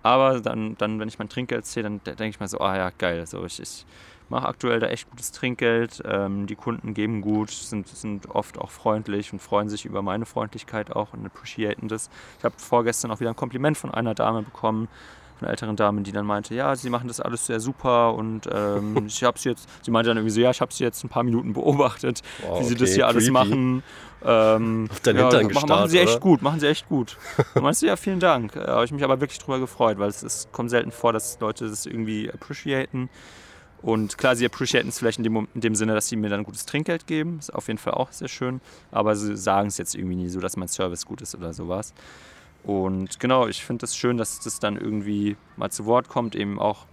Aber 0.03 0.41
dann, 0.41 0.75
dann 0.77 0.99
wenn 0.99 1.07
ich 1.07 1.17
mein 1.17 1.29
Trinkgeld 1.29 1.65
sehe, 1.65 1.83
dann 1.83 2.01
denke 2.03 2.27
ich 2.27 2.39
mir 2.39 2.47
so, 2.47 2.59
ah 2.59 2.75
ja, 2.75 2.89
geil. 2.89 3.25
So, 3.25 3.45
ich, 3.45 3.61
ich 3.61 3.85
mache 4.33 4.47
aktuell 4.47 4.79
da 4.79 4.87
echt 4.87 5.09
gutes 5.09 5.31
Trinkgeld. 5.31 6.01
Ähm, 6.05 6.47
die 6.47 6.55
Kunden 6.55 6.93
geben 6.93 7.21
gut, 7.21 7.51
sind, 7.51 7.87
sind 7.87 8.29
oft 8.29 8.57
auch 8.57 8.71
freundlich 8.71 9.31
und 9.31 9.39
freuen 9.39 9.69
sich 9.69 9.85
über 9.85 10.01
meine 10.01 10.25
Freundlichkeit 10.25 10.91
auch 10.91 11.13
und 11.13 11.25
appreciaten 11.25 11.87
das. 11.87 12.09
Ich 12.39 12.43
habe 12.43 12.55
vorgestern 12.57 13.11
auch 13.11 13.19
wieder 13.19 13.29
ein 13.29 13.35
Kompliment 13.35 13.77
von 13.77 13.91
einer 13.91 14.13
Dame 14.15 14.41
bekommen. 14.41 14.89
einer 15.39 15.51
älteren 15.51 15.75
Dame, 15.75 16.01
die 16.01 16.11
dann 16.11 16.25
meinte, 16.25 16.55
ja, 16.55 16.75
sie 16.75 16.89
machen 16.89 17.07
das 17.07 17.19
alles 17.19 17.45
sehr 17.45 17.59
super 17.59 18.13
und 18.15 18.49
ähm, 18.51 19.05
ich 19.07 19.23
habe 19.23 19.37
sie 19.37 19.49
jetzt, 19.49 19.67
sie 19.83 19.91
meinte 19.91 20.09
dann 20.09 20.17
irgendwie 20.17 20.33
so, 20.33 20.41
ja, 20.41 20.51
ich 20.51 20.61
habe 20.61 20.73
sie 20.73 20.83
jetzt 20.83 21.03
ein 21.03 21.09
paar 21.09 21.23
Minuten 21.23 21.53
beobachtet, 21.53 22.21
Wow, 22.37 22.59
wie 22.59 22.63
sie 22.63 22.73
okay, 22.73 22.79
das 22.79 22.93
hier 22.93 23.07
alles 23.07 23.25
creepy. 23.25 23.31
machen. 23.31 23.83
Ähm, 24.25 24.87
Auf 24.89 25.01
dein 25.01 25.17
ja, 25.17 25.21
Hintern 25.23 25.51
machen, 25.51 25.67
machen 25.69 25.87
gestarrt, 25.87 25.89
sie 25.89 25.99
echt 25.99 26.13
oder? 26.13 26.19
gut, 26.21 26.41
machen 26.41 26.59
sie 26.59 26.67
echt 26.67 26.87
gut. 26.87 27.17
Und 27.55 27.63
meinst 27.63 27.81
du, 27.81 27.87
ja, 27.87 27.97
vielen 27.97 28.21
Dank. 28.21 28.55
Äh, 28.55 28.65
habe 28.67 28.85
ich 28.85 28.91
mich 28.93 29.03
aber 29.03 29.19
wirklich 29.19 29.37
drüber 29.39 29.59
gefreut, 29.59 29.99
weil 29.99 30.09
es 30.09 30.23
ist, 30.23 30.51
kommt 30.53 30.69
selten 30.69 30.91
vor, 30.91 31.11
dass 31.11 31.39
Leute 31.41 31.67
das 31.67 31.85
irgendwie 31.85 32.31
appreciaten. 32.31 33.09
Und 33.83 34.17
klar, 34.17 34.35
sie 34.35 34.45
appreciaten 34.45 34.87
es 34.89 34.97
vielleicht 34.97 35.17
in 35.19 35.23
dem, 35.25 35.47
in 35.53 35.61
dem 35.61 35.75
Sinne, 35.75 35.93
dass 35.93 36.07
sie 36.07 36.15
mir 36.15 36.29
dann 36.29 36.43
gutes 36.43 36.65
Trinkgeld 36.65 37.05
geben. 37.05 37.37
Ist 37.39 37.53
auf 37.53 37.67
jeden 37.67 37.77
Fall 37.77 37.93
auch 37.93 38.11
sehr 38.11 38.29
schön. 38.29 38.61
Aber 38.91 39.15
sie 39.15 39.35
sagen 39.37 39.67
es 39.67 39.77
jetzt 39.77 39.93
irgendwie 39.93 40.15
nie 40.15 40.29
so, 40.29 40.39
dass 40.39 40.55
mein 40.57 40.69
Service 40.69 41.05
gut 41.05 41.21
ist 41.21 41.35
oder 41.35 41.53
sowas. 41.53 41.93
Und 42.63 43.19
genau, 43.19 43.47
ich 43.47 43.63
finde 43.65 43.83
es 43.85 43.91
das 43.91 43.97
schön, 43.97 44.15
dass 44.17 44.39
das 44.39 44.59
dann 44.59 44.77
irgendwie 44.77 45.35
mal 45.57 45.69
zu 45.69 45.85
Wort 45.85 46.07
kommt. 46.07 46.33
Eben 46.33 46.59
auch 46.59 46.85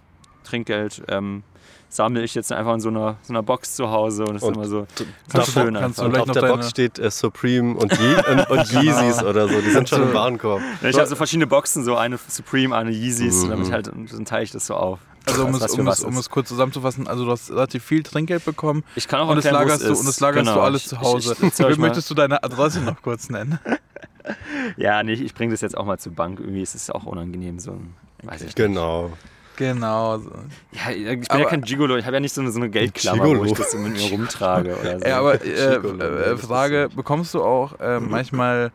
Trinkgeld 0.43 1.03
ähm, 1.07 1.45
sammle 1.88 2.22
ich 2.24 2.34
jetzt 2.34 2.51
einfach 2.51 2.74
in 2.74 2.80
so 2.80 2.88
einer, 2.88 3.18
so 3.22 3.32
einer 3.32 3.45
Box 3.45 3.76
zu 3.76 3.88
Hause. 3.93 4.24
Und 4.24 4.34
es 4.34 4.43
ist 4.43 4.49
Und 4.49 4.55
immer 4.57 4.66
so 4.66 4.86
Kannst 5.30 5.53
schön 5.53 5.74
du, 5.74 5.80
kannst 5.80 6.01
du 6.01 6.03
Und 6.07 6.11
vielleicht 6.11 6.28
auf 6.28 6.34
der 6.34 6.49
Box 6.49 6.70
steht 6.70 6.99
äh, 6.99 7.09
Supreme 7.12 7.76
und, 7.76 7.93
Ye 8.01 8.16
und, 8.32 8.51
und 8.51 8.72
Yeezys 8.72 9.22
oder 9.22 9.49
so. 9.49 9.61
Die 9.61 9.70
sind 9.70 9.88
schon 9.88 10.03
im 10.03 10.12
Warenkorb. 10.12 10.61
Ich 10.82 10.97
habe 10.97 11.07
so 11.07 11.14
verschiedene 11.14 11.47
Boxen, 11.47 11.84
so 11.84 11.95
eine 11.95 12.18
Supreme, 12.26 12.74
eine 12.74 12.91
Yeezys, 12.91 13.45
Mhm. 13.45 13.51
damit 13.51 13.70
halt, 13.70 13.88
und 13.88 14.12
dann 14.12 14.24
teile 14.24 14.43
ich 14.43 14.51
das 14.51 14.66
so 14.66 14.74
auf. 14.74 14.99
Also 15.30 15.46
um 15.46 15.54
Was- 15.54 15.62
es, 15.72 15.78
um, 15.78 15.88
es, 15.88 16.04
um 16.04 16.16
es 16.18 16.30
kurz 16.30 16.48
zusammenzufassen, 16.48 17.06
also 17.08 17.24
du 17.24 17.30
hast 17.30 17.50
relativ 17.50 17.84
viel 17.84 18.02
Trinkgeld 18.02 18.44
bekommen 18.44 18.84
Ich 18.96 19.08
kann 19.08 19.20
auch 19.20 19.28
und 19.28 19.38
es 19.38 19.44
erklären, 19.44 19.64
wo 19.64 19.68
lagerst, 19.70 19.84
du, 19.88 19.98
und 19.98 20.08
es 20.08 20.20
lagerst 20.20 20.46
Genau. 20.46 20.54
du 20.56 20.60
alles 20.62 20.82
Ich- 20.82 20.88
zu 20.88 20.94
ich- 20.96 21.00
Hause. 21.02 21.36
Ich, 21.42 21.52
ich, 21.52 21.58
mal, 21.58 21.76
Möchtest 21.76 22.10
du 22.10 22.14
deine 22.14 22.42
Adresse 22.42 22.80
noch 22.80 23.00
kurz 23.02 23.28
nennen? 23.30 23.58
ja, 24.76 25.02
nee, 25.02 25.12
ich 25.14 25.34
bringe 25.34 25.52
das 25.52 25.60
jetzt 25.60 25.76
auch 25.76 25.84
mal 25.84 25.98
zur 25.98 26.12
Bank. 26.12 26.40
Irgendwie 26.40 26.62
ist 26.62 26.74
es 26.74 26.90
auch 26.90 27.04
unangenehm, 27.04 27.58
so 27.58 27.72
ein, 27.72 27.94
weiß 28.22 28.40
ich 28.40 28.46
nicht. 28.46 28.56
Genau. 28.56 29.12
Genau. 29.56 30.18
so. 30.18 30.30
Ja, 30.72 30.90
ich 30.90 31.04
bin 31.04 31.26
Aber- 31.28 31.40
ja 31.40 31.46
kein 31.48 31.60
Gigolo, 31.62 31.96
ich 31.96 32.04
habe 32.06 32.16
ja 32.16 32.20
nicht 32.20 32.34
so 32.34 32.40
eine, 32.40 32.50
so 32.50 32.58
eine 32.58 32.70
Geldklammer, 32.70 33.24
wo 33.24 33.28
Gigolo. 33.32 33.44
ich 33.50 33.52
das 33.58 33.72
so 33.72 33.78
mit 33.78 33.92
mir 33.92 34.10
rumtrage 34.10 34.74
oder 34.78 34.98
so. 35.00 35.06
Ja, 35.06 35.18
aber 35.18 35.34
äh, 35.44 35.78
Gigolo, 35.82 36.02
äh, 36.04 36.36
Frage, 36.38 36.88
bekommst 36.94 37.34
du 37.34 37.42
auch 37.42 37.78
äh, 37.80 38.00
manchmal 38.00 38.72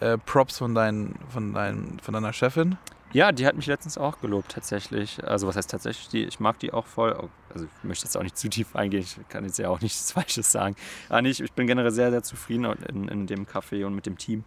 äh, 0.00 0.18
Props 0.18 0.58
von, 0.58 0.74
dein, 0.74 1.14
von, 1.32 1.54
dein, 1.54 1.98
von 2.02 2.14
deiner 2.14 2.32
Chefin? 2.32 2.76
Ja, 3.12 3.32
die 3.32 3.46
hat 3.46 3.56
mich 3.56 3.66
letztens 3.66 3.96
auch 3.96 4.20
gelobt, 4.20 4.52
tatsächlich. 4.52 5.22
Also, 5.26 5.46
was 5.46 5.56
heißt 5.56 5.70
tatsächlich? 5.70 6.08
Die, 6.08 6.24
ich 6.24 6.40
mag 6.40 6.58
die 6.58 6.72
auch 6.72 6.86
voll. 6.86 7.12
Also, 7.52 7.64
ich 7.64 7.84
möchte 7.84 8.04
jetzt 8.04 8.16
auch 8.16 8.22
nicht 8.22 8.36
zu 8.36 8.48
tief 8.50 8.76
eingehen. 8.76 9.00
Ich 9.00 9.16
kann 9.28 9.44
jetzt 9.44 9.58
ja 9.58 9.70
auch 9.70 9.80
nichts 9.80 10.12
Falsches 10.12 10.52
sagen. 10.52 10.76
Aber 11.08 11.22
nicht, 11.22 11.40
ich 11.40 11.52
bin 11.52 11.66
generell 11.66 11.90
sehr, 11.90 12.10
sehr 12.10 12.22
zufrieden 12.22 12.64
in, 12.88 13.08
in 13.08 13.26
dem 13.26 13.46
Café 13.46 13.86
und 13.86 13.94
mit 13.94 14.04
dem 14.04 14.18
Team. 14.18 14.44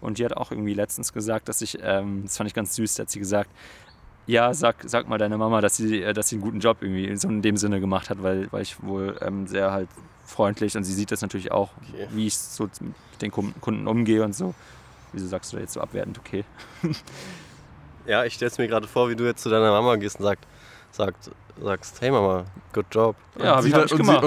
Und 0.00 0.18
die 0.18 0.24
hat 0.24 0.36
auch 0.36 0.50
irgendwie 0.50 0.74
letztens 0.74 1.12
gesagt, 1.12 1.48
dass 1.48 1.60
ich, 1.62 1.78
ähm, 1.82 2.22
das 2.24 2.36
fand 2.36 2.48
ich 2.48 2.54
ganz 2.54 2.74
süß, 2.74 2.94
da 2.94 3.02
hat 3.02 3.10
sie 3.10 3.18
gesagt, 3.18 3.50
ja, 4.26 4.54
sag, 4.54 4.76
sag 4.86 5.08
mal 5.08 5.18
deiner 5.18 5.36
Mama, 5.38 5.60
dass 5.60 5.76
sie, 5.76 6.02
äh, 6.02 6.12
dass 6.12 6.28
sie 6.30 6.36
einen 6.36 6.42
guten 6.42 6.60
Job 6.60 6.78
irgendwie 6.80 7.14
so 7.16 7.28
in 7.28 7.42
dem 7.42 7.56
Sinne 7.56 7.80
gemacht 7.80 8.10
hat, 8.10 8.22
weil, 8.22 8.50
weil 8.50 8.62
ich 8.62 8.82
wohl 8.82 9.18
ähm, 9.20 9.46
sehr 9.46 9.72
halt 9.72 9.88
freundlich 10.24 10.76
und 10.76 10.84
sie 10.84 10.94
sieht 10.94 11.10
das 11.12 11.20
natürlich 11.20 11.52
auch, 11.52 11.70
Okay. 11.92 12.08
wie 12.12 12.26
ich 12.26 12.38
so 12.38 12.64
mit 12.64 12.94
den 13.20 13.30
Kunden 13.30 13.60
Kunden 13.60 13.86
umgehe 13.86 14.24
und 14.24 14.34
so. 14.34 14.54
Wieso 15.12 15.26
sagst 15.26 15.52
du 15.52 15.56
da 15.56 15.62
jetzt 15.62 15.74
so 15.74 15.80
abwertend, 15.80 16.18
okay? 16.18 16.44
Ja, 18.10 18.24
ich 18.24 18.34
stelle 18.34 18.50
es 18.50 18.58
mir 18.58 18.66
gerade 18.66 18.88
vor, 18.88 19.08
wie 19.08 19.14
du 19.16 19.24
jetzt 19.24 19.42
zu 19.42 19.48
deiner 19.48 19.70
Mama 19.70 19.94
gehst 19.96 20.18
und 20.18 20.24
sagt, 20.24 20.44
sagt, 20.90 21.30
sagst, 21.62 22.00
hey 22.00 22.10
Mama, 22.10 22.44
good 22.72 22.86
job. 22.90 23.14
Ja, 23.38 23.56
und, 23.58 23.62
sie, 23.62 23.72
und, 23.72 23.80
und, 23.82 23.88
sagt 23.88 23.92
dann, 23.92 23.98
gemacht. 24.06 24.24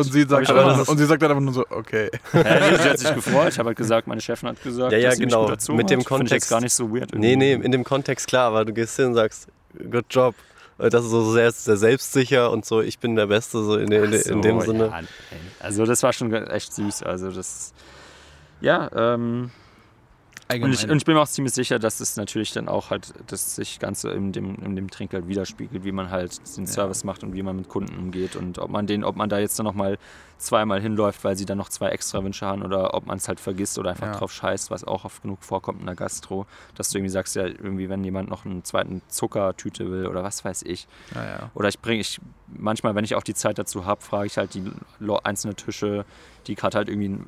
und 0.87 0.97
sie 0.97 1.05
sagt 1.05 1.21
dann 1.21 1.31
einfach 1.31 1.43
nur 1.43 1.53
so, 1.53 1.65
okay. 1.69 2.09
Ja, 2.33 2.41
nee, 2.43 2.77
sie 2.77 2.89
hat 2.89 2.99
sich 2.99 3.13
gefreut. 3.13 3.49
Ich 3.51 3.59
habe 3.59 3.67
halt 3.67 3.77
gesagt, 3.77 4.07
meine 4.07 4.21
Chefin 4.21 4.49
hat 4.49 4.63
gesagt, 4.63 4.91
Ja, 4.93 4.97
ja, 4.97 5.09
dass 5.09 5.17
sie 5.17 5.23
mich 5.25 5.29
genau. 5.33 5.41
gut 5.43 5.51
erzogen 5.51 5.77
Mit 5.77 5.89
dem 5.89 5.99
hat. 5.99 6.07
Finde 6.07 6.23
ich 6.25 6.31
jetzt 6.31 6.43
Kontext- 6.45 6.49
gar 6.49 6.61
nicht 6.61 6.73
so 6.73 6.93
weird. 6.95 7.13
Nee, 7.13 7.35
nee, 7.35 7.51
irgendwie. 7.51 7.65
in 7.65 7.71
dem 7.73 7.83
Kontext 7.83 8.27
klar, 8.27 8.47
aber 8.47 8.63
du 8.65 8.71
gehst 8.73 8.95
hin 8.95 9.07
und 9.07 9.15
sagst, 9.15 9.47
good 9.91 10.05
job. 10.09 10.35
Äh, 10.77 10.89
Das 10.89 11.03
ist 11.03 11.11
so 11.11 11.31
sehr, 11.33 11.51
sehr 11.51 11.75
selbstsicher 11.77 12.51
und 12.51 12.65
so, 12.65 12.81
ich 12.81 12.99
bin 12.99 13.15
der 13.15 13.27
Beste, 13.27 13.61
so 13.63 13.77
in, 13.77 13.91
in, 13.91 14.13
in, 14.13 14.19
so, 14.21 14.39
dem 14.39 14.61
Sinne. 14.61 14.85
Ja, 14.87 15.01
nee. 15.01 15.07
also 15.59 15.85
das 15.85 16.01
war 16.03 16.13
schon 16.13 16.31
echt 16.33 16.73
süß. 16.73 17.03
Also 17.03 17.31
das, 17.31 17.73
ja, 18.61 18.89
ähm, 18.95 19.51
und 20.51 20.73
ich, 20.73 20.89
und 20.89 20.97
ich 20.97 21.05
bin 21.05 21.15
mir 21.15 21.21
auch 21.21 21.27
ziemlich 21.27 21.53
sicher, 21.53 21.79
dass 21.79 21.99
es 21.99 22.15
natürlich 22.15 22.51
dann 22.51 22.67
auch 22.67 22.89
halt, 22.89 23.13
dass 23.27 23.55
sich 23.55 23.79
Ganze 23.79 24.11
in 24.11 24.31
dem, 24.31 24.55
in 24.63 24.75
dem 24.75 24.89
Trinkgeld 24.89 25.27
widerspiegelt, 25.27 25.83
wie 25.83 25.91
man 25.91 26.09
halt 26.09 26.39
den 26.57 26.65
Ja. 26.65 26.71
Service 26.71 27.03
macht 27.03 27.23
und 27.23 27.33
wie 27.33 27.43
man 27.43 27.55
mit 27.55 27.69
Kunden 27.69 27.97
umgeht 27.97 28.35
und 28.35 28.59
ob 28.59 28.69
man 28.69 28.85
den, 28.85 29.03
ob 29.03 29.15
man 29.15 29.29
da 29.29 29.39
jetzt 29.39 29.57
dann 29.57 29.65
nochmal 29.65 29.97
zweimal 30.43 30.81
hinläuft, 30.81 31.23
weil 31.23 31.35
sie 31.35 31.45
dann 31.45 31.57
noch 31.57 31.69
zwei 31.69 31.89
extra 31.89 32.23
Wünsche 32.23 32.45
haben 32.45 32.61
oder 32.63 32.93
ob 32.93 33.05
man 33.05 33.17
es 33.17 33.27
halt 33.27 33.39
vergisst 33.39 33.77
oder 33.79 33.91
einfach 33.91 34.07
Ja. 34.07 34.13
drauf 34.13 34.31
scheißt, 34.31 34.69
was 34.71 34.83
auch 34.83 35.05
oft 35.05 35.21
genug 35.21 35.43
vorkommt 35.43 35.79
in 35.79 35.85
der 35.85 35.95
Gastro, 35.95 36.45
dass 36.75 36.89
du 36.89 36.97
irgendwie 36.97 37.11
sagst, 37.11 37.35
ja, 37.35 37.45
irgendwie, 37.45 37.89
wenn 37.89 38.03
jemand 38.03 38.29
noch 38.29 38.45
einen 38.45 38.63
zweiten 38.63 39.01
Zuckertüte 39.07 39.89
will 39.91 40.07
oder 40.07 40.23
was 40.23 40.43
weiß 40.45 40.63
ich. 40.63 40.87
Ja, 41.15 41.23
ja. 41.25 41.49
Oder 41.55 41.69
ich 41.69 41.79
bringe, 41.79 42.01
ich, 42.01 42.19
manchmal, 42.47 42.95
wenn 42.95 43.03
ich 43.05 43.15
auch 43.15 43.23
die 43.23 43.33
Zeit 43.33 43.57
dazu 43.57 43.85
habe, 43.85 44.01
frage 44.01 44.27
ich 44.27 44.37
halt 44.37 44.53
die 44.53 44.71
Lo- 44.99 45.19
einzelne 45.23 45.55
Tische, 45.55 46.05
die 46.47 46.55
gerade 46.55 46.77
halt 46.77 46.89
irgendwie 46.89 47.19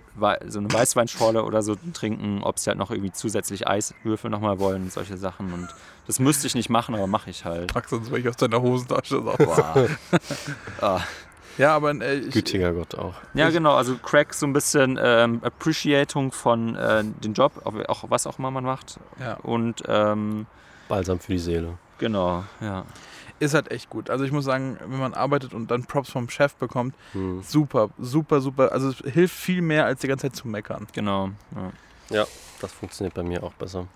so 0.47 0.59
eine 0.59 0.71
Weißweinschorle 0.73 1.43
oder 1.45 1.61
so 1.61 1.75
trinken, 1.93 2.41
ob 2.43 2.59
sie 2.59 2.69
halt 2.69 2.77
noch 2.77 2.91
irgendwie 2.91 3.13
zusätzlich 3.13 3.65
Eiswürfel 3.65 4.29
nochmal 4.29 4.59
wollen 4.59 4.83
und 4.83 4.91
solche 4.91 5.15
Sachen. 5.15 5.53
Und 5.53 5.69
das 6.05 6.19
müsste 6.19 6.47
ich 6.47 6.53
nicht 6.55 6.69
machen, 6.69 6.95
aber 6.95 7.07
mache 7.07 7.29
ich 7.29 7.45
halt. 7.45 7.73
Pack 7.73 7.87
sonst 7.87 8.11
welche 8.11 8.29
aus 8.29 8.35
deiner 8.35 8.61
Hosentasche. 8.61 9.21
Boah. 9.21 9.87
ah. 10.81 10.99
Ja, 11.57 11.75
aber 11.75 11.91
äh, 11.91 12.15
ich, 12.19 12.31
Gütiger 12.33 12.73
Gott 12.73 12.95
auch. 12.95 13.13
Ja, 13.33 13.49
genau, 13.49 13.75
also 13.75 13.95
Crack 13.95 14.33
so 14.33 14.45
ein 14.45 14.53
bisschen 14.53 14.99
ähm, 15.01 15.41
Appreciating 15.43 16.31
von 16.31 16.75
äh, 16.75 17.03
dem 17.03 17.33
Job, 17.33 17.61
auch, 17.87 18.03
was 18.09 18.27
auch 18.27 18.37
immer 18.39 18.51
man 18.51 18.63
macht. 18.65 18.99
ja, 19.19 19.35
Und 19.43 19.83
ähm, 19.87 20.45
Balsam 20.87 21.19
für 21.19 21.31
die 21.33 21.39
Seele. 21.39 21.77
genau, 21.97 22.43
ja. 22.61 22.83
ist 23.39 23.53
halt 23.53 23.71
echt 23.71 23.89
gut. 23.89 24.09
Also 24.09 24.23
ich 24.25 24.31
muss 24.31 24.45
sagen, 24.45 24.77
wenn 24.87 24.99
man 24.99 25.13
arbeitet 25.13 25.53
und 25.53 25.71
dann 25.71 25.85
Props 25.85 26.09
vom 26.09 26.29
Chef 26.29 26.55
bekommt, 26.55 26.93
Hm. 27.13 27.41
super, 27.41 27.89
super, 27.97 28.41
super. 28.41 28.71
Also 28.71 28.89
es 28.89 28.97
hilft 29.13 29.35
viel 29.35 29.61
mehr, 29.61 29.85
als 29.85 30.01
die 30.01 30.07
ganze 30.07 30.27
Zeit 30.27 30.35
zu 30.35 30.47
meckern. 30.47 30.87
Genau. 30.93 31.29
Ja. 32.11 32.25
Das 32.61 32.71
funktioniert 32.71 33.13
bei 33.13 33.23
mir 33.23 33.43
auch 33.43 33.53
besser. 33.53 33.87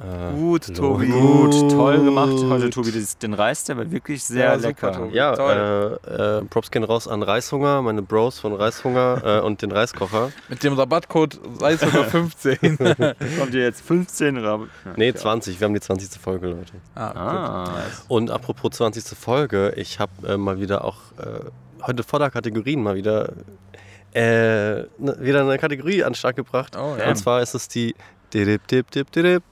Äh, 0.00 0.32
Gut. 0.34 0.74
Tobi. 0.74 1.08
Gut, 1.08 1.70
toll 1.70 2.02
gemacht 2.02 2.32
heute, 2.48 2.70
Tobi. 2.70 2.90
Das- 2.92 3.18
Den 3.18 3.34
Reis, 3.34 3.64
der 3.64 3.76
war 3.76 3.90
wirklich 3.90 4.24
sehr 4.24 4.44
Ja, 4.46 4.54
super, 4.56 4.68
lecker. 4.68 4.92
Tobi. 4.92 5.14
Ja, 5.14 5.36
Toll. 5.36 5.98
äh, 6.08 6.38
äh, 6.38 6.42
Props 6.46 6.70
gehen 6.70 6.84
raus 6.84 7.06
an 7.06 7.22
Reishunger, 7.22 7.82
meine 7.82 8.00
Bros 8.00 8.38
von 8.38 8.54
Reishunger 8.54 9.22
äh, 9.24 9.40
und 9.44 9.60
den 9.60 9.72
Reiskocher. 9.72 10.32
Mit 10.48 10.62
dem 10.64 10.72
Rabattcode 10.72 11.38
Reishunger 11.60 12.04
15. 12.04 12.56
Kommt 13.38 13.54
ihr 13.54 13.62
jetzt 13.62 13.82
15 13.82 14.38
Rabatt? 14.38 14.68
Nee, 14.96 15.12
20, 15.12 15.60
wir 15.60 15.66
haben 15.66 15.74
die 15.74 15.80
20. 15.80 16.18
Folge, 16.20 16.46
Leute. 16.48 16.72
ah, 16.94 17.10
Ah. 17.14 17.74
Und 18.08 18.30
apropos 18.30 18.70
20. 18.72 19.04
Folge, 19.18 19.74
ich 19.76 19.98
habe 20.00 20.12
äh, 20.26 20.36
mal 20.38 20.58
wieder 20.60 20.84
auch 20.84 20.96
äh, 21.18 21.40
heute 21.86 22.02
vor 22.04 22.18
der 22.20 22.30
Kategorien 22.30 22.82
mal 22.82 22.94
wieder 22.94 23.32
äh, 24.14 24.20
ne, 24.98 25.16
wieder 25.20 25.42
eine 25.42 25.58
Kategorie 25.58 26.02
an 26.02 26.10
den 26.12 26.14
Start 26.16 26.36
gebracht. 26.36 26.74
Oh, 26.76 26.96
Ja. 26.98 27.08
Und 27.10 27.16
zwar 27.16 27.42
ist 27.42 27.54
es 27.54 27.68
die 27.68 27.94
Didip, 28.32 28.66
dip, 28.68 28.90
dip, 28.90 29.10
didip 29.12 29.42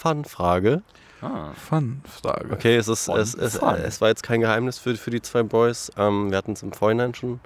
Fun-Frage. 0.00 0.82
Ah. 1.20 1.52
Fun-Frage. 1.52 2.52
Okay, 2.52 2.76
es, 2.76 2.88
ist, 2.88 3.08
es, 3.08 3.34
es, 3.34 3.58
fun. 3.58 3.74
es 3.74 4.00
war 4.00 4.08
jetzt 4.08 4.22
kein 4.22 4.40
Geheimnis 4.40 4.78
für, 4.78 4.96
für 4.96 5.10
die 5.10 5.20
zwei 5.20 5.42
Boys. 5.42 5.92
Ähm, 5.98 6.30
wir 6.30 6.38
hatten 6.38 6.52
es 6.52 6.62
im 6.62 6.72
Vorhinein 6.72 7.14
schon 7.14 7.40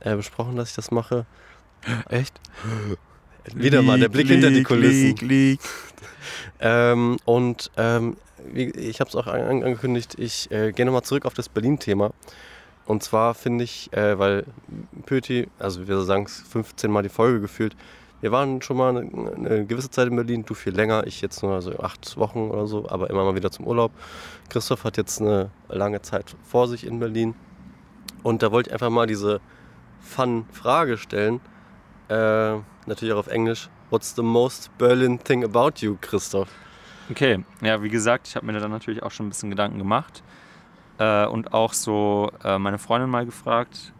äh, 0.00 0.16
besprochen, 0.16 0.56
dass 0.56 0.70
ich 0.70 0.76
das 0.76 0.90
mache. 0.90 1.26
Echt? 2.08 2.40
Wieder 3.52 3.82
mal 3.82 4.00
der 4.00 4.08
Blick 4.08 4.28
hinter 4.28 4.50
die 4.50 4.62
Kulissen. 4.62 5.08
Leak, 5.08 5.20
leak. 5.20 5.60
Ähm, 6.58 7.18
und 7.26 7.70
ähm, 7.76 8.16
wie, 8.50 8.70
ich 8.70 9.00
habe 9.00 9.10
es 9.10 9.16
auch 9.16 9.26
an, 9.26 9.62
angekündigt, 9.62 10.14
ich 10.18 10.50
äh, 10.50 10.72
gehe 10.72 10.86
nochmal 10.86 11.02
zurück 11.02 11.26
auf 11.26 11.34
das 11.34 11.50
Berlin-Thema. 11.50 12.12
Und 12.86 13.02
zwar 13.02 13.34
finde 13.34 13.64
ich, 13.64 13.92
äh, 13.92 14.18
weil 14.18 14.46
Pöti, 15.04 15.48
also 15.58 15.86
wir 15.86 16.00
sagen 16.00 16.24
es 16.24 16.42
15 16.48 16.90
Mal 16.90 17.02
die 17.02 17.10
Folge 17.10 17.40
gefühlt, 17.40 17.76
wir 18.24 18.32
waren 18.32 18.62
schon 18.62 18.78
mal 18.78 18.96
eine, 18.96 19.32
eine 19.34 19.66
gewisse 19.66 19.90
Zeit 19.90 20.08
in 20.08 20.16
Berlin, 20.16 20.46
du 20.46 20.54
viel 20.54 20.74
länger, 20.74 21.06
ich 21.06 21.20
jetzt 21.20 21.42
nur 21.42 21.60
so 21.60 21.78
acht 21.80 22.16
Wochen 22.16 22.48
oder 22.50 22.66
so, 22.66 22.88
aber 22.88 23.10
immer 23.10 23.22
mal 23.22 23.34
wieder 23.34 23.50
zum 23.50 23.66
Urlaub. 23.66 23.92
Christoph 24.48 24.84
hat 24.84 24.96
jetzt 24.96 25.20
eine 25.20 25.50
lange 25.68 26.00
Zeit 26.00 26.34
vor 26.42 26.66
sich 26.66 26.86
in 26.86 27.00
Berlin. 27.00 27.34
Und 28.22 28.42
da 28.42 28.50
wollte 28.50 28.70
ich 28.70 28.72
einfach 28.72 28.88
mal 28.88 29.06
diese 29.06 29.42
Fun-Frage 30.00 30.96
stellen. 30.96 31.42
Äh, 32.08 32.54
natürlich 32.86 33.12
auch 33.12 33.18
auf 33.18 33.26
Englisch. 33.26 33.68
What's 33.90 34.14
the 34.14 34.22
most 34.22 34.70
Berlin 34.78 35.22
thing 35.22 35.44
about 35.44 35.72
you, 35.80 35.98
Christoph? 36.00 36.48
Okay, 37.10 37.44
ja, 37.60 37.82
wie 37.82 37.90
gesagt, 37.90 38.26
ich 38.26 38.36
habe 38.36 38.46
mir 38.46 38.58
da 38.58 38.66
natürlich 38.66 39.02
auch 39.02 39.10
schon 39.10 39.26
ein 39.26 39.28
bisschen 39.28 39.50
Gedanken 39.50 39.76
gemacht. 39.76 40.22
Äh, 40.96 41.26
und 41.26 41.52
auch 41.52 41.74
so 41.74 42.32
äh, 42.42 42.58
meine 42.58 42.78
Freundin 42.78 43.10
mal 43.10 43.26
gefragt, 43.26 43.92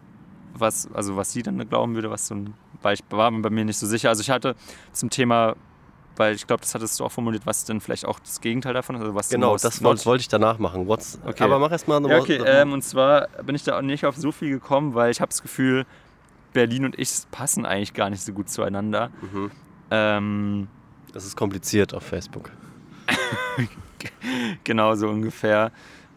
was, 0.55 0.91
also 0.95 1.15
was 1.15 1.31
sie 1.33 1.43
dann 1.43 1.59
glauben 1.69 1.95
würde, 1.95 2.11
was 2.11 2.27
so 2.27 2.37
ein, 2.37 2.55
weil 2.85 2.95
ich 2.95 3.01
war 3.11 3.31
mir 3.31 3.41
bei 3.41 3.51
mir 3.51 3.65
nicht 3.65 3.79
so 3.79 3.87
sicher. 3.87 4.09
Also 4.11 4.21
ich 4.21 4.31
hatte 4.31 4.55
zum 4.93 5.11
Thema, 5.11 5.57
weil 6.17 6.35
ich 6.35 6.47
glaube, 6.47 6.61
das 6.61 6.75
hattest 6.75 7.01
du 7.01 7.05
auch 7.05 7.13
formuliert, 7.13 7.47
was 7.47 7.65
denn 7.65 7.81
vielleicht 7.81 8.05
auch 8.05 8.21
das 8.21 8.41
Gegenteil 8.41 8.75
davon 8.75 8.97
ist. 8.97 9.03
Also 9.03 9.15
was 9.15 9.29
Genau, 9.29 9.57
das 9.57 9.83
wollte 9.83 10.05
wollte 10.05 10.21
ich 10.23 10.29
danach 10.29 10.59
machen. 10.59 10.87
What's, 10.87 11.19
Okay. 11.25 11.45
Aber 11.45 11.59
mach 11.59 11.73
erst 11.73 11.89
mal 11.89 11.97
eine 11.97 12.09
Ja, 12.09 12.19
okay, 12.19 12.41
ähm, 12.45 12.73
und 12.73 12.83
zwar 12.83 13.29
bin 13.45 13.55
ich 13.55 13.65
da 13.65 13.79
auch 13.79 13.83
nicht 13.83 14.05
auf 14.05 14.17
so 14.17 14.31
viel 14.31 14.51
gekommen, 14.51 14.95
weil 14.95 15.11
ich 15.11 15.21
habe 15.21 15.31
das 15.31 15.43
Gefühl, 15.43 15.87
Berlin 16.53 16.85
und 16.85 16.99
ich 16.99 17.11
passen 17.31 17.67
eigentlich 17.67 17.95
gar 17.95 18.11
nicht 18.11 18.23
so 18.23 18.33
gut 18.33 18.49
zueinander. 18.49 19.11
mhm. 19.21 19.51
Ähm, 19.91 20.69
Das 21.13 21.25
ist 21.25 21.37
kompliziert 21.37 21.95
auf 21.95 22.05
Facebook. 22.05 22.51
genau 24.65 24.95
so 24.95 25.09
ungefähr. 25.09 25.73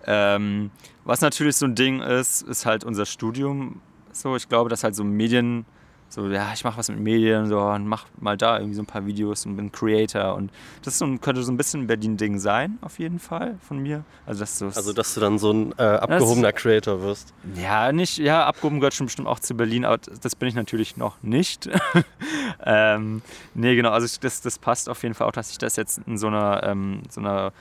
Ähm, 0.06 0.72
was 1.04 1.22
natürlich 1.22 1.58
so 1.58 1.66
ein 1.66 1.76
Ding 1.76 2.02
ist, 2.02 2.42
ist 2.44 2.66
halt 2.66 2.84
unser 2.84 3.06
Studium. 3.06 3.82
So, 4.12 4.36
ich 4.36 4.48
glaube, 4.48 4.70
dass 4.70 4.84
halt 4.84 4.96
so 4.96 5.04
Medien 5.04 5.66
so, 6.10 6.28
ja, 6.30 6.52
ich 6.54 6.64
mache 6.64 6.78
was 6.78 6.88
mit 6.90 7.00
Medien 7.00 7.48
so, 7.48 7.60
und 7.60 7.86
mach 7.86 8.06
mal 8.20 8.38
da 8.38 8.58
irgendwie 8.58 8.76
so 8.76 8.82
ein 8.82 8.86
paar 8.86 9.06
Videos 9.06 9.46
und 9.46 9.58
bin 9.58 9.72
Creator. 9.72 10.36
Und 10.36 10.52
das 10.84 10.98
so, 10.98 11.18
könnte 11.18 11.44
so 11.44 11.52
ein 11.52 11.58
bisschen 11.58 11.82
ein 11.82 11.88
Berlin-Ding 11.88 12.40
sein, 12.40 12.78
auf 12.82 12.98
jeden 12.98 13.20
Fall, 13.20 13.58
von 13.68 13.80
mir. 13.80 14.04
Also, 14.26 14.40
dass, 14.40 14.62
also, 14.62 14.94
dass 14.94 15.14
du 15.14 15.20
dann 15.20 15.38
so 15.38 15.52
ein 15.52 15.74
äh, 15.78 15.84
abgehobener 15.84 16.54
das, 16.54 16.62
Creator 16.62 17.02
wirst. 17.02 17.34
Ja, 17.56 17.92
nicht, 17.92 18.18
ja, 18.20 18.46
abgehoben 18.46 18.80
gehört 18.80 18.94
schon 18.94 19.08
bestimmt 19.08 19.28
auch 19.28 19.40
zu 19.40 19.56
Berlin, 19.56 19.84
aber 19.84 19.98
das 19.98 20.36
bin 20.36 20.48
ich 20.48 20.56
natürlich 20.56 20.96
noch 20.96 21.22
nicht. 21.22 21.70
ähm, 22.66 23.22
nee, 23.54 23.76
genau, 23.76 23.92
also 23.92 24.08
das, 24.22 24.42
das 24.42 24.60
passt 24.60 24.88
auf 24.88 25.04
jeden 25.04 25.14
Fall 25.14 25.28
auch, 25.28 25.34
dass 25.34 25.52
ich 25.52 25.58
das 25.58 25.76
jetzt 25.76 26.00
in 26.08 26.18
so 26.18 26.28
einer, 26.28 26.64
ähm, 26.64 27.02
so 27.10 27.20
einer 27.20 27.52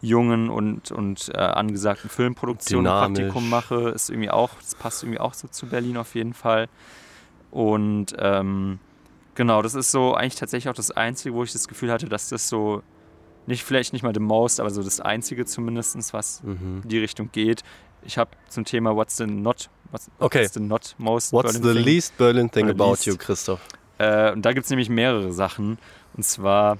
jungen 0.00 0.50
und, 0.50 0.90
und 0.90 1.30
äh, 1.32 1.38
angesagten 1.38 2.10
Filmproduktion 2.10 2.84
Praktikum 2.84 3.48
mache, 3.48 3.90
ist 3.90 4.10
irgendwie 4.10 4.30
auch, 4.30 4.50
das 4.60 4.74
passt 4.74 5.04
irgendwie 5.04 5.20
auch 5.20 5.34
so 5.34 5.46
zu 5.46 5.66
Berlin 5.66 5.96
auf 5.96 6.16
jeden 6.16 6.34
Fall. 6.34 6.68
Und 7.52 8.16
ähm, 8.18 8.80
genau, 9.34 9.62
das 9.62 9.74
ist 9.74 9.92
so 9.92 10.14
eigentlich 10.14 10.36
tatsächlich 10.36 10.70
auch 10.70 10.74
das 10.74 10.90
Einzige, 10.90 11.34
wo 11.34 11.44
ich 11.44 11.52
das 11.52 11.68
Gefühl 11.68 11.92
hatte, 11.92 12.08
dass 12.08 12.30
das 12.30 12.48
so 12.48 12.82
nicht 13.46 13.62
vielleicht 13.62 13.92
nicht 13.92 14.02
mal 14.02 14.14
the 14.14 14.20
most, 14.20 14.58
aber 14.58 14.70
so 14.70 14.82
das 14.82 15.00
Einzige 15.00 15.44
zumindest, 15.44 16.12
was 16.12 16.42
mhm. 16.42 16.80
in 16.82 16.88
die 16.88 16.98
Richtung 16.98 17.30
geht. 17.30 17.62
Ich 18.04 18.18
habe 18.18 18.30
zum 18.48 18.64
Thema 18.64 18.96
What's 18.96 19.16
the 19.18 19.26
not, 19.26 19.68
what's, 19.90 20.10
okay. 20.18 20.42
what's 20.42 20.54
the 20.54 20.60
not 20.60 20.94
most 20.98 21.32
What's 21.32 21.52
Berlin 21.52 21.62
the 21.62 21.74
thing? 21.74 21.84
least 21.84 22.18
Berlin 22.18 22.50
thing 22.50 22.64
Oder 22.64 22.74
about 22.74 22.90
least. 22.90 23.06
you, 23.06 23.16
Christoph? 23.16 23.60
Äh, 23.98 24.32
und 24.32 24.42
da 24.42 24.52
gibt 24.52 24.64
es 24.64 24.70
nämlich 24.70 24.88
mehrere 24.88 25.32
Sachen. 25.32 25.78
Und 26.14 26.24
zwar, 26.24 26.78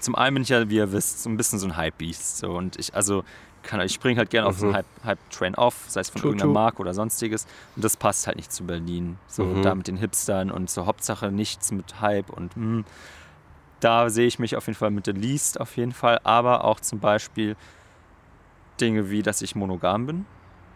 zum 0.00 0.14
einen 0.14 0.34
bin 0.34 0.42
ich 0.42 0.48
ja, 0.48 0.68
wie 0.68 0.76
ihr 0.76 0.92
wisst, 0.92 1.22
so 1.22 1.30
ein 1.30 1.36
bisschen 1.36 1.58
so 1.58 1.66
ein 1.66 1.76
Hype-Beast. 1.76 2.38
So. 2.38 2.50
Und 2.56 2.78
ich, 2.78 2.94
also 2.94 3.24
kann, 3.66 3.80
ich 3.80 3.92
springe 3.92 4.18
halt 4.18 4.30
gerne 4.30 4.48
mhm. 4.48 4.50
auf 4.50 4.58
so 4.58 4.66
einen 4.66 4.84
Hype-Train 5.04 5.52
Hype 5.52 5.58
auf, 5.58 5.84
sei 5.88 6.00
es 6.00 6.10
von 6.10 6.20
true, 6.20 6.30
irgendeiner. 6.30 6.52
Marke 6.52 6.80
oder 6.80 6.94
sonstiges. 6.94 7.46
Und 7.74 7.84
das 7.84 7.96
passt 7.96 8.26
halt 8.26 8.36
nicht 8.36 8.52
zu 8.52 8.64
Berlin. 8.64 9.18
So 9.26 9.44
mhm. 9.44 9.62
da 9.62 9.74
mit 9.74 9.88
den 9.88 9.96
Hipstern 9.96 10.50
und 10.50 10.70
so 10.70 10.86
Hauptsache 10.86 11.30
nichts 11.30 11.72
mit 11.72 12.00
Hype 12.00 12.30
und 12.30 12.56
mh. 12.56 12.62
Hm, 12.62 12.84
da 13.80 14.08
sehe 14.08 14.26
ich 14.26 14.38
mich 14.38 14.56
auf 14.56 14.66
jeden 14.66 14.78
Fall 14.78 14.90
mit 14.90 15.06
der 15.06 15.14
Least 15.14 15.60
auf 15.60 15.76
jeden 15.76 15.92
Fall. 15.92 16.18
Aber 16.24 16.64
auch 16.64 16.80
zum 16.80 16.98
Beispiel 16.98 17.56
Dinge 18.80 19.10
wie, 19.10 19.22
dass 19.22 19.42
ich 19.42 19.54
monogam 19.54 20.06
bin. 20.06 20.26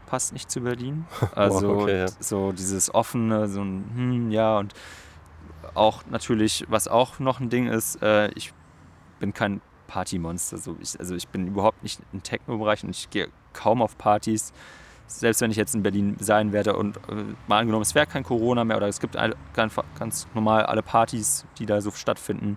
Passt 0.06 0.32
nicht 0.32 0.50
zu 0.50 0.60
Berlin. 0.60 1.06
Also 1.34 1.68
wow, 1.68 1.82
okay, 1.82 1.98
ja. 2.00 2.06
so 2.20 2.52
dieses 2.52 2.92
offene, 2.94 3.48
so 3.48 3.62
ein, 3.62 3.84
hm, 3.94 4.30
ja, 4.30 4.58
und 4.58 4.74
auch 5.74 6.02
natürlich, 6.10 6.66
was 6.68 6.88
auch 6.88 7.18
noch 7.18 7.40
ein 7.40 7.48
Ding 7.48 7.68
ist, 7.68 8.02
äh, 8.02 8.28
ich 8.34 8.52
bin 9.18 9.32
kein 9.32 9.60
Partymonster. 9.90 10.56
So 10.56 10.76
ich, 10.80 10.98
also 10.98 11.16
ich 11.16 11.28
bin 11.28 11.48
überhaupt 11.48 11.82
nicht 11.82 12.00
im 12.12 12.22
Techno-Bereich 12.22 12.84
und 12.84 12.90
ich 12.90 13.10
gehe 13.10 13.28
kaum 13.52 13.82
auf 13.82 13.98
Partys. 13.98 14.52
Selbst 15.08 15.40
wenn 15.40 15.50
ich 15.50 15.56
jetzt 15.56 15.74
in 15.74 15.82
Berlin 15.82 16.16
sein 16.20 16.52
werde 16.52 16.76
und 16.76 16.96
äh, 17.08 17.24
mal 17.48 17.58
angenommen, 17.58 17.82
es 17.82 17.96
wäre 17.96 18.06
kein 18.06 18.22
Corona 18.22 18.64
mehr 18.64 18.76
oder 18.76 18.86
es 18.86 19.00
gibt 19.00 19.16
ein, 19.16 19.34
ganz, 19.52 19.74
ganz 19.98 20.28
normal 20.34 20.64
alle 20.66 20.82
Partys, 20.82 21.44
die 21.58 21.66
da 21.66 21.80
so 21.80 21.90
stattfinden, 21.90 22.56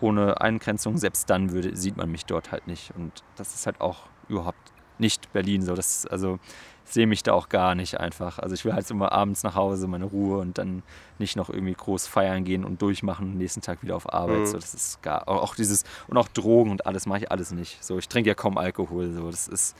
ohne 0.00 0.40
Eingrenzung, 0.40 0.96
selbst 0.98 1.28
dann 1.28 1.50
würde, 1.50 1.76
sieht 1.76 1.96
man 1.96 2.10
mich 2.10 2.24
dort 2.24 2.52
halt 2.52 2.68
nicht. 2.68 2.92
Und 2.96 3.24
das 3.36 3.54
ist 3.54 3.66
halt 3.66 3.80
auch 3.80 4.06
überhaupt 4.28 4.72
nicht 4.98 5.32
Berlin 5.32 5.62
so. 5.62 5.74
Das, 5.74 6.06
also 6.06 6.38
sehe 6.84 7.06
mich 7.06 7.22
da 7.22 7.32
auch 7.32 7.48
gar 7.48 7.74
nicht 7.74 7.98
einfach. 8.00 8.38
Also 8.38 8.54
ich 8.54 8.64
will 8.64 8.72
halt 8.72 8.90
immer 8.90 9.12
abends 9.12 9.42
nach 9.42 9.54
Hause, 9.54 9.86
meine 9.86 10.04
Ruhe 10.04 10.38
und 10.38 10.58
dann 10.58 10.82
nicht 11.18 11.36
noch 11.36 11.48
irgendwie 11.48 11.74
groß 11.74 12.06
feiern 12.06 12.44
gehen 12.44 12.64
und 12.64 12.82
durchmachen, 12.82 13.38
nächsten 13.38 13.60
Tag 13.60 13.82
wieder 13.82 13.96
auf 13.96 14.12
Arbeit. 14.12 14.40
Mhm. 14.40 14.46
So, 14.46 14.58
das 14.58 14.74
ist 14.74 15.02
gar, 15.02 15.28
auch 15.28 15.54
dieses, 15.54 15.84
und 16.08 16.16
auch 16.16 16.28
Drogen 16.28 16.70
und 16.70 16.86
alles 16.86 17.06
mache 17.06 17.20
ich 17.20 17.30
alles 17.30 17.52
nicht. 17.52 17.82
So, 17.82 17.98
ich 17.98 18.08
trinke 18.08 18.28
ja 18.28 18.34
kaum 18.34 18.58
Alkohol. 18.58 19.10
So, 19.12 19.30
das 19.30 19.48
ist, 19.48 19.76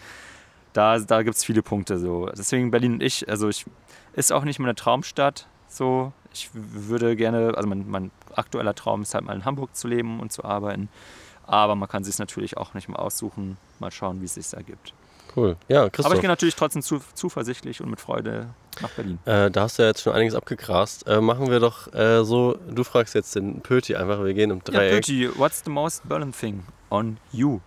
da, 0.73 0.99
da 0.99 1.23
gibt 1.23 1.37
es 1.37 1.45
viele 1.45 1.63
Punkte. 1.63 1.99
So. 1.99 2.27
Deswegen 2.27 2.71
Berlin 2.71 2.95
und 2.95 3.03
ich, 3.03 3.29
also 3.29 3.49
ich, 3.49 3.67
ist 4.15 4.33
auch 4.33 4.45
nicht 4.45 4.59
meine 4.59 4.75
Traumstadt. 4.75 5.47
So, 5.69 6.13
ich 6.33 6.51
würde 6.53 7.17
gerne, 7.17 7.55
also 7.57 7.69
mein, 7.69 7.89
mein 7.89 8.11
aktueller 8.35 8.75
Traum 8.75 9.03
ist 9.03 9.15
halt 9.15 9.25
mal 9.25 9.35
in 9.35 9.45
Hamburg 9.45 9.75
zu 9.75 9.89
leben 9.89 10.21
und 10.21 10.33
zu 10.33 10.45
arbeiten. 10.45 10.89
Aber 11.45 11.75
man 11.75 11.89
kann 11.89 12.05
sich 12.05 12.19
natürlich 12.19 12.57
auch 12.57 12.75
nicht 12.75 12.89
mal 12.89 12.97
aussuchen. 12.97 13.57
Mal 13.81 13.91
schauen, 13.91 14.21
wie 14.21 14.27
es 14.27 14.35
sich 14.35 14.53
ergibt. 14.53 14.95
Cool. 15.35 15.57
Ja, 15.69 15.89
Christoph. 15.89 16.07
Aber 16.07 16.15
ich 16.15 16.21
gehe 16.21 16.29
natürlich 16.29 16.55
trotzdem 16.55 16.83
zu, 16.83 17.01
zuversichtlich 17.15 17.81
und 17.81 17.91
mit 17.91 18.01
Freude 18.01 18.49
nach 18.81 18.91
Berlin. 18.91 19.19
Äh, 19.25 19.51
da 19.51 19.63
hast 19.63 19.79
du 19.79 19.83
ja 19.83 19.89
jetzt 19.89 20.03
schon 20.03 20.13
einiges 20.13 20.35
abgegrast. 20.35 21.07
Äh, 21.07 21.21
machen 21.21 21.51
wir 21.51 21.61
doch 21.61 21.93
äh, 21.95 22.25
so, 22.25 22.59
du 22.71 22.85
fragst 22.85 23.15
jetzt 23.15 23.35
den 23.35 23.61
Pöti 23.61 23.97
einfach, 23.97 24.23
wir 24.25 24.35
gehen 24.35 24.51
im 24.51 24.63
Dreieck. 24.63 25.09
Ja, 25.09 25.29
Pöti, 25.29 25.39
what's 25.39 25.63
the 25.65 25.71
most 25.71 26.07
Berlin 26.09 26.33
thing 26.33 26.65
on 26.91 27.19
you? 27.33 27.61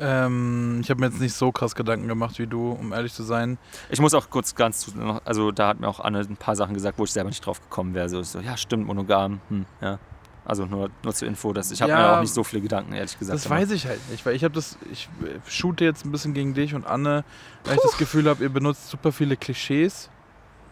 Ähm, 0.00 0.80
ich 0.82 0.88
habe 0.88 1.00
mir 1.00 1.08
jetzt 1.08 1.20
nicht 1.20 1.34
so 1.34 1.52
krass 1.52 1.74
Gedanken 1.74 2.08
gemacht 2.08 2.38
wie 2.38 2.46
du, 2.46 2.70
um 2.72 2.92
ehrlich 2.92 3.12
zu 3.12 3.22
sein. 3.22 3.58
Ich 3.90 4.00
muss 4.00 4.14
auch 4.14 4.30
kurz 4.30 4.54
ganz, 4.54 4.90
also 5.24 5.52
da 5.52 5.68
hat 5.68 5.80
mir 5.80 5.88
auch 5.88 6.00
Anne 6.00 6.20
ein 6.20 6.36
paar 6.36 6.56
Sachen 6.56 6.72
gesagt, 6.72 6.98
wo 6.98 7.04
ich 7.04 7.12
selber 7.12 7.28
nicht 7.28 7.44
drauf 7.44 7.60
gekommen 7.60 7.94
wäre. 7.94 8.08
So, 8.08 8.22
so 8.22 8.40
ja, 8.40 8.56
stimmt, 8.56 8.86
monogam, 8.86 9.40
hm, 9.48 9.66
ja. 9.82 9.98
Also 10.44 10.64
nur, 10.66 10.90
nur 11.02 11.14
zur 11.14 11.28
Info, 11.28 11.52
dass 11.52 11.70
ich 11.70 11.82
habe 11.82 11.92
ja, 11.92 11.98
mir 11.98 12.16
auch 12.16 12.20
nicht 12.20 12.32
so 12.32 12.42
viele 12.42 12.62
Gedanken, 12.62 12.92
ehrlich 12.92 13.18
gesagt. 13.18 13.36
Das 13.36 13.44
gemacht. 13.44 13.60
weiß 13.60 13.70
ich 13.72 13.86
halt 13.86 14.00
nicht, 14.10 14.24
weil 14.24 14.34
ich 14.34 14.42
habe 14.42 14.54
das, 14.54 14.78
ich 14.90 15.08
shoote 15.46 15.84
jetzt 15.84 16.04
ein 16.04 16.12
bisschen 16.12 16.34
gegen 16.34 16.54
dich 16.54 16.74
und 16.74 16.86
Anne, 16.86 17.24
weil 17.64 17.76
ich 17.76 17.82
das 17.82 17.98
Gefühl 17.98 18.28
habe, 18.28 18.42
ihr 18.42 18.48
benutzt 18.48 18.88
super 18.88 19.12
viele 19.12 19.36
Klischees. 19.36 20.10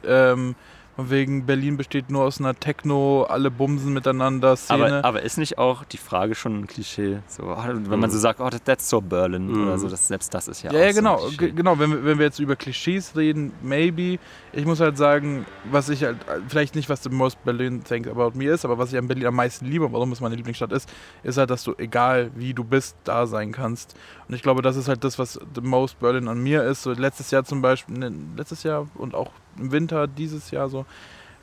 Ähm, 0.05 0.55
von 0.99 1.11
wegen 1.11 1.47
Berlin 1.47 1.77
besteht 1.77 2.11
nur 2.11 2.25
aus 2.25 2.41
einer 2.41 2.59
Techno, 2.59 3.23
alle 3.23 3.53
bumsen 3.53 3.93
miteinander 3.93 4.57
Szene. 4.57 4.97
Aber, 4.97 5.05
aber 5.05 5.23
ist 5.23 5.39
nicht 5.39 5.57
auch 5.57 5.85
die 5.85 5.97
Frage 5.97 6.35
schon 6.35 6.63
ein 6.63 6.67
Klischee? 6.67 7.21
So, 7.29 7.45
oh, 7.45 7.57
wenn 7.57 8.01
man 8.01 8.11
so 8.11 8.19
sagt, 8.19 8.41
oh, 8.41 8.51
that's 8.65 8.91
so 8.91 9.01
Berlin 9.01 9.47
mhm. 9.47 9.63
oder 9.63 9.79
so, 9.79 9.89
das, 9.89 10.09
selbst 10.09 10.35
das 10.35 10.49
ist 10.49 10.63
ja 10.63 10.73
Ja, 10.73 10.81
auch 10.81 10.85
ja 10.87 10.91
genau, 10.91 11.19
so 11.19 11.37
genau. 11.37 11.79
Wenn 11.79 11.91
wir, 11.93 12.05
wenn 12.05 12.19
wir 12.19 12.25
jetzt 12.25 12.41
über 12.41 12.57
Klischees 12.57 13.15
reden, 13.15 13.53
maybe. 13.63 14.19
Ich 14.53 14.67
muss 14.67 14.81
halt 14.81 14.97
sagen, 14.97 15.47
was 15.71 15.89
ich 15.89 16.03
halt, 16.03 16.17
vielleicht 16.49 16.75
nicht, 16.75 16.89
was 16.89 17.05
the 17.05 17.11
most 17.11 17.45
Berlin 17.45 17.85
thing 17.85 18.09
about 18.09 18.37
me 18.37 18.47
ist, 18.47 18.65
aber 18.65 18.77
was 18.77 18.93
ich 18.93 18.99
an 18.99 19.07
Berlin 19.07 19.27
am 19.27 19.37
meisten 19.37 19.67
liebe, 19.67 19.93
warum 19.93 20.11
es 20.11 20.21
meine 20.21 20.35
Lieblingsstadt 20.35 20.73
ist, 20.73 20.91
ist 21.23 21.39
halt, 21.39 21.51
dass 21.51 21.63
du, 21.63 21.75
egal 21.79 22.33
wie 22.35 22.55
du 22.55 22.65
bist, 22.65 22.97
da 23.05 23.29
sein 23.29 23.53
kannst. 23.53 23.95
Und 24.29 24.35
ich 24.35 24.43
glaube, 24.43 24.61
das 24.61 24.77
ist 24.77 24.89
halt 24.89 25.05
das, 25.05 25.19
was 25.19 25.41
the 25.55 25.61
most 25.63 25.99
Berlin 26.01 26.29
an 26.29 26.43
mir 26.43 26.63
ist. 26.65 26.83
So 26.83 26.93
letztes 26.93 27.31
Jahr 27.31 27.45
zum 27.45 27.63
Beispiel, 27.63 27.99
ne, 27.99 28.13
letztes 28.37 28.63
Jahr 28.63 28.87
und 28.95 29.15
auch 29.15 29.31
im 29.59 29.73
Winter 29.73 30.07
dieses 30.07 30.51
Jahr 30.51 30.69
so, 30.69 30.85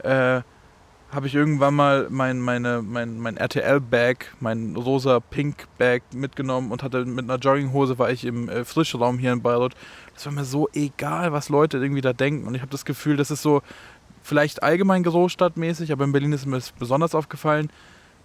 äh, 0.04 0.42
habe 1.12 1.28
ich 1.28 1.36
irgendwann 1.36 1.74
mal 1.74 2.08
mein, 2.10 2.40
meine, 2.40 2.82
mein, 2.82 3.20
mein 3.20 3.38
RTL-Bag, 3.38 4.36
mein 4.40 4.76
rosa-pink-Bag 4.76 6.04
mitgenommen 6.14 6.72
und 6.72 6.84
hatte 6.84 7.06
mit 7.06 7.30
einer 7.30 7.40
Jogginghose 7.40 7.98
war 7.98 8.12
ich 8.12 8.26
im 8.26 8.50
äh, 8.50 8.66
Frischraum 8.66 9.18
hier 9.18 9.32
in 9.32 9.42
Bayreuth. 9.42 9.76
Das 10.14 10.26
war 10.26 10.34
mir 10.34 10.46
so 10.46 10.68
egal, 10.74 11.32
was 11.32 11.50
Leute 11.50 11.78
irgendwie 11.78 12.02
da 12.02 12.14
denken. 12.14 12.48
Und 12.48 12.56
ich 12.56 12.62
habe 12.62 12.72
das 12.72 12.86
Gefühl, 12.86 13.18
das 13.18 13.32
ist 13.32 13.42
so 13.42 13.62
vielleicht 14.24 14.62
allgemein 14.64 15.04
großstadtmäßig, 15.04 15.92
aber 15.92 16.04
in 16.04 16.12
Berlin 16.12 16.34
ist 16.34 16.46
mir 16.46 16.58
das 16.58 16.72
besonders 16.72 17.16
aufgefallen, 17.16 17.70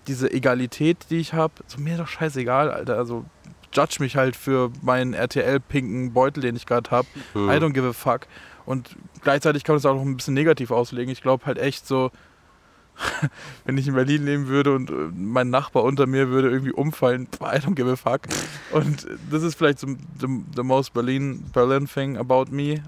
diese 0.06 0.32
Egalität, 0.32 1.06
die 1.10 1.18
ich 1.18 1.34
habe. 1.34 1.52
So 1.66 1.80
mir 1.80 1.96
doch 1.96 2.08
scheißegal, 2.08 2.70
Alter. 2.70 2.96
Also 2.96 3.24
judge 3.72 3.96
mich 4.00 4.16
halt 4.16 4.36
für 4.36 4.70
meinen 4.82 5.14
RTL-pinken 5.14 6.12
Beutel, 6.12 6.42
den 6.42 6.56
ich 6.56 6.66
gerade 6.66 6.90
habe. 6.90 7.08
Mhm. 7.34 7.50
I 7.50 7.54
don't 7.54 7.72
give 7.72 7.86
a 7.86 7.92
fuck. 7.92 8.26
Und 8.66 8.96
gleichzeitig 9.22 9.64
kann 9.64 9.74
man 9.74 9.78
es 9.78 9.86
auch 9.86 9.94
noch 9.94 10.02
ein 10.02 10.16
bisschen 10.16 10.34
negativ 10.34 10.70
auslegen. 10.70 11.10
Ich 11.10 11.22
glaube 11.22 11.46
halt 11.46 11.58
echt 11.58 11.86
so, 11.86 12.10
wenn 13.64 13.78
ich 13.78 13.88
in 13.88 13.94
Berlin 13.94 14.24
leben 14.24 14.48
würde 14.48 14.74
und 14.74 14.90
äh, 14.90 15.10
mein 15.14 15.50
Nachbar 15.50 15.84
unter 15.84 16.06
mir 16.06 16.28
würde 16.28 16.50
irgendwie 16.50 16.72
umfallen, 16.72 17.28
I 17.40 17.56
don't 17.56 17.74
give 17.74 17.90
a 17.90 17.96
fuck. 17.96 18.22
Und 18.72 19.06
das 19.30 19.42
ist 19.42 19.54
vielleicht 19.54 19.78
so 19.78 19.88
the, 19.88 20.26
the 20.54 20.62
most 20.62 20.92
Berlin, 20.92 21.44
Berlin 21.52 21.86
thing 21.86 22.16
about 22.16 22.46
me. 22.50 22.82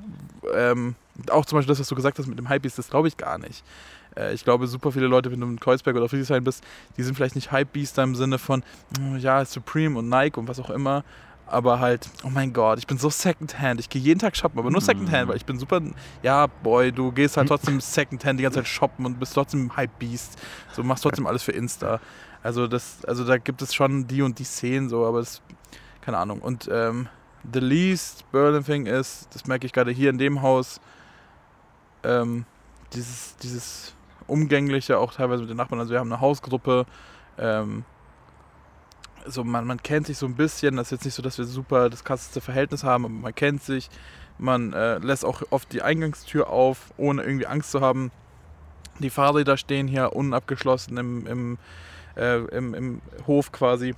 Ähm, 0.55 0.95
auch 1.30 1.45
zum 1.45 1.59
Beispiel 1.59 1.72
das, 1.72 1.80
was 1.80 1.89
du 1.89 1.95
gesagt 1.95 2.18
hast 2.18 2.26
mit 2.26 2.39
dem 2.39 2.49
Hypebeast, 2.49 2.78
das 2.78 2.89
glaube 2.89 3.09
ich 3.09 3.16
gar 3.16 3.39
nicht. 3.39 3.64
Äh, 4.17 4.35
ich 4.35 4.45
glaube, 4.45 4.67
super 4.67 4.93
viele 4.93 5.07
Leute, 5.07 5.31
wenn 5.31 5.41
du 5.41 5.47
in 5.47 5.61
Kreuzberg 5.61 5.97
oder 5.97 6.09
Friedrichshain 6.09 6.45
bist, 6.45 6.65
die 6.97 7.03
sind 7.03 7.15
vielleicht 7.15 7.35
nicht 7.35 7.53
Hypebeaster 7.53 8.03
im 8.03 8.15
Sinne 8.15 8.39
von, 8.39 8.63
oh, 8.99 9.17
ja, 9.17 9.45
Supreme 9.45 9.99
und 9.99 10.09
Nike 10.09 10.39
und 10.39 10.49
was 10.49 10.61
auch 10.61 10.71
immer, 10.71 11.05
aber 11.47 11.81
halt, 11.81 12.09
oh 12.25 12.31
mein 12.31 12.53
Gott, 12.53 12.79
ich 12.79 12.87
bin 12.87 12.97
so 12.97 13.11
Secondhand. 13.11 13.79
Ich 13.79 13.91
gehe 13.91 14.01
jeden 14.01 14.19
Tag 14.19 14.35
shoppen, 14.37 14.59
aber 14.59 14.71
nur. 14.71 14.81
Secondhand, 14.81 15.29
weil 15.29 15.37
ich 15.37 15.45
bin 15.45 15.59
super. 15.59 15.83
Ja, 16.23 16.47
boy, 16.47 16.91
du 16.93 17.13
gehst 17.13 17.37
halt 17.37 17.49
trotzdem 17.49 17.81
Secondhand 17.81 18.39
die 18.39 18.45
ganze 18.45 18.61
Zeit 18.61 18.69
shoppen 18.69 19.05
und 19.05 19.21
bist 19.21 19.35
trotzdem 19.35 19.77
Hype 19.77 19.99
Beast. 19.99 20.39
So 20.73 20.83
machst 20.83 21.03
trotzdem 21.03 21.27
alles 21.27 21.43
für 21.43 21.53
Insta. 21.53 22.01
Also 22.43 22.67
das, 22.67 23.05
also 23.05 23.25
da 23.25 23.37
gibt 23.37 23.61
es 23.61 23.75
schon 23.75 24.07
die 24.07 24.23
und 24.23 24.39
die 24.39 24.45
Szenen 24.45 24.89
so, 24.89 25.05
aber 25.05 25.19
das, 25.19 25.43
keine 26.01 26.17
Ahnung. 26.17 26.41
Und 26.41 26.69
ähm, 26.73 27.09
the 27.53 27.61
least 27.61 28.31
Berlin 28.33 28.65
thing 28.65 28.87
ist, 28.87 29.29
das 29.35 29.47
merke 29.47 29.67
ich 29.67 29.73
gerade 29.73 29.91
hier 29.91 30.11
in 30.11 30.19
dem 30.19 30.43
Haus, 30.43 30.81
ähm, 32.03 32.47
dieses, 32.95 33.37
dieses 33.37 33.95
umgängliche 34.33 34.99
auch 34.99 35.12
teilweise 35.12 35.43
mit 35.43 35.51
den 35.51 35.59
Nachbarn. 35.59 35.80
Also 35.80 35.93
wir 35.93 36.01
haben 36.01 36.11
eine 36.11 36.20
Hausgruppe. 36.20 36.87
Ähm, 37.39 37.85
so 39.26 39.45
man, 39.45 39.66
man 39.66 39.83
kennt 39.83 40.07
sich 40.07 40.18
so 40.18 40.26
ein 40.26 40.35
bisschen. 40.35 40.76
Das 40.76 40.89
ist 40.89 40.93
jetzt 40.93 41.05
nicht 41.05 41.14
so, 41.14 41.22
dass 41.22 41.39
wir 41.39 41.45
super 41.45 41.91
das 41.91 42.03
krasseste 42.03 42.41
Verhältnis 42.41 42.83
haben, 42.83 43.05
aber 43.05 43.14
man 43.14 43.35
kennt 43.35 43.62
sich. 43.62 43.91
Man 44.39 44.72
äh, 44.72 44.99
lässt 44.99 45.24
auch 45.24 45.43
oft 45.51 45.72
die 45.72 45.83
Eingangstür 45.83 46.49
auf, 46.51 46.93
ohne 46.97 47.22
irgendwie 47.22 47.47
Angst 47.47 47.70
zu 47.70 47.80
haben. 47.80 48.11
Die 48.99 49.11
Fahrräder 49.11 49.57
stehen 49.57 49.87
hier 49.87 50.14
unabgeschlossen 50.14 50.97
im, 50.97 51.26
im, 51.26 51.59
äh, 52.16 52.39
im, 52.47 52.74
im 52.74 53.03
Hof 53.26 53.53
quasi. 53.53 53.95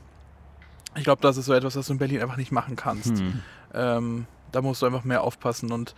Ich 0.97 1.05
glaube, 1.05 1.23
das 1.23 1.37
ist 1.37 1.47
so 1.47 1.55
etwas, 1.55 1.77
was 1.77 1.87
du 1.87 1.93
in 1.95 1.99
Berlin 1.99 2.21
einfach 2.21 2.37
nicht 2.37 2.53
machen 2.53 2.77
kannst. 2.77 3.19
Hm. 3.19 3.43
Ähm, 3.73 4.27
da 4.53 4.63
musst 4.63 4.83
du 4.83 4.87
einfach 4.87 5.05
mehr 5.05 5.23
aufpassen 5.23 5.73
und 5.73 5.95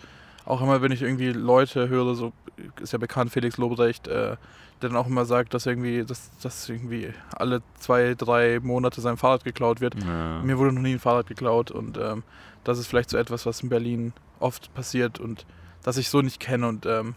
auch 0.46 0.62
immer, 0.62 0.80
wenn 0.80 0.92
ich 0.92 1.02
irgendwie 1.02 1.32
Leute 1.32 1.88
höre, 1.88 2.14
so 2.14 2.32
ist 2.80 2.92
ja 2.92 2.98
bekannt, 2.98 3.32
Felix 3.32 3.58
Lobrecht, 3.58 4.08
äh, 4.08 4.36
der 4.80 4.88
dann 4.90 4.96
auch 4.96 5.06
immer 5.06 5.24
sagt, 5.24 5.54
dass 5.54 5.66
irgendwie, 5.66 6.04
dass, 6.04 6.30
dass 6.38 6.68
irgendwie 6.68 7.12
alle 7.36 7.62
zwei, 7.78 8.14
drei 8.14 8.60
Monate 8.60 9.00
sein 9.00 9.16
Fahrrad 9.16 9.44
geklaut 9.44 9.80
wird. 9.80 10.02
Ja. 10.02 10.40
Mir 10.42 10.58
wurde 10.58 10.72
noch 10.72 10.82
nie 10.82 10.92
ein 10.92 10.98
Fahrrad 10.98 11.26
geklaut 11.26 11.70
und 11.70 11.98
ähm, 11.98 12.22
das 12.64 12.78
ist 12.78 12.86
vielleicht 12.86 13.10
so 13.10 13.18
etwas, 13.18 13.44
was 13.44 13.62
in 13.62 13.68
Berlin 13.68 14.12
oft 14.38 14.72
passiert 14.74 15.18
und 15.18 15.46
das 15.82 15.96
ich 15.96 16.08
so 16.08 16.22
nicht 16.22 16.40
kenne 16.40 16.66
und 16.68 16.86
ähm, 16.86 17.14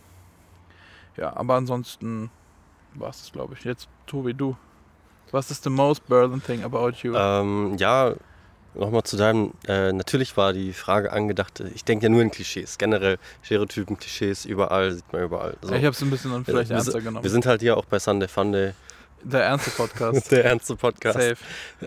ja, 1.17 1.35
aber 1.35 1.55
ansonsten 1.55 2.31
war 2.93 3.09
es 3.09 3.19
das, 3.21 3.31
glaube 3.31 3.55
ich. 3.57 3.63
Jetzt, 3.63 3.89
Tobi, 4.07 4.33
du. 4.33 4.55
Was 5.31 5.51
ist 5.51 5.63
the 5.63 5.69
most 5.69 6.07
Berlin 6.07 6.41
thing 6.41 6.63
about 6.63 6.91
you? 7.03 7.13
Ähm, 7.15 7.75
ja, 7.77 8.13
nochmal 8.73 9.03
zu 9.03 9.17
deinem. 9.17 9.53
Äh, 9.67 9.91
natürlich 9.93 10.37
war 10.37 10.53
die 10.53 10.73
Frage 10.73 11.11
angedacht, 11.11 11.61
ich 11.73 11.83
denke 11.83 12.05
ja 12.05 12.09
nur 12.09 12.21
in 12.21 12.31
Klischees. 12.31 12.77
Generell 12.77 13.17
Stereotypen, 13.43 13.97
Klischees, 13.97 14.45
überall, 14.45 14.91
sieht 14.93 15.11
man 15.11 15.23
überall. 15.23 15.55
So. 15.61 15.69
ich 15.73 15.83
habe 15.83 15.89
es 15.89 16.01
ein 16.01 16.09
bisschen 16.09 16.31
dann 16.31 16.45
vielleicht 16.45 16.69
wir, 16.69 16.77
ernster 16.77 17.01
genommen. 17.01 17.23
wir 17.23 17.29
sind 17.31 17.45
halt 17.45 17.61
hier 17.61 17.77
auch 17.77 17.85
bei 17.85 17.99
Sunday 17.99 18.27
Funday, 18.27 18.73
Der 19.23 19.43
ernste 19.43 19.71
Podcast. 19.71 20.31
der 20.31 20.45
ernste 20.45 20.75
Podcast. 20.75 21.17
Safe. 21.19 21.37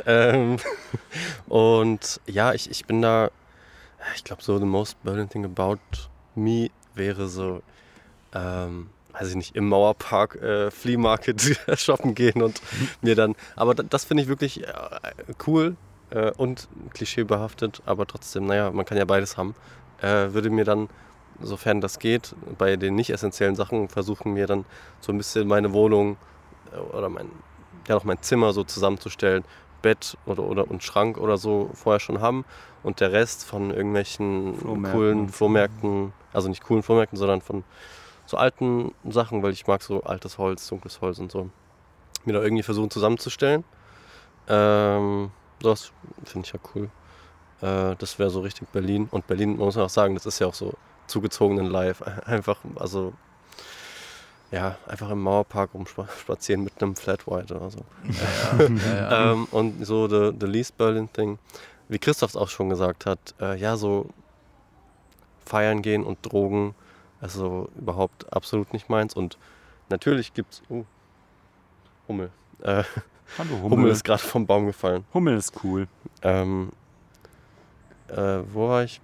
Ähm, 0.07 0.57
und 1.49 2.21
ja, 2.27 2.53
ich, 2.53 2.71
ich 2.71 2.85
bin 2.87 3.03
da, 3.03 3.31
ich 4.17 4.25
glaube, 4.25 4.43
so 4.43 4.59
the 4.59 4.65
most 4.65 5.03
Berlin 5.03 5.29
thing 5.29 5.45
about 5.45 5.79
me 6.35 6.71
wäre 6.95 7.29
so, 7.29 7.63
ähm, 8.35 8.91
weiß 9.13 9.29
ich 9.31 9.37
nicht, 9.37 9.57
im 9.57 9.69
Mauerpark 9.69 10.37
äh, 10.37 10.71
Flea 10.71 10.97
Market 10.97 11.59
shoppen 11.77 12.15
gehen 12.15 12.43
und 12.43 12.61
mir 13.03 13.15
dann, 13.15 13.35
aber 13.57 13.75
da- 13.75 13.83
das 13.83 14.05
finde 14.05 14.23
ich 14.23 14.29
wirklich 14.29 14.67
äh, 14.67 14.73
cool 15.47 15.77
äh, 16.13 16.31
und 16.37 16.69
klischeebehaftet, 16.93 17.83
aber 17.87 18.07
trotzdem, 18.07 18.47
naja, 18.47 18.71
man 18.71 18.85
kann 18.85 18.99
ja 18.99 19.05
beides 19.05 19.37
haben, 19.37 19.55
äh, 20.01 20.33
würde 20.33 20.51
mir 20.51 20.65
dann, 20.65 20.89
sofern 21.41 21.81
das 21.81 21.99
geht, 21.99 22.35
bei 22.59 22.77
den 22.77 22.95
nicht 22.95 23.11
essentiellen 23.11 23.57
Sachen 23.57 23.89
versuchen, 23.89 24.35
mir 24.35 24.47
dann 24.47 24.65
so 25.01 25.13
ein 25.13 25.19
bisschen 25.19 25.49
meine 25.49 25.73
Wohnung 25.73 26.17
äh, 26.73 26.79
oder 26.79 27.09
mein, 27.09 27.31
ja, 27.89 27.95
noch 27.95 28.05
mein 28.05 28.21
Zimmer 28.23 28.53
so 28.53 28.63
zusammenzustellen, 28.65 29.45
Bett 29.81 30.17
oder, 30.27 30.45
oder 30.45 30.71
und 30.71 30.85
Schrank 30.85 31.19
oder 31.19 31.37
so 31.37 31.71
vorher 31.75 31.99
schon 31.99 32.21
haben 32.21 32.45
und 32.85 33.01
der 33.01 33.11
Rest 33.11 33.45
von 33.45 33.71
irgendwelchen 33.71 34.55
Flohmärkten. 34.55 34.93
coolen 34.93 35.29
Flohmärkten, 35.29 36.13
also 36.33 36.49
nicht 36.49 36.63
coolen 36.63 36.85
Flohmärkten, 36.85 37.19
sondern 37.19 37.41
von 37.41 37.65
so 38.27 38.37
alten 38.37 38.95
Sachen, 39.09 39.43
weil 39.43 39.53
ich 39.53 39.67
mag 39.67 39.83
so 39.83 40.05
altes 40.05 40.39
Holz, 40.39 40.69
dunkles 40.69 41.01
Holz 41.01 41.19
und 41.19 41.33
so, 41.33 41.51
mir 42.25 42.35
da 42.35 42.43
irgendwie 42.43 42.63
versuchen 42.63 42.91
zusammenzustellen. 42.91 43.65
Ähm, 44.49 45.33
das 45.63 45.93
finde 46.25 46.47
ich 46.47 46.53
ja 46.53 46.61
cool. 46.75 46.91
Äh, 47.61 47.97
das 47.97 48.19
wäre 48.19 48.31
so 48.31 48.41
richtig 48.41 48.69
Berlin. 48.69 49.09
Und 49.11 49.27
Berlin, 49.27 49.57
man 49.57 49.67
muss 49.67 49.77
auch 49.77 49.89
sagen, 49.89 50.15
das 50.15 50.27
ist 50.27 50.39
ja 50.39 50.47
auch 50.47 50.55
so 50.55 50.75
zugezogenen 51.07 51.67
Live. 51.67 52.03
Einfach, 52.27 52.59
also 52.77 53.13
ja, 54.51 54.77
einfach 54.87 55.09
im 55.09 55.23
Mauerpark 55.23 55.71
rumspazieren 55.73 56.63
mit 56.63 56.83
einem 56.83 56.95
Flat 56.95 57.27
White 57.27 57.57
oder 57.57 57.71
so. 57.71 57.79
Ja, 58.05 58.67
ja. 58.67 59.33
Ähm, 59.33 59.49
und 59.51 59.87
so 59.87 60.07
the, 60.09 60.37
the 60.39 60.47
least 60.47 60.77
Berlin 60.77 61.11
thing, 61.11 61.39
wie 61.89 61.99
Christoph 61.99 62.31
es 62.31 62.37
auch 62.37 62.51
schon 62.51 62.69
gesagt 62.69 63.07
hat, 63.07 63.19
äh, 63.41 63.59
ja, 63.59 63.79
so 63.79 64.11
feiern 65.47 65.81
gehen 65.81 66.05
und 66.05 66.19
Drogen, 66.21 66.75
also 67.23 67.71
überhaupt 67.79 68.31
absolut 68.31 68.75
nicht 68.75 68.91
meins. 68.91 69.15
Und 69.15 69.39
natürlich 69.89 70.35
gibt's, 70.35 70.63
uh, 70.69 70.85
Hummel. 72.07 72.31
Äh, 72.61 72.85
Hallo 73.39 73.51
Hummel. 73.63 73.71
Hummel. 73.79 73.91
ist 73.93 74.05
gerade 74.05 74.23
vom 74.23 74.47
Baum 74.47 74.67
gefallen. 74.67 75.05
Hummel 75.15 75.37
ist 75.37 75.53
cool. 75.65 75.89
Ähm, 76.23 76.71
äh, 78.09 78.41
wo 78.53 78.69
war 78.69 78.85
ich? 78.85 79.01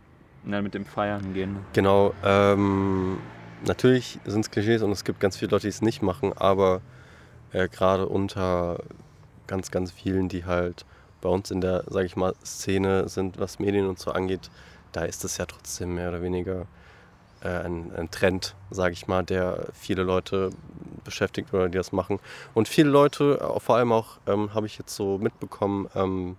Ja, 0.46 0.62
mit 0.62 0.74
dem 0.74 0.84
Feiern 0.84 1.34
gehen. 1.34 1.58
Genau, 1.72 2.14
ähm, 2.24 3.18
natürlich 3.66 4.18
sind 4.24 4.42
es 4.42 4.50
Klischees 4.50 4.82
und 4.82 4.92
es 4.92 5.04
gibt 5.04 5.20
ganz 5.20 5.36
viele 5.36 5.50
Leute, 5.50 5.62
die 5.62 5.68
es 5.68 5.82
nicht 5.82 6.02
machen, 6.02 6.32
aber 6.36 6.80
äh, 7.52 7.68
gerade 7.68 8.06
unter 8.06 8.80
ganz, 9.46 9.70
ganz 9.70 9.90
vielen, 9.90 10.28
die 10.28 10.44
halt 10.44 10.84
bei 11.20 11.28
uns 11.28 11.50
in 11.50 11.60
der, 11.60 11.84
sage 11.88 12.06
ich 12.06 12.16
mal, 12.16 12.34
Szene 12.44 13.08
sind, 13.08 13.40
was 13.40 13.58
Medien 13.58 13.86
und 13.86 13.98
so 13.98 14.12
angeht, 14.12 14.50
da 14.92 15.04
ist 15.04 15.24
es 15.24 15.36
ja 15.38 15.46
trotzdem 15.46 15.94
mehr 15.94 16.10
oder 16.10 16.22
weniger 16.22 16.66
äh, 17.42 17.48
ein, 17.48 17.92
ein 17.96 18.10
Trend, 18.10 18.54
sage 18.70 18.92
ich 18.92 19.06
mal, 19.06 19.22
der 19.24 19.68
viele 19.72 20.02
Leute 20.02 20.50
beschäftigt 21.04 21.52
oder 21.52 21.68
die 21.68 21.78
das 21.78 21.92
machen. 21.92 22.18
Und 22.54 22.68
viele 22.68 22.90
Leute, 22.90 23.38
äh, 23.40 23.60
vor 23.60 23.76
allem 23.76 23.92
auch, 23.92 24.18
ähm, 24.26 24.54
habe 24.54 24.66
ich 24.66 24.78
jetzt 24.78 24.94
so 24.94 25.18
mitbekommen, 25.18 25.88
ähm, 25.94 26.36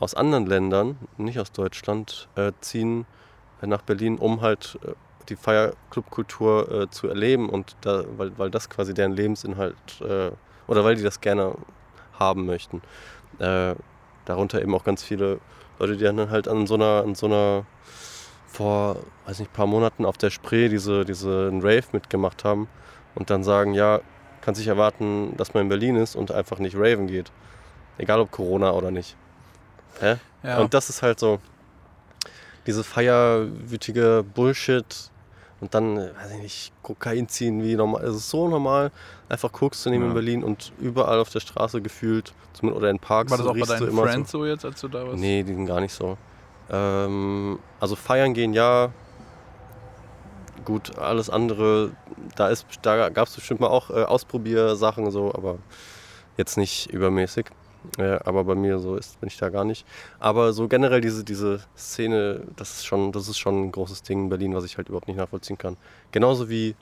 aus 0.00 0.14
anderen 0.14 0.46
Ländern, 0.46 0.96
nicht 1.16 1.38
aus 1.38 1.52
Deutschland, 1.52 2.28
äh, 2.36 2.52
ziehen 2.60 3.06
nach 3.60 3.82
Berlin, 3.82 4.18
um 4.18 4.40
halt 4.40 4.78
äh, 4.84 4.92
die 5.28 5.36
Feierclubkultur 5.36 6.70
äh, 6.70 6.90
zu 6.90 7.08
erleben 7.08 7.48
und 7.48 7.76
da, 7.82 8.04
weil, 8.16 8.36
weil 8.38 8.50
das 8.50 8.70
quasi 8.70 8.94
deren 8.94 9.12
Lebensinhalt 9.12 9.76
äh, 10.00 10.30
oder 10.66 10.84
weil 10.84 10.94
die 10.94 11.02
das 11.02 11.20
gerne 11.20 11.54
haben 12.18 12.46
möchten. 12.46 12.82
Äh, 13.38 13.74
darunter 14.24 14.62
eben 14.62 14.74
auch 14.74 14.84
ganz 14.84 15.02
viele 15.02 15.40
Leute, 15.78 15.96
die 15.96 16.04
dann 16.04 16.30
halt 16.30 16.48
an 16.48 16.66
so 16.66 16.74
einer, 16.74 17.02
an 17.04 17.14
so 17.14 17.26
einer 17.26 17.64
vor, 18.48 18.96
weiß 19.26 19.38
nicht, 19.38 19.52
paar 19.52 19.66
Monaten 19.66 20.04
auf 20.04 20.16
der 20.18 20.30
Spree 20.30 20.68
diese, 20.68 21.04
diese 21.04 21.48
einen 21.48 21.60
Rave 21.60 21.84
mitgemacht 21.92 22.44
haben 22.44 22.66
und 23.14 23.30
dann 23.30 23.44
sagen, 23.44 23.74
ja, 23.74 24.00
kann 24.40 24.54
sich 24.54 24.66
erwarten, 24.66 25.36
dass 25.36 25.54
man 25.54 25.64
in 25.64 25.68
Berlin 25.68 25.96
ist 25.96 26.16
und 26.16 26.32
einfach 26.32 26.58
nicht 26.58 26.74
raven 26.76 27.06
geht. 27.06 27.30
Egal 27.98 28.20
ob 28.20 28.30
Corona 28.30 28.72
oder 28.72 28.90
nicht. 28.90 29.16
Hä? 30.00 30.16
ja. 30.42 30.58
Und 30.58 30.72
das 30.74 30.88
ist 30.88 31.02
halt 31.02 31.18
so 31.20 31.40
diese 32.66 32.84
feierwütige 32.84 34.24
Bullshit 34.34 35.10
und 35.60 35.74
dann, 35.74 35.96
weiß 35.96 36.32
ich 36.36 36.42
nicht, 36.42 36.72
Kokain 36.82 37.28
ziehen 37.28 37.62
wie 37.64 37.74
normal. 37.74 38.04
Es 38.04 38.14
ist 38.14 38.30
so 38.30 38.46
normal, 38.48 38.92
einfach 39.28 39.50
Koks 39.50 39.82
zu 39.82 39.90
nehmen 39.90 40.04
Ja. 40.04 40.08
in 40.10 40.14
Berlin 40.14 40.44
und 40.44 40.72
überall 40.78 41.18
auf 41.18 41.30
der 41.30 41.40
Straße 41.40 41.82
gefühlt, 41.82 42.32
zumindest 42.52 42.80
oder 42.80 42.90
in 42.90 42.98
Parks. 43.00 43.30
war 43.32 43.38
das 43.38 43.46
auch 43.46 43.54
bei 43.54 43.66
deinen 43.66 43.92
Friends 43.92 44.30
so 44.30 44.46
jetzt, 44.46 44.64
als 44.64 44.80
du 44.80 44.88
da 44.88 45.00
So. 45.00 45.06
warst? 45.08 45.18
Nee, 45.18 45.42
die 45.42 45.54
sind 45.54 45.66
gar 45.66 45.80
nicht 45.80 45.92
so. 45.92 46.16
Ähm, 46.70 47.58
also 47.80 47.96
feiern 47.96 48.34
gehen 48.34 48.52
ja. 48.52 48.90
Gut, 50.64 50.98
alles 50.98 51.30
andere, 51.30 51.92
da, 52.36 52.52
da 52.82 53.08
gab 53.08 53.28
es 53.28 53.34
bestimmt 53.34 53.60
mal 53.60 53.68
auch 53.68 53.90
äh, 53.90 54.02
Ausprobiersachen 54.02 55.10
so, 55.10 55.32
aber 55.34 55.58
jetzt 56.36 56.56
nicht 56.58 56.90
übermäßig. 56.90 57.46
Äh, 57.96 58.18
aber 58.24 58.44
bei 58.44 58.54
mir 58.54 58.78
so 58.78 58.96
ist, 58.96 59.20
bin 59.20 59.28
ich 59.28 59.38
da 59.38 59.48
gar 59.48 59.64
nicht. 59.64 59.86
Aber 60.18 60.52
so 60.52 60.68
generell 60.68 61.00
diese, 61.00 61.24
diese 61.24 61.60
Szene, 61.76 62.42
das 62.56 62.70
ist, 62.70 62.86
schon, 62.86 63.12
das 63.12 63.28
ist 63.28 63.38
schon 63.38 63.64
ein 63.64 63.72
großes 63.72 64.02
Ding 64.02 64.24
in 64.24 64.28
Berlin, 64.28 64.54
was 64.54 64.64
ich 64.64 64.76
halt 64.76 64.88
überhaupt 64.88 65.08
nicht 65.08 65.16
nachvollziehen 65.16 65.58
kann. 65.58 65.76
Genauso 66.12 66.50
wie, 66.50 66.74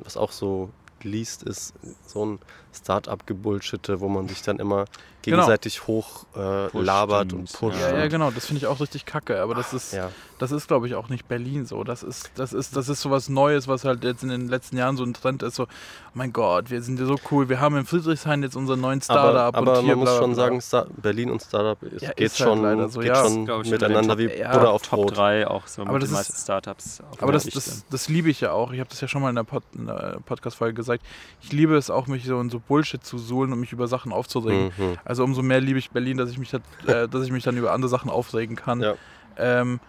was 0.00 0.16
auch 0.16 0.32
so 0.32 0.70
liest, 1.02 1.42
ist 1.42 1.74
so 2.06 2.24
ein 2.24 2.38
Start-up-Gebullshitte, 2.76 4.00
wo 4.00 4.08
man 4.08 4.28
sich 4.28 4.42
dann 4.42 4.58
immer 4.58 4.84
Genau. 5.22 5.38
gegenseitig 5.38 5.88
hoch 5.88 6.24
äh, 6.36 6.68
labert 6.78 7.32
und 7.32 7.52
pusht. 7.52 7.76
Ja, 7.80 7.98
ja, 7.98 8.06
genau, 8.06 8.30
das 8.30 8.46
finde 8.46 8.58
ich 8.58 8.68
auch 8.68 8.78
richtig 8.78 9.06
kacke, 9.06 9.40
aber 9.42 9.56
das 9.56 9.72
ist, 9.72 9.92
ja. 9.92 10.10
das 10.38 10.52
ist 10.52 10.68
glaube 10.68 10.86
ich, 10.86 10.94
auch 10.94 11.08
nicht 11.08 11.26
Berlin 11.26 11.66
so. 11.66 11.82
Das 11.82 12.04
ist, 12.04 12.30
das 12.36 12.52
ist, 12.52 12.76
das 12.76 12.88
ist 12.88 13.00
so 13.00 13.10
was 13.10 13.28
Neues, 13.28 13.66
was 13.66 13.84
halt 13.84 14.04
jetzt 14.04 14.22
in 14.22 14.28
den 14.28 14.46
letzten 14.46 14.76
Jahren 14.76 14.96
so 14.96 15.02
ein 15.02 15.14
Trend 15.14 15.42
ist. 15.42 15.56
So, 15.56 15.64
oh 15.64 15.66
mein 16.14 16.32
Gott, 16.32 16.70
wir 16.70 16.80
sind 16.80 17.00
ja 17.00 17.06
so 17.06 17.16
cool. 17.32 17.48
Wir 17.48 17.58
haben 17.58 17.76
in 17.76 17.84
Friedrichshain 17.86 18.40
jetzt 18.44 18.54
unseren 18.54 18.80
neuen 18.80 19.00
Aber, 19.08 19.18
Startup 19.20 19.56
aber 19.56 19.78
und 19.80 19.84
hier 19.84 19.96
man 19.96 20.04
muss 20.04 20.16
schon 20.16 20.36
sagen, 20.36 20.60
Sta 20.60 20.86
Berlin 20.96 21.28
und 21.32 21.42
Startup 21.42 21.82
ist, 21.82 22.02
Ja, 22.02 22.10
geht, 22.12 22.30
halt 22.30 22.36
schon, 22.38 22.88
so, 22.90 23.00
geht 23.00 23.08
ja. 23.08 23.24
schon 23.24 23.44
miteinander 23.68 24.18
wie 24.18 24.26
ja, 24.32 24.52
Butter 24.52 24.70
auf 24.70 24.82
Top 24.82 25.00
Brot. 25.00 25.16
3 25.16 25.48
auch 25.48 25.66
so 25.66 25.82
Aber 25.82 25.94
mit 25.94 26.02
das 26.02 26.10
den 26.10 26.12
ist- 26.20 26.28
meisten 26.28 26.40
Startups. 26.40 27.02
Aber 27.18 27.32
das, 27.32 27.46
das, 27.46 27.84
das 27.90 28.08
liebe 28.08 28.30
ich 28.30 28.42
ja 28.42 28.52
auch. 28.52 28.70
Ich 28.72 28.78
habe 28.78 28.88
das 28.90 29.00
ja 29.00 29.08
schon 29.08 29.22
mal 29.22 29.30
in 29.30 29.34
der, 29.34 29.42
Pod, 29.42 29.64
in 29.74 29.86
der 29.86 30.18
Podcast-Folge 30.24 30.74
gesagt. 30.74 31.02
Ich 31.42 31.50
liebe 31.50 31.76
es 31.76 31.90
auch, 31.90 32.06
mich 32.06 32.24
so 32.26 32.40
in 32.40 32.48
so 32.48 32.60
Bullshit 32.68 33.02
zu 33.04 33.18
suhlen 33.18 33.52
und 33.52 33.60
mich 33.60 33.72
über 33.72 33.88
Sachen 33.88 34.12
aufzuregen. 34.12 34.72
Mhm. 34.76 34.96
Also 35.04 35.24
umso 35.24 35.42
mehr 35.42 35.60
liebe 35.60 35.78
ich 35.78 35.90
Berlin, 35.90 36.16
dass 36.16 36.30
ich 36.30 36.38
mich, 36.38 36.50
dat- 36.50 36.62
äh, 36.86 37.08
dass 37.08 37.24
ich 37.24 37.32
mich 37.32 37.44
dann 37.44 37.56
über 37.56 37.72
andere 37.72 37.88
Sachen 37.88 38.10
aufregen 38.10 38.56
kann. 38.56 38.80
Ja. 38.80 38.94
Ähm, 39.36 39.80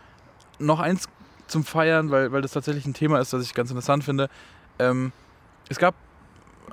noch 0.60 0.80
eins 0.80 1.08
zum 1.48 1.64
Feiern, 1.64 2.12
weil, 2.12 2.32
weil 2.32 2.42
das 2.42 2.52
tatsächlich 2.52 2.86
ein 2.86 2.94
Thema 2.94 3.20
ist, 3.20 3.32
das 3.34 3.44
ich 3.44 3.54
ganz 3.54 3.70
interessant 3.70 4.04
finde. 4.04 4.30
Ähm, 4.80 5.12
es 5.70 5.78
gab 5.80 5.96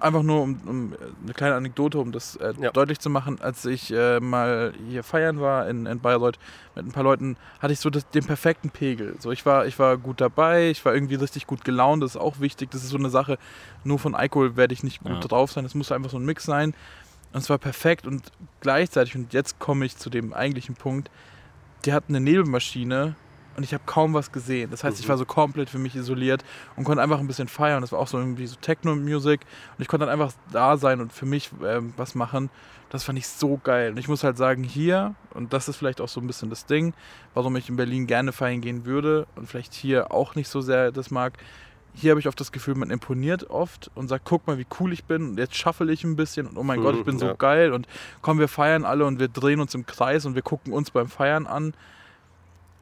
einfach 0.00 0.22
nur 0.22 0.42
um, 0.42 0.60
um 0.66 0.94
eine 1.22 1.32
kleine 1.34 1.54
Anekdote, 1.54 1.98
um 1.98 2.12
das 2.12 2.36
äh, 2.36 2.54
Ja. 2.60 2.70
deutlich 2.72 2.98
zu 2.98 3.10
machen, 3.10 3.40
als 3.40 3.64
ich 3.64 3.92
äh, 3.92 4.20
mal 4.20 4.72
hier 4.88 5.02
feiern 5.02 5.40
war 5.40 5.68
in, 5.68 5.86
in 5.86 6.00
Bayreuth 6.00 6.38
mit 6.74 6.86
ein 6.86 6.92
paar 6.92 7.04
Leuten, 7.04 7.36
hatte 7.60 7.72
ich 7.72 7.80
so 7.80 7.90
das, 7.90 8.08
den 8.10 8.24
perfekten 8.24 8.70
Pegel. 8.70 9.16
So, 9.20 9.30
ich 9.30 9.44
war, 9.46 9.66
ich 9.66 9.78
war 9.78 9.96
gut 9.98 10.20
dabei, 10.20 10.70
ich 10.70 10.84
war 10.84 10.94
irgendwie 10.94 11.14
richtig 11.16 11.46
gut 11.46 11.64
gelaunt, 11.64 12.02
das 12.02 12.12
ist 12.12 12.20
auch 12.20 12.40
wichtig. 12.40 12.70
Das 12.70 12.82
ist 12.82 12.90
so 12.90 12.98
eine 12.98 13.10
Sache, 13.10 13.38
nur 13.84 13.98
von 13.98 14.14
Alkohol 14.14 14.56
werde 14.56 14.74
ich 14.74 14.82
nicht 14.82 15.00
gut 15.00 15.10
Ja. 15.22 15.28
drauf 15.28 15.52
sein. 15.52 15.64
Es 15.64 15.74
muss 15.74 15.92
einfach 15.92 16.10
so 16.10 16.18
ein 16.18 16.24
Mix 16.24 16.44
sein. 16.44 16.74
Und 17.32 17.40
es 17.40 17.50
war 17.50 17.58
perfekt 17.58 18.06
und 18.06 18.30
gleichzeitig, 18.60 19.16
und 19.16 19.32
jetzt 19.32 19.58
komme 19.58 19.84
ich 19.84 19.96
zu 19.96 20.08
dem 20.10 20.32
eigentlichen 20.32 20.76
Punkt, 20.76 21.10
die 21.84 21.92
hatten 21.92 22.14
eine 22.14 22.24
Nebelmaschine 22.24 23.16
und 23.56 23.62
ich 23.62 23.72
habe 23.74 23.84
kaum 23.86 24.14
was 24.14 24.32
gesehen. 24.32 24.70
Das 24.70 24.84
heißt, 24.84 24.98
ich 24.98 25.06
Mhm. 25.06 25.10
war 25.10 25.18
so 25.18 25.24
komplett 25.24 25.70
für 25.70 25.78
mich 25.78 25.94
isoliert 25.96 26.44
und 26.76 26.84
konnte 26.84 27.02
einfach 27.02 27.18
ein 27.20 27.26
bisschen 27.26 27.48
feiern. 27.48 27.80
Das 27.80 27.92
war 27.92 27.98
auch 27.98 28.08
so 28.08 28.18
irgendwie 28.18 28.46
so 28.46 28.56
Techno-Music 28.60 29.40
und 29.76 29.82
ich 29.82 29.88
konnte 29.88 30.06
dann 30.06 30.12
einfach 30.12 30.32
da 30.52 30.76
sein 30.76 31.00
und 31.00 31.12
für 31.12 31.26
mich 31.26 31.50
ähm, 31.64 31.94
was 31.96 32.14
machen. 32.14 32.50
Das 32.90 33.02
fand 33.02 33.18
ich 33.18 33.26
so 33.26 33.58
geil. 33.62 33.90
Und 33.90 33.98
ich 33.98 34.06
muss 34.08 34.22
halt 34.22 34.36
sagen, 34.36 34.62
hier, 34.62 35.14
und 35.32 35.52
das 35.52 35.68
ist 35.68 35.76
vielleicht 35.76 36.00
auch 36.00 36.08
so 36.08 36.20
ein 36.20 36.26
bisschen 36.28 36.50
das 36.50 36.66
Ding, 36.66 36.94
warum 37.32 37.56
ich 37.56 37.68
in 37.68 37.76
Berlin 37.76 38.06
gerne 38.06 38.30
feiern 38.32 38.60
gehen 38.60 38.84
würde 38.84 39.26
und 39.34 39.48
vielleicht 39.48 39.74
hier 39.74 40.12
auch 40.12 40.34
nicht 40.36 40.48
so 40.48 40.60
sehr 40.60 40.92
das 40.92 41.10
mag. 41.10 41.38
Hier 41.96 42.10
habe 42.10 42.20
ich 42.20 42.26
oft 42.28 42.38
das 42.40 42.50
Gefühl, 42.50 42.74
man 42.74 42.90
imponiert 42.90 43.50
oft 43.50 43.90
und 43.94 44.08
sagt, 44.08 44.24
guck 44.24 44.46
mal, 44.48 44.58
wie 44.58 44.66
cool 44.80 44.92
ich 44.92 45.04
bin 45.04 45.30
und 45.30 45.38
jetzt 45.38 45.54
schaffel 45.56 45.90
ich 45.90 46.02
ein 46.02 46.16
bisschen 46.16 46.46
und 46.48 46.56
oh 46.56 46.62
mein 46.64 46.80
Mhm, 46.80 46.82
Gott, 46.84 46.96
ich 46.96 47.04
bin 47.04 47.18
so 47.20 47.26
ja. 47.26 47.34
geil 47.34 47.72
und 47.72 47.86
komm, 48.20 48.38
wir 48.40 48.48
feiern 48.48 48.84
alle 48.84 49.06
und 49.06 49.20
wir 49.20 49.28
drehen 49.28 49.60
uns 49.60 49.74
im 49.74 49.86
Kreis 49.86 50.24
und 50.26 50.34
wir 50.34 50.42
gucken 50.42 50.72
uns 50.72 50.90
beim 50.90 51.08
Feiern 51.08 51.46
an. 51.46 51.72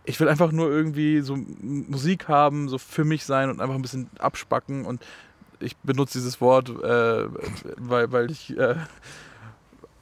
Ich 0.04 0.18
will 0.18 0.28
einfach 0.28 0.50
nur 0.52 0.70
irgendwie 0.70 1.20
so 1.20 1.38
Musik 1.60 2.28
haben, 2.28 2.68
so 2.68 2.78
für 2.78 3.04
mich 3.04 3.24
sein 3.24 3.50
und 3.50 3.60
einfach 3.60 3.76
ein 3.76 3.82
bisschen 3.82 4.10
abspacken 4.18 4.84
und 4.84 5.04
ich 5.60 5.76
benutze 5.76 6.18
dieses 6.18 6.40
Wort, 6.40 6.68
äh, 6.68 7.28
weil, 7.76 8.10
weil 8.10 8.30
ich 8.30 8.56
äh, 8.58 8.74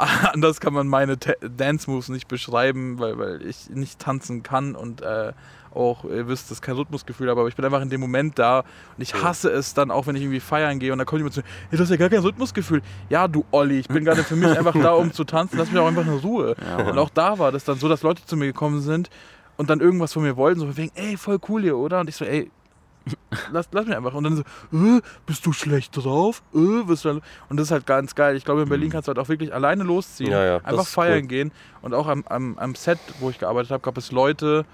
anders 0.32 0.60
kann 0.60 0.72
man 0.72 0.88
meine 0.88 1.16
Dance 1.16 1.90
Moves 1.90 2.08
nicht 2.08 2.28
beschreiben, 2.28 2.98
weil, 2.98 3.18
weil 3.18 3.46
ich 3.46 3.68
nicht 3.70 3.98
tanzen 3.98 4.42
kann 4.42 4.74
und 4.74 5.02
äh, 5.02 5.32
auch, 5.72 6.04
ihr 6.04 6.26
wisst, 6.26 6.50
dass 6.50 6.58
ich 6.58 6.62
kein 6.62 6.74
Rhythmusgefühl 6.74 7.28
habe, 7.30 7.40
aber 7.40 7.48
ich 7.48 7.54
bin 7.54 7.64
einfach 7.64 7.80
in 7.80 7.90
dem 7.90 8.00
Moment 8.00 8.38
da 8.38 8.60
und 8.60 9.02
ich 9.02 9.14
hasse 9.14 9.50
es 9.50 9.72
dann 9.72 9.90
auch, 9.90 10.06
wenn 10.06 10.16
ich 10.16 10.22
irgendwie 10.22 10.40
feiern 10.40 10.78
gehe 10.80 10.92
und 10.92 10.98
da 10.98 11.04
kommt 11.04 11.20
jemand 11.20 11.34
zu 11.34 11.40
mir, 11.40 11.46
hey, 11.68 11.76
du 11.76 11.82
hast 11.84 11.90
ja 11.90 11.96
gar 11.96 12.08
kein 12.08 12.20
Rhythmusgefühl. 12.20 12.82
Ja, 13.08 13.28
du 13.28 13.44
Olli, 13.52 13.78
ich 13.78 13.88
bin 13.88 14.04
gerade 14.04 14.24
für 14.24 14.36
mich 14.36 14.48
einfach 14.58 14.74
da, 14.74 14.92
um 14.92 15.12
zu 15.12 15.24
tanzen, 15.24 15.58
lass 15.58 15.70
mich 15.70 15.78
auch 15.78 15.86
einfach 15.86 16.06
in 16.06 16.14
Ruhe. 16.14 16.56
Ja, 16.66 16.90
Und 16.90 16.98
auch 16.98 17.10
da 17.10 17.38
war 17.38 17.52
das 17.52 17.64
dann 17.64 17.78
so, 17.78 17.88
dass 17.88 18.02
Leute 18.02 18.24
zu 18.24 18.36
mir 18.36 18.46
gekommen 18.46 18.80
sind 18.80 19.10
und 19.60 19.68
dann 19.68 19.80
irgendwas 19.80 20.14
von 20.14 20.22
mir 20.22 20.36
wollten, 20.38 20.58
so 20.58 20.66
von 20.66 20.76
wegen, 20.78 20.90
ey, 20.94 21.18
voll 21.18 21.38
cool 21.50 21.60
hier, 21.60 21.76
oder? 21.76 22.00
Und 22.00 22.08
ich 22.08 22.16
so, 22.16 22.24
ey, 22.24 22.50
lass, 23.52 23.68
lass 23.72 23.84
mich 23.86 23.94
einfach. 23.94 24.14
Und 24.14 24.24
dann 24.24 24.36
so, 24.36 24.42
äh, 24.72 25.00
bist 25.26 25.44
du 25.44 25.52
schlecht 25.52 25.94
drauf? 25.96 26.42
Äh, 26.54 26.84
bist 26.84 27.04
du 27.04 27.20
und 27.50 27.56
das 27.58 27.66
ist 27.66 27.70
halt 27.70 27.84
ganz 27.86 28.14
geil. 28.14 28.36
Ich 28.36 28.44
glaube, 28.46 28.62
in 28.62 28.68
Berlin 28.70 28.88
kannst 28.90 29.06
du 29.06 29.10
halt 29.10 29.18
auch 29.18 29.28
wirklich 29.28 29.52
alleine 29.52 29.84
losziehen, 29.84 30.30
Ja, 30.32 30.44
ja, 30.44 30.56
einfach 30.64 30.86
feiern 30.86 31.22
cool. 31.24 31.28
gehen. 31.28 31.52
Und 31.82 31.92
auch 31.92 32.06
am, 32.06 32.24
am, 32.26 32.56
am 32.58 32.74
Set, 32.74 33.00
wo 33.18 33.28
ich 33.28 33.38
gearbeitet 33.38 33.70
habe, 33.70 33.82
gab 33.82 33.98
es 33.98 34.10
Leute, 34.12 34.64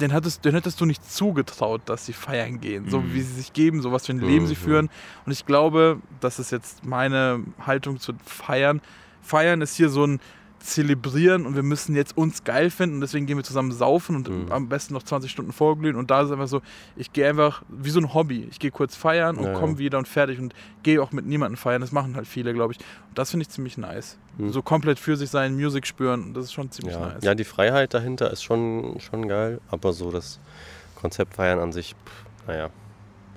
den 0.00 0.10
hättest, 0.10 0.44
den 0.44 0.54
hättest 0.54 0.80
du 0.80 0.84
nicht 0.84 1.08
zugetraut, 1.08 1.82
dass 1.84 2.04
sie 2.04 2.12
feiern 2.12 2.60
gehen. 2.60 2.88
So 2.88 3.02
Mhm. 3.02 3.12
wie 3.14 3.20
sie 3.22 3.34
sich 3.34 3.52
geben, 3.52 3.82
so 3.82 3.92
was 3.92 4.06
für 4.06 4.14
ein 4.14 4.18
Leben 4.20 4.46
sie 4.48 4.54
Mhm. 4.54 4.58
führen. 4.58 4.88
Und 5.26 5.30
ich 5.30 5.44
glaube, 5.46 6.00
das 6.10 6.40
ist 6.40 6.50
jetzt 6.50 6.84
meine 6.84 7.44
Haltung 7.60 8.00
zu 8.00 8.14
feiern. 8.24 8.80
Feiern 9.20 9.60
ist 9.60 9.76
hier 9.76 9.90
so 9.90 10.04
ein 10.04 10.18
Zelebrieren 10.62 11.46
und 11.46 11.54
wir 11.56 11.62
müssen 11.62 11.94
jetzt 11.94 12.16
uns 12.16 12.44
geil 12.44 12.70
finden. 12.70 13.00
Deswegen 13.00 13.26
gehen 13.26 13.36
wir 13.36 13.44
zusammen 13.44 13.72
saufen 13.72 14.16
und 14.16 14.28
Mhm. 14.28 14.52
am 14.52 14.68
besten 14.68 14.94
noch 14.94 15.02
20 15.02 15.30
Stunden 15.30 15.52
vorglühen. 15.52 15.96
Und 15.96 16.10
da 16.10 16.20
ist 16.20 16.26
es 16.26 16.32
einfach 16.32 16.48
so, 16.48 16.62
ich 16.96 17.12
gehe 17.12 17.28
einfach 17.28 17.62
wie 17.68 17.90
so 17.90 18.00
ein 18.00 18.14
Hobby. 18.14 18.46
Ich 18.50 18.58
gehe 18.58 18.70
kurz 18.70 18.96
feiern 18.96 19.36
und 19.36 19.44
Ja, 19.44 19.52
ja. 19.52 19.58
komme 19.58 19.78
wieder 19.78 19.98
und 19.98 20.08
fertig 20.08 20.38
und 20.38 20.54
gehe 20.82 21.02
auch 21.02 21.12
mit 21.12 21.26
niemandem 21.26 21.56
feiern. 21.56 21.80
Das 21.80 21.92
machen 21.92 22.16
halt 22.16 22.26
viele, 22.26 22.54
glaube 22.54 22.72
ich. 22.74 22.78
Und 23.08 23.18
das 23.18 23.30
finde 23.30 23.42
ich 23.42 23.50
ziemlich 23.50 23.76
nice. 23.78 24.18
Mhm. 24.38 24.50
So 24.50 24.62
komplett 24.62 24.98
für 24.98 25.16
sich 25.16 25.30
sein, 25.30 25.54
Musik 25.60 25.86
spüren, 25.86 26.32
das 26.34 26.44
ist 26.44 26.52
schon 26.52 26.70
ziemlich 26.70 26.94
Ja. 26.94 27.06
nice. 27.08 27.22
ja, 27.24 27.34
die 27.34 27.44
Freiheit 27.44 27.92
dahinter 27.94 28.30
ist 28.30 28.42
schon, 28.42 28.96
schon 29.00 29.28
geil, 29.28 29.60
aber 29.70 29.92
so 29.92 30.10
das 30.10 30.38
Konzept 30.96 31.34
Feiern 31.34 31.58
an 31.58 31.72
sich, 31.72 31.94
pff, 32.06 32.46
naja. 32.46 32.70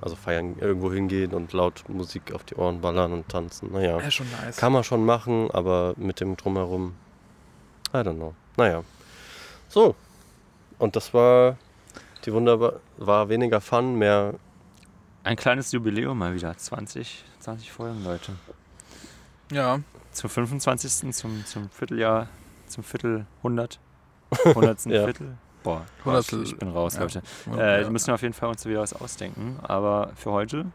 Also 0.01 0.15
feiern, 0.15 0.55
irgendwo 0.59 0.91
hingehen 0.91 1.33
und 1.33 1.51
laut 1.53 1.83
Musik 1.87 2.33
auf 2.33 2.43
die 2.43 2.55
Ohren 2.55 2.81
ballern 2.81 3.11
und 3.13 3.27
tanzen, 3.29 3.71
naja. 3.71 3.99
Ja, 3.99 4.11
schon 4.11 4.27
nice. 4.43 4.57
Kann 4.57 4.71
man 4.73 4.83
schon 4.83 5.03
machen, 5.05 5.49
aber 5.51 5.93
mit 5.97 6.19
dem 6.19 6.35
Drumherum, 6.37 6.93
I 7.95 8.03
don't 8.03 8.15
know. 8.15 8.33
Naja. 8.57 8.83
So. 9.69 9.95
Und 10.77 10.95
das 10.95 11.13
war 11.13 11.57
die 12.25 12.33
wunderbar, 12.33 12.73
war 12.97 13.29
weniger 13.29 13.61
Fun, 13.61 13.95
mehr 13.95 14.33
Ein 15.23 15.35
kleines 15.37 15.71
Jubiläum 15.71 16.17
mal 16.17 16.33
wieder. 16.33 16.55
20, 16.57 17.23
20 17.39 17.71
Folgen, 17.71 18.03
Leute. 18.03 18.33
ja, 19.51 19.79
Zum 20.11 20.29
25. 20.29 21.13
zum, 21.13 21.45
zum 21.45 21.69
Vierteljahr, 21.69 22.27
zum 22.67 22.83
Viertel 22.83 23.25
100. 23.37 23.79
100. 24.45 24.85
Ja. 24.87 25.03
Viertel. 25.05 25.37
Boah, 25.63 25.83
Hundertstel, 26.03 26.43
ich 26.43 26.55
bin 26.57 26.69
raus, 26.69 26.93
ja. 26.95 27.01
Leute. 27.01 27.23
ja. 27.47 27.57
Äh, 27.79 27.83
da 27.83 27.89
müssen 27.89 28.07
wir 28.07 28.13
auf 28.13 28.21
jeden 28.21 28.33
Fall 28.35 28.49
uns 28.49 28.65
wieder 28.65 28.81
was 28.81 28.93
ausdenken. 28.93 29.57
Aber 29.63 30.11
für 30.15 30.31
heute 30.31 30.65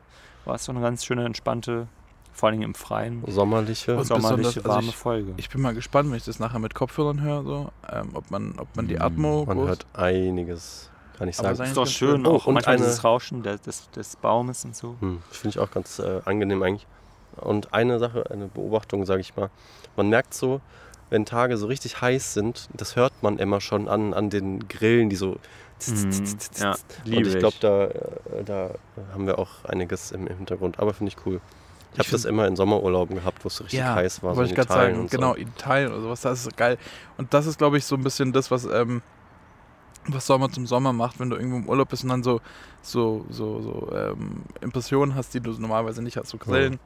war 0.45 0.57
es 0.57 0.65
doch 0.67 0.75
eine 0.75 0.83
ganz 0.83 1.05
schöne, 1.05 1.25
entspannte, 1.25 1.87
vor 2.32 2.48
allem 2.48 2.62
im 2.62 2.74
Freien, 2.74 3.23
sommerliche. 3.27 3.97
Und 3.97 4.07
sommerliche, 4.07 4.61
also 4.61 4.69
warme 4.69 4.89
ich- 4.89 4.97
Folge. 4.97 5.35
Ich 5.36 5.51
bin 5.51 5.61
mal 5.61 5.74
gespannt, 5.74 6.11
wenn 6.11 6.16
ich 6.16 6.24
das 6.24 6.39
nachher 6.39 6.59
mit 6.59 6.74
Kopfhörern 6.74 7.20
höre, 7.20 7.43
so, 7.44 7.70
ähm, 7.93 8.11
ob, 8.15 8.31
man, 8.31 8.55
ob 8.59 8.74
man 8.77 8.89
die 8.89 8.94
Mhm. 8.94 9.02
Atmo 9.02 9.44
Man 9.47 9.59
groß- 9.59 9.66
hört 9.69 9.86
einiges, 9.93 10.90
kann 11.19 11.28
ich 11.28 11.39
Aber 11.39 11.48
sagen. 11.48 11.57
sein- 11.59 11.69
ist 11.69 11.77
doch 11.77 11.86
schön, 11.86 12.09
schön. 12.16 12.27
Oh, 12.27 12.36
auch 12.36 12.47
und 12.47 12.55
manchmal 12.55 12.77
eine- 12.77 12.85
dieses 12.85 13.05
Rauschen 13.05 13.43
des, 13.43 13.61
des, 13.62 13.90
des 13.90 14.16
Baumes 14.16 14.65
und 14.65 14.74
so. 14.77 14.97
Hm, 15.01 15.23
Finde 15.31 15.48
ich 15.51 15.59
auch 15.59 15.70
ganz 15.70 15.98
äh, 15.98 16.20
angenehm 16.24 16.62
eigentlich. 16.62 16.86
Und 17.36 17.73
eine 17.74 17.98
Sache, 17.98 18.24
eine 18.31 18.47
Beobachtung, 18.47 19.05
sage 19.07 19.20
ich 19.20 19.36
mal. 19.36 19.51
Man 19.97 20.09
merkt 20.09 20.35
so, 20.35 20.61
wenn 21.11 21.24
Tage 21.27 21.57
so 21.57 21.66
richtig 21.66 22.01
heiß 22.01 22.35
sind, 22.35 22.69
das 22.74 22.97
hört 22.97 23.12
man 23.23 23.39
immer 23.39 23.61
schon 23.61 23.89
an, 23.89 24.15
an 24.15 24.31
den 24.31 24.69
Grillen, 24.69 25.11
die 25.11 25.16
so. 25.16 25.36
Mhm. 25.86 26.24
Ja, 26.59 26.73
Und 26.73 26.78
liebe 27.05 27.28
ich 27.28 27.39
glaube, 27.39 27.57
da, 27.61 27.85
äh, 27.86 28.44
da 28.44 28.70
haben 29.15 29.27
wir 29.27 29.39
auch 29.39 29.65
einiges 29.65 30.12
im, 30.12 30.27
im 30.27 30.36
Hintergrund. 30.36 30.78
Aber 30.78 30.93
finde 30.93 31.12
ich 31.16 31.27
cool. 31.27 31.40
Ich 31.93 31.99
habe 31.99 32.11
das 32.11 32.25
immer 32.25 32.47
in 32.47 32.55
Sommerurlauben 32.57 33.17
gehabt, 33.17 33.45
wo 33.45 33.49
es 33.49 33.57
so 33.57 33.65
richtig 33.65 33.81
Ja, 33.81 33.95
heiß 33.95 34.23
war. 34.23 34.35
So 34.35 34.39
Wollte 34.41 34.51
in 34.55 34.61
ich 34.61 34.69
gerade 34.69 34.73
sagen, 34.73 35.09
genau, 35.09 35.35
So. 35.35 35.41
Italien 35.41 35.93
oder 35.93 36.01
sowas, 36.03 36.21
das 36.21 36.47
ist 36.47 36.57
geil. 36.57 36.79
Und 37.17 37.35
das 37.35 37.47
ist, 37.47 37.59
glaube 37.59 37.79
ich, 37.79 37.85
so 37.85 37.97
ein 37.97 38.03
bisschen 38.05 38.33
das, 38.33 38.51
was, 38.51 38.65
ähm, 38.65 39.03
was 40.07 40.27
Sommer 40.27 40.51
zum 40.51 40.67
Sommer 40.67 40.93
macht, 40.93 41.21
wenn 41.21 41.31
du 41.31 41.37
irgendwo 41.37 41.57
im 41.59 41.69
Urlaub 41.69 41.89
bist 41.89 42.05
und 42.05 42.11
dann 42.11 42.23
so, 42.23 42.41
so, 42.83 43.27
so, 43.29 43.61
so 43.61 43.93
ähm, 43.95 44.43
Impressionen 44.61 45.15
hast, 45.15 45.35
die 45.35 45.41
du 45.41 45.51
normalerweise 45.53 46.01
nicht 46.03 46.17
hast, 46.17 46.29
so 46.31 46.39
Grillen. 46.39 46.79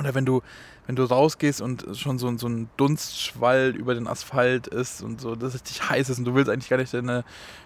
Oder 0.00 0.14
wenn 0.14 0.24
du, 0.24 0.40
wenn 0.86 0.96
du 0.96 1.02
rausgehst 1.04 1.60
und 1.60 1.84
schon 1.92 2.18
so, 2.18 2.26
ein- 2.28 2.38
so 2.38 2.46
ein 2.48 2.70
Dunstschwall 2.78 3.74
über 3.76 3.94
den 3.94 4.06
Asphalt 4.06 4.66
ist 4.68 5.02
und 5.02 5.20
so, 5.20 5.34
dass 5.34 5.48
es 5.54 5.60
richtig 5.60 5.90
heiß 5.90 6.08
ist 6.08 6.18
und 6.18 6.24
du 6.24 6.34
willst 6.34 6.50
eigentlich 6.50 6.70
gar 6.70 6.78
nicht 6.78 6.94
deine, 6.94 7.24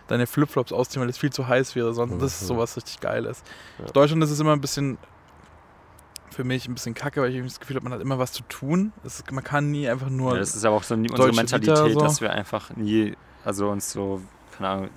deine 0.08 0.26
Flipflops 0.26 0.72
ausziehen, 0.72 1.00
weil 1.02 1.08
es 1.10 1.18
viel 1.18 1.30
zu 1.30 1.46
heiß 1.46 1.76
wäre, 1.76 1.94
sondern 1.94 2.18
das 2.18 2.34
ist 2.34 2.42
Mhm. 2.42 2.46
sowas 2.46 2.76
richtig 2.76 2.98
Geiles. 2.98 3.42
Ja. 3.78 3.86
In 3.86 3.92
Deutschland 3.92 4.24
ist 4.24 4.30
es 4.30 4.40
immer 4.40 4.52
ein 4.54 4.60
bisschen 4.60 4.98
für 6.30 6.44
mich 6.44 6.68
ein 6.68 6.74
bisschen 6.74 6.94
kacke, 6.94 7.22
weil 7.22 7.34
ich 7.34 7.42
das 7.42 7.60
Gefühl 7.60 7.76
habe, 7.76 7.84
man 7.84 7.92
hat 7.94 8.00
immer 8.00 8.18
was 8.18 8.32
zu 8.32 8.42
tun. 8.48 8.92
Ist, 9.04 9.30
man 9.32 9.42
kann 9.44 9.70
nie 9.70 9.88
einfach 9.88 10.08
nur. 10.10 10.32
Ja, 10.34 10.38
das 10.40 10.54
ist 10.54 10.64
aber 10.64 10.76
auch 10.76 10.82
so 10.82 10.96
nie- 10.96 11.10
unsere 11.10 11.32
Mentalität, 11.32 11.92
so. 11.94 12.00
dass 12.00 12.20
wir 12.20 12.32
einfach 12.32 12.70
nie, 12.76 13.14
also 13.44 13.68
uns 13.70 13.92
so, 13.92 14.20
keine 14.56 14.68
Ahnung, 14.68 14.88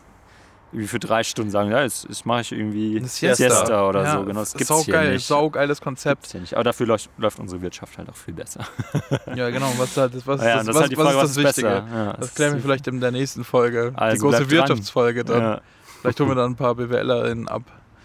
irgendwie 0.72 0.88
für 0.88 1.00
drei 1.00 1.24
Stunden 1.24 1.50
sagen, 1.50 1.72
ja, 1.72 1.82
jetzt, 1.82 2.06
jetzt 2.08 2.28
mache 2.28 2.42
ich 2.42 2.52
irgendwie 2.52 2.96
Eine 2.98 3.08
Siesta, 3.08 3.88
oder 3.90 4.04
Ja, 4.04 4.12
so. 4.20 4.26
Genau, 4.26 4.40
das 4.42 4.54
gibt's 4.54 4.68
hier 4.68 4.84
saugeil, 4.84 5.14
nicht. 5.14 5.26
saugeiles 5.26 5.82
Konzept. 5.82 6.22
Gibt's 6.22 6.32
hier 6.32 6.42
nicht. 6.42 6.54
Aber 6.54 6.64
dafür 6.64 6.86
läuft, 6.86 7.10
läuft 7.18 7.40
unsere 7.40 7.62
Wirtschaft 7.64 7.98
halt 7.98 8.08
auch 8.10 8.16
viel 8.16 8.36
besser. 8.36 8.66
Ja, 9.36 9.50
genau. 9.50 9.72
Was, 9.78 9.90
ist 9.92 9.98
halt, 9.98 10.14
das- 10.16 10.28
was, 10.28 10.44
ja, 10.44 10.58
das, 10.58 10.68
was, 10.68 10.76
halt 10.82 10.92
die 10.92 10.96
Frage, 10.96 11.18
was 11.18 11.24
was 11.24 11.30
ist 11.32 11.38
das 11.38 11.46
Wichtige? 11.46 11.68
besser. 11.70 11.88
Ja, 11.92 12.14
Das 12.14 12.36
klären 12.36 12.52
wir 12.52 12.58
die- 12.58 12.62
vielleicht 12.64 12.88
in 12.88 13.00
der 13.00 13.12
nächsten 13.12 13.44
Folge. 13.44 13.92
die 13.92 13.98
Also 13.98 14.26
große 14.28 14.38
bleibt 14.46 14.52
dran. 14.52 14.58
Wirtschaftsfolge 14.70 15.24
dann. 15.24 15.62
Vielleicht 16.02 16.20
holen 16.20 16.30
wir 16.30 16.36
dann 16.36 16.52
ein 16.52 16.56
paar 16.56 16.76
BWLerInnen 16.76 17.48
ab. 17.48 17.64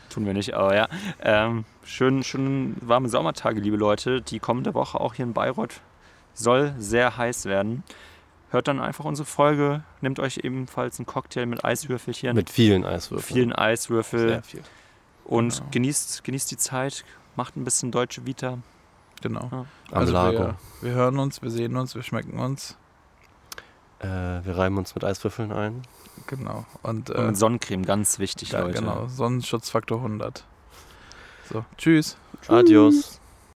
tun 0.09 0.25
wir 0.27 0.33
nicht, 0.33 0.55
aber 0.55 0.75
ja. 0.75 0.89
Ähm, 1.23 1.65
schön, 1.85 2.23
schön 2.23 2.77
warme 2.81 3.09
Sommertage, 3.09 3.61
liebe 3.61 3.77
Leute. 3.77 4.21
Die 4.23 4.39
kommende 4.39 4.75
Woche 4.75 5.01
auch 5.01 5.15
hier 5.15 5.25
in 5.25 5.33
Bayreuth 5.33 5.81
soll 6.35 6.75
sehr 6.79 7.17
heiß 7.17 7.45
werden. 7.47 7.85
Hört 8.51 8.69
dann 8.69 8.81
einfach 8.81 9.05
unsere 9.05 9.27
Folge, 9.27 9.83
nehmt 10.01 10.21
euch 10.21 10.39
ebenfalls 10.45 10.99
einen 10.99 11.07
Cocktail 11.07 11.47
mit 11.47 11.65
Eiswürfelchen, 11.65 12.37
Mit 12.37 12.51
vielen 12.51 12.85
Eiswürfeln. 12.85 13.35
vielen 13.35 13.53
Eiswürfel 13.53 14.29
Sehr 14.29 14.43
viel. 14.43 14.63
und 15.25 15.55
Genau. 15.59 15.71
genießt, 15.73 16.23
genießt 16.25 16.51
die 16.53 16.57
Zeit, 16.57 17.05
macht 17.37 17.57
ein 17.57 17.65
bisschen 17.65 17.91
deutsche 17.91 18.27
Vita. 18.27 18.59
Genau. 19.23 19.49
Ja. 19.51 19.59
Am 19.91 19.99
Also 19.99 20.13
Lago. 20.13 20.39
wir, 20.39 20.55
wir 20.83 20.93
hören 20.93 21.19
uns, 21.19 21.43
wir 21.43 21.51
sehen 21.51 21.77
uns, 21.77 21.95
wir 21.97 22.03
schmecken 22.03 22.39
uns. 22.39 22.77
Äh, 24.01 24.07
wir 24.07 24.57
reiben 24.57 24.77
uns 24.79 24.95
mit 24.95 25.05
Eiswürfeln 25.05 25.51
ein. 25.51 25.83
Genau. 26.29 26.65
Und, 26.83 27.11
Und 27.11 27.17
äh, 27.19 27.27
mit 27.29 27.37
Sonnencreme, 27.37 27.85
ganz 27.85 28.19
wichtig, 28.21 28.53
ja, 28.53 28.61
Leute. 28.61 28.81
genau. 28.81 29.09
Sonnenschutzfaktor 29.09 29.99
100. 29.99 30.45
So, 31.51 31.65
tschüss. 31.77 32.17
Adios. 32.49 33.21